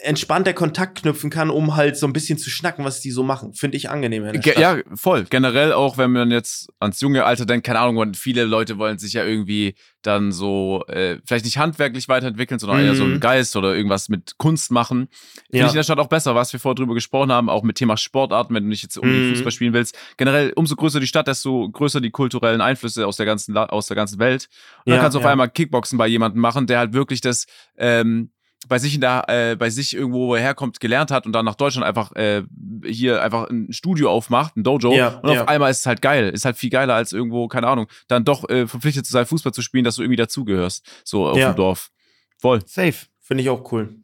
entspannter 0.00 0.52
Kontakt 0.52 1.02
knüpfen 1.02 1.28
kann, 1.28 1.50
um 1.50 1.74
halt 1.74 1.96
so 1.96 2.06
ein 2.06 2.12
bisschen 2.12 2.38
zu 2.38 2.50
schnacken, 2.50 2.84
was 2.84 3.00
die 3.00 3.10
so 3.10 3.24
machen. 3.24 3.52
Finde 3.52 3.76
ich 3.76 3.90
angenehm. 3.90 4.32
Ja, 4.56 4.78
voll. 4.94 5.24
Generell 5.28 5.72
auch, 5.72 5.98
wenn 5.98 6.12
man 6.12 6.30
jetzt 6.30 6.68
ans 6.78 7.00
junge 7.00 7.24
Alter 7.24 7.46
denkt, 7.46 7.66
keine 7.66 7.80
Ahnung, 7.80 8.14
viele 8.14 8.44
Leute 8.44 8.78
wollen 8.78 8.98
sich 8.98 9.14
ja 9.14 9.24
irgendwie 9.24 9.74
dann 10.02 10.30
so, 10.30 10.84
äh, 10.86 11.18
vielleicht 11.26 11.44
nicht 11.44 11.58
handwerklich 11.58 12.08
weiterentwickeln, 12.08 12.60
sondern 12.60 12.80
mhm. 12.80 12.86
eher 12.86 12.94
so 12.94 13.02
einen 13.02 13.14
mhm. 13.14 13.20
Geist 13.20 13.56
oder 13.56 13.74
irgendwas 13.74 14.08
mit 14.08 14.38
Kunst 14.38 14.70
machen. 14.70 15.08
Finde 15.50 15.58
ja. 15.58 15.64
ich 15.64 15.72
in 15.72 15.76
der 15.76 15.82
Stadt 15.82 15.98
auch 15.98 16.06
besser, 16.06 16.36
was 16.36 16.52
wir 16.52 16.60
vorher 16.60 16.76
drüber 16.76 16.94
gesprochen 16.94 17.32
haben, 17.32 17.48
auch 17.50 17.64
mit 17.64 17.76
Thema 17.76 17.96
Sportarten, 17.96 18.54
wenn 18.54 18.62
du 18.62 18.68
nicht 18.68 18.84
jetzt 18.84 18.96
unbedingt 18.96 19.26
mhm. 19.26 19.34
Fußball 19.34 19.50
spielen 19.50 19.72
willst. 19.72 19.98
Generell, 20.16 20.52
umso 20.54 20.76
größer 20.76 21.00
die 21.00 21.08
Stadt, 21.08 21.26
desto 21.26 21.68
größer 21.70 22.00
die 22.00 22.10
kulturellen 22.10 22.60
Einflüsse 22.60 23.04
aus 23.04 23.16
der 23.16 23.26
ganzen, 23.26 23.56
aus 23.56 23.88
der 23.88 23.96
ganzen 23.96 24.20
Welt. 24.20 24.48
Und 24.84 24.92
ja, 24.92 24.94
dann 24.94 25.02
kannst 25.02 25.16
du 25.16 25.18
ja. 25.18 25.24
auf 25.24 25.30
einmal 25.30 25.50
Kickboxen 25.50 25.98
bei 25.98 26.06
jemandem 26.06 26.40
machen, 26.40 26.68
der 26.68 26.78
halt 26.78 26.92
wirklich 26.92 27.20
das, 27.20 27.46
ähm, 27.76 28.30
bei 28.68 28.78
sich 28.78 28.94
in 28.94 29.00
der, 29.00 29.24
äh, 29.28 29.56
bei 29.56 29.70
sich 29.70 29.94
irgendwo 29.94 30.36
herkommt, 30.36 30.80
gelernt 30.80 31.10
hat 31.10 31.26
und 31.26 31.32
dann 31.32 31.44
nach 31.44 31.54
Deutschland 31.54 31.86
einfach 31.86 32.12
äh, 32.14 32.42
hier 32.84 33.22
einfach 33.22 33.48
ein 33.48 33.72
Studio 33.72 34.10
aufmacht, 34.10 34.56
ein 34.56 34.62
Dojo. 34.62 34.92
Ja, 34.92 35.18
und 35.18 35.30
auf 35.30 35.36
ja. 35.36 35.44
einmal 35.46 35.70
ist 35.70 35.80
es 35.80 35.86
halt 35.86 36.02
geil. 36.02 36.30
Ist 36.30 36.44
halt 36.44 36.56
viel 36.56 36.70
geiler 36.70 36.94
als 36.94 37.12
irgendwo, 37.12 37.48
keine 37.48 37.66
Ahnung, 37.66 37.88
dann 38.06 38.24
doch 38.24 38.48
äh, 38.48 38.66
verpflichtet 38.66 39.06
zu 39.06 39.12
sein, 39.12 39.26
Fußball 39.26 39.52
zu 39.52 39.62
spielen, 39.62 39.84
dass 39.84 39.96
du 39.96 40.02
irgendwie 40.02 40.16
dazugehörst. 40.16 40.86
So 41.04 41.26
auf 41.26 41.36
ja. 41.36 41.52
dem 41.52 41.56
Dorf. 41.56 41.90
Voll. 42.38 42.60
Safe. 42.66 42.94
Finde 43.20 43.42
ich 43.42 43.50
auch 43.50 43.72
cool. 43.72 43.94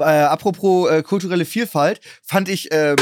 Äh, 0.00 0.04
apropos 0.04 0.90
äh, 0.90 1.02
kulturelle 1.02 1.44
Vielfalt, 1.44 2.00
fand 2.22 2.48
ich 2.48 2.68
ähm, 2.70 2.96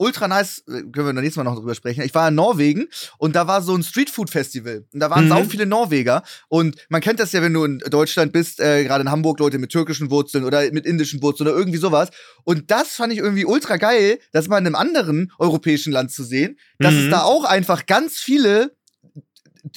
ultra 0.00 0.28
nice, 0.28 0.64
äh, 0.66 0.82
können 0.90 1.06
wir 1.06 1.12
nächstes 1.12 1.36
Mal 1.36 1.44
noch 1.44 1.56
drüber 1.56 1.74
sprechen. 1.74 2.02
Ich 2.02 2.14
war 2.14 2.28
in 2.28 2.34
Norwegen 2.34 2.88
und 3.18 3.36
da 3.36 3.46
war 3.46 3.62
so 3.62 3.74
ein 3.74 3.82
Streetfood-Festival. 3.82 4.86
Und 4.92 5.00
da 5.00 5.10
waren 5.10 5.26
mhm. 5.26 5.32
auch 5.32 5.44
viele 5.44 5.66
Norweger. 5.66 6.22
Und 6.48 6.76
man 6.88 7.00
kennt 7.00 7.20
das 7.20 7.32
ja, 7.32 7.42
wenn 7.42 7.52
du 7.52 7.64
in 7.64 7.78
Deutschland 7.78 8.32
bist, 8.32 8.60
äh, 8.60 8.84
gerade 8.84 9.02
in 9.02 9.10
Hamburg, 9.10 9.38
Leute 9.38 9.58
mit 9.58 9.70
türkischen 9.70 10.10
Wurzeln 10.10 10.44
oder 10.44 10.72
mit 10.72 10.86
indischen 10.86 11.22
Wurzeln 11.22 11.48
oder 11.48 11.56
irgendwie 11.56 11.78
sowas. 11.78 12.08
Und 12.44 12.70
das 12.70 12.88
fand 12.94 13.12
ich 13.12 13.18
irgendwie 13.18 13.44
ultra 13.44 13.76
geil, 13.76 14.18
das 14.32 14.48
mal 14.48 14.58
in 14.58 14.66
einem 14.66 14.74
anderen 14.74 15.32
europäischen 15.38 15.92
Land 15.92 16.10
zu 16.10 16.24
sehen, 16.24 16.58
dass 16.78 16.94
mhm. 16.94 17.04
es 17.04 17.10
da 17.10 17.22
auch 17.22 17.44
einfach 17.44 17.86
ganz 17.86 18.18
viele 18.18 18.72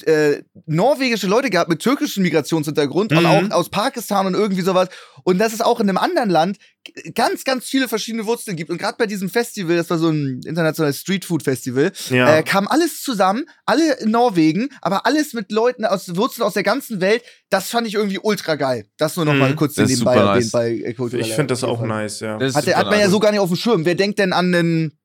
äh, 0.04 0.42
norwegische 0.66 1.26
Leute 1.26 1.50
gehabt 1.50 1.68
mit 1.68 1.80
türkischem 1.80 2.22
Migrationshintergrund 2.22 3.10
mhm. 3.10 3.18
und 3.18 3.26
auch 3.26 3.50
aus 3.50 3.68
Pakistan 3.68 4.26
und 4.26 4.34
irgendwie 4.34 4.62
sowas. 4.62 4.88
Und 5.24 5.38
dass 5.38 5.52
es 5.52 5.60
auch 5.60 5.80
in 5.80 5.88
einem 5.88 5.98
anderen 5.98 6.30
Land 6.30 6.58
ganz, 7.14 7.44
ganz 7.44 7.66
viele 7.66 7.88
verschiedene 7.88 8.26
Wurzeln 8.26 8.56
gibt. 8.56 8.70
Und 8.70 8.78
gerade 8.78 8.96
bei 8.98 9.06
diesem 9.06 9.30
Festival, 9.30 9.76
das 9.76 9.88
war 9.90 9.98
so 9.98 10.10
ein 10.10 10.40
internationales 10.44 10.98
Streetfood-Festival, 11.00 11.92
ja. 12.10 12.36
äh, 12.36 12.42
kam 12.42 12.68
alles 12.68 13.02
zusammen, 13.02 13.44
alle 13.64 13.94
in 14.00 14.10
Norwegen, 14.10 14.68
aber 14.82 15.06
alles 15.06 15.32
mit 15.32 15.50
Leuten 15.50 15.84
aus 15.84 16.14
Wurzeln 16.16 16.46
aus 16.46 16.54
der 16.54 16.62
ganzen 16.62 17.00
Welt. 17.00 17.22
Das 17.50 17.68
fand 17.68 17.86
ich 17.86 17.94
irgendwie 17.94 18.18
ultra 18.18 18.56
geil. 18.56 18.86
Das 18.98 19.16
nur 19.16 19.24
noch 19.24 19.32
mhm. 19.32 19.38
mal 19.38 19.54
kurz 19.54 19.74
das 19.74 19.88
nebenbei 19.88 20.16
erwähnt 20.16 20.34
nice. 20.36 20.50
bei 20.50 20.70
äh. 20.70 21.20
Ich 21.20 21.32
finde 21.32 21.46
das 21.48 21.64
auch 21.64 21.82
nice, 21.82 22.20
ja. 22.20 22.38
Das 22.38 22.54
hat, 22.54 22.66
hat 22.66 22.86
man 22.86 22.98
ja 22.98 23.08
so 23.08 23.18
gar 23.18 23.30
nicht 23.30 23.40
auf 23.40 23.48
dem 23.48 23.56
Schirm. 23.56 23.84
Wer 23.84 23.94
denkt 23.94 24.18
denn 24.18 24.32
an 24.32 24.54
einen 24.54 24.98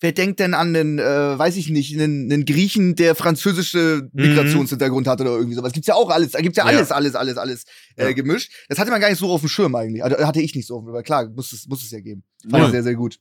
wer 0.00 0.12
denkt 0.12 0.40
denn 0.40 0.54
an 0.54 0.74
den, 0.74 0.98
äh, 0.98 1.38
weiß 1.38 1.56
ich 1.56 1.70
nicht, 1.70 1.94
einen, 1.94 2.32
einen 2.32 2.44
Griechen, 2.44 2.96
der 2.96 3.14
französische 3.14 4.08
mhm. 4.12 4.22
Migrationshintergrund 4.22 5.06
hat 5.06 5.20
oder 5.20 5.30
irgendwie 5.30 5.54
sowas. 5.54 5.72
Gibt's 5.72 5.88
ja 5.88 5.94
auch 5.94 6.10
alles, 6.10 6.32
da 6.32 6.40
gibt's 6.40 6.56
ja 6.56 6.64
alles, 6.64 6.88
ja. 6.88 6.96
alles, 6.96 7.14
alles, 7.14 7.36
alles 7.36 7.64
äh, 7.96 8.06
ja. 8.06 8.12
gemischt. 8.12 8.52
Das 8.68 8.78
hatte 8.78 8.90
man 8.90 9.00
gar 9.00 9.10
nicht 9.10 9.18
so 9.18 9.30
auf 9.30 9.40
dem 9.40 9.48
Schirm 9.48 9.74
eigentlich. 9.74 10.02
Also 10.02 10.16
hatte 10.18 10.40
ich 10.40 10.54
nicht 10.54 10.66
so, 10.66 10.78
aber 10.78 11.02
klar, 11.02 11.28
muss 11.28 11.52
es, 11.52 11.66
muss 11.68 11.82
es 11.82 11.90
ja 11.90 12.00
geben. 12.00 12.24
Fand 12.48 12.64
ja. 12.64 12.70
sehr, 12.70 12.82
sehr 12.82 12.94
gut. 12.94 13.18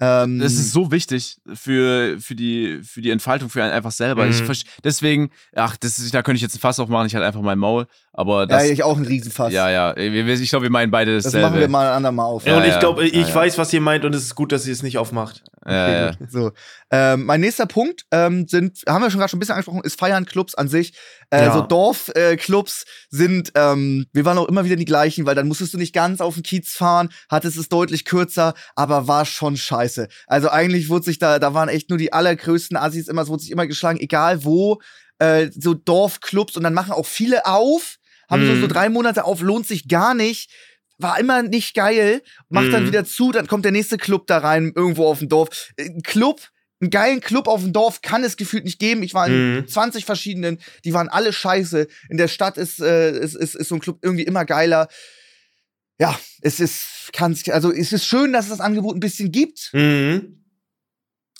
Ähm, 0.00 0.40
das 0.40 0.54
ist 0.54 0.72
so 0.72 0.90
wichtig 0.90 1.36
für, 1.54 2.18
für, 2.18 2.34
die, 2.34 2.80
für 2.82 3.00
die 3.00 3.10
Entfaltung, 3.10 3.48
für 3.48 3.62
einen 3.62 3.72
einfach 3.72 3.92
selber. 3.92 4.24
Mhm. 4.24 4.50
Ich, 4.50 4.64
deswegen, 4.82 5.30
ach, 5.54 5.76
das 5.76 6.00
ist, 6.00 6.12
da 6.12 6.22
könnte 6.22 6.36
ich 6.36 6.42
jetzt 6.42 6.56
ein 6.56 6.58
Fass 6.58 6.80
aufmachen, 6.80 7.06
ich 7.06 7.14
halt 7.14 7.24
einfach 7.24 7.40
mein 7.40 7.58
Maul. 7.58 7.86
Aber 8.12 8.46
das, 8.46 8.66
ja, 8.66 8.72
ich 8.72 8.82
auch 8.82 8.96
ein 8.96 9.04
Riesenfass. 9.04 9.52
Ja, 9.52 9.70
ja. 9.70 9.96
Ich 9.96 10.50
glaube, 10.50 10.64
wir 10.64 10.70
meinen 10.70 10.90
beide 10.90 11.14
dasselbe. 11.14 11.38
Das 11.38 11.50
machen 11.50 11.60
wir 11.60 11.68
mal 11.68 11.88
ein 11.88 11.96
andermal 11.96 12.26
auf. 12.26 12.44
Ja, 12.44 12.56
und 12.56 12.64
ich 12.64 12.78
glaube, 12.80 13.06
ich 13.06 13.28
ja, 13.28 13.34
weiß, 13.34 13.58
was 13.58 13.72
ihr 13.72 13.80
meint 13.80 14.04
und 14.04 14.14
es 14.14 14.24
ist 14.24 14.34
gut, 14.34 14.50
dass 14.50 14.66
ihr 14.66 14.72
es 14.72 14.82
nicht 14.82 14.98
aufmacht. 14.98 15.44
Okay, 15.64 16.06
ja, 16.06 16.12
so. 16.28 16.50
Ähm, 16.90 17.24
mein 17.24 17.40
nächster 17.40 17.66
Punkt 17.66 18.04
ähm, 18.10 18.48
sind, 18.48 18.80
haben 18.88 19.00
wir 19.00 19.10
schon 19.10 19.20
gerade 19.20 19.30
schon 19.30 19.38
ein 19.38 19.40
bisschen 19.40 19.54
angesprochen, 19.54 19.82
ist 19.84 19.98
Feiern 19.98 20.26
Clubs 20.26 20.56
an 20.56 20.68
sich. 20.68 20.94
Äh, 21.30 21.52
so 21.52 21.60
Dorfclubs 21.62 22.82
äh, 22.82 22.86
sind, 23.10 23.52
ähm, 23.54 24.06
wir 24.12 24.24
waren 24.24 24.38
auch 24.38 24.48
immer 24.48 24.64
wieder 24.64 24.74
die 24.74 24.84
gleichen, 24.84 25.24
weil 25.24 25.36
dann 25.36 25.46
musstest 25.46 25.74
du 25.74 25.78
nicht 25.78 25.94
ganz 25.94 26.20
auf 26.20 26.34
den 26.34 26.42
Kiez 26.42 26.72
fahren, 26.72 27.10
hattest 27.30 27.56
es 27.56 27.68
deutlich 27.68 28.04
kürzer, 28.04 28.54
aber 28.74 29.06
war 29.06 29.24
schon 29.24 29.56
scheiße. 29.56 30.08
Also 30.26 30.50
eigentlich 30.50 30.88
wurde 30.88 31.04
sich 31.04 31.20
da, 31.20 31.38
da 31.38 31.54
waren 31.54 31.68
echt 31.68 31.90
nur 31.90 31.98
die 31.98 32.12
allergrößten 32.12 32.76
Assis 32.76 33.06
immer, 33.06 33.22
es 33.22 33.28
wurde 33.28 33.42
sich 33.42 33.52
immer 33.52 33.68
geschlagen, 33.68 34.00
egal 34.00 34.44
wo, 34.44 34.80
äh, 35.20 35.48
so 35.56 35.74
Dorfclubs 35.74 36.56
und 36.56 36.64
dann 36.64 36.74
machen 36.74 36.92
auch 36.92 37.06
viele 37.06 37.46
auf 37.46 37.98
haben 38.32 38.44
mhm. 38.44 38.54
so, 38.54 38.54
so 38.62 38.66
mhm. 38.66 38.72
drei 38.72 38.88
Monate 38.88 39.24
auf, 39.24 39.42
lohnt 39.42 39.66
sich 39.66 39.88
gar 39.88 40.14
nicht. 40.14 40.50
War 41.02 41.18
immer 41.18 41.42
nicht 41.42 41.74
geil, 41.74 42.22
macht 42.48 42.66
mhm. 42.66 42.72
dann 42.72 42.86
wieder 42.86 43.04
zu, 43.04 43.32
dann 43.32 43.46
kommt 43.46 43.64
der 43.64 43.72
nächste 43.72 43.98
Club 43.98 44.26
da 44.26 44.38
rein, 44.38 44.72
irgendwo 44.74 45.06
auf 45.06 45.18
dem 45.18 45.28
Dorf. 45.28 45.72
Ein 45.78 46.02
Club, 46.02 46.40
einen 46.80 46.90
geilen 46.90 47.20
Club 47.20 47.46
auf 47.46 47.62
dem 47.62 47.72
Dorf 47.72 48.02
kann 48.02 48.24
es 48.24 48.36
gefühlt 48.36 48.64
nicht 48.64 48.78
geben. 48.78 49.02
Ich 49.02 49.14
war 49.14 49.26
in 49.26 49.56
mhm. 49.56 49.68
20 49.68 50.04
verschiedenen, 50.04 50.58
die 50.84 50.92
waren 50.92 51.08
alle 51.08 51.32
scheiße. 51.32 51.86
In 52.08 52.16
der 52.16 52.28
Stadt 52.28 52.58
ist, 52.58 52.80
äh, 52.80 53.18
ist, 53.18 53.34
ist, 53.34 53.54
ist 53.54 53.68
so 53.68 53.76
ein 53.76 53.80
Club 53.80 53.98
irgendwie 54.02 54.24
immer 54.24 54.44
geiler. 54.44 54.88
Ja, 55.98 56.18
es 56.40 56.58
ist, 56.58 57.10
kann 57.12 57.36
also 57.50 57.72
es 57.72 57.92
ist 57.92 58.04
schön, 58.04 58.32
dass 58.32 58.46
es 58.46 58.50
das 58.50 58.60
Angebot 58.60 58.96
ein 58.96 59.00
bisschen 59.00 59.30
gibt. 59.30 59.70
Mhm. 59.72 60.44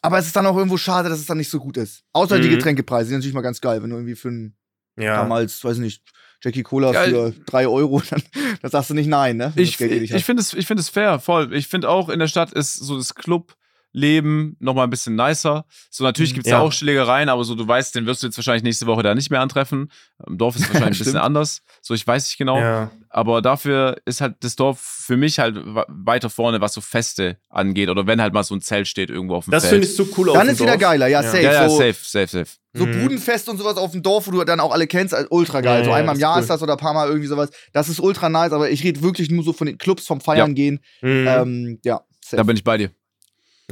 Aber 0.02 0.18
es 0.18 0.26
ist 0.26 0.36
dann 0.36 0.46
auch 0.46 0.56
irgendwo 0.56 0.76
schade, 0.76 1.08
dass 1.08 1.20
es 1.20 1.26
dann 1.26 1.38
nicht 1.38 1.50
so 1.50 1.60
gut 1.60 1.76
ist. 1.76 2.04
Außer 2.12 2.38
die 2.38 2.48
mhm. 2.48 2.56
Getränkepreise, 2.56 3.04
die 3.04 3.10
sind 3.10 3.18
natürlich 3.18 3.34
mal 3.34 3.40
ganz 3.40 3.60
geil, 3.60 3.82
wenn 3.82 3.90
du 3.90 3.96
irgendwie 3.96 4.16
für 4.16 4.30
ein 4.30 4.56
ja. 4.96 5.16
damals, 5.16 5.62
weiß 5.64 5.76
ich 5.76 5.82
nicht, 5.82 6.02
Jackie 6.42 6.62
Cola 6.62 6.92
ja, 6.92 7.04
für 7.04 7.34
drei 7.46 7.66
Euro, 7.66 8.02
dann, 8.10 8.22
dann 8.60 8.70
sagst 8.70 8.90
du 8.90 8.94
nicht 8.94 9.08
nein, 9.08 9.36
ne? 9.36 9.52
Ich, 9.56 9.80
ich 9.80 10.24
finde 10.24 10.42
es, 10.42 10.50
find 10.50 10.80
es 10.80 10.88
fair, 10.88 11.18
voll. 11.18 11.54
Ich 11.54 11.68
finde 11.68 11.88
auch, 11.88 12.08
in 12.08 12.18
der 12.18 12.26
Stadt 12.28 12.52
ist 12.52 12.74
so 12.74 12.96
das 12.96 13.14
Club. 13.14 13.54
Leben 13.92 14.56
nochmal 14.58 14.84
ein 14.84 14.90
bisschen 14.90 15.14
nicer. 15.14 15.64
So, 15.90 16.04
natürlich 16.04 16.34
gibt 16.34 16.46
es 16.46 16.50
ja. 16.50 16.58
ja. 16.58 16.62
auch 16.62 16.72
Schlägereien, 16.72 17.28
aber 17.28 17.44
so, 17.44 17.54
du 17.54 17.66
weißt, 17.66 17.94
den 17.94 18.06
wirst 18.06 18.22
du 18.22 18.26
jetzt 18.26 18.36
wahrscheinlich 18.36 18.62
nächste 18.62 18.86
Woche 18.86 19.02
da 19.02 19.14
nicht 19.14 19.30
mehr 19.30 19.40
antreffen. 19.40 19.90
Im 20.26 20.38
Dorf 20.38 20.56
ist 20.56 20.62
es 20.62 20.68
wahrscheinlich 20.72 20.98
ein 21.00 21.04
bisschen 21.04 21.18
anders. 21.18 21.62
So, 21.82 21.94
ich 21.94 22.06
weiß 22.06 22.26
nicht 22.26 22.38
genau. 22.38 22.58
Ja. 22.58 22.90
Aber 23.10 23.42
dafür 23.42 23.96
ist 24.06 24.22
halt 24.22 24.36
das 24.40 24.56
Dorf 24.56 24.80
für 24.80 25.18
mich 25.18 25.38
halt 25.38 25.56
weiter 25.88 26.30
vorne, 26.30 26.62
was 26.62 26.72
so 26.72 26.80
Feste 26.80 27.36
angeht. 27.50 27.90
Oder 27.90 28.06
wenn 28.06 28.22
halt 28.22 28.32
mal 28.32 28.42
so 28.42 28.54
ein 28.54 28.62
Zelt 28.62 28.88
steht 28.88 29.10
irgendwo 29.10 29.34
auf 29.34 29.44
dem 29.44 29.50
das 29.50 29.66
Feld. 29.66 29.82
Das 29.82 29.90
finde 29.90 30.04
ich 30.04 30.10
so 30.10 30.16
cool 30.18 30.32
Dann 30.32 30.48
ist 30.48 30.60
wieder 30.60 30.78
geiler, 30.78 31.08
ja, 31.08 31.22
safe. 31.22 31.42
Ja, 31.42 31.52
ja, 31.52 31.68
so, 31.68 31.76
safe, 31.76 31.96
safe, 32.02 32.26
safe. 32.26 32.50
So 32.72 32.86
mhm. 32.86 33.02
Budenfest 33.02 33.50
und 33.50 33.58
sowas 33.58 33.76
auf 33.76 33.92
dem 33.92 34.02
Dorf, 34.02 34.26
wo 34.26 34.30
du 34.30 34.44
dann 34.44 34.60
auch 34.60 34.72
alle 34.72 34.86
kennst, 34.86 35.12
also 35.12 35.28
ultra 35.30 35.60
geil. 35.60 35.80
Ja, 35.80 35.84
so 35.84 35.92
einmal 35.92 36.14
im 36.14 36.20
Jahr 36.20 36.32
ist, 36.32 36.36
cool. 36.36 36.42
ist 36.44 36.50
das 36.50 36.62
oder 36.62 36.72
ein 36.72 36.78
paar 36.78 36.94
Mal 36.94 37.08
irgendwie 37.08 37.28
sowas. 37.28 37.50
Das 37.74 37.90
ist 37.90 38.00
ultra 38.00 38.30
nice, 38.30 38.52
aber 38.52 38.70
ich 38.70 38.82
rede 38.82 39.02
wirklich 39.02 39.30
nur 39.30 39.44
so 39.44 39.52
von 39.52 39.66
den 39.66 39.76
Clubs 39.76 40.06
vom 40.06 40.22
Feiern 40.22 40.54
gehen. 40.54 40.80
Mhm. 41.02 41.26
Ähm, 41.28 41.80
ja. 41.84 42.00
Safe. 42.24 42.36
Da 42.36 42.42
bin 42.44 42.56
ich 42.56 42.64
bei 42.64 42.78
dir. 42.78 42.90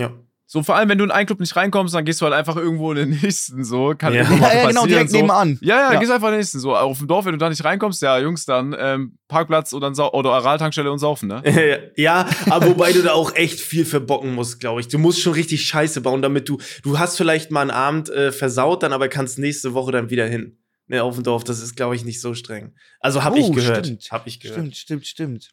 Ja. 0.01 0.12
So, 0.53 0.64
vor 0.64 0.74
allem, 0.74 0.88
wenn 0.88 0.98
du 0.98 1.05
in 1.05 1.12
einen 1.12 1.26
Club 1.26 1.38
nicht 1.38 1.55
reinkommst, 1.55 1.94
dann 1.94 2.05
gehst 2.05 2.20
du 2.20 2.24
halt 2.24 2.34
einfach 2.34 2.57
irgendwo 2.57 2.90
in 2.90 2.96
den 2.96 3.11
nächsten, 3.22 3.62
so. 3.62 3.94
Kann 3.96 4.12
ja, 4.12 4.24
ja, 4.24 4.53
ja 4.53 4.66
genau, 4.66 4.84
direkt 4.84 5.11
so. 5.11 5.16
nebenan. 5.16 5.61
Ja, 5.61 5.76
ja, 5.76 5.82
dann 5.84 5.92
ja. 5.92 5.98
gehst 6.01 6.11
du 6.11 6.14
einfach 6.16 6.26
in 6.26 6.32
den 6.32 6.40
nächsten, 6.40 6.59
so. 6.59 6.74
Auf 6.74 6.98
dem 6.98 7.07
Dorf, 7.07 7.24
wenn 7.24 7.30
du 7.30 7.38
da 7.38 7.48
nicht 7.48 7.64
reinkommst, 7.64 8.03
ja, 8.03 8.18
Jungs, 8.18 8.46
dann 8.46 8.74
ähm, 8.76 9.16
Parkplatz 9.28 9.72
oder, 9.72 9.92
oder 10.12 10.32
Araltankstelle 10.32 10.90
und 10.90 10.98
saufen, 10.98 11.28
ne? 11.28 11.92
ja, 11.96 12.28
aber 12.48 12.66
wobei 12.66 12.92
du 12.92 13.01
da 13.01 13.12
auch 13.12 13.32
echt 13.36 13.61
viel 13.61 13.84
verbocken 13.84 14.34
musst, 14.34 14.59
glaube 14.59 14.80
ich. 14.80 14.88
Du 14.88 14.98
musst 14.98 15.20
schon 15.20 15.34
richtig 15.34 15.64
Scheiße 15.64 16.01
bauen, 16.01 16.20
damit 16.20 16.48
du, 16.48 16.59
du 16.82 16.98
hast 16.98 17.16
vielleicht 17.16 17.53
mal 17.53 17.61
einen 17.61 17.70
Abend 17.70 18.11
äh, 18.11 18.32
versaut, 18.32 18.82
dann 18.82 18.92
aber 18.92 19.07
kannst 19.07 19.38
nächste 19.38 19.72
Woche 19.74 19.92
dann 19.92 20.11
wieder 20.11 20.26
hin. 20.26 20.59
Ne, 20.88 21.01
auf 21.01 21.14
dem 21.14 21.22
Dorf, 21.22 21.44
das 21.44 21.62
ist, 21.62 21.76
glaube 21.76 21.94
ich, 21.94 22.05
nicht 22.05 22.20
so 22.20 22.34
streng. 22.34 22.74
Also 22.98 23.22
hab 23.22 23.34
oh, 23.34 23.36
ich 23.36 23.53
gehört. 23.53 23.86
Stimmt. 23.86 24.09
Hab 24.11 24.26
ich 24.26 24.40
gehört. 24.40 24.59
Stimmt, 24.59 25.07
stimmt, 25.07 25.07
stimmt. 25.07 25.51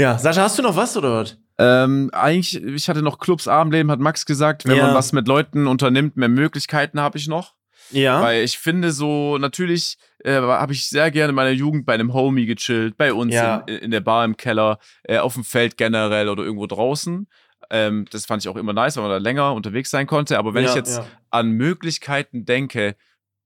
Ja, 0.00 0.18
Sascha, 0.18 0.42
hast 0.42 0.58
du 0.58 0.62
noch 0.62 0.76
was 0.76 0.96
oder 0.96 1.12
was? 1.20 1.36
Ähm, 1.58 2.10
eigentlich, 2.12 2.62
ich 2.62 2.88
hatte 2.88 3.02
noch 3.02 3.18
Clubs 3.18 3.48
Abendleben, 3.48 3.90
hat 3.90 3.98
Max 3.98 4.26
gesagt. 4.26 4.66
Wenn 4.66 4.76
ja. 4.76 4.86
man 4.86 4.94
was 4.94 5.12
mit 5.12 5.26
Leuten 5.26 5.66
unternimmt, 5.66 6.16
mehr 6.16 6.28
Möglichkeiten 6.28 7.00
habe 7.00 7.18
ich 7.18 7.26
noch. 7.26 7.54
Ja. 7.90 8.22
Weil 8.22 8.44
ich 8.44 8.58
finde 8.58 8.92
so, 8.92 9.38
natürlich 9.38 9.98
äh, 10.24 10.34
habe 10.34 10.72
ich 10.72 10.88
sehr 10.88 11.10
gerne 11.10 11.30
in 11.30 11.34
meiner 11.34 11.50
Jugend 11.50 11.84
bei 11.84 11.94
einem 11.94 12.12
Homie 12.12 12.46
gechillt, 12.46 12.96
bei 12.96 13.12
uns 13.12 13.34
ja. 13.34 13.58
in, 13.66 13.76
in, 13.76 13.90
der 13.90 14.00
Bar 14.00 14.24
im 14.24 14.36
Keller, 14.36 14.78
äh, 15.04 15.18
auf 15.18 15.34
dem 15.34 15.44
Feld 15.44 15.76
generell 15.76 16.28
oder 16.28 16.44
irgendwo 16.44 16.66
draußen. 16.66 17.26
Ähm, 17.70 18.06
das 18.10 18.26
fand 18.26 18.42
ich 18.44 18.48
auch 18.48 18.56
immer 18.56 18.72
nice, 18.72 18.96
weil 18.96 19.04
man 19.04 19.12
da 19.12 19.18
länger 19.18 19.52
unterwegs 19.52 19.90
sein 19.90 20.06
konnte. 20.06 20.38
Aber 20.38 20.54
wenn 20.54 20.64
ja, 20.64 20.70
ich 20.70 20.76
jetzt 20.76 21.02
an 21.30 21.50
Möglichkeiten 21.50 22.44
denke, 22.44 22.94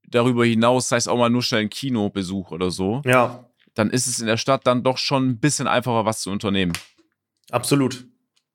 darüber 0.06 0.44
hinaus, 0.44 0.88
sei 0.88 0.96
es 0.96 1.08
auch 1.08 1.16
mal 1.16 1.30
nur 1.30 1.42
schnell 1.42 1.62
ein 1.62 1.70
Kinobesuch 1.70 2.50
oder 2.50 2.70
so, 2.70 3.00
ja. 3.04 3.46
Dann 3.74 3.90
ist 3.90 4.06
es 4.06 4.20
in 4.20 4.26
der 4.26 4.36
Stadt 4.36 4.66
dann 4.66 4.82
doch 4.82 4.98
schon 4.98 5.28
ein 5.28 5.40
bisschen 5.40 5.66
einfacher, 5.66 6.04
was 6.04 6.20
zu 6.20 6.30
unternehmen. 6.30 6.72
Absolut. 7.50 8.04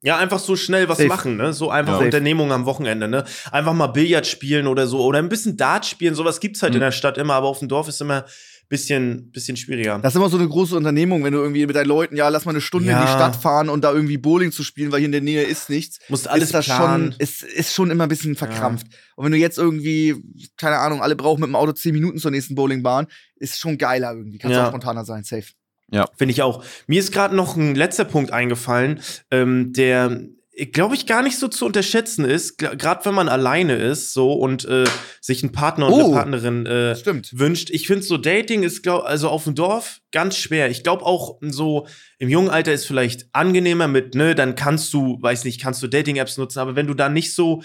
Ja, 0.03 0.17
einfach 0.17 0.39
so 0.39 0.55
schnell 0.55 0.87
was 0.89 0.99
Safe. 0.99 1.09
machen, 1.09 1.37
ne? 1.37 1.53
So 1.53 1.71
einfach 1.71 1.99
ja. 1.99 2.05
Unternehmungen 2.05 2.51
am 2.51 2.65
Wochenende, 2.65 3.07
ne? 3.07 3.25
Einfach 3.51 3.73
mal 3.73 3.87
Billard 3.87 4.27
spielen 4.27 4.67
oder 4.67 4.85
so 4.85 5.03
oder 5.03 5.19
ein 5.19 5.29
bisschen 5.29 5.57
Dart 5.57 5.85
spielen, 5.85 6.13
sowas 6.13 6.39
gibt's 6.39 6.61
halt 6.61 6.73
mhm. 6.73 6.77
in 6.77 6.81
der 6.81 6.91
Stadt 6.91 7.17
immer, 7.17 7.33
aber 7.33 7.47
auf 7.47 7.59
dem 7.59 7.67
Dorf 7.67 7.87
ist 7.87 7.99
immer 7.99 8.25
bisschen, 8.69 9.31
bisschen 9.31 9.57
schwieriger. 9.57 9.99
Das 9.99 10.13
ist 10.13 10.17
immer 10.17 10.29
so 10.29 10.37
eine 10.37 10.47
große 10.47 10.75
Unternehmung, 10.75 11.23
wenn 11.23 11.33
du 11.33 11.39
irgendwie 11.39 11.65
mit 11.65 11.75
deinen 11.75 11.87
Leuten, 11.87 12.15
ja, 12.15 12.27
lass 12.29 12.45
mal 12.45 12.51
eine 12.51 12.61
Stunde 12.61 12.89
ja. 12.89 12.99
in 12.99 13.05
die 13.05 13.11
Stadt 13.11 13.35
fahren 13.35 13.69
und 13.69 13.83
da 13.83 13.93
irgendwie 13.93 14.17
Bowling 14.17 14.51
zu 14.51 14.63
spielen, 14.63 14.91
weil 14.91 14.99
hier 14.99 15.05
in 15.05 15.11
der 15.11 15.21
Nähe 15.21 15.43
ist 15.43 15.69
nichts. 15.69 15.99
Musst 16.09 16.27
alles 16.27 16.45
ist 16.45 16.53
das 16.53 16.65
planen. 16.65 17.11
schon, 17.13 17.19
ist, 17.19 17.43
ist 17.43 17.73
schon 17.73 17.91
immer 17.91 18.03
ein 18.03 18.09
bisschen 18.09 18.35
verkrampft. 18.35 18.87
Ja. 18.89 18.97
Und 19.15 19.25
wenn 19.25 19.31
du 19.31 19.37
jetzt 19.37 19.57
irgendwie, 19.57 20.15
keine 20.57 20.77
Ahnung, 20.79 21.01
alle 21.01 21.15
brauchen 21.15 21.41
mit 21.41 21.47
dem 21.47 21.55
Auto 21.55 21.71
zehn 21.71 21.93
Minuten 21.93 22.17
zur 22.17 22.31
nächsten 22.31 22.55
Bowlingbahn, 22.55 23.07
ist 23.35 23.59
schon 23.59 23.77
geiler 23.77 24.13
irgendwie. 24.13 24.37
Kannst 24.37 24.55
ja. 24.55 24.65
auch 24.65 24.69
spontaner 24.69 25.05
sein, 25.05 25.23
safe. 25.23 25.47
Ja. 25.89 26.07
Finde 26.17 26.33
ich 26.33 26.41
auch. 26.41 26.63
Mir 26.87 26.99
ist 26.99 27.11
gerade 27.11 27.35
noch 27.35 27.55
ein 27.55 27.75
letzter 27.75 28.05
Punkt 28.05 28.31
eingefallen, 28.31 28.99
ähm, 29.31 29.71
der 29.71 30.27
glaube 30.65 30.95
ich, 30.95 31.05
gar 31.05 31.21
nicht 31.21 31.37
so 31.37 31.47
zu 31.47 31.67
unterschätzen 31.67 32.25
ist, 32.25 32.57
gerade 32.57 33.05
wenn 33.05 33.13
man 33.13 33.29
alleine 33.29 33.75
ist 33.75 34.13
so 34.13 34.33
und 34.33 34.65
äh, 34.65 34.85
sich 35.21 35.43
einen 35.43 35.51
Partner 35.51 35.85
und 35.87 35.93
oh, 35.93 36.05
eine 36.05 36.13
Partnerin 36.13 36.65
äh, 36.65 36.95
wünscht. 37.31 37.69
Ich 37.69 37.85
finde 37.85 38.03
so 38.03 38.17
Dating 38.17 38.63
ist, 38.63 38.81
glaub, 38.81 39.03
also 39.03 39.29
auf 39.29 39.43
dem 39.43 39.53
Dorf 39.53 40.01
ganz 40.11 40.35
schwer. 40.35 40.71
Ich 40.71 40.81
glaube 40.81 41.05
auch 41.05 41.37
so 41.41 41.85
im 42.17 42.29
jungen 42.29 42.49
Alter 42.49 42.73
ist 42.73 42.85
vielleicht 42.85 43.27
angenehmer 43.33 43.87
mit, 43.87 44.15
ne, 44.15 44.33
dann 44.33 44.55
kannst 44.55 44.91
du, 44.93 45.21
weiß 45.21 45.43
nicht, 45.43 45.61
kannst 45.61 45.83
du 45.83 45.87
Dating-Apps 45.87 46.37
nutzen, 46.37 46.57
aber 46.57 46.75
wenn 46.75 46.87
du 46.87 46.95
da 46.95 47.07
nicht 47.07 47.35
so, 47.35 47.61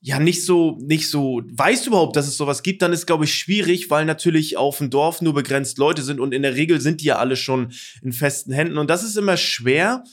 ja, 0.00 0.20
nicht 0.20 0.44
so, 0.44 0.78
nicht 0.80 1.10
so, 1.10 1.42
weißt 1.50 1.88
überhaupt, 1.88 2.14
dass 2.14 2.28
es 2.28 2.36
sowas 2.36 2.62
gibt, 2.62 2.80
dann 2.82 2.92
ist, 2.92 3.06
glaube 3.06 3.24
ich, 3.24 3.34
schwierig, 3.34 3.90
weil 3.90 4.04
natürlich 4.04 4.56
auf 4.56 4.78
dem 4.78 4.90
Dorf 4.90 5.20
nur 5.20 5.34
begrenzt 5.34 5.78
Leute 5.78 6.02
sind 6.02 6.20
und 6.20 6.32
in 6.32 6.42
der 6.42 6.54
Regel 6.54 6.80
sind 6.80 7.00
die 7.00 7.06
ja 7.06 7.16
alle 7.16 7.34
schon 7.34 7.72
in 8.02 8.12
festen 8.12 8.52
Händen 8.52 8.78
und 8.78 8.88
das 8.88 9.02
ist 9.02 9.16
immer 9.16 9.36
schwer 9.36 10.04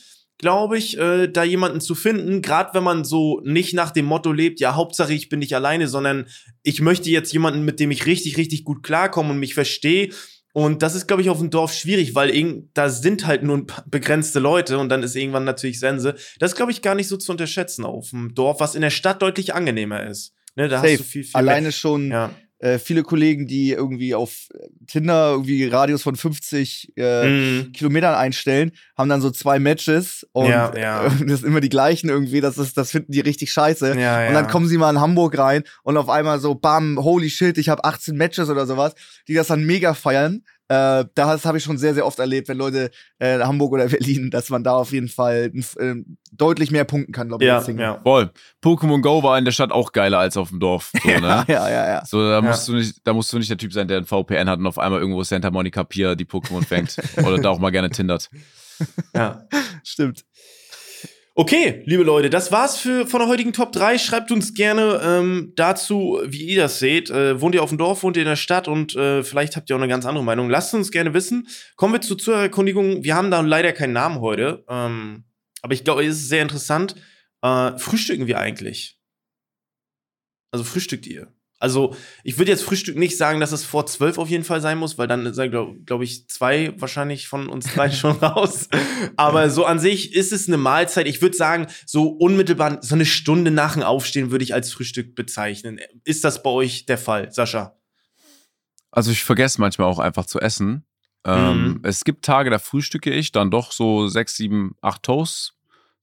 glaube 0.43 0.77
ich, 0.77 0.97
äh, 0.97 1.29
da 1.29 1.45
jemanden 1.45 1.79
zu 1.79 1.95
finden, 1.95 2.41
gerade 2.41 2.73
wenn 2.73 2.83
man 2.83 3.05
so 3.05 3.39
nicht 3.45 3.73
nach 3.73 3.91
dem 3.91 4.03
Motto 4.03 4.33
lebt, 4.33 4.59
ja, 4.59 4.75
Hauptsache 4.75 5.13
ich 5.13 5.29
bin 5.29 5.39
nicht 5.39 5.55
alleine, 5.55 5.87
sondern 5.87 6.25
ich 6.63 6.81
möchte 6.81 7.09
jetzt 7.09 7.31
jemanden, 7.31 7.63
mit 7.63 7.79
dem 7.79 7.91
ich 7.91 8.05
richtig, 8.05 8.35
richtig 8.35 8.65
gut 8.65 8.83
klarkomme 8.83 9.29
und 9.29 9.39
mich 9.39 9.53
verstehe. 9.53 10.09
Und 10.51 10.83
das 10.83 10.95
ist, 10.95 11.07
glaube 11.07 11.21
ich, 11.21 11.29
auf 11.29 11.39
dem 11.39 11.49
Dorf 11.49 11.73
schwierig, 11.73 12.13
weil 12.13 12.65
da 12.73 12.89
sind 12.89 13.25
halt 13.25 13.43
nur 13.43 13.65
begrenzte 13.85 14.41
Leute 14.41 14.79
und 14.79 14.89
dann 14.89 15.01
ist 15.01 15.15
irgendwann 15.15 15.45
natürlich 15.45 15.79
Sense. 15.79 16.13
Das 16.39 16.51
ist, 16.51 16.57
glaube 16.57 16.73
ich, 16.73 16.81
gar 16.81 16.93
nicht 16.93 17.07
so 17.07 17.15
zu 17.15 17.31
unterschätzen 17.31 17.85
auf 17.85 18.09
dem 18.09 18.35
Dorf, 18.35 18.59
was 18.59 18.75
in 18.75 18.81
der 18.81 18.89
Stadt 18.89 19.21
deutlich 19.21 19.53
angenehmer 19.53 20.05
ist. 20.05 20.33
Ne, 20.57 20.67
da 20.67 20.81
Safe. 20.81 20.91
hast 20.91 20.99
du 20.99 21.03
viel, 21.05 21.23
viel 21.23 21.35
Alleine 21.35 21.67
mehr. 21.67 21.71
schon 21.71 22.11
ja. 22.11 22.31
Äh, 22.63 22.79
viele 22.79 23.03
Kollegen, 23.03 23.45
die 23.45 23.71
irgendwie 23.71 24.15
auf 24.15 24.47
Tinder 24.87 25.31
irgendwie 25.31 25.67
Radius 25.67 26.01
von 26.01 26.15
50 26.15 26.93
äh, 26.95 27.27
mm. 27.27 27.73
Kilometern 27.73 28.15
einstellen, 28.15 28.71
haben 28.97 29.09
dann 29.09 29.19
so 29.19 29.31
zwei 29.31 29.59
Matches 29.59 30.25
und 30.31 30.47
ja, 30.47 30.73
ja. 30.73 31.03
das 31.27 31.41
sind 31.41 31.43
immer 31.43 31.59
die 31.59 31.67
gleichen 31.67 32.07
irgendwie. 32.07 32.39
Das 32.39 32.57
ist, 32.57 32.77
das 32.77 32.91
finden 32.91 33.11
die 33.11 33.19
richtig 33.19 33.51
scheiße. 33.51 33.99
Ja, 33.99 34.29
und 34.29 34.33
dann 34.33 34.47
kommen 34.47 34.69
sie 34.69 34.77
mal 34.77 34.91
in 34.91 35.01
Hamburg 35.01 35.37
rein 35.37 35.63
und 35.83 35.97
auf 35.97 36.07
einmal 36.07 36.39
so, 36.39 36.55
bam, 36.55 37.03
holy 37.03 37.29
shit, 37.29 37.57
ich 37.57 37.67
habe 37.67 37.83
18 37.83 38.15
Matches 38.15 38.49
oder 38.49 38.65
sowas, 38.65 38.95
die 39.27 39.33
das 39.33 39.47
dann 39.47 39.65
mega 39.65 39.93
feiern. 39.93 40.45
Äh, 40.69 41.05
das 41.13 41.45
habe 41.45 41.57
ich 41.57 41.63
schon 41.63 41.77
sehr, 41.77 41.93
sehr 41.93 42.05
oft 42.05 42.19
erlebt, 42.19 42.47
wenn 42.47 42.57
Leute 42.57 42.89
äh, 43.19 43.39
Hamburg 43.39 43.73
oder 43.73 43.87
Berlin, 43.87 44.31
dass 44.31 44.49
man 44.49 44.63
da 44.63 44.75
auf 44.75 44.91
jeden 44.91 45.09
Fall 45.09 45.51
äh, 45.77 45.95
deutlich 46.31 46.71
mehr 46.71 46.85
punkten 46.85 47.11
kann, 47.11 47.27
glaube 47.27 47.43
ich. 47.43 47.47
Ja, 47.47 47.61
ja. 47.61 47.99
Voll. 48.01 48.31
Pokémon 48.63 49.01
Go 49.01 49.23
war 49.23 49.37
in 49.37 49.45
der 49.45 49.51
Stadt 49.51 49.71
auch 49.71 49.91
geiler 49.91 50.19
als 50.19 50.37
auf 50.37 50.49
dem 50.49 50.59
Dorf. 50.59 50.91
So, 51.03 51.09
ne? 51.09 51.19
ja, 51.19 51.45
ja, 51.47 51.69
ja, 51.69 51.87
ja. 51.87 52.05
So, 52.05 52.29
da 52.29 52.41
musst 52.41 52.67
du 52.67 52.73
nicht, 52.73 52.95
da 53.03 53.13
musst 53.13 53.31
du 53.33 53.37
nicht 53.37 53.49
der 53.49 53.57
Typ 53.57 53.73
sein, 53.73 53.87
der 53.87 53.97
ein 53.97 54.05
VPN 54.05 54.49
hat 54.49 54.59
und 54.59 54.67
auf 54.67 54.79
einmal 54.79 54.99
irgendwo 54.99 55.23
Santa 55.23 55.51
Monica 55.51 55.83
Pier 55.83 56.15
die 56.15 56.25
Pokémon 56.25 56.65
fängt. 56.65 56.95
oder 57.17 57.37
da 57.39 57.49
auch 57.49 57.59
mal 57.59 57.71
gerne 57.71 57.89
tindert. 57.89 58.29
Ja, 59.13 59.45
stimmt. 59.83 60.25
Okay, 61.35 61.81
liebe 61.87 62.03
Leute, 62.03 62.29
das 62.29 62.51
war's 62.51 62.77
für, 62.77 63.07
von 63.07 63.19
der 63.19 63.27
heutigen 63.27 63.53
Top 63.53 63.71
3. 63.71 63.97
Schreibt 63.97 64.31
uns 64.31 64.53
gerne 64.53 65.01
ähm, 65.03 65.51
dazu, 65.55 66.21
wie 66.25 66.43
ihr 66.43 66.61
das 66.61 66.77
seht. 66.77 67.09
Äh, 67.09 67.41
wohnt 67.41 67.55
ihr 67.55 67.63
auf 67.63 67.69
dem 67.69 67.79
Dorf, 67.79 68.03
wohnt 68.03 68.17
ihr 68.17 68.21
in 68.21 68.29
der 68.29 68.35
Stadt 68.35 68.67
und 68.67 68.95
äh, 68.95 69.23
vielleicht 69.23 69.55
habt 69.55 69.67
ihr 69.67 69.75
auch 69.75 69.79
eine 69.79 69.89
ganz 69.89 70.05
andere 70.05 70.23
Meinung. 70.23 70.47
Lasst 70.51 70.75
uns 70.75 70.91
gerne 70.91 71.15
wissen. 71.15 71.47
Kommen 71.75 71.93
wir 71.93 72.01
zur 72.01 72.19
Zuhörerkundigung. 72.19 73.03
Wir 73.03 73.15
haben 73.15 73.31
da 73.31 73.41
leider 73.41 73.73
keinen 73.73 73.93
Namen 73.93 74.21
heute, 74.21 74.63
ähm, 74.69 75.23
aber 75.63 75.73
ich 75.73 75.83
glaube, 75.83 76.05
es 76.05 76.17
ist 76.17 76.29
sehr 76.29 76.43
interessant. 76.43 76.93
Äh, 77.41 77.79
frühstücken 77.79 78.27
wir 78.27 78.37
eigentlich? 78.37 78.99
Also 80.51 80.63
frühstückt 80.63 81.07
ihr? 81.07 81.32
Also, 81.63 81.95
ich 82.25 82.37
würde 82.37 82.51
jetzt 82.51 82.65
Frühstück 82.65 82.97
nicht 82.97 83.15
sagen, 83.15 83.39
dass 83.39 83.53
es 83.53 83.63
vor 83.63 83.85
zwölf 83.85 84.17
auf 84.17 84.29
jeden 84.29 84.43
Fall 84.43 84.59
sein 84.59 84.77
muss, 84.77 84.97
weil 84.97 85.07
dann 85.07 85.33
sind, 85.33 85.49
glaube 85.49 85.79
glaub 85.85 86.01
ich, 86.01 86.27
zwei 86.27 86.73
wahrscheinlich 86.77 87.29
von 87.29 87.47
uns 87.47 87.73
drei 87.73 87.89
schon 87.91 88.17
raus. 88.17 88.67
Aber 89.15 89.49
so 89.49 89.63
an 89.63 89.79
sich 89.79 90.13
ist 90.13 90.33
es 90.33 90.49
eine 90.49 90.57
Mahlzeit. 90.57 91.07
Ich 91.07 91.21
würde 91.21 91.37
sagen, 91.37 91.67
so 91.85 92.09
unmittelbar, 92.09 92.79
so 92.83 92.95
eine 92.95 93.05
Stunde 93.05 93.49
nach 93.49 93.75
dem 93.75 93.83
Aufstehen 93.83 94.29
würde 94.29 94.43
ich 94.43 94.53
als 94.53 94.73
Frühstück 94.73 95.15
bezeichnen. 95.15 95.79
Ist 96.03 96.25
das 96.25 96.43
bei 96.43 96.49
euch 96.49 96.85
der 96.85 96.97
Fall, 96.97 97.31
Sascha? 97.31 97.77
Also, 98.91 99.11
ich 99.11 99.23
vergesse 99.23 99.61
manchmal 99.61 99.87
auch 99.87 99.99
einfach 99.99 100.25
zu 100.25 100.41
essen. 100.41 100.83
Ähm, 101.23 101.63
mhm. 101.63 101.79
Es 101.83 102.03
gibt 102.03 102.25
Tage, 102.25 102.49
da 102.49 102.59
frühstücke 102.59 103.09
ich 103.09 103.31
dann 103.31 103.51
doch 103.51 103.71
so 103.71 104.09
sechs, 104.09 104.35
sieben, 104.35 104.75
acht 104.81 105.03
Toasts 105.03 105.53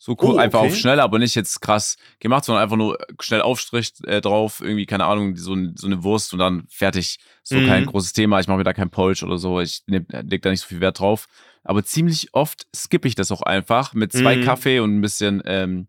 so 0.03 0.13
cool, 0.13 0.31
oh, 0.31 0.33
okay. 0.33 0.41
einfach 0.41 0.61
auf 0.61 0.75
schnell, 0.75 0.99
aber 0.99 1.19
nicht 1.19 1.35
jetzt 1.35 1.61
krass 1.61 1.99
gemacht, 2.21 2.47
sondern 2.47 2.65
einfach 2.65 2.79
nur 2.79 2.97
schnell 3.21 3.43
Aufstrich 3.43 3.93
äh, 4.07 4.23
drauf, 4.23 4.63
irgendwie, 4.63 4.87
keine 4.87 5.05
Ahnung, 5.05 5.37
so, 5.37 5.55
so, 5.75 5.87
eine 5.87 6.03
Wurst 6.03 6.33
und 6.33 6.39
dann 6.39 6.65
fertig. 6.71 7.19
So 7.43 7.57
mhm. 7.57 7.67
kein 7.67 7.85
großes 7.85 8.15
Thema. 8.15 8.41
Ich 8.41 8.49
mache 8.49 8.57
mir 8.57 8.65
da 8.65 8.73
kein 8.73 8.89
Polsch 8.89 9.23
oder 9.23 9.37
so. 9.37 9.61
Ich 9.61 9.83
leg 9.87 10.41
da 10.41 10.49
nicht 10.49 10.63
so 10.63 10.69
viel 10.69 10.81
Wert 10.81 11.01
drauf. 11.01 11.29
Aber 11.65 11.85
ziemlich 11.85 12.31
oft 12.33 12.67
skippe 12.75 13.09
ich 13.09 13.15
das 13.15 13.31
auch 13.31 13.43
einfach 13.43 13.93
mit 13.93 14.11
zwei 14.13 14.37
mhm. 14.37 14.45
Kaffee 14.45 14.81
und 14.81 14.97
ein 14.97 15.03
bisschen 15.03 15.43
ähm, 15.45 15.89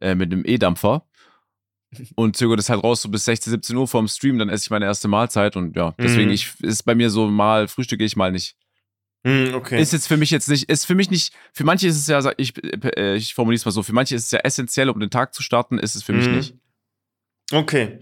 äh, 0.00 0.14
mit 0.14 0.32
einem 0.32 0.44
E-Dampfer. 0.46 1.04
Und 2.16 2.36
zögere 2.36 2.58
das 2.58 2.68
halt 2.68 2.84
raus 2.84 3.00
so 3.00 3.08
bis 3.08 3.24
16, 3.24 3.50
17 3.50 3.74
Uhr 3.74 3.88
vorm 3.88 4.08
Stream, 4.08 4.38
dann 4.38 4.50
esse 4.50 4.66
ich 4.66 4.70
meine 4.70 4.84
erste 4.84 5.08
Mahlzeit 5.08 5.56
und 5.56 5.74
ja, 5.74 5.94
deswegen 5.98 6.28
mhm. 6.28 6.34
ich, 6.34 6.52
ist 6.60 6.82
bei 6.82 6.94
mir 6.94 7.08
so 7.08 7.28
mal 7.28 7.66
frühstücke 7.66 8.04
ich 8.04 8.14
mal 8.14 8.30
nicht. 8.30 8.57
Hm, 9.28 9.54
okay. 9.54 9.78
Ist 9.78 9.92
jetzt 9.92 10.08
für 10.08 10.16
mich 10.16 10.30
jetzt 10.30 10.48
nicht, 10.48 10.70
ist 10.70 10.86
für 10.86 10.94
mich 10.94 11.10
nicht, 11.10 11.34
für 11.52 11.62
manche 11.64 11.86
ist 11.86 11.98
es 11.98 12.06
ja, 12.06 12.32
ich, 12.38 12.54
äh, 12.96 13.14
ich 13.14 13.34
formuliere 13.34 13.58
es 13.58 13.64
mal 13.66 13.72
so, 13.72 13.82
für 13.82 13.92
manche 13.92 14.14
ist 14.14 14.24
es 14.24 14.30
ja 14.30 14.38
essentiell, 14.38 14.88
um 14.88 14.98
den 14.98 15.10
Tag 15.10 15.34
zu 15.34 15.42
starten, 15.42 15.78
ist 15.78 15.96
es 15.96 16.02
für 16.02 16.12
mhm. 16.12 16.18
mich 16.18 16.26
hm. 16.28 16.36
nicht. 16.36 16.54
Okay. 17.52 18.00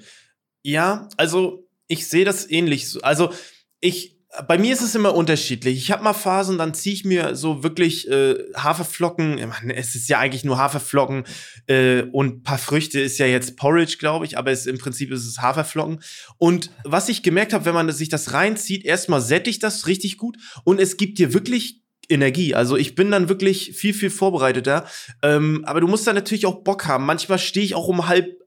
Ja, 0.63 1.09
also 1.17 1.69
ich 1.89 2.07
sehe 2.07 2.25
das 2.25 2.49
ähnlich. 2.49 3.05
Also 3.05 3.33
ich, 3.81 4.16
bei 4.49 4.59
mir 4.59 4.73
ist 4.73 4.83
es 4.83 4.95
immer 4.95 5.15
unterschiedlich. 5.15 5.79
Ich 5.79 5.91
habe 5.91 6.05
mal 6.05 6.13
Phasen, 6.13 6.59
dann 6.59 6.75
ziehe 6.75 6.95
ich 6.95 7.05
mir 7.05 7.37
so 7.37 7.63
wirklich 7.63 8.09
äh, 8.09 8.35
Haferflocken, 8.57 9.39
es 9.75 9.95
ist 9.95 10.09
ja 10.09 10.19
eigentlich 10.19 10.45
nur 10.45 10.59
Haferflocken 10.59 11.25
äh, 11.67 12.03
und 12.13 12.43
paar 12.43 12.59
Früchte 12.59 13.01
ist 13.01 13.19
ja 13.19 13.27
jetzt 13.27 13.57
Porridge, 13.57 13.97
glaube 13.99 14.25
ich, 14.25 14.39
aber 14.39 14.51
es, 14.51 14.67
im 14.67 14.79
Prinzip 14.79 15.11
ist 15.11 15.27
es 15.27 15.41
Haferflocken. 15.41 16.01
Und 16.39 16.71
was 16.85 17.09
ich 17.09 17.23
gemerkt 17.23 17.53
habe, 17.53 17.65
wenn 17.65 17.75
man 17.75 17.91
sich 17.93 18.09
das 18.09 18.33
reinzieht, 18.33 18.85
erstmal 18.85 19.21
sättigt 19.21 19.63
das 19.63 19.87
richtig 19.87 20.19
gut 20.19 20.37
und 20.65 20.81
es 20.81 20.97
gibt 20.97 21.19
dir 21.19 21.33
wirklich 21.33 21.83
Energie. 22.09 22.55
Also 22.55 22.77
ich 22.77 22.95
bin 22.95 23.11
dann 23.11 23.29
wirklich 23.29 23.73
viel, 23.75 23.93
viel 23.93 24.11
vorbereiteter. 24.11 24.87
Ähm, 25.23 25.65
aber 25.65 25.81
du 25.81 25.89
musst 25.89 26.07
da 26.07 26.13
natürlich 26.13 26.47
auch 26.47 26.63
Bock 26.63 26.87
haben. 26.87 27.05
Manchmal 27.05 27.39
stehe 27.39 27.67
ich 27.67 27.75
auch 27.75 27.89
um 27.89 28.07
halb 28.07 28.46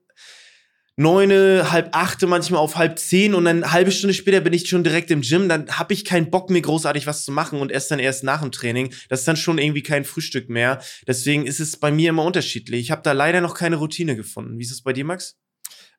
neune, 0.99 1.71
halb 1.71 1.89
achte, 1.93 2.27
manchmal 2.27 2.59
auf 2.59 2.75
halb 2.75 2.99
zehn 2.99 3.33
und 3.33 3.45
dann 3.45 3.63
eine 3.63 3.71
halbe 3.71 3.91
Stunde 3.91 4.13
später 4.13 4.41
bin 4.41 4.51
ich 4.51 4.67
schon 4.67 4.83
direkt 4.83 5.09
im 5.11 5.21
Gym, 5.21 5.47
dann 5.47 5.79
habe 5.79 5.93
ich 5.93 6.03
keinen 6.03 6.29
Bock 6.29 6.49
mehr 6.49 6.61
großartig 6.61 7.07
was 7.07 7.23
zu 7.23 7.31
machen 7.31 7.61
und 7.61 7.71
esse 7.71 7.89
dann 7.89 7.99
erst 7.99 8.25
nach 8.25 8.41
dem 8.41 8.51
Training. 8.51 8.93
Das 9.07 9.21
ist 9.21 9.27
dann 9.27 9.37
schon 9.37 9.57
irgendwie 9.59 9.81
kein 9.81 10.03
Frühstück 10.03 10.49
mehr. 10.49 10.81
Deswegen 11.07 11.45
ist 11.45 11.61
es 11.61 11.77
bei 11.77 11.89
mir 11.89 12.09
immer 12.09 12.25
unterschiedlich. 12.25 12.81
Ich 12.81 12.91
habe 12.91 13.01
da 13.01 13.13
leider 13.13 13.39
noch 13.39 13.55
keine 13.55 13.77
Routine 13.77 14.17
gefunden. 14.17 14.59
Wie 14.59 14.63
ist 14.63 14.71
es 14.71 14.81
bei 14.81 14.91
dir, 14.91 15.05
Max? 15.05 15.37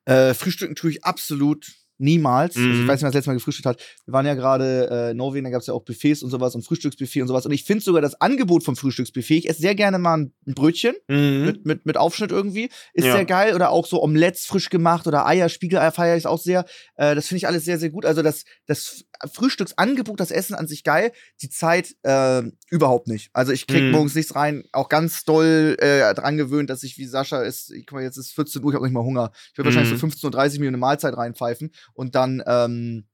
Äh, 0.05 0.35
Frühstücken 0.35 0.75
tue 0.75 0.91
ich 0.91 1.03
absolut 1.03 1.67
Niemals. 2.01 2.55
Mhm. 2.55 2.63
Also 2.63 2.73
ich 2.73 2.79
mhm. 2.79 2.87
weiß 2.87 2.95
nicht, 2.95 3.03
wer 3.03 3.09
das 3.09 3.15
letzte 3.15 3.29
Mal 3.29 3.35
gefrühstückt 3.35 3.65
hat. 3.67 3.79
Wir 4.05 4.13
waren 4.13 4.25
ja 4.25 4.33
gerade 4.33 4.89
äh, 4.91 5.11
in 5.11 5.17
Norwegen, 5.17 5.43
da 5.43 5.51
gab 5.51 5.61
es 5.61 5.67
ja 5.67 5.73
auch 5.73 5.83
Buffets 5.83 6.23
und 6.23 6.31
sowas 6.31 6.55
und 6.55 6.65
Frühstücksbuffet 6.65 7.21
und 7.21 7.27
sowas. 7.27 7.45
Und 7.45 7.51
ich 7.51 7.63
finde 7.63 7.83
sogar 7.83 8.01
das 8.01 8.19
Angebot 8.19 8.63
vom 8.63 8.75
Frühstücksbuffet, 8.75 9.37
ich 9.37 9.49
esse 9.49 9.61
sehr 9.61 9.75
gerne 9.75 9.99
mal 9.99 10.17
ein 10.17 10.33
Brötchen 10.45 10.95
mhm. 11.07 11.45
mit, 11.45 11.65
mit, 11.65 11.85
mit 11.85 11.97
Aufschnitt 11.97 12.31
irgendwie. 12.31 12.69
Ist 12.93 13.05
ja. 13.05 13.13
sehr 13.13 13.25
geil. 13.25 13.53
Oder 13.55 13.69
auch 13.69 13.85
so 13.85 14.01
Omelettes 14.01 14.45
frisch 14.45 14.69
gemacht 14.69 15.05
oder 15.05 15.27
Eier, 15.27 15.47
Spiegeleier 15.49 15.91
feiere 15.91 16.17
ich 16.17 16.25
auch 16.25 16.39
sehr. 16.39 16.65
Äh, 16.95 17.13
das 17.13 17.27
finde 17.27 17.37
ich 17.37 17.47
alles 17.47 17.65
sehr, 17.65 17.77
sehr 17.77 17.91
gut. 17.91 18.05
Also 18.05 18.23
das, 18.23 18.45
das 18.65 19.05
Frühstücksangebot, 19.31 20.19
das 20.19 20.31
Essen 20.31 20.55
an 20.55 20.67
sich 20.67 20.83
geil. 20.83 21.11
Die 21.41 21.49
Zeit 21.49 21.95
äh, 22.03 22.41
überhaupt 22.69 23.07
nicht. 23.07 23.29
Also 23.33 23.51
ich 23.51 23.67
krieg 23.67 23.83
mhm. 23.83 23.91
morgens 23.91 24.15
nichts 24.15 24.35
rein. 24.35 24.63
Auch 24.71 24.89
ganz 24.89 25.23
doll 25.23 25.77
äh, 25.79 26.13
dran 26.15 26.37
gewöhnt, 26.37 26.69
dass 26.69 26.83
ich 26.83 26.97
wie 26.97 27.05
Sascha 27.05 27.41
ist, 27.41 27.71
guck 27.85 27.93
mal, 27.93 28.03
jetzt 28.03 28.17
ist 28.17 28.31
14 28.33 28.63
Uhr, 28.63 28.71
ich 28.71 28.75
habe 28.75 28.85
nicht 28.85 28.93
mal 28.93 29.03
Hunger. 29.03 29.31
Ich 29.51 29.57
werde 29.57 29.69
wahrscheinlich 29.69 29.99
so 29.99 30.07
15.30 30.07 30.29
mhm. 30.29 30.55
Uhr 30.55 30.59
mir 30.61 30.67
eine 30.69 30.77
Mahlzeit 30.77 31.15
reinpfeifen 31.15 31.71
und 31.93 32.15
dann, 32.15 32.43
ähm, 32.45 33.05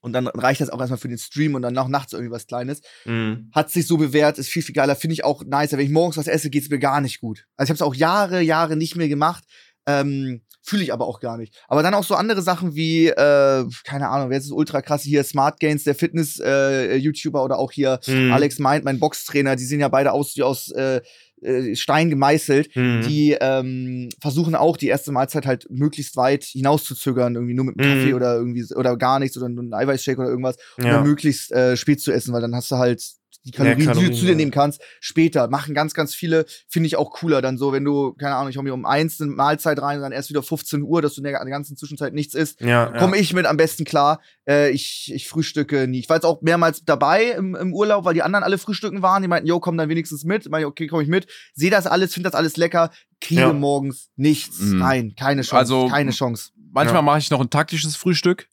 und 0.00 0.12
dann 0.14 0.26
reicht 0.28 0.60
das 0.60 0.70
auch 0.70 0.80
erstmal 0.80 0.98
für 0.98 1.08
den 1.08 1.18
Stream 1.18 1.54
und 1.54 1.62
dann 1.62 1.74
noch 1.74 1.88
nachts 1.88 2.12
irgendwie 2.12 2.32
was 2.32 2.46
Kleines. 2.46 2.80
Mhm. 3.04 3.50
Hat 3.52 3.70
sich 3.70 3.86
so 3.86 3.98
bewährt, 3.98 4.38
ist 4.38 4.48
viel, 4.48 4.62
viel 4.62 4.74
geiler. 4.74 4.96
Finde 4.96 5.14
ich 5.14 5.24
auch 5.24 5.44
nicer. 5.44 5.76
Wenn 5.76 5.84
ich 5.84 5.92
morgens 5.92 6.16
was 6.16 6.26
esse, 6.26 6.48
geht 6.48 6.62
es 6.62 6.70
mir 6.70 6.78
gar 6.78 7.00
nicht 7.00 7.20
gut. 7.20 7.46
Also 7.56 7.66
ich 7.66 7.80
habe 7.80 7.84
es 7.84 7.88
auch 7.88 7.94
Jahre, 7.94 8.40
Jahre 8.40 8.76
nicht 8.76 8.96
mehr 8.96 9.08
gemacht. 9.08 9.44
Ähm, 9.86 10.42
Fühle 10.62 10.82
ich 10.82 10.92
aber 10.92 11.06
auch 11.06 11.20
gar 11.20 11.38
nicht. 11.38 11.58
Aber 11.68 11.82
dann 11.82 11.94
auch 11.94 12.04
so 12.04 12.14
andere 12.14 12.42
Sachen 12.42 12.74
wie, 12.74 13.06
äh, 13.08 13.64
keine 13.84 14.08
Ahnung, 14.08 14.28
wer 14.28 14.36
ist 14.36 14.44
das 14.44 14.52
ultra 14.52 14.82
krasse 14.82 15.08
hier, 15.08 15.24
Smart 15.24 15.58
Gains, 15.58 15.84
der 15.84 15.94
Fitness-YouTuber 15.94 17.40
äh, 17.40 17.42
oder 17.42 17.58
auch 17.58 17.72
hier 17.72 17.98
mhm. 18.06 18.30
Alex 18.30 18.58
Mind, 18.58 18.84
mein 18.84 19.00
Boxtrainer, 19.00 19.56
die 19.56 19.64
sehen 19.64 19.80
ja 19.80 19.88
beide 19.88 20.12
aus 20.12 20.36
wie 20.36 20.42
aus 20.42 20.70
äh, 20.72 21.00
äh, 21.42 21.74
Stein 21.74 22.10
gemeißelt, 22.10 22.74
mhm. 22.74 23.02
die 23.06 23.36
ähm, 23.40 24.08
versuchen 24.20 24.54
auch 24.54 24.76
die 24.76 24.88
erste 24.88 25.12
Mahlzeit 25.12 25.46
halt 25.46 25.66
möglichst 25.70 26.16
weit 26.16 26.44
hinauszuzögern, 26.44 27.34
irgendwie 27.34 27.54
nur 27.54 27.66
mit 27.66 27.78
einem 27.78 27.94
Kaffee 27.94 28.10
mhm. 28.10 28.16
oder 28.16 28.36
irgendwie 28.36 28.64
oder 28.74 28.96
gar 28.96 29.18
nichts 29.18 29.36
oder 29.36 29.48
nur 29.48 29.64
ein 29.64 29.74
Eiweißshake 29.74 30.20
oder 30.20 30.30
irgendwas, 30.30 30.56
um 30.78 30.84
ja. 30.84 31.02
möglichst 31.02 31.52
äh, 31.52 31.76
spät 31.76 32.00
zu 32.00 32.12
essen, 32.12 32.32
weil 32.32 32.40
dann 32.40 32.54
hast 32.54 32.70
du 32.70 32.76
halt 32.76 33.19
die 33.44 33.52
Kalorien, 33.52 33.86
Kalorien, 33.86 34.10
die 34.10 34.14
du 34.14 34.20
zu 34.20 34.26
dir 34.26 34.36
nehmen 34.36 34.50
kannst, 34.50 34.82
später. 35.00 35.48
Machen 35.48 35.74
ganz, 35.74 35.94
ganz 35.94 36.14
viele, 36.14 36.44
finde 36.68 36.88
ich 36.88 36.96
auch 36.96 37.10
cooler. 37.10 37.40
Dann 37.40 37.56
so, 37.56 37.72
wenn 37.72 37.84
du, 37.84 38.12
keine 38.12 38.34
Ahnung, 38.34 38.50
ich 38.50 38.58
hau 38.58 38.62
mir 38.62 38.74
um 38.74 38.84
eins 38.84 39.20
eine 39.20 39.30
Mahlzeit 39.30 39.80
rein 39.80 39.96
und 39.96 40.02
dann 40.02 40.12
erst 40.12 40.28
wieder 40.28 40.42
15 40.42 40.82
Uhr, 40.82 41.00
dass 41.00 41.14
du 41.14 41.20
in 41.20 41.24
der 41.24 41.32
ganzen 41.32 41.76
Zwischenzeit 41.76 42.12
nichts 42.12 42.34
isst, 42.34 42.60
ja, 42.60 42.86
komme 42.98 43.16
ja. 43.16 43.22
ich 43.22 43.32
mit 43.32 43.46
am 43.46 43.56
besten 43.56 43.84
klar. 43.84 44.20
Äh, 44.46 44.70
ich, 44.70 45.10
ich 45.14 45.26
frühstücke 45.26 45.88
nie. 45.88 46.00
Ich 46.00 46.08
war 46.08 46.16
jetzt 46.16 46.24
auch 46.24 46.42
mehrmals 46.42 46.84
dabei 46.84 47.30
im, 47.30 47.54
im 47.54 47.72
Urlaub, 47.72 48.04
weil 48.04 48.14
die 48.14 48.22
anderen 48.22 48.44
alle 48.44 48.58
frühstücken 48.58 49.00
waren. 49.00 49.22
Die 49.22 49.28
meinten, 49.28 49.48
yo, 49.48 49.58
komm 49.58 49.78
dann 49.78 49.88
wenigstens 49.88 50.24
mit. 50.24 50.44
Ich 50.44 50.50
meine, 50.50 50.66
okay, 50.66 50.86
komm 50.86 51.00
ich 51.00 51.08
mit. 51.08 51.26
Sehe 51.54 51.70
das 51.70 51.86
alles, 51.86 52.12
finde 52.12 52.28
das 52.28 52.38
alles 52.38 52.58
lecker, 52.58 52.90
kriege 53.20 53.40
ja. 53.40 53.52
morgens 53.52 54.10
nichts 54.16 54.60
mhm. 54.60 54.82
rein. 54.82 55.14
Keine 55.18 55.42
Chance. 55.42 55.56
Also, 55.56 55.88
keine 55.88 56.10
Chance. 56.10 56.50
Manchmal 56.72 57.02
mache 57.02 57.18
ich 57.18 57.30
noch 57.30 57.40
ein 57.40 57.50
taktisches 57.50 57.96
Frühstück. 57.96 58.48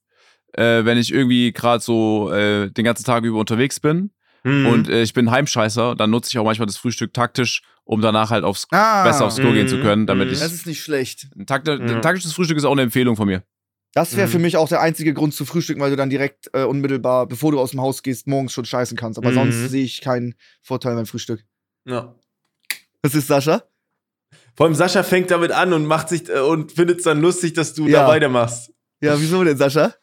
Äh, 0.54 0.86
wenn 0.86 0.98
ich 0.98 1.14
irgendwie 1.14 1.52
gerade 1.52 1.84
so 1.84 2.32
äh, 2.32 2.72
den 2.72 2.86
ganzen 2.86 3.04
Tag 3.04 3.26
über 3.26 3.38
unterwegs 3.38 3.80
bin 3.82 4.12
Mhm. 4.44 4.66
Und 4.68 4.90
äh, 4.90 5.02
ich 5.02 5.14
bin 5.14 5.32
Heimscheißer, 5.32 5.96
dann 5.96 6.10
nutze 6.10 6.30
ich 6.30 6.40
auch 6.40 6.46
manchmal 6.46 6.66
das 6.66 6.78
Frühstück 6.78 7.14
taktisch, 7.14 7.62
um 7.84 8.02
danach 8.02 8.30
halt 8.30 8.44
aufs, 8.44 8.68
ah, 8.72 9.04
besser 9.04 9.26
aufs 9.26 9.38
Klo 9.38 9.52
gehen 9.54 9.68
zu 9.68 9.78
mhm. 9.78 9.82
können, 9.82 10.08
damit 10.08 10.32
ich. 10.32 10.40
Das 10.40 10.54
ist 10.54 10.66
nicht 10.66 10.82
schlecht. 10.82 11.28
Ein, 11.36 11.46
Takt, 11.46 11.68
ein 11.68 12.02
taktisches 12.02 12.34
Frühstück 12.34 12.58
ist 12.58 12.66
auch 12.66 12.72
eine 12.72 12.84
Empfehlung 12.84 13.16
von 13.16 13.28
mir. 13.28 13.44
Das 13.94 14.16
wäre 14.16 14.28
mhm. 14.28 14.32
für 14.32 14.40
mich 14.40 14.58
auch 14.58 14.70
der 14.70 14.82
einzige 14.82 15.14
Grund 15.14 15.34
zu 15.34 15.44
frühstücken, 15.46 15.82
weil 15.82 15.90
du 15.90 15.96
dann 15.96 16.10
direkt 16.10 16.50
äh, 16.54 16.64
unmittelbar, 16.64 17.26
bevor 17.26 17.52
du 17.52 17.60
aus 17.60 17.72
dem 17.72 17.82
Haus 17.82 18.04
gehst, 18.04 18.28
morgens 18.28 18.54
schon 18.54 18.66
scheißen 18.66 18.96
kannst. 18.96 19.18
Aber 19.18 19.32
mhm. 19.32 19.36
sonst 19.36 19.70
sehe 19.70 19.84
ich 19.84 20.02
keinen 20.02 20.36
Vorteil 20.62 20.94
beim 20.94 21.08
Frühstück. 21.08 21.44
Ja. 21.86 22.14
Was 23.02 23.16
ist 23.16 23.28
Sascha? 23.28 23.64
Vor 24.56 24.66
allem 24.66 24.76
Sascha 24.76 25.04
fängt 25.04 25.32
damit 25.32 25.52
an 25.52 25.74
und 25.74 25.86
macht 25.86 26.10
sich 26.10 26.30
äh, 26.30 26.40
und 26.40 26.74
findet 26.74 27.00
es 27.00 27.04
dann 27.06 27.22
lustig, 27.22 27.54
dass 27.54 27.74
du 27.74 27.88
ja. 27.88 28.04
da 28.04 28.08
weitermachst. 28.10 28.72
Ja, 29.02 29.20
wieso 29.20 29.44
denn, 29.44 29.58
Sascha? 29.58 29.96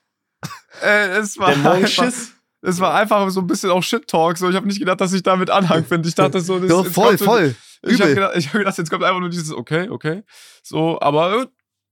äh, 0.82 1.18
es 1.18 1.38
war 1.38 1.50
der 1.50 1.58
Morgenschiss? 1.58 2.33
Es 2.64 2.80
war 2.80 2.94
einfach 2.94 3.28
so 3.30 3.40
ein 3.40 3.46
bisschen 3.46 3.70
auch 3.70 3.82
Shit-Talk. 3.82 4.38
So, 4.38 4.48
ich 4.48 4.56
habe 4.56 4.66
nicht 4.66 4.78
gedacht, 4.78 5.00
dass 5.00 5.12
ich 5.12 5.22
damit 5.22 5.50
Anhang 5.50 5.84
finde. 5.88 6.08
Ich 6.08 6.14
dachte 6.14 6.40
so, 6.40 6.58
das 6.58 6.68
Doch, 6.68 6.86
voll, 6.86 7.18
voll. 7.18 7.54
Ich 7.82 8.00
habe 8.00 8.14
gedacht, 8.14 8.34
hab 8.34 8.52
gedacht, 8.52 8.78
jetzt 8.78 8.90
kommt 8.90 9.04
einfach 9.04 9.20
nur 9.20 9.28
dieses, 9.28 9.52
okay, 9.52 9.88
okay. 9.90 10.22
So, 10.62 10.98
aber. 11.00 11.42
Äh, 11.42 11.46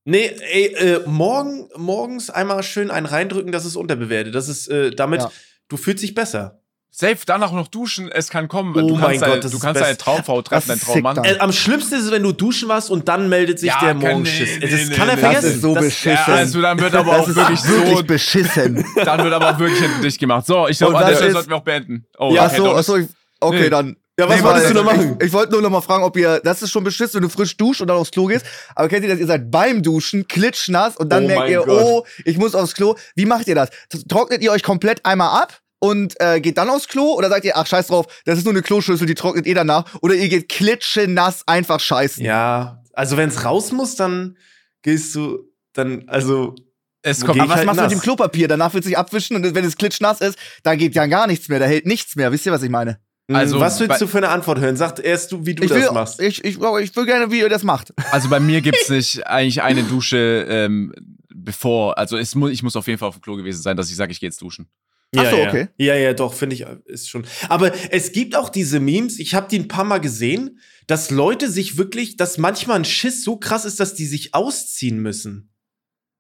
nee, 0.05 0.27
ey, 0.27 0.67
äh, 0.75 1.01
morgen, 1.07 1.69
morgens 1.77 2.31
einmal 2.31 2.63
schön 2.63 2.91
einen 2.91 3.07
reindrücken, 3.07 3.53
das 3.53 3.67
ist 3.67 3.77
unterbewertet. 3.77 4.35
Das 4.35 4.49
ist 4.49 4.69
äh, 4.69 4.91
damit, 4.91 5.21
ja. 5.21 5.31
du 5.69 5.77
fühlst 5.77 6.03
dich 6.03 6.15
besser. 6.15 6.62
Safe, 6.95 7.17
danach 7.25 7.53
noch 7.53 7.69
duschen, 7.69 8.13
es 8.13 8.29
kann 8.29 8.49
kommen. 8.49 8.77
Oh 8.77 8.87
du 8.87 8.97
mein 8.97 9.19
Gott, 9.19 9.29
deine, 9.29 9.41
du 9.41 9.59
kannst 9.59 9.81
deine 9.81 9.97
Traumfrau 9.97 10.43
treffen, 10.43 10.69
deinen 10.69 10.81
Traummann. 10.81 11.25
Äh, 11.25 11.39
am 11.39 11.51
schlimmsten 11.51 11.95
ist 11.95 12.05
es, 12.05 12.11
wenn 12.11 12.23
du 12.23 12.33
duschen 12.33 12.69
warst 12.69 12.91
und 12.91 13.09
dann 13.09 13.31
meldet 13.31 13.61
sich 13.61 13.71
ja, 13.71 13.81
der 13.81 13.95
Morgenschiss. 13.95 14.59
Nee, 14.61 14.67
nee, 14.67 14.87
das 14.89 14.91
kann 14.91 15.09
er 15.09 15.17
vergessen. 15.17 15.43
Das 15.43 15.55
ist 15.55 15.63
so 15.63 15.75
das, 15.75 15.85
beschissen. 15.85 16.25
Ja, 16.27 16.35
also 16.35 16.61
dann 16.61 16.79
wird 16.79 16.95
aber 16.95 17.19
auch 17.19 17.27
wirklich 17.27 17.65
wirklich 17.65 17.97
so 17.97 18.05
beschissen. 18.05 18.85
Dann 18.97 19.25
wird 19.25 19.33
aber 19.33 19.55
auch 19.55 19.59
wirklich 19.59 19.81
hinter 19.81 20.03
dich 20.03 20.19
gemacht. 20.19 20.45
So, 20.45 20.69
ich 20.69 20.77
glaube, 20.77 20.99
an 20.99 21.07
der 21.07 21.17
Stelle 21.17 21.33
sollten 21.33 21.49
wir 21.49 21.57
auch 21.57 21.63
beenden. 21.63 22.05
Oh, 22.19 22.35
ja, 22.35 22.45
okay, 22.45 22.57
achso, 22.57 22.75
achso, 22.75 23.09
okay, 23.41 23.71
dann. 23.71 23.97
Ja, 24.19 24.29
was 24.29 24.37
nee, 24.37 24.45
wolltest 24.45 24.69
du 24.69 24.75
noch 24.75 24.85
machen? 24.85 25.17
Ich, 25.19 25.29
ich 25.29 25.33
wollte 25.33 25.53
nur 25.53 25.63
noch 25.63 25.71
mal 25.71 25.81
fragen, 25.81 26.05
ob 26.05 26.15
ihr, 26.19 26.43
das 26.45 26.61
ist 26.61 26.71
schon 26.71 26.85
beschissen, 26.85 27.15
wenn 27.15 27.23
du 27.23 27.31
frisch 27.31 27.57
duscht 27.57 27.81
und 27.81 27.89
dann 27.89 27.97
aufs 27.97 28.11
Klo 28.11 28.27
gehst. 28.27 28.45
Aber 28.75 28.91
kennt 28.91 29.03
ihr 29.05 29.09
das? 29.09 29.19
Ihr 29.19 29.27
seid 29.27 29.51
beim 29.51 29.83
Duschen, 29.83 30.29
klitschnass 30.29 30.99
und 30.99 31.09
dann 31.09 31.25
oh 31.25 31.29
merkt 31.29 31.49
ihr, 31.49 31.61
Gott. 31.61 31.69
oh, 31.83 32.07
ich 32.27 32.37
muss 32.37 32.55
aufs 32.55 32.75
Klo. 32.75 32.97
Wie 33.15 33.25
macht 33.25 33.49
ihr 33.49 33.55
das? 33.55 33.71
Trocknet 34.11 34.43
ihr 34.43 34.53
euch 34.53 34.63
komplett 34.63 35.07
einmal 35.07 35.43
ab? 35.43 35.62
Und 35.83 36.15
äh, 36.21 36.41
geht 36.41 36.59
dann 36.59 36.71
aufs 36.71 36.87
Klo? 36.87 37.15
Oder 37.15 37.29
sagt 37.29 37.45
ihr, 37.45 37.57
ach 37.57 37.67
scheiß 37.67 37.89
drauf, 37.89 38.07
das 38.25 38.39
ist 38.39 38.45
nur 38.45 38.55
eine 38.55 38.63
Kloschüssel, 38.63 39.05
die 39.05 39.17
trocknet 39.17 39.47
eh 39.49 39.55
danach? 39.55 39.85
Oder 40.01 40.15
ihr 40.15 40.29
geht 40.29 40.49
klitschenass 40.49 41.47
einfach 41.49 41.81
scheißen? 41.81 42.25
Ja, 42.25 42.81
also 42.93 43.17
wenn 43.17 43.29
es 43.29 43.45
raus 43.45 43.73
muss, 43.73 43.97
dann 43.97 44.37
gehst 44.83 45.13
du 45.17 45.41
dann, 45.73 46.09
also 46.09 46.55
Es 47.03 47.25
kommt, 47.25 47.41
Aber 47.41 47.51
was 47.51 47.57
halt 47.57 47.67
machst 47.67 47.81
du 47.81 47.85
mit 47.85 47.93
dem 47.93 48.01
Klopapier? 48.01 48.47
Danach 48.47 48.73
wird 48.75 48.85
sich 48.85 48.97
abwischen 48.97 49.35
und 49.35 49.55
wenn 49.57 49.65
es 49.65 49.77
klitschnass 49.77 50.21
ist, 50.21 50.39
dann 50.63 50.79
geht 50.79 50.95
ja 50.95 51.07
gar 51.07 51.27
nichts 51.27 51.49
mehr, 51.49 51.59
da 51.59 51.67
hält 51.67 51.85
nichts 51.85 52.15
mehr. 52.15 52.31
Wisst 52.31 52.47
ihr, 52.47 52.53
was 52.53 52.63
ich 52.63 52.71
meine? 52.71 53.01
Also, 53.29 53.57
also, 53.57 53.61
was 53.61 53.81
willst 53.81 54.01
du 54.01 54.07
für 54.07 54.19
eine 54.19 54.29
Antwort 54.29 54.61
hören? 54.61 54.77
Sag 54.77 55.05
erst 55.05 55.33
du, 55.33 55.45
wie 55.47 55.55
du 55.57 55.65
Ich 55.65 55.71
will, 55.71 55.81
das 55.81 55.93
machst. 55.93 56.21
ich, 56.21 56.45
ich, 56.45 56.59
ich 56.61 56.97
will 56.97 57.07
gerne, 57.07 57.31
wie 57.33 57.41
ihr 57.41 57.49
das 57.49 57.65
macht. 57.65 57.93
also 58.13 58.29
bei 58.29 58.39
mir 58.39 58.61
gibt's 58.61 58.89
nicht 58.89 59.27
eigentlich 59.27 59.63
eine 59.63 59.83
Dusche, 59.83 60.47
ähm, 60.49 60.93
bevor, 61.35 61.99
also 61.99 62.17
es 62.19 62.35
mu 62.37 62.47
ich 62.49 62.63
muss 62.63 62.77
auf 62.77 62.87
jeden 62.87 62.99
Fall 63.01 63.09
auf 63.09 63.17
dem 63.17 63.23
Klo 63.23 63.35
gewesen 63.35 63.63
sein, 63.63 63.77
dass 63.77 63.91
ich 63.91 63.97
sage, 63.97 64.13
ich 64.13 64.21
gehe 64.21 64.29
jetzt 64.29 64.41
duschen. 64.43 64.69
Ach 65.17 65.25
ja, 65.25 65.31
so, 65.31 65.37
ja. 65.37 65.49
okay. 65.49 65.69
Ja, 65.77 65.95
ja, 65.95 66.15
doch, 66.15 66.33
finde 66.33 66.55
ich, 66.57 66.65
ist 66.87 67.11
schon. 67.11 67.27
Aber 67.49 67.73
es 67.93 68.13
gibt 68.13 68.35
auch 68.35 68.49
diese 68.49 68.81
Memes, 68.81 69.19
ich 69.19 69.35
habe 69.35 69.49
die 69.51 69.59
ein 69.59 69.69
paar 69.69 69.85
Mal 69.85 69.99
gesehen, 69.99 70.59
dass 70.87 71.11
Leute 71.11 71.51
sich 71.51 71.77
wirklich, 71.77 72.17
dass 72.17 72.39
manchmal 72.39 72.77
ein 72.79 72.85
Schiss 72.87 73.23
so 73.23 73.37
krass 73.37 73.65
ist, 73.65 73.79
dass 73.79 73.95
die 73.95 74.07
sich 74.07 74.35
ausziehen 74.35 74.99
müssen. 75.01 75.51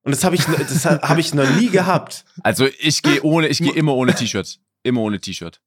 Und 0.04 0.12
das 0.14 0.24
habe 0.24 0.34
ich, 0.36 0.44
das 0.44 0.84
habe 0.84 1.20
ich 1.20 1.32
noch 1.32 1.48
nie 1.56 1.68
gehabt. 1.70 2.24
Also 2.42 2.66
ich 2.80 3.02
gehe 3.02 3.22
ohne, 3.22 3.48
ich 3.48 3.58
gehe 3.58 3.72
immer 3.72 3.94
ohne 3.94 4.14
T-Shirt. 4.14 4.58
Immer 4.82 5.00
ohne 5.02 5.20
T-Shirt. 5.20 5.60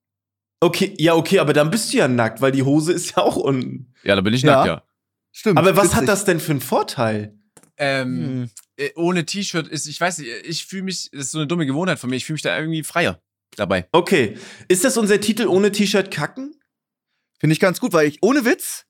Okay, 0.60 0.94
ja, 0.98 1.16
okay, 1.16 1.40
aber 1.40 1.54
dann 1.54 1.72
bist 1.72 1.94
du 1.94 1.98
ja 1.98 2.08
nackt, 2.08 2.42
weil 2.42 2.52
die 2.52 2.64
Hose 2.64 2.92
ist 2.94 3.12
ja 3.16 3.24
auch 3.24 3.36
unten. 3.38 3.94
Ja, 4.04 4.16
da 4.16 4.22
bin 4.22 4.34
ich 4.34 4.42
Ja. 4.42 4.52
nackt, 4.58 4.68
ja. 4.68 4.84
Stimmt. 5.32 5.58
Aber 5.58 5.76
was 5.76 5.86
witzig. 5.86 5.98
hat 5.98 6.08
das 6.10 6.26
denn 6.26 6.40
für 6.40 6.52
einen 6.52 6.62
Vorteil? 6.62 7.38
Ähm, 7.78 8.18
Hm. 8.18 8.50
Äh, 8.78 8.92
ohne 8.96 9.26
T-Shirt 9.26 9.68
ist, 9.68 9.88
ich 9.88 10.00
weiß 10.00 10.20
nicht, 10.20 10.30
ich 10.44 10.66
fühle 10.66 10.84
mich, 10.84 11.10
das 11.12 11.26
ist 11.26 11.32
so 11.32 11.40
eine 11.40 11.48
dumme 11.48 11.66
Gewohnheit 11.66 12.00
von 12.00 12.10
mir, 12.10 12.16
ich 12.16 12.26
fühle 12.26 12.36
mich 12.36 12.42
da 12.42 12.58
irgendwie 12.58 12.84
freier 12.84 13.22
dabei. 13.56 13.88
Okay, 13.92 14.38
ist 14.68 14.84
das 14.84 14.98
unser 14.98 15.20
Titel 15.20 15.48
ohne 15.48 15.72
T-Shirt 15.72 16.12
kacken? 16.12 16.60
Finde 17.40 17.54
ich 17.54 17.60
ganz 17.60 17.80
gut, 17.80 17.94
weil 17.94 18.08
ich 18.08 18.20
ohne 18.22 18.46
Witz, 18.46 18.86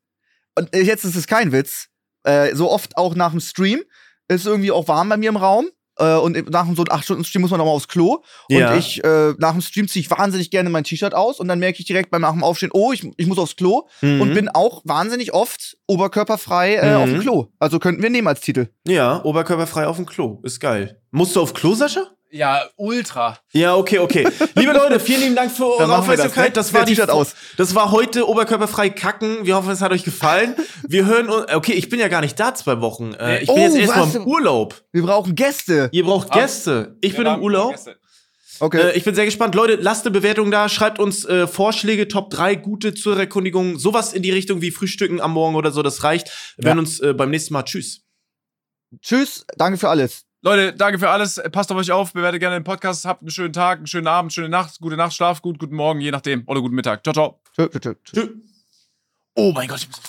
und 0.55 0.73
äh, 0.73 0.81
jetzt 0.81 1.05
ist 1.05 1.15
es 1.15 1.27
kein 1.27 1.51
Witz, 1.51 1.89
äh, 2.23 2.55
so 2.55 2.71
oft 2.71 2.97
auch 2.97 3.15
nach 3.15 3.31
dem 3.31 3.39
Stream, 3.39 3.83
ist 4.27 4.45
irgendwie 4.45 4.71
auch 4.71 4.87
warm 4.87 5.09
bei 5.09 5.17
mir 5.17 5.29
im 5.29 5.37
Raum. 5.37 5.69
Äh, 5.97 6.15
und 6.15 6.49
nach 6.51 6.65
so 6.65 6.83
einem 6.83 6.99
8-Stunden-Stream 6.99 7.41
muss 7.41 7.51
man 7.51 7.57
noch 7.59 7.65
mal 7.65 7.71
aufs 7.71 7.87
Klo. 7.87 8.17
Ja. 8.49 8.71
Und 8.73 8.79
ich, 8.79 9.03
äh, 9.03 9.33
nach 9.37 9.51
dem 9.53 9.61
Stream 9.61 9.87
ziehe 9.87 10.01
ich 10.03 10.11
wahnsinnig 10.11 10.51
gerne 10.51 10.69
mein 10.69 10.83
T-Shirt 10.83 11.13
aus 11.13 11.39
und 11.39 11.47
dann 11.47 11.59
merke 11.59 11.79
ich 11.79 11.85
direkt 11.85 12.11
beim 12.11 12.21
nach 12.21 12.31
dem 12.33 12.43
Aufstehen, 12.43 12.71
oh, 12.73 12.91
ich, 12.91 13.07
ich 13.17 13.27
muss 13.27 13.37
aufs 13.37 13.55
Klo 13.55 13.87
Mhm. 14.01 14.21
und 14.21 14.33
bin 14.33 14.49
auch 14.49 14.81
wahnsinnig 14.85 15.33
oft 15.33 15.77
oberkörperfrei 15.87 16.75
äh, 16.75 16.91
Mhm. 16.95 17.01
auf 17.03 17.09
dem 17.09 17.19
Klo. 17.21 17.45
Also 17.59 17.79
könnten 17.79 18.01
wir 18.03 18.09
nehmen 18.09 18.27
als 18.27 18.41
Titel. 18.41 18.67
Ja, 18.87 19.23
oberkörperfrei 19.23 19.87
auf 19.87 19.95
dem 19.97 20.05
Klo. 20.05 20.39
Ist 20.43 20.59
geil. 20.59 21.01
Musst 21.11 21.35
du 21.35 21.41
auf 21.41 21.53
Klo, 21.53 21.73
Sascha? 21.73 22.01
Ja, 22.35 22.65
ultra. 22.75 23.39
Ja, 23.53 23.75
okay, 23.77 23.99
okay. 23.99 24.27
Liebe 24.55 24.73
Leute, 24.73 24.99
vielen 24.99 25.21
lieben 25.21 25.35
Dank 25.37 25.49
für 25.53 25.65
eure 25.67 25.79
wir 25.79 25.87
das, 25.87 25.99
Aufmerksamkeit. 25.99 26.47
ne? 26.47 26.51
Das, 26.51 26.73
war 26.73 26.83
die 26.83 27.01
aus? 27.01 27.33
Das 27.55 27.75
war 27.75 27.91
heute 27.91 28.27
oberkörperfrei 28.27 28.89
kacken. 28.89 29.45
Wir 29.45 29.55
hoffen, 29.55 29.69
es 29.69 29.79
hat 29.79 29.93
euch 29.93 30.03
gefallen. 30.03 30.53
Wir 30.85 31.05
hören 31.05 31.29
uns. 31.29 31.45
Okay, 31.53 31.71
ich 31.71 31.87
bin 31.87 31.97
ja 31.97 32.09
gar 32.09 32.19
nicht 32.19 32.37
da 32.37 32.53
zwei 32.53 32.81
Wochen. 32.81 33.13
Äh, 33.13 33.39
ich 33.43 33.47
bin 33.47 33.55
Oh, 33.55 33.59
jetzt 33.59 33.77
erstmal 33.77 34.07
was? 34.07 34.15
im 34.15 34.27
Urlaub. 34.27 34.83
Wir 34.91 35.03
brauchen 35.03 35.35
Gäste. 35.35 35.87
Ihr 35.93 36.03
braucht 36.03 36.31
Gäste. 36.31 36.97
Ich 36.99 37.15
bin 37.15 37.25
im 37.25 37.41
Urlaub. 37.41 37.75
Okay. 38.59 38.81
Äh, 38.81 38.97
ich 38.97 39.05
bin 39.05 39.15
sehr 39.15 39.23
gespannt. 39.25 39.55
Leute, 39.55 39.75
lasst 39.75 40.05
eine 40.05 40.11
Bewertung 40.11 40.51
da. 40.51 40.67
Schreibt 40.67 40.99
uns 40.99 41.23
äh, 41.23 41.47
Vorschläge, 41.47 42.09
Top 42.09 42.31
3, 42.31 42.55
gute 42.55 42.93
zur 42.93 43.17
Erkundigung. 43.17 43.79
Sowas 43.79 44.11
in 44.11 44.23
die 44.23 44.31
Richtung 44.31 44.61
wie 44.61 44.71
Frühstücken 44.71 45.21
am 45.21 45.31
Morgen 45.31 45.55
oder 45.55 45.71
so. 45.71 45.81
Das 45.83 46.03
reicht. 46.03 46.27
Wir 46.57 46.65
Ja. 46.65 46.69
hören 46.71 46.79
uns 46.79 46.99
äh, 46.99 47.13
beim 47.13 47.29
nächsten 47.29 47.53
Mal. 47.53 47.63
Tschüss. 47.63 48.01
Tschüss, 49.01 49.45
danke 49.57 49.77
für 49.77 49.87
alles. 49.87 50.25
Leute, 50.45 50.73
danke 50.73 50.99
für 50.99 51.09
alles. 51.09 51.41
Passt 51.51 51.71
auf 51.71 51.77
euch 51.77 51.91
auf, 51.91 52.13
bewertet 52.13 52.39
gerne 52.39 52.59
den 52.59 52.63
Podcast. 52.63 53.03
Habt 53.03 53.23
einen 53.23 53.31
schönen 53.31 53.51
Tag, 53.51 53.79
einen 53.79 53.87
schönen 53.87 54.05
Abend, 54.05 54.31
schöne 54.31 54.47
Nacht, 54.47 54.79
gute 54.79 54.95
Nacht, 54.95 55.15
Schlaf 55.15 55.41
gut, 55.41 55.57
guten 55.57 55.75
Morgen, 55.75 56.01
je 56.01 56.11
nachdem. 56.11 56.43
Oder 56.45 56.61
guten 56.61 56.75
Mittag. 56.75 57.03
Ciao, 57.03 57.13
ciao. 57.13 57.41
Tschö, 57.55 57.67
tschö, 57.67 57.79
tschö. 57.79 57.93
Tschüss. 58.03 58.29
Oh 59.33 59.51
mein 59.55 59.67
Gott, 59.67 59.79
ich 59.79 59.87
muss. 59.87 59.99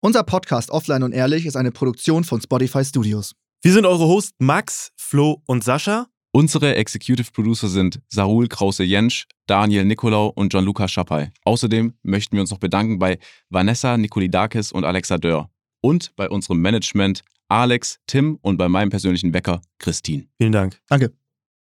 Unser 0.00 0.24
Podcast 0.24 0.70
Offline 0.72 1.04
und 1.04 1.12
Ehrlich 1.12 1.46
ist 1.46 1.54
eine 1.54 1.70
Produktion 1.70 2.24
von 2.24 2.40
Spotify 2.40 2.84
Studios. 2.84 3.36
Wir 3.62 3.72
sind 3.72 3.86
eure 3.86 4.08
Hosts 4.08 4.32
Max, 4.38 4.90
Flo 4.96 5.42
und 5.46 5.62
Sascha. 5.62 6.08
Unsere 6.32 6.74
Executive 6.74 7.30
Producer 7.30 7.68
sind 7.68 8.00
Sarul 8.08 8.48
Krause-Jensch, 8.48 9.28
Daniel 9.46 9.84
Nicolau 9.84 10.26
und 10.34 10.48
Gianluca 10.48 10.88
Schappai. 10.88 11.32
Außerdem 11.44 11.94
möchten 12.02 12.34
wir 12.34 12.40
uns 12.40 12.50
noch 12.50 12.58
bedanken 12.58 12.98
bei 12.98 13.20
Vanessa 13.48 13.96
Nikolidakis 13.96 14.72
und 14.72 14.84
Alexa 14.84 15.18
Dörr. 15.18 15.48
Und 15.80 16.14
bei 16.16 16.28
unserem 16.28 16.60
Management 16.60 17.22
Alex, 17.48 18.00
Tim 18.06 18.38
und 18.42 18.56
bei 18.56 18.68
meinem 18.68 18.90
persönlichen 18.90 19.32
Wecker 19.32 19.60
Christine. 19.78 20.26
Vielen 20.38 20.52
Dank. 20.52 20.80
Danke. 20.88 21.12